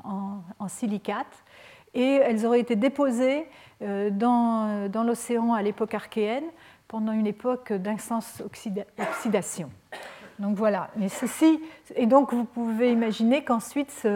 en, 0.03 0.39
en, 0.57 0.67
silicate. 0.67 1.43
Et 1.93 2.15
elles 2.15 2.45
auraient 2.45 2.59
été 2.59 2.75
déposées 2.75 3.45
euh, 3.81 4.09
dans, 4.09 4.89
dans 4.89 5.03
l'océan 5.03 5.53
à 5.53 5.61
l'époque 5.61 5.93
archéenne, 5.93 6.45
pendant 6.87 7.11
une 7.11 7.27
époque 7.27 7.71
d'intense 7.73 8.41
oxydation. 8.97 9.69
Donc 10.39 10.55
voilà, 10.55 10.89
mais 10.95 11.09
ceci, 11.09 11.59
et 11.95 12.05
donc 12.05 12.33
vous 12.33 12.45
pouvez 12.45 12.91
imaginer 12.91 13.43
qu'ensuite, 13.43 14.07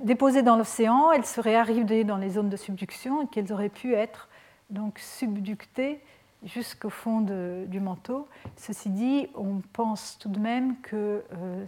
déposées 0.00 0.42
dans 0.42 0.56
l'océan, 0.56 1.12
elles 1.12 1.26
seraient 1.26 1.54
arrivées 1.54 2.04
dans 2.04 2.16
les 2.16 2.30
zones 2.30 2.48
de 2.48 2.56
subduction 2.56 3.22
et 3.22 3.26
qu'elles 3.26 3.52
auraient 3.52 3.68
pu 3.68 3.94
être 3.94 4.28
donc 4.70 4.98
subductées 4.98 6.00
jusqu'au 6.44 6.90
fond 6.90 7.20
du 7.20 7.80
manteau. 7.80 8.28
Ceci 8.56 8.90
dit, 8.90 9.28
on 9.34 9.60
pense 9.72 10.18
tout 10.18 10.28
de 10.28 10.38
même 10.38 10.80
que 10.80 11.24
euh, 11.32 11.64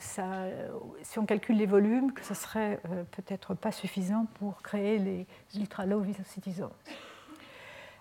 si 1.03 1.19
on 1.19 1.27
calcule 1.27 1.57
les 1.57 1.67
volumes, 1.67 2.13
que 2.13 2.25
ce 2.25 2.35
serait 2.35 2.81
euh, 2.91 3.03
peut-être 3.13 3.55
pas 3.55 3.73
suffisant 3.73 4.27
pour 4.39 4.63
créer 4.63 4.99
les 4.99 5.27
ultra-low 5.57 6.01
viscosity 6.01 6.53
zones. 6.53 6.71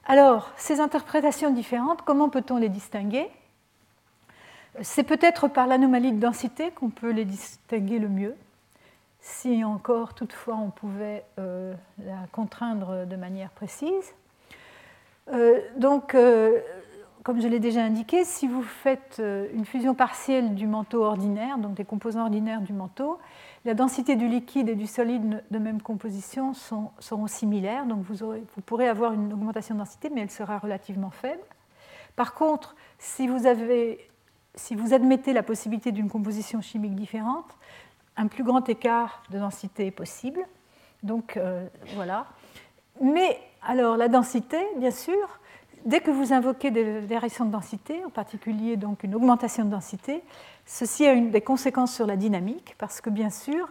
Alors, 0.06 0.52
ces 0.56 0.80
interprétations 0.80 1.52
différentes, 1.52 2.02
comment 2.04 2.30
peut-on 2.30 2.58
les 2.58 2.70
distinguer? 2.70 3.30
C'est 4.82 5.04
peut-être 5.04 5.48
par 5.48 5.68
l'anomalie 5.68 6.14
de 6.14 6.20
densité 6.20 6.72
qu'on 6.72 6.90
peut 6.90 7.10
les 7.12 7.26
distinguer 7.26 8.00
le 8.00 8.08
mieux. 8.08 8.36
Si 9.20 9.64
encore, 9.64 10.14
toutefois, 10.14 10.56
on 10.56 10.70
pouvait 10.70 11.26
euh, 11.40 11.74
la 12.06 12.28
contraindre 12.32 13.06
de 13.06 13.16
manière 13.16 13.50
précise. 13.50 14.14
Euh, 15.34 15.60
donc, 15.78 16.16
euh, 16.16 16.60
comme 17.24 17.42
je 17.42 17.48
l'ai 17.48 17.60
déjà 17.60 17.82
indiqué, 17.82 18.24
si 18.24 18.48
vous 18.48 18.62
faites 18.62 19.18
euh, 19.20 19.48
une 19.54 19.66
fusion 19.66 19.94
partielle 19.94 20.56
du 20.56 20.68
manteau 20.68 21.04
ordinaire, 21.04 21.58
donc 21.58 21.74
des 21.74 21.86
composants 21.86 22.24
ordinaires 22.24 22.62
du 22.62 22.74
manteau, 22.74 23.20
la 23.66 23.74
densité 23.74 24.16
du 24.16 24.28
liquide 24.28 24.70
et 24.70 24.76
du 24.76 24.88
solide 24.88 25.44
de 25.52 25.60
même 25.60 25.82
composition 25.82 26.54
seront 26.54 27.28
similaires, 27.28 27.86
donc 27.86 28.04
vous, 28.04 28.46
pourrez 28.66 28.88
avoir 28.88 29.12
une 29.12 29.34
augmentation 29.34 29.76
de 29.76 29.80
densité, 29.80 30.10
mais 30.10 30.22
elle 30.22 30.32
sera 30.32 30.58
relativement 30.58 31.10
faible. 31.10 31.44
Par 32.16 32.34
contre, 32.34 32.76
si 32.98 33.28
vous 33.28 33.46
admettez 33.46 35.34
la 35.34 35.44
possibilité 35.44 35.92
d'une 35.92 36.10
composition 36.10 36.62
chimique 36.62 36.96
différente, 36.96 37.58
un 38.16 38.28
plus 38.28 38.44
grand 38.44 38.68
écart 38.70 39.22
de 39.30 39.38
densité 39.38 39.88
est 39.88 39.92
possible. 39.92 40.40
Donc 41.04 41.38
voilà. 41.94 42.26
Mais 43.02 43.38
alors 43.62 43.98
la 43.98 44.08
densité, 44.08 44.58
bien 44.78 44.92
sûr, 44.92 45.40
dès 45.86 46.02
que 46.02 46.12
vous 46.12 46.34
invoquez 46.34 46.72
des 46.72 47.00
variations 47.00 47.46
de 47.46 47.52
densité, 47.52 48.04
en 48.06 48.10
particulier 48.10 48.78
donc 48.78 49.04
une 49.04 49.16
augmentation 49.16 49.66
de 49.66 49.70
densité, 49.70 50.22
ceci 50.66 51.06
a 51.06 51.16
des 51.16 51.42
conséquences 51.42 51.94
sur 51.94 52.06
la 52.06 52.16
dynamique, 52.16 52.76
parce 52.78 53.02
que 53.02 53.10
bien 53.10 53.30
sûr, 53.30 53.70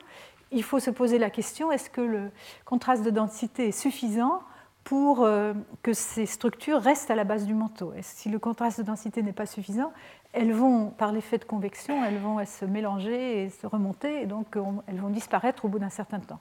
il 0.52 0.62
faut 0.62 0.80
se 0.80 0.90
poser 0.90 1.18
la 1.18 1.30
question 1.30 1.72
est-ce 1.72 1.90
que 1.90 2.00
le 2.00 2.30
contraste 2.64 3.02
de 3.02 3.10
densité 3.10 3.68
est 3.68 3.78
suffisant 3.78 4.40
pour 4.84 5.24
euh, 5.24 5.52
que 5.82 5.92
ces 5.92 6.26
structures 6.26 6.80
restent 6.80 7.10
à 7.10 7.16
la 7.16 7.24
base 7.24 7.44
du 7.46 7.54
manteau? 7.54 7.92
Si 8.02 8.28
le 8.28 8.38
contraste 8.38 8.78
de 8.78 8.84
densité 8.84 9.22
n'est 9.22 9.32
pas 9.32 9.46
suffisant, 9.46 9.92
elles 10.32 10.52
vont, 10.52 10.90
par 10.90 11.12
l'effet 11.12 11.38
de 11.38 11.44
convection, 11.44 12.04
elles 12.04 12.18
vont 12.18 12.44
se 12.44 12.64
mélanger 12.64 13.44
et 13.44 13.50
se 13.50 13.66
remonter, 13.66 14.22
et 14.22 14.26
donc 14.26 14.56
elles 14.86 15.00
vont 15.00 15.10
disparaître 15.10 15.64
au 15.64 15.68
bout 15.68 15.78
d'un 15.78 15.90
certain 15.90 16.20
temps. 16.20 16.40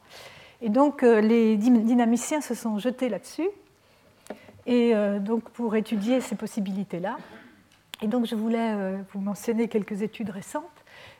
Et 0.62 0.70
donc 0.70 1.04
euh, 1.04 1.22
les 1.22 1.58
dynamiciens 1.58 2.42
se 2.42 2.54
sont 2.54 2.80
jetés 2.80 3.10
là-dessus, 3.10 3.48
et 4.66 4.96
euh, 4.96 5.20
donc 5.20 5.50
pour 5.50 5.76
étudier 5.76 6.22
ces 6.22 6.36
possibilités-là. 6.36 7.18
Et 8.02 8.08
donc 8.08 8.26
je 8.26 8.36
voulais 8.36 8.74
euh, 8.74 8.98
vous 9.14 9.22
mentionner 9.22 9.68
quelques 9.68 10.02
études 10.02 10.30
récentes. 10.30 10.64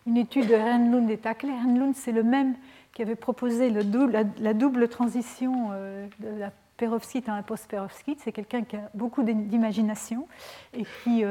Une 0.08 0.18
étude 0.18 0.48
de 0.48 0.56
Renlund 0.56 1.10
et 1.10 1.18
Takle. 1.18 1.48
Renlund, 1.48 1.96
c'est 1.96 2.12
le 2.12 2.24
même 2.24 2.56
qui 2.94 3.02
avait 3.02 3.16
proposé 3.16 3.70
la, 3.70 4.54
double 4.54 4.88
transition 4.88 5.72
de 6.20 6.40
la 6.40 6.52
perovskite 6.78 7.28
à 7.28 7.36
la 7.36 7.44
post-perovskite. 7.44 8.22
C'est 8.24 8.32
quelqu'un 8.32 8.64
qui 8.64 8.78
a 8.78 8.90
beaucoup 8.94 9.24
d'imagination 9.24 10.28
et 10.74 10.86
qui, 11.04 11.26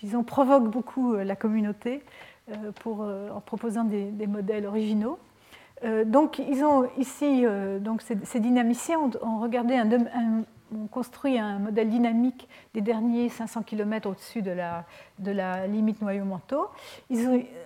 disons, 0.00 0.24
provoque 0.24 0.68
beaucoup 0.68 1.14
la 1.14 1.36
communauté 1.36 2.02
pour, 2.80 3.02
en 3.02 3.40
proposant 3.40 3.84
des 3.84 4.26
modèles 4.26 4.66
originaux. 4.66 5.20
Euh, 5.84 6.04
donc, 6.04 6.38
ils 6.38 6.64
ont 6.64 6.88
ici, 6.98 7.44
euh, 7.44 7.78
donc 7.78 8.02
ces, 8.02 8.40
dynamiciens 8.40 8.98
ont, 8.98 9.38
regardé 9.38 9.80
ont 10.74 10.86
construit 10.88 11.38
un 11.38 11.58
modèle 11.58 11.88
dynamique 11.88 12.48
des 12.74 12.80
derniers 12.80 13.28
500 13.28 13.62
km 13.62 14.10
au-dessus 14.10 14.42
de 14.42 14.50
la, 14.50 15.66
limite 15.66 16.02
noyau-manteau, 16.02 16.68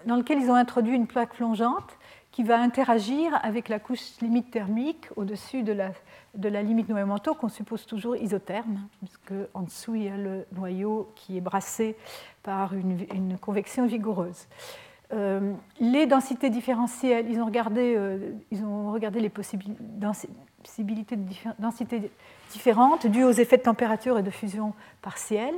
dans 0.07 0.17
lequel 0.17 0.41
ils 0.41 0.51
ont 0.51 0.55
introduit 0.55 0.95
une 0.95 1.07
plaque 1.07 1.35
plongeante 1.35 1.99
qui 2.31 2.45
va 2.45 2.59
interagir 2.59 3.39
avec 3.43 3.69
la 3.69 3.79
couche 3.79 4.19
limite 4.23 4.51
thermique 4.51 5.09
au-dessus 5.17 5.63
de 5.63 5.73
la, 5.73 6.63
limite 6.63 6.89
noyau-manteau, 6.89 7.35
qu'on 7.35 7.49
suppose 7.49 7.85
toujours 7.87 8.17
isotherme, 8.17 8.89
puisque 8.99 9.35
en 9.53 9.63
dessous 9.63 9.97
il 9.97 10.05
y 10.05 10.09
a 10.09 10.17
le 10.17 10.47
noyau 10.53 11.13
qui 11.15 11.37
est 11.37 11.43
brassé 11.43 11.97
par 12.43 12.73
une 12.73 13.37
convection 13.39 13.87
vigoureuse. 13.87 14.47
Euh, 15.13 15.53
les 15.79 16.07
densités 16.07 16.49
différentielles, 16.49 17.27
ils 17.29 17.41
ont 17.41 17.45
regardé, 17.45 17.95
euh, 17.97 18.33
ils 18.51 18.65
ont 18.65 18.93
regardé 18.93 19.21
les 19.21 19.29
possibilités 19.29 21.17
de 21.17 21.27
densité 21.59 22.11
différentes 22.51 23.07
dues 23.07 23.25
aux 23.25 23.33
effets 23.33 23.59
de 23.59 23.63
température 23.63 24.19
et 24.19 24.23
de 24.23 24.31
fusion 24.31 24.73
partielle. 25.03 25.55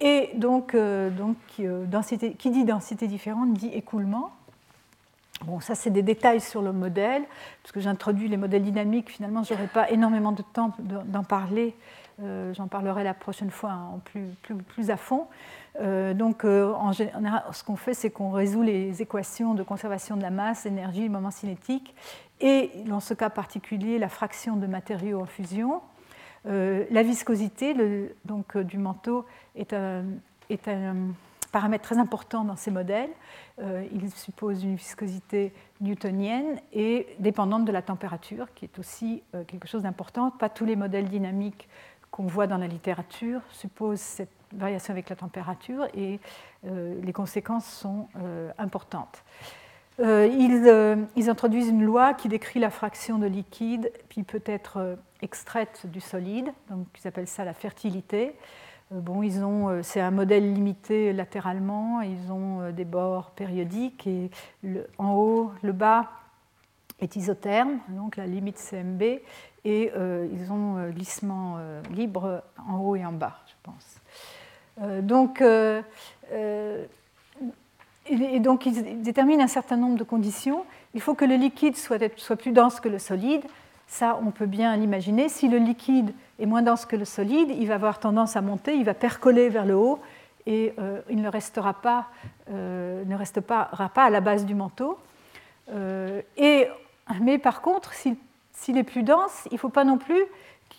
Et 0.00 0.30
donc, 0.34 0.74
euh, 0.74 1.10
donc 1.10 1.36
qui 1.46 2.50
dit 2.50 2.64
densité 2.64 3.06
différente 3.06 3.54
dit 3.54 3.70
écoulement. 3.72 4.32
Bon, 5.44 5.58
ça, 5.60 5.74
c'est 5.74 5.90
des 5.90 6.02
détails 6.02 6.40
sur 6.40 6.62
le 6.62 6.72
modèle, 6.72 7.24
parce 7.62 7.72
que 7.72 7.80
j'introduis 7.80 8.28
les 8.28 8.36
modèles 8.36 8.62
dynamiques. 8.62 9.10
Finalement, 9.10 9.42
je 9.42 9.54
n'aurai 9.54 9.66
pas 9.66 9.90
énormément 9.90 10.32
de 10.32 10.42
temps 10.42 10.72
d'en 10.78 11.24
parler. 11.24 11.74
J'en 12.18 12.68
parlerai 12.68 13.04
la 13.04 13.14
prochaine 13.14 13.50
fois 13.50 13.72
en 13.72 14.00
plus, 14.00 14.90
à 14.90 14.96
fond. 14.96 15.26
Euh, 15.80 16.14
donc, 16.14 16.44
euh, 16.44 16.72
en 16.74 16.92
général, 16.92 17.42
ce 17.52 17.64
qu'on 17.64 17.76
fait, 17.76 17.94
c'est 17.94 18.10
qu'on 18.10 18.30
résout 18.30 18.62
les 18.62 19.00
équations 19.00 19.54
de 19.54 19.62
conservation 19.62 20.16
de 20.16 20.22
la 20.22 20.30
masse, 20.30 20.64
l'énergie, 20.64 21.04
le 21.04 21.10
moment 21.10 21.30
cinétique, 21.30 21.94
et 22.40 22.70
dans 22.86 23.00
ce 23.00 23.14
cas 23.14 23.30
particulier, 23.30 23.98
la 23.98 24.08
fraction 24.08 24.56
de 24.56 24.66
matériaux 24.66 25.20
en 25.20 25.26
fusion. 25.26 25.80
Euh, 26.46 26.84
la 26.90 27.02
viscosité 27.02 27.74
donc, 28.24 28.58
du 28.58 28.78
manteau 28.78 29.24
est 29.54 29.72
un, 29.72 30.04
paramètre 31.52 31.84
très 31.84 31.98
important 31.98 32.44
dans 32.44 32.56
ces 32.56 32.70
modèles. 32.70 33.10
il 33.60 34.10
suppose 34.10 34.64
une 34.64 34.74
viscosité 34.74 35.52
newtonienne 35.82 36.58
et 36.72 37.06
dépendante 37.18 37.66
de 37.66 37.72
la 37.72 37.82
température, 37.82 38.52
qui 38.54 38.64
est 38.64 38.78
aussi 38.78 39.22
quelque 39.46 39.68
chose 39.68 39.82
d'important. 39.82 40.30
Pas 40.30 40.48
tous 40.48 40.64
les 40.64 40.76
modèles 40.76 41.10
dynamiques 41.10 41.68
qu'on 42.12 42.26
voit 42.26 42.46
dans 42.46 42.58
la 42.58 42.68
littérature 42.68 43.40
supposent 43.50 44.00
cette 44.00 44.30
variation 44.52 44.92
avec 44.92 45.08
la 45.08 45.16
température 45.16 45.86
et 45.94 46.20
euh, 46.66 46.94
les 47.02 47.12
conséquences 47.12 47.66
sont 47.66 48.06
euh, 48.16 48.52
importantes. 48.58 49.24
ils, 49.98 51.06
ils, 51.16 51.30
introduisent 51.30 51.68
une 51.68 51.82
loi 51.82 52.14
qui 52.14 52.28
décrit 52.28 52.60
la 52.60 52.70
fraction 52.70 53.18
de 53.18 53.26
liquide, 53.26 53.90
puis 54.08 54.22
peut 54.22 54.42
être 54.46 54.98
extraite 55.22 55.86
du 55.86 56.00
solide, 56.00 56.52
donc 56.70 56.86
ils 56.98 57.08
appellent 57.08 57.28
ça 57.28 57.44
la 57.44 57.54
fertilité. 57.54 58.36
Bon, 58.90 59.22
ils 59.22 59.42
ont, 59.42 59.82
c'est 59.82 60.00
un 60.00 60.10
modèle 60.10 60.52
limité 60.52 61.12
latéralement, 61.12 62.02
ils 62.02 62.30
ont 62.30 62.72
des 62.72 62.84
bords 62.84 63.30
périodiques 63.30 64.06
et 64.06 64.30
en 64.98 65.14
haut, 65.14 65.52
le 65.62 65.72
bas 65.72 66.10
est 67.02 67.16
isotherme, 67.16 67.78
donc 67.88 68.16
la 68.16 68.26
limite 68.26 68.58
CMB, 68.58 69.02
et 69.64 69.92
euh, 69.96 70.26
ils 70.32 70.50
ont 70.52 70.78
euh, 70.78 70.90
glissement 70.90 71.56
euh, 71.58 71.80
libre 71.94 72.42
en 72.68 72.78
haut 72.78 72.96
et 72.96 73.04
en 73.04 73.12
bas, 73.12 73.38
je 73.46 73.54
pense. 73.62 74.00
donc, 75.02 75.42
et 78.06 78.40
donc, 78.40 78.66
ils 78.66 79.02
déterminent 79.02 79.44
un 79.44 79.48
certain 79.48 79.76
nombre 79.76 79.96
de 79.96 80.02
conditions. 80.02 80.64
Il 80.94 81.00
faut 81.00 81.14
que 81.14 81.24
le 81.24 81.36
liquide 81.36 81.76
soit, 81.76 82.00
plus 82.36 82.50
dense 82.50 82.80
que 82.80 82.88
le 82.88 82.98
solide. 82.98 83.42
Ça, 83.86 84.18
on 84.24 84.32
peut 84.32 84.46
bien 84.46 84.76
l'imaginer. 84.76 85.28
Si 85.28 85.46
le 85.46 85.58
liquide 85.58 86.12
est 86.40 86.46
moins 86.46 86.62
dense 86.62 86.84
que 86.84 86.96
le 86.96 87.04
solide, 87.04 87.50
il 87.50 87.68
va 87.68 87.74
avoir 87.74 88.00
tendance 88.00 88.34
à 88.34 88.40
monter, 88.40 88.74
il 88.74 88.84
va 88.84 88.94
percoler 88.94 89.48
vers 89.50 89.66
le 89.66 89.76
haut 89.76 90.00
et 90.46 90.74
il 91.10 91.22
ne 91.22 91.28
restera 91.28 91.74
pas, 91.74 92.06
ne 92.50 93.14
restera 93.14 93.88
pas 93.94 94.04
à 94.04 94.10
la 94.10 94.20
base 94.20 94.46
du 94.46 94.54
manteau. 94.54 94.98
mais 95.68 97.38
par 97.38 97.60
contre, 97.60 97.92
s'il 97.92 98.16
est 98.68 98.82
plus 98.82 99.02
dense, 99.02 99.46
il 99.50 99.54
ne 99.54 99.58
faut 99.58 99.68
pas 99.68 99.84
non 99.84 99.98
plus 99.98 100.22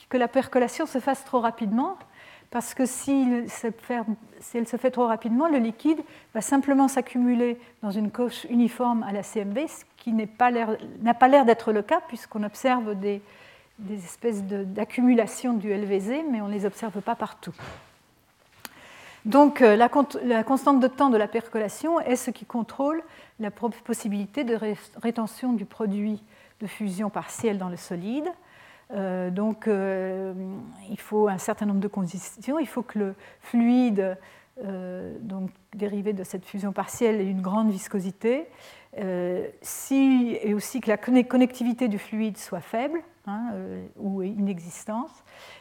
que 0.09 0.17
la 0.17 0.27
percolation 0.27 0.85
se 0.85 0.99
fasse 0.99 1.23
trop 1.25 1.39
rapidement, 1.39 1.97
parce 2.53 2.75
que 2.75 2.85
si, 2.85 3.27
elle 4.53 4.67
se 4.67 4.77
fait 4.77 4.91
trop 4.91 5.07
rapidement, 5.07 5.47
le 5.47 5.57
liquide 5.57 5.99
va 6.35 6.41
simplement 6.41 6.87
s'accumuler 6.87 7.59
dans 7.81 7.89
une 7.89 8.11
couche 8.11 8.45
uniforme 8.45 9.01
à 9.03 9.11
la 9.11 9.23
CMB, 9.23 9.57
ce 9.67 9.83
qui 9.97 10.13
n'a 10.13 10.27
pas 10.27 10.51
l'air 11.27 11.45
d'être 11.45 11.71
le 11.71 11.81
cas, 11.81 12.01
puisqu'on 12.07 12.43
observe 12.43 12.93
des, 12.93 13.21
espèces 13.91 14.43
d'accumulation 14.43 15.53
du 15.53 15.73
LVZ, 15.73 16.25
mais 16.29 16.41
on 16.41 16.47
ne 16.47 16.53
les 16.53 16.67
observe 16.67 17.01
pas 17.01 17.15
partout. 17.15 17.55
Donc 19.25 19.63
euh, 19.63 19.75
la, 19.75 19.89
constante 20.43 20.79
de 20.79 20.87
temps 20.87 21.09
de 21.09 21.17
la 21.17 21.27
percolation 21.27 21.99
est 22.01 22.17
ce 22.17 22.29
qui 22.29 22.45
contrôle 22.45 23.01
la 23.39 23.49
possibilité 23.49 24.43
de 24.43 24.59
rétention 25.01 25.53
du 25.53 25.65
produit 25.65 26.21
de 26.63 26.67
fusion 26.67 27.11
partielle 27.11 27.59
dans 27.59 27.69
le 27.69 27.77
solide. 27.77 28.25
Euh, 28.91 29.29
donc 29.29 29.67
euh, 29.67 30.33
il 30.89 30.99
faut 30.99 31.27
un 31.27 31.37
certain 31.37 31.67
nombre 31.67 31.79
de 31.79 31.87
conditions. 31.87 32.57
Il 32.57 32.67
faut 32.67 32.81
que 32.81 32.97
le 32.97 33.15
fluide 33.41 34.17
donc, 35.21 35.49
dérivé 35.73 36.13
de 36.13 36.23
cette 36.23 36.45
fusion 36.45 36.73
partielle 36.73 37.19
ait 37.19 37.25
une 37.25 37.41
grande 37.41 37.71
viscosité. 37.71 38.45
si, 39.61 40.37
et 40.43 40.53
aussi 40.53 40.79
que 40.79 40.89
la 40.89 40.97
connectivité 40.97 41.87
du 41.87 41.97
fluide 41.97 42.37
soit 42.37 42.61
faible 42.61 43.01
hein, 43.27 43.51
ou 43.97 44.21
inexistante. 44.21 45.11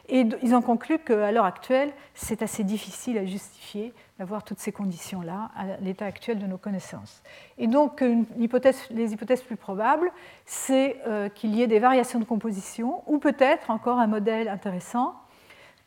Et 0.09 0.27
ils 0.43 0.55
ont 0.55 0.63
conclu 0.63 0.99
qu'à 0.99 1.31
l'heure 1.33 1.45
actuelle, 1.45 1.93
c'est 2.15 2.43
assez 2.43 2.65
difficile 2.65 3.19
à 3.19 3.25
justifier 3.25 3.93
d'avoir 4.19 4.45
toutes 4.45 4.59
ces 4.59 4.73
conditions-là 4.73 5.51
à 5.57 5.77
l'état 5.81 6.07
actuel 6.07 6.39
de 6.39 6.47
nos 6.47 6.59
connaissances. 6.59 7.23
Et 7.59 7.67
donc, 7.67 8.01
les 8.01 9.13
hypothèses 9.13 9.43
plus 9.43 9.57
probables, 9.57 10.11
c'est 10.45 10.97
euh, 11.07 11.29
qu'il 11.29 11.55
y 11.55 11.63
ait 11.63 11.67
des 11.67 11.79
variations 11.79 12.19
de 12.19 12.25
composition, 12.25 13.03
ou 13.07 13.19
peut-être 13.19 13.71
encore 13.71 13.99
un 13.99 14.07
modèle 14.07 14.49
intéressant, 14.49 15.15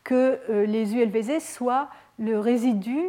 que 0.03 0.39
euh, 0.49 0.65
les 0.65 0.95
ULVZ 0.95 1.39
soient 1.39 1.89
le 2.19 2.39
résidu, 2.39 2.99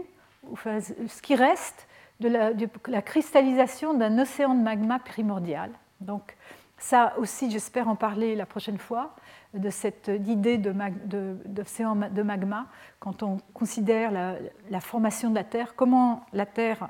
enfin, 0.53 0.81
ce 0.81 1.23
qui 1.23 1.35
reste 1.35 1.87
de 2.21 2.29
la, 2.29 2.55
de 2.55 2.69
la 2.89 3.03
cristallisation 3.03 3.95
d'un 3.95 4.19
océan 4.19 4.55
de 4.55 4.63
magma 4.63 4.99
primordial. 4.99 5.71
Donc, 6.01 6.37
ça 6.79 7.15
aussi, 7.19 7.51
j'espère 7.51 7.89
en 7.89 7.97
parler 7.97 8.37
la 8.37 8.47
prochaine 8.47 8.79
fois 8.79 9.15
de 9.55 9.71
cette 9.71 10.11
idée 10.27 10.59
d'océan 10.59 11.97
de, 11.97 12.23
magma 12.23 12.67
quand 13.01 13.23
on 13.23 13.39
considère 13.55 14.11
la, 14.13 14.81
formation 14.81 15.31
de 15.31 15.35
la 15.35 15.45
Terre, 15.45 15.75
comment 15.75 16.27
la 16.33 16.45
Terre 16.45 16.89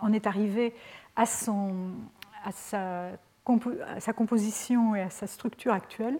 en 0.00 0.12
est 0.12 0.26
arrivée 0.26 0.74
à, 1.16 1.26
sa, 1.26 3.10
composition 3.44 4.94
et 4.94 5.02
à 5.02 5.10
sa 5.10 5.26
structure 5.26 5.72
actuelle. 5.72 6.18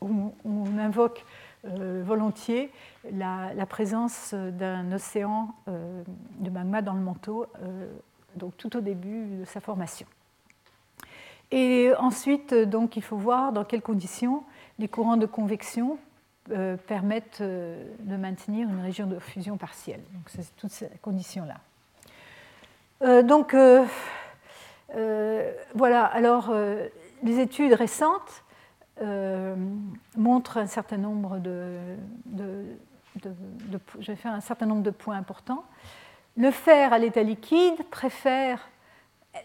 On, 0.00 0.32
invoque 0.78 1.24
euh, 1.64 2.02
volontiers 2.04 2.72
la, 3.12 3.66
présence 3.66 4.34
d'un 4.34 4.90
océan 4.92 5.54
euh, 5.68 6.02
de 6.38 6.50
magma 6.50 6.82
dans 6.82 6.94
le 6.94 7.00
manteau, 7.00 7.46
euh, 7.62 7.88
donc 8.36 8.56
tout 8.56 8.76
au 8.76 8.80
début 8.80 9.26
de 9.26 9.44
sa 9.44 9.60
formation. 9.60 10.06
Et 11.50 11.92
ensuite, 11.98 12.54
donc, 12.54 12.96
il 12.96 13.02
faut 13.02 13.16
voir 13.16 13.52
dans 13.52 13.64
quelles 13.64 13.82
conditions 13.82 14.44
les 14.78 14.88
courants 14.88 15.16
de 15.16 15.26
convection 15.26 15.98
euh, 16.50 16.78
permettent 16.78 17.42
euh, 17.42 17.84
de 18.00 18.16
maintenir 18.16 18.70
une 18.70 18.80
région 18.80 19.06
de 19.06 19.18
fusion 19.18 19.58
partielle. 19.58 20.00
Donc, 20.14 20.22
c'est 20.28 20.56
toutes 20.56 20.70
ces 20.70 20.88
conditions-là. 21.02 21.56
Euh, 23.02 23.22
donc, 23.22 23.54
voilà, 25.74 26.04
alors, 26.06 26.54
les 27.22 27.40
études 27.40 27.74
récentes 27.74 28.44
montrent 30.16 30.56
un 30.56 30.66
certain 30.66 30.96
nombre 30.96 31.38
de, 31.38 31.76
Je 33.20 34.06
vais 34.06 34.16
faire 34.16 34.32
un 34.32 34.40
certain 34.40 34.64
nombre 34.64 34.82
de 34.82 34.90
points 34.90 35.16
importants. 35.16 35.64
Le 36.38 36.50
fer 36.50 36.94
à 36.94 36.98
l'état 36.98 37.22
liquide 37.22 37.84
préfère 37.90 38.70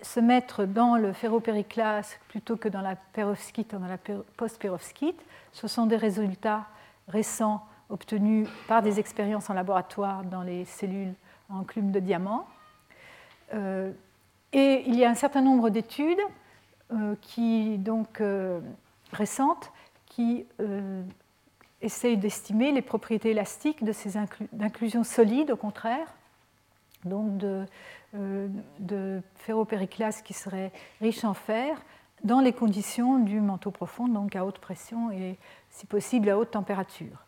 se 0.02 0.20
mettre 0.20 0.66
dans 0.66 0.96
le 0.98 1.14
ferropériclase 1.14 2.18
plutôt 2.28 2.58
que 2.58 2.70
dans 2.70 2.82
la 2.82 2.96
perovskite 2.96 3.74
ou 3.74 3.78
dans 3.78 3.88
la 3.88 3.98
post-perovskite. 4.38 5.22
Ce 5.52 5.68
sont 5.68 5.86
des 5.86 5.98
résultats 5.98 6.66
récents 7.08 7.66
obtenus 7.90 8.48
par 8.68 8.82
des 8.82 9.00
expériences 9.00 9.50
en 9.50 9.54
laboratoire 9.54 10.24
dans 10.24 10.42
les 10.42 10.66
cellules 10.66 11.14
en 11.50 11.60
enclume 11.60 11.92
de 11.92 12.00
diamant. 12.00 12.48
Euh, 13.54 13.92
et 14.52 14.84
il 14.88 14.96
y 14.96 15.06
a 15.06 15.10
un 15.10 15.16
certain 15.16 15.42
nombre 15.42 15.70
d'études 15.70 16.20
euh, 16.92 17.16
euh, 17.40 18.62
récentes 19.12 19.72
qui 20.08 20.46
essayent 21.82 22.18
d'estimer 22.18 22.72
les 22.72 22.84
propriétés 22.84 23.32
élastiques 23.32 23.84
de 23.84 23.92
ces 23.92 24.14
inclusions 24.60 25.04
solides, 25.04 25.52
au 25.52 25.56
contraire, 25.56 26.08
donc 27.04 27.38
de 27.38 27.66
de 28.14 29.22
ferropériclase 29.36 30.22
qui 30.22 30.34
serait 30.34 30.72
riche 31.02 31.24
en 31.24 31.34
fer 31.34 31.82
dans 32.24 32.40
les 32.40 32.54
conditions 32.54 33.20
du 33.20 33.42
manteau 33.42 33.72
profond, 33.72 34.08
donc 34.08 34.36
à 34.36 34.46
haute 34.46 34.60
pression 34.60 35.12
et 35.12 35.38
si 35.70 35.86
possible 35.86 36.30
à 36.30 36.38
haute 36.38 36.52
température. 36.52 37.26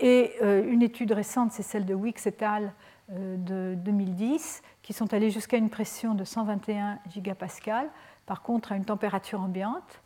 Et 0.00 0.32
euh, 0.42 0.64
une 0.68 0.82
étude 0.82 1.12
récente, 1.12 1.52
c'est 1.52 1.62
celle 1.62 1.84
de 1.84 1.94
Wicks 1.94 2.26
et 2.26 2.44
al. 2.44 2.72
Euh, 3.10 3.36
de 3.36 3.74
2010, 3.74 4.62
qui 4.82 4.92
sont 4.92 5.12
allés 5.12 5.30
jusqu'à 5.30 5.56
une 5.56 5.70
pression 5.70 6.14
de 6.14 6.24
121 6.24 6.98
gigapascal, 7.10 7.90
par 8.26 8.42
contre 8.42 8.72
à 8.72 8.76
une 8.76 8.84
température 8.84 9.40
ambiante, 9.40 10.00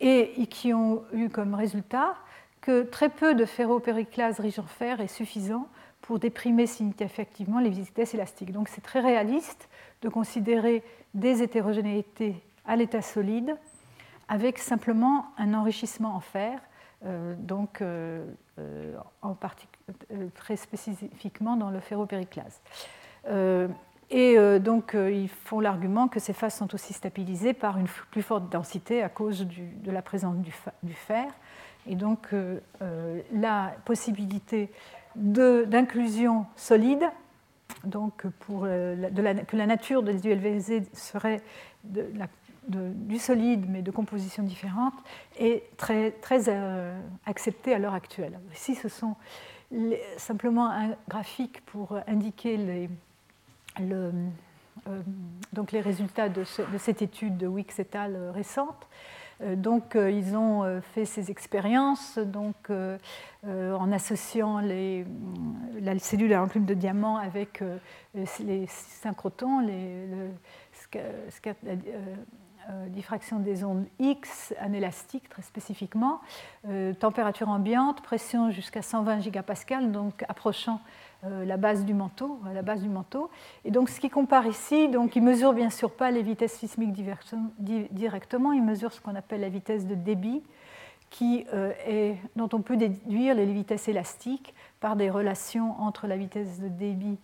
et 0.00 0.46
qui 0.46 0.72
ont 0.74 1.02
eu 1.12 1.30
comme 1.30 1.54
résultat 1.54 2.14
que 2.60 2.82
très 2.82 3.08
peu 3.08 3.34
de 3.34 3.44
ferropériclase 3.44 4.38
riche 4.40 4.58
en 4.58 4.66
fer 4.66 5.00
est 5.00 5.08
suffisant 5.08 5.66
pour 6.08 6.18
déprimer 6.18 6.66
significativement 6.66 7.58
les 7.58 7.68
vitesses 7.68 8.14
élastiques. 8.14 8.50
Donc 8.50 8.70
c'est 8.70 8.80
très 8.80 9.00
réaliste 9.00 9.68
de 10.00 10.08
considérer 10.08 10.82
des 11.12 11.42
hétérogénéités 11.42 12.42
à 12.64 12.76
l'état 12.76 13.02
solide 13.02 13.54
avec 14.26 14.56
simplement 14.56 15.26
un 15.36 15.52
enrichissement 15.52 16.16
en 16.16 16.20
fer, 16.20 16.60
euh, 17.04 17.34
donc 17.36 17.82
euh, 17.82 18.24
euh, 18.58 18.94
très 20.34 20.56
spécifiquement 20.56 21.58
dans 21.58 21.68
le 21.68 21.80
ferropériclase. 21.80 22.58
et 24.08 24.60
donc 24.60 24.94
ils 24.94 25.28
font 25.28 25.60
l'argument 25.60 26.08
que 26.08 26.20
ces 26.20 26.32
phases 26.32 26.54
sont 26.54 26.74
aussi 26.74 26.94
stabilisées 26.94 27.52
par 27.52 27.76
une 27.76 27.88
plus 28.10 28.22
forte 28.22 28.48
densité 28.48 29.02
à 29.02 29.10
cause 29.10 29.46
de 29.46 29.90
la 29.90 30.00
présence 30.00 30.38
du, 30.38 30.54
du, 30.82 30.94
fer. 30.94 31.26
Et 31.86 31.96
donc 31.96 32.34
la 33.34 33.74
possibilité 33.84 34.70
d'inclusion 35.18 36.46
solide, 36.56 37.04
donc 37.84 38.24
euh, 38.50 39.10
que 39.46 39.56
la 39.56 39.66
nature 39.66 40.02
des 40.02 40.26
ULVZ 40.26 40.82
serait 40.92 41.42
du 41.84 43.18
solide 43.18 43.64
mais 43.68 43.82
de 43.82 43.90
composition 43.90 44.42
différente, 44.42 44.94
est 45.38 45.64
très, 45.76 46.14
euh, 46.48 47.00
acceptée 47.26 47.74
à 47.74 47.78
l'heure 47.78 47.94
actuelle. 47.94 48.38
Ici, 48.54 48.74
ce 48.74 48.88
sont 48.88 49.16
simplement 50.16 50.70
un 50.70 50.96
graphique 51.08 51.60
pour 51.66 51.98
indiquer 52.06 52.56
les, 52.56 52.88
le, 53.80 54.12
euh, 54.88 55.00
donc 55.52 55.72
les 55.72 55.80
résultats 55.80 56.28
de, 56.28 56.44
cette 56.78 57.02
étude 57.02 57.36
de 57.36 57.46
Wicks 57.46 57.78
et 57.78 57.96
al. 57.96 58.30
récente. 58.30 58.86
Euh, 59.40 59.56
donc, 59.56 59.94
euh, 59.96 60.10
ils 60.10 60.36
ont 60.36 60.64
euh, 60.64 60.80
fait 60.80 61.04
ces 61.04 61.30
expériences 61.30 62.18
donc, 62.18 62.70
en 63.46 63.92
associant 63.92 64.60
la 64.60 65.98
cellule 65.98 66.32
à 66.34 66.42
enclume 66.42 66.64
de 66.64 66.74
diamant 66.74 67.16
avec 67.16 67.62
les 68.14 68.66
synchrotons, 68.66 69.60
les, 69.60 70.06
diffraction 72.88 73.38
des 73.38 73.64
ondes 73.64 73.86
X 73.98 74.52
anélastiques 74.58 75.28
très 75.28 75.42
spécifiquement, 75.42 76.20
température 76.98 77.48
ambiante, 77.48 78.02
pression 78.02 78.50
jusqu'à 78.50 78.82
120 78.82 79.20
gigapascal, 79.20 79.92
donc 79.92 80.24
approchant 80.28 80.80
la 81.24 81.56
base 81.56 81.84
du 81.84 81.94
manteau, 81.94 82.38
la 82.54 82.62
base 82.62 82.82
du 82.82 82.88
manteau. 82.88 83.28
Et 83.64 83.70
donc 83.70 83.88
ce 83.88 83.98
qui 83.98 84.08
compare 84.08 84.46
ici, 84.46 84.88
donc 84.88 85.16
il 85.16 85.22
mesure 85.22 85.52
bien 85.52 85.70
sûr 85.70 85.90
pas 85.90 86.10
les 86.10 86.22
vitesses 86.22 86.52
sismiques 86.52 86.92
directement, 87.58 88.52
il 88.52 88.62
mesure 88.62 88.92
ce 88.92 89.00
qu'on 89.00 89.16
appelle 89.16 89.40
la 89.40 89.48
vitesse 89.48 89.86
de 89.86 89.96
débit, 89.96 90.42
qui 91.10 91.44
est, 91.86 92.16
dont 92.36 92.48
on 92.52 92.60
peut 92.60 92.76
déduire 92.76 93.34
les 93.34 93.46
vitesses 93.46 93.88
élastiques 93.88 94.54
par 94.80 94.94
des 94.94 95.10
relations 95.10 95.80
entre 95.80 96.06
la 96.06 96.16
vitesse 96.16 96.60
de 96.60 96.68
débit 96.68 97.18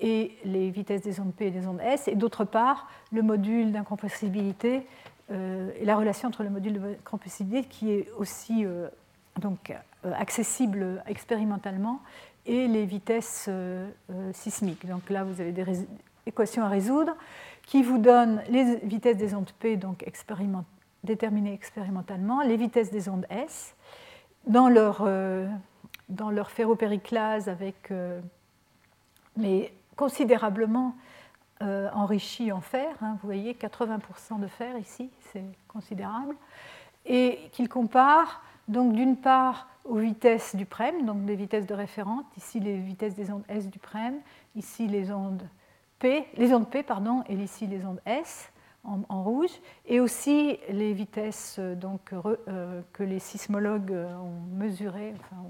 et 0.00 0.36
les 0.44 0.70
vitesses 0.70 1.02
des 1.02 1.20
ondes 1.20 1.34
P 1.34 1.46
et 1.46 1.50
des 1.50 1.66
ondes 1.66 1.80
S, 1.82 2.08
et 2.08 2.14
d'autre 2.14 2.44
part 2.44 2.88
le 3.12 3.22
module 3.22 3.70
d'incompressibilité 3.72 4.86
euh, 5.30 5.70
et 5.78 5.84
la 5.84 5.96
relation 5.96 6.28
entre 6.28 6.42
le 6.42 6.50
module 6.50 6.80
d'incompressibilité 6.80 7.68
qui 7.68 7.92
est 7.92 8.10
aussi 8.18 8.64
euh, 8.64 8.88
donc, 9.40 9.70
euh, 10.04 10.12
accessible 10.14 11.02
expérimentalement 11.06 12.00
et 12.46 12.68
les 12.68 12.86
vitesses 12.86 13.48
sismiques. 14.32 14.86
Donc 14.86 15.10
là, 15.10 15.24
vous 15.24 15.40
avez 15.40 15.52
des 15.52 15.86
équations 16.26 16.64
à 16.64 16.68
résoudre 16.68 17.16
qui 17.66 17.82
vous 17.82 17.98
donnent 17.98 18.42
les 18.48 18.76
vitesses 18.76 19.16
des 19.16 19.34
ondes 19.34 19.50
P 19.58 19.76
donc 19.76 20.04
déterminées 21.04 21.52
expérimentalement, 21.52 22.40
les 22.42 22.56
vitesses 22.56 22.90
des 22.90 23.08
ondes 23.08 23.26
S 23.30 23.74
dans 24.46 24.68
leur 24.68 25.02
dans 26.10 26.30
leur 26.30 26.50
ferropériclase 26.50 27.50
euh, 27.90 28.20
mais 29.36 29.72
considérablement 29.96 30.94
euh, 31.62 31.88
enrichi 31.94 32.52
en 32.52 32.60
fer. 32.60 32.94
Hein, 33.00 33.16
vous 33.22 33.26
voyez, 33.26 33.54
80% 33.54 34.40
de 34.40 34.46
fer 34.46 34.76
ici, 34.76 35.10
c'est 35.32 35.44
considérable. 35.68 36.34
Et 37.06 37.48
qu'ils 37.52 37.68
comparent 37.68 38.42
donc 38.70 38.94
d'une 38.94 39.16
part 39.16 39.68
aux 39.84 39.96
vitesses 39.96 40.54
du 40.54 40.64
prème, 40.64 41.04
donc 41.04 41.24
des 41.24 41.34
vitesses 41.34 41.66
de 41.66 41.74
référence, 41.74 42.24
ici 42.36 42.60
les 42.60 42.76
vitesses 42.76 43.14
des 43.14 43.30
ondes 43.30 43.44
S 43.48 43.68
du 43.68 43.78
prème, 43.78 44.20
ici 44.54 44.86
les 44.86 45.10
ondes 45.10 45.42
P, 45.98 46.26
les 46.36 46.54
ondes 46.54 46.68
P 46.68 46.82
pardon, 46.82 47.24
et 47.28 47.34
ici 47.34 47.66
les 47.66 47.84
ondes 47.84 48.00
S 48.06 48.52
en, 48.84 49.22
rouge, 49.22 49.50
et 49.86 50.00
aussi 50.00 50.58
les 50.70 50.94
vitesses 50.94 51.58
donc, 51.58 52.14
euh, 52.14 52.80
que 52.94 53.02
les 53.02 53.18
sismologues 53.18 53.92
ont 53.92 54.56
mesurées, 54.56 55.12
enfin, 55.20 55.42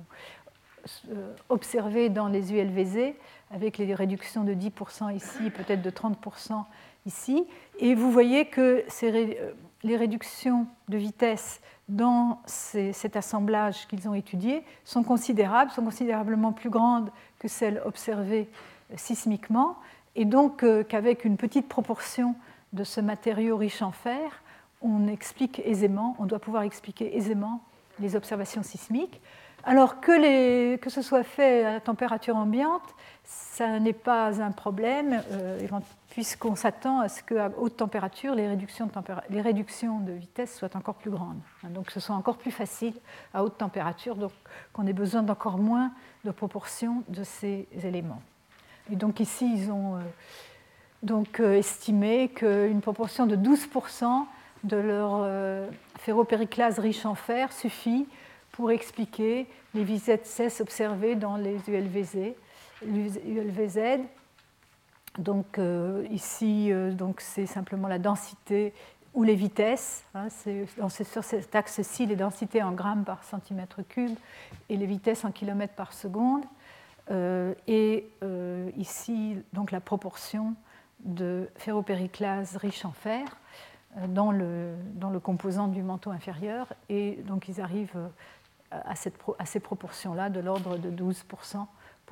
euh, 1.10 1.32
observé 1.48 2.08
dans 2.08 2.26
les 2.26 2.52
ULVZ, 2.52 3.14
avec 3.52 3.78
les 3.78 3.94
réductions 3.94 4.42
de 4.42 4.54
10% 4.54 5.14
ici, 5.14 5.50
peut-être 5.50 5.82
de 5.82 5.90
30% 5.90 6.64
ici. 7.06 7.46
Et 7.78 7.94
vous 7.94 8.10
voyez 8.10 8.46
que 8.46 8.84
euh, 9.02 9.52
les 9.82 9.96
réductions 9.96 10.66
de 10.88 10.98
vitesse 10.98 11.60
dans 11.88 12.40
cet 12.46 13.16
assemblage 13.16 13.88
qu'ils 13.88 14.08
ont 14.08 14.14
étudié 14.14 14.62
sont 14.84 15.02
considérables, 15.02 15.70
sont 15.70 15.84
considérablement 15.84 16.52
plus 16.52 16.70
grandes 16.70 17.10
que 17.38 17.48
celles 17.48 17.82
observées 17.84 18.48
euh, 18.92 18.94
sismiquement, 18.96 19.76
et 20.16 20.24
donc 20.24 20.64
qu'avec 20.88 21.24
une 21.24 21.36
petite 21.36 21.68
proportion 21.68 22.34
de 22.72 22.82
ce 22.82 23.00
matériau 23.00 23.56
riche 23.56 23.80
en 23.80 23.92
fer, 23.92 24.42
on 24.82 25.06
explique 25.06 25.60
aisément, 25.64 26.16
on 26.18 26.26
doit 26.26 26.40
pouvoir 26.40 26.64
expliquer 26.64 27.16
aisément 27.16 27.62
les 28.00 28.16
observations 28.16 28.62
sismiques. 28.62 29.20
Alors 29.64 30.00
que, 30.00 30.78
ce 30.88 31.02
soit 31.02 31.22
fait 31.22 31.66
à 31.66 31.80
température 31.80 32.36
ambiante, 32.36 32.94
ça 33.30 33.78
n'est 33.78 33.92
pas 33.92 34.42
un 34.42 34.50
problème, 34.50 35.22
euh, 35.30 35.60
puisqu'on 36.08 36.56
s'attend 36.56 36.98
à 36.98 37.08
ce 37.08 37.22
qu'à 37.22 37.52
haute 37.58 37.76
température, 37.76 38.34
les 38.34 38.48
réductions 38.48 40.00
de, 40.00 40.12
vitesse 40.12 40.58
soient 40.58 40.76
encore 40.76 40.96
plus 40.96 41.10
grandes. 41.10 41.38
Hein, 41.62 41.68
donc 41.70 41.92
ce 41.92 42.00
soit 42.00 42.16
encore 42.16 42.38
plus 42.38 42.50
facile 42.50 42.94
à 43.32 43.44
haute 43.44 43.56
température, 43.56 44.16
donc 44.16 44.32
qu'on 44.72 44.84
ait 44.88 44.92
besoin 44.92 45.22
d'encore 45.22 45.58
moins 45.58 45.92
de 46.24 46.32
proportion 46.32 47.04
de 47.08 47.22
ces 47.22 47.68
éléments. 47.84 48.20
Et 48.90 48.96
donc 48.96 49.20
ici, 49.20 49.48
ils 49.54 49.70
ont 49.70 49.96
euh, 49.96 50.00
donc, 51.04 51.38
euh, 51.38 51.54
estimé 51.54 52.30
qu'une 52.30 52.80
proportion 52.80 53.26
de 53.26 53.36
12% 53.36 54.26
de 54.64 54.76
leur 54.76 55.26
ferropériclase 56.00 56.80
riche 56.80 57.06
en 57.06 57.14
fer 57.14 57.50
suffit 57.52 58.06
pour 58.52 58.72
expliquer 58.72 59.46
les 59.74 59.84
vitesses 59.84 60.60
observées 60.60 61.14
dans 61.14 61.36
les 61.36 61.58
ULVZ. 61.68 62.34
ULVZ. 62.86 64.00
Donc 65.18 65.58
euh, 65.58 66.06
ici, 66.10 66.72
euh, 66.72 66.92
c'est 67.18 67.46
simplement 67.46 67.88
la 67.88 67.98
densité 67.98 68.72
ou 69.12 69.24
les 69.24 69.34
vitesses. 69.34 70.04
Hein, 70.14 70.28
c'est, 70.30 70.66
sur 71.04 71.24
cet 71.24 71.54
axe-ci, 71.54 72.06
les 72.06 72.16
densités 72.16 72.62
en 72.62 72.72
grammes 72.72 73.04
par 73.04 73.24
centimètre 73.24 73.82
cube 73.82 74.16
et 74.68 74.76
les 74.76 74.86
vitesses 74.86 75.24
en 75.24 75.32
kilomètres 75.32 75.74
par 75.74 75.92
seconde. 75.92 76.44
Euh, 77.10 77.54
et 77.66 78.08
ici, 78.76 79.36
donc 79.52 79.72
la 79.72 79.80
proportion 79.80 80.54
de 81.00 81.48
ferropériclase 81.56 82.56
riche 82.56 82.84
en 82.84 82.92
fer 82.92 83.24
dans 84.06 84.30
le, 84.30 84.74
dans 84.94 85.10
le 85.10 85.18
composant 85.18 85.66
du 85.66 85.82
manteau 85.82 86.10
inférieur. 86.10 86.72
Et 86.88 87.16
donc 87.26 87.48
ils 87.48 87.60
arrivent 87.60 87.98
à, 88.70 88.94
ces 88.94 89.60
proportions-là, 89.60 90.30
de 90.30 90.38
l'ordre 90.38 90.78
de 90.78 90.90
12% 90.90 91.66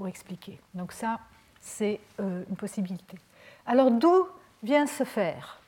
expliquer. 0.06 0.60
Donc 0.74 0.92
ça, 0.92 1.20
c'est 1.60 2.00
euh, 2.20 2.44
une 2.48 2.56
possibilité. 2.56 3.18
Alors 3.66 3.90
d'où 3.90 4.26
vient 4.62 4.86
ce 4.86 5.04
fer, 5.04 5.60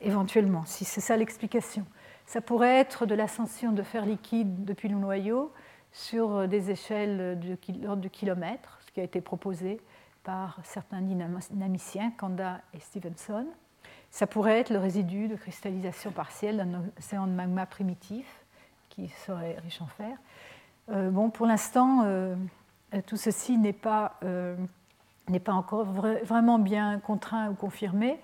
éventuellement, 0.00 0.64
si 0.64 0.84
c'est 0.84 1.00
ça 1.00 1.16
l'explication? 1.16 1.84
Ça 2.26 2.40
pourrait 2.40 2.78
être 2.78 3.06
de 3.06 3.14
l'ascension 3.14 3.72
de 3.72 3.82
fer 3.82 4.06
liquide 4.06 4.64
depuis 4.64 4.88
le 4.88 4.96
noyau 4.96 5.52
sur 5.92 6.34
euh, 6.34 6.46
des 6.46 6.70
échelles 6.70 7.38
de 7.38 7.56
l'ordre 7.82 8.02
du 8.02 8.10
kilomètre, 8.10 8.78
ce 8.86 8.92
qui 8.92 9.00
a 9.00 9.04
été 9.04 9.20
proposé 9.20 9.80
par 10.22 10.58
certains 10.64 11.02
dynamiciens, 11.02 12.10
Kanda 12.12 12.60
et 12.72 12.80
Stevenson. 12.80 13.46
Ça 14.10 14.26
pourrait 14.26 14.60
être 14.60 14.70
le 14.70 14.78
résidu 14.78 15.28
de 15.28 15.36
cristallisation 15.36 16.12
partielle 16.12 16.56
d'un 16.56 16.84
océan 16.98 17.26
de 17.26 17.32
magma 17.32 17.66
primitif 17.66 18.26
qui 18.88 19.08
serait 19.08 19.56
riche 19.62 19.82
en 19.82 19.86
fer. 19.86 20.16
Euh, 20.90 21.10
bon, 21.10 21.30
pour 21.30 21.46
l'instant, 21.46 22.02
tout 23.02 23.16
ceci 23.16 23.58
n'est 23.58 23.72
pas, 23.72 24.18
euh, 24.24 24.56
encore 25.48 25.84
vraiment 25.84 26.58
bien 26.58 26.98
contraint 27.00 27.50
ou 27.50 27.54
confirmé. 27.54 28.18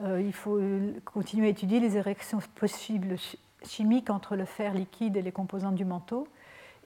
il 0.00 0.32
faut 0.32 0.60
continuer 1.04 1.46
à 1.46 1.50
étudier 1.50 1.80
les 1.80 1.96
érections 1.96 2.38
possibles 2.54 3.16
chimiques 3.64 4.10
entre 4.10 4.36
le 4.36 4.44
fer 4.44 4.74
liquide 4.74 5.16
et 5.16 5.22
les 5.22 5.32
composants 5.32 5.72
du 5.72 5.84
manteau. 5.84 6.28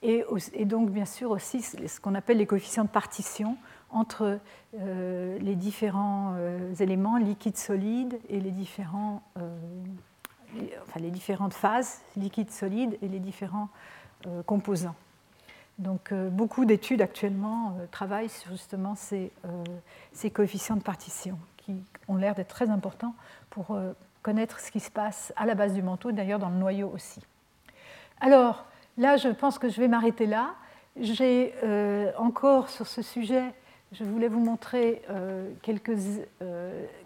Et, 0.02 0.24
donc, 0.64 0.90
bien 0.90 1.04
sûr, 1.04 1.30
aussi 1.30 1.60
ce 1.60 2.00
qu'on 2.00 2.14
appelle 2.14 2.38
les 2.38 2.46
coefficients 2.46 2.84
de 2.84 2.88
partition 2.88 3.58
entre 3.90 4.38
les 4.72 5.56
différents 5.56 6.36
éléments 6.78 7.18
liquides-solides 7.18 8.18
et 8.30 8.40
les 8.40 8.52
les 10.96 11.10
différentes 11.10 11.54
phases, 11.54 12.00
liquide, 12.16 12.50
solide, 12.50 12.96
et 13.02 13.08
les 13.08 13.20
différents 13.20 13.68
euh, 14.26 14.42
composants. 14.42 14.96
Donc 15.80 16.12
euh, 16.12 16.28
beaucoup 16.28 16.64
d'études 16.64 17.02
actuellement 17.02 17.74
euh, 17.80 17.86
travaillent 17.90 18.28
sur 18.28 18.52
justement 18.52 18.94
ces, 18.94 19.32
ces, 20.12 20.30
coefficients 20.30 20.76
de 20.76 20.82
partition 20.82 21.38
qui 21.56 21.82
ont 22.06 22.16
l'air 22.16 22.34
d'être 22.34 22.48
très 22.48 22.70
importants 22.70 23.14
pour 23.50 23.76
connaître 24.22 24.60
ce 24.60 24.70
qui 24.70 24.80
se 24.80 24.90
passe 24.90 25.32
à 25.36 25.44
la 25.44 25.54
base 25.54 25.74
du 25.74 25.82
manteau, 25.82 26.12
d'ailleurs 26.12 26.38
dans 26.38 26.48
le 26.48 26.56
noyau 26.56 26.90
aussi. 26.94 27.20
Alors 28.20 28.64
là, 28.96 29.16
je 29.16 29.28
pense 29.28 29.58
que 29.58 29.68
je 29.68 29.80
vais 29.80 29.88
m'arrêter 29.88 30.26
là. 30.26 30.54
J'ai 30.96 31.52
encore 32.16 32.70
sur 32.70 32.86
ce 32.86 33.02
sujet, 33.02 33.44
je 33.92 34.04
voulais 34.04 34.28
vous 34.28 34.40
montrer 34.40 35.02
quelques, 35.62 35.96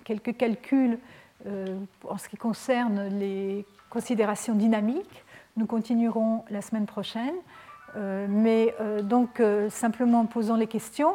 quelques 0.04 0.36
calculs 0.36 0.98
euh, 1.46 1.78
en 2.08 2.16
ce 2.16 2.28
qui 2.28 2.38
concerne 2.38 3.08
les 3.18 3.66
considérations 3.90 4.54
dynamiques. 4.54 5.24
Nous 5.58 5.66
continuerons 5.66 6.42
la 6.48 6.62
semaine 6.62 6.86
prochaine, 6.86 7.34
euh, 7.34 7.63
mais 7.96 8.74
euh, 8.80 9.02
donc 9.02 9.42
simplement 9.70 10.26
posons 10.26 10.56
les 10.56 10.66
questions. 10.66 11.14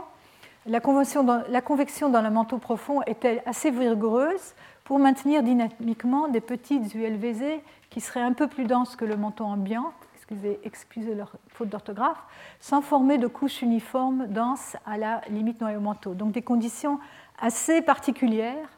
La, 0.65 0.81
convection 0.81 1.23
dans 1.23 2.21
le 2.21 2.29
manteau 2.29 2.57
profond 2.57 3.01
est-elle 3.03 3.41
assez 3.45 3.71
vigoureuse 3.71 4.53
pour 4.83 4.99
maintenir 4.99 5.41
dynamiquement 5.41 6.27
des 6.27 6.41
petites 6.41 6.93
ULVZ 6.93 7.61
qui 7.89 8.01
seraient 8.01 8.21
un 8.21 8.33
peu 8.33 8.47
plus 8.47 8.65
denses 8.65 8.95
que 8.95 9.05
le 9.05 9.15
manteau 9.15 9.45
ambiant, 9.45 9.93
excusez, 10.15 10.59
excusez 10.63 11.15
leur 11.15 11.31
faute 11.47 11.69
d'orthographe, 11.69 12.21
sans 12.59 12.81
former 12.81 13.17
de 13.17 13.27
couches 13.27 13.61
uniformes 13.61 14.27
denses 14.27 14.75
à 14.85 14.97
la 14.97 15.21
limite 15.29 15.61
noyau-manteau. 15.61 16.13
Donc 16.13 16.33
des 16.33 16.41
conditions 16.41 16.99
assez 17.39 17.81
particulières 17.81 18.69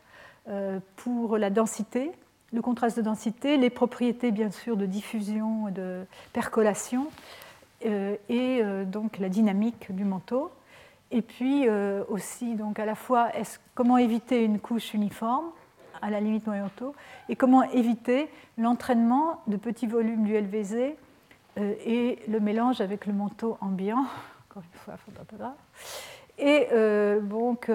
euh, 0.48 0.80
pour 0.98 1.38
la 1.38 1.50
densité, 1.50 2.12
le 2.54 2.62
contraste 2.62 2.98
de 2.98 3.02
densité, 3.02 3.58
les 3.58 3.70
propriétés 3.70 4.32
bien 4.32 4.52
sûr 4.52 4.78
de 4.78 4.86
diffusion 4.86 5.70
de 5.72 6.06
percolation, 6.32 7.08
euh, 7.08 7.41
et 7.86 8.60
euh, 8.62 8.86
donc 8.86 9.18
la 9.20 9.30
dynamique 9.30 9.94
du 9.94 10.04
manteau. 10.04 10.52
Et 11.14 11.22
puis 11.22 11.68
aussi 12.08 12.56
donc 12.56 12.80
à 12.80 12.86
la 12.86 12.96
fois 12.96 13.32
comment 13.76 13.98
éviter 13.98 14.46
une 14.46 14.60
couche 14.60 14.94
uniforme 14.94 15.52
à 16.02 16.10
la 16.10 16.22
limite 16.22 16.48
noyau 16.48 16.68
et 17.28 17.36
comment 17.36 17.64
éviter 17.64 18.30
l'entraînement 18.58 19.42
de 19.48 19.58
petits 19.58 19.88
volumes 19.88 20.24
du 20.24 20.40
LVZ 20.40 20.96
euh, 21.58 21.74
et 21.86 22.20
le 22.30 22.40
mélange 22.40 22.80
avec 22.80 23.06
le 23.08 23.14
manteau 23.14 23.58
ambiant. 23.60 24.06
Encore 24.50 24.64
une 24.64 24.80
fois, 24.80 24.94
Et 26.38 26.68
donc, 27.22 27.70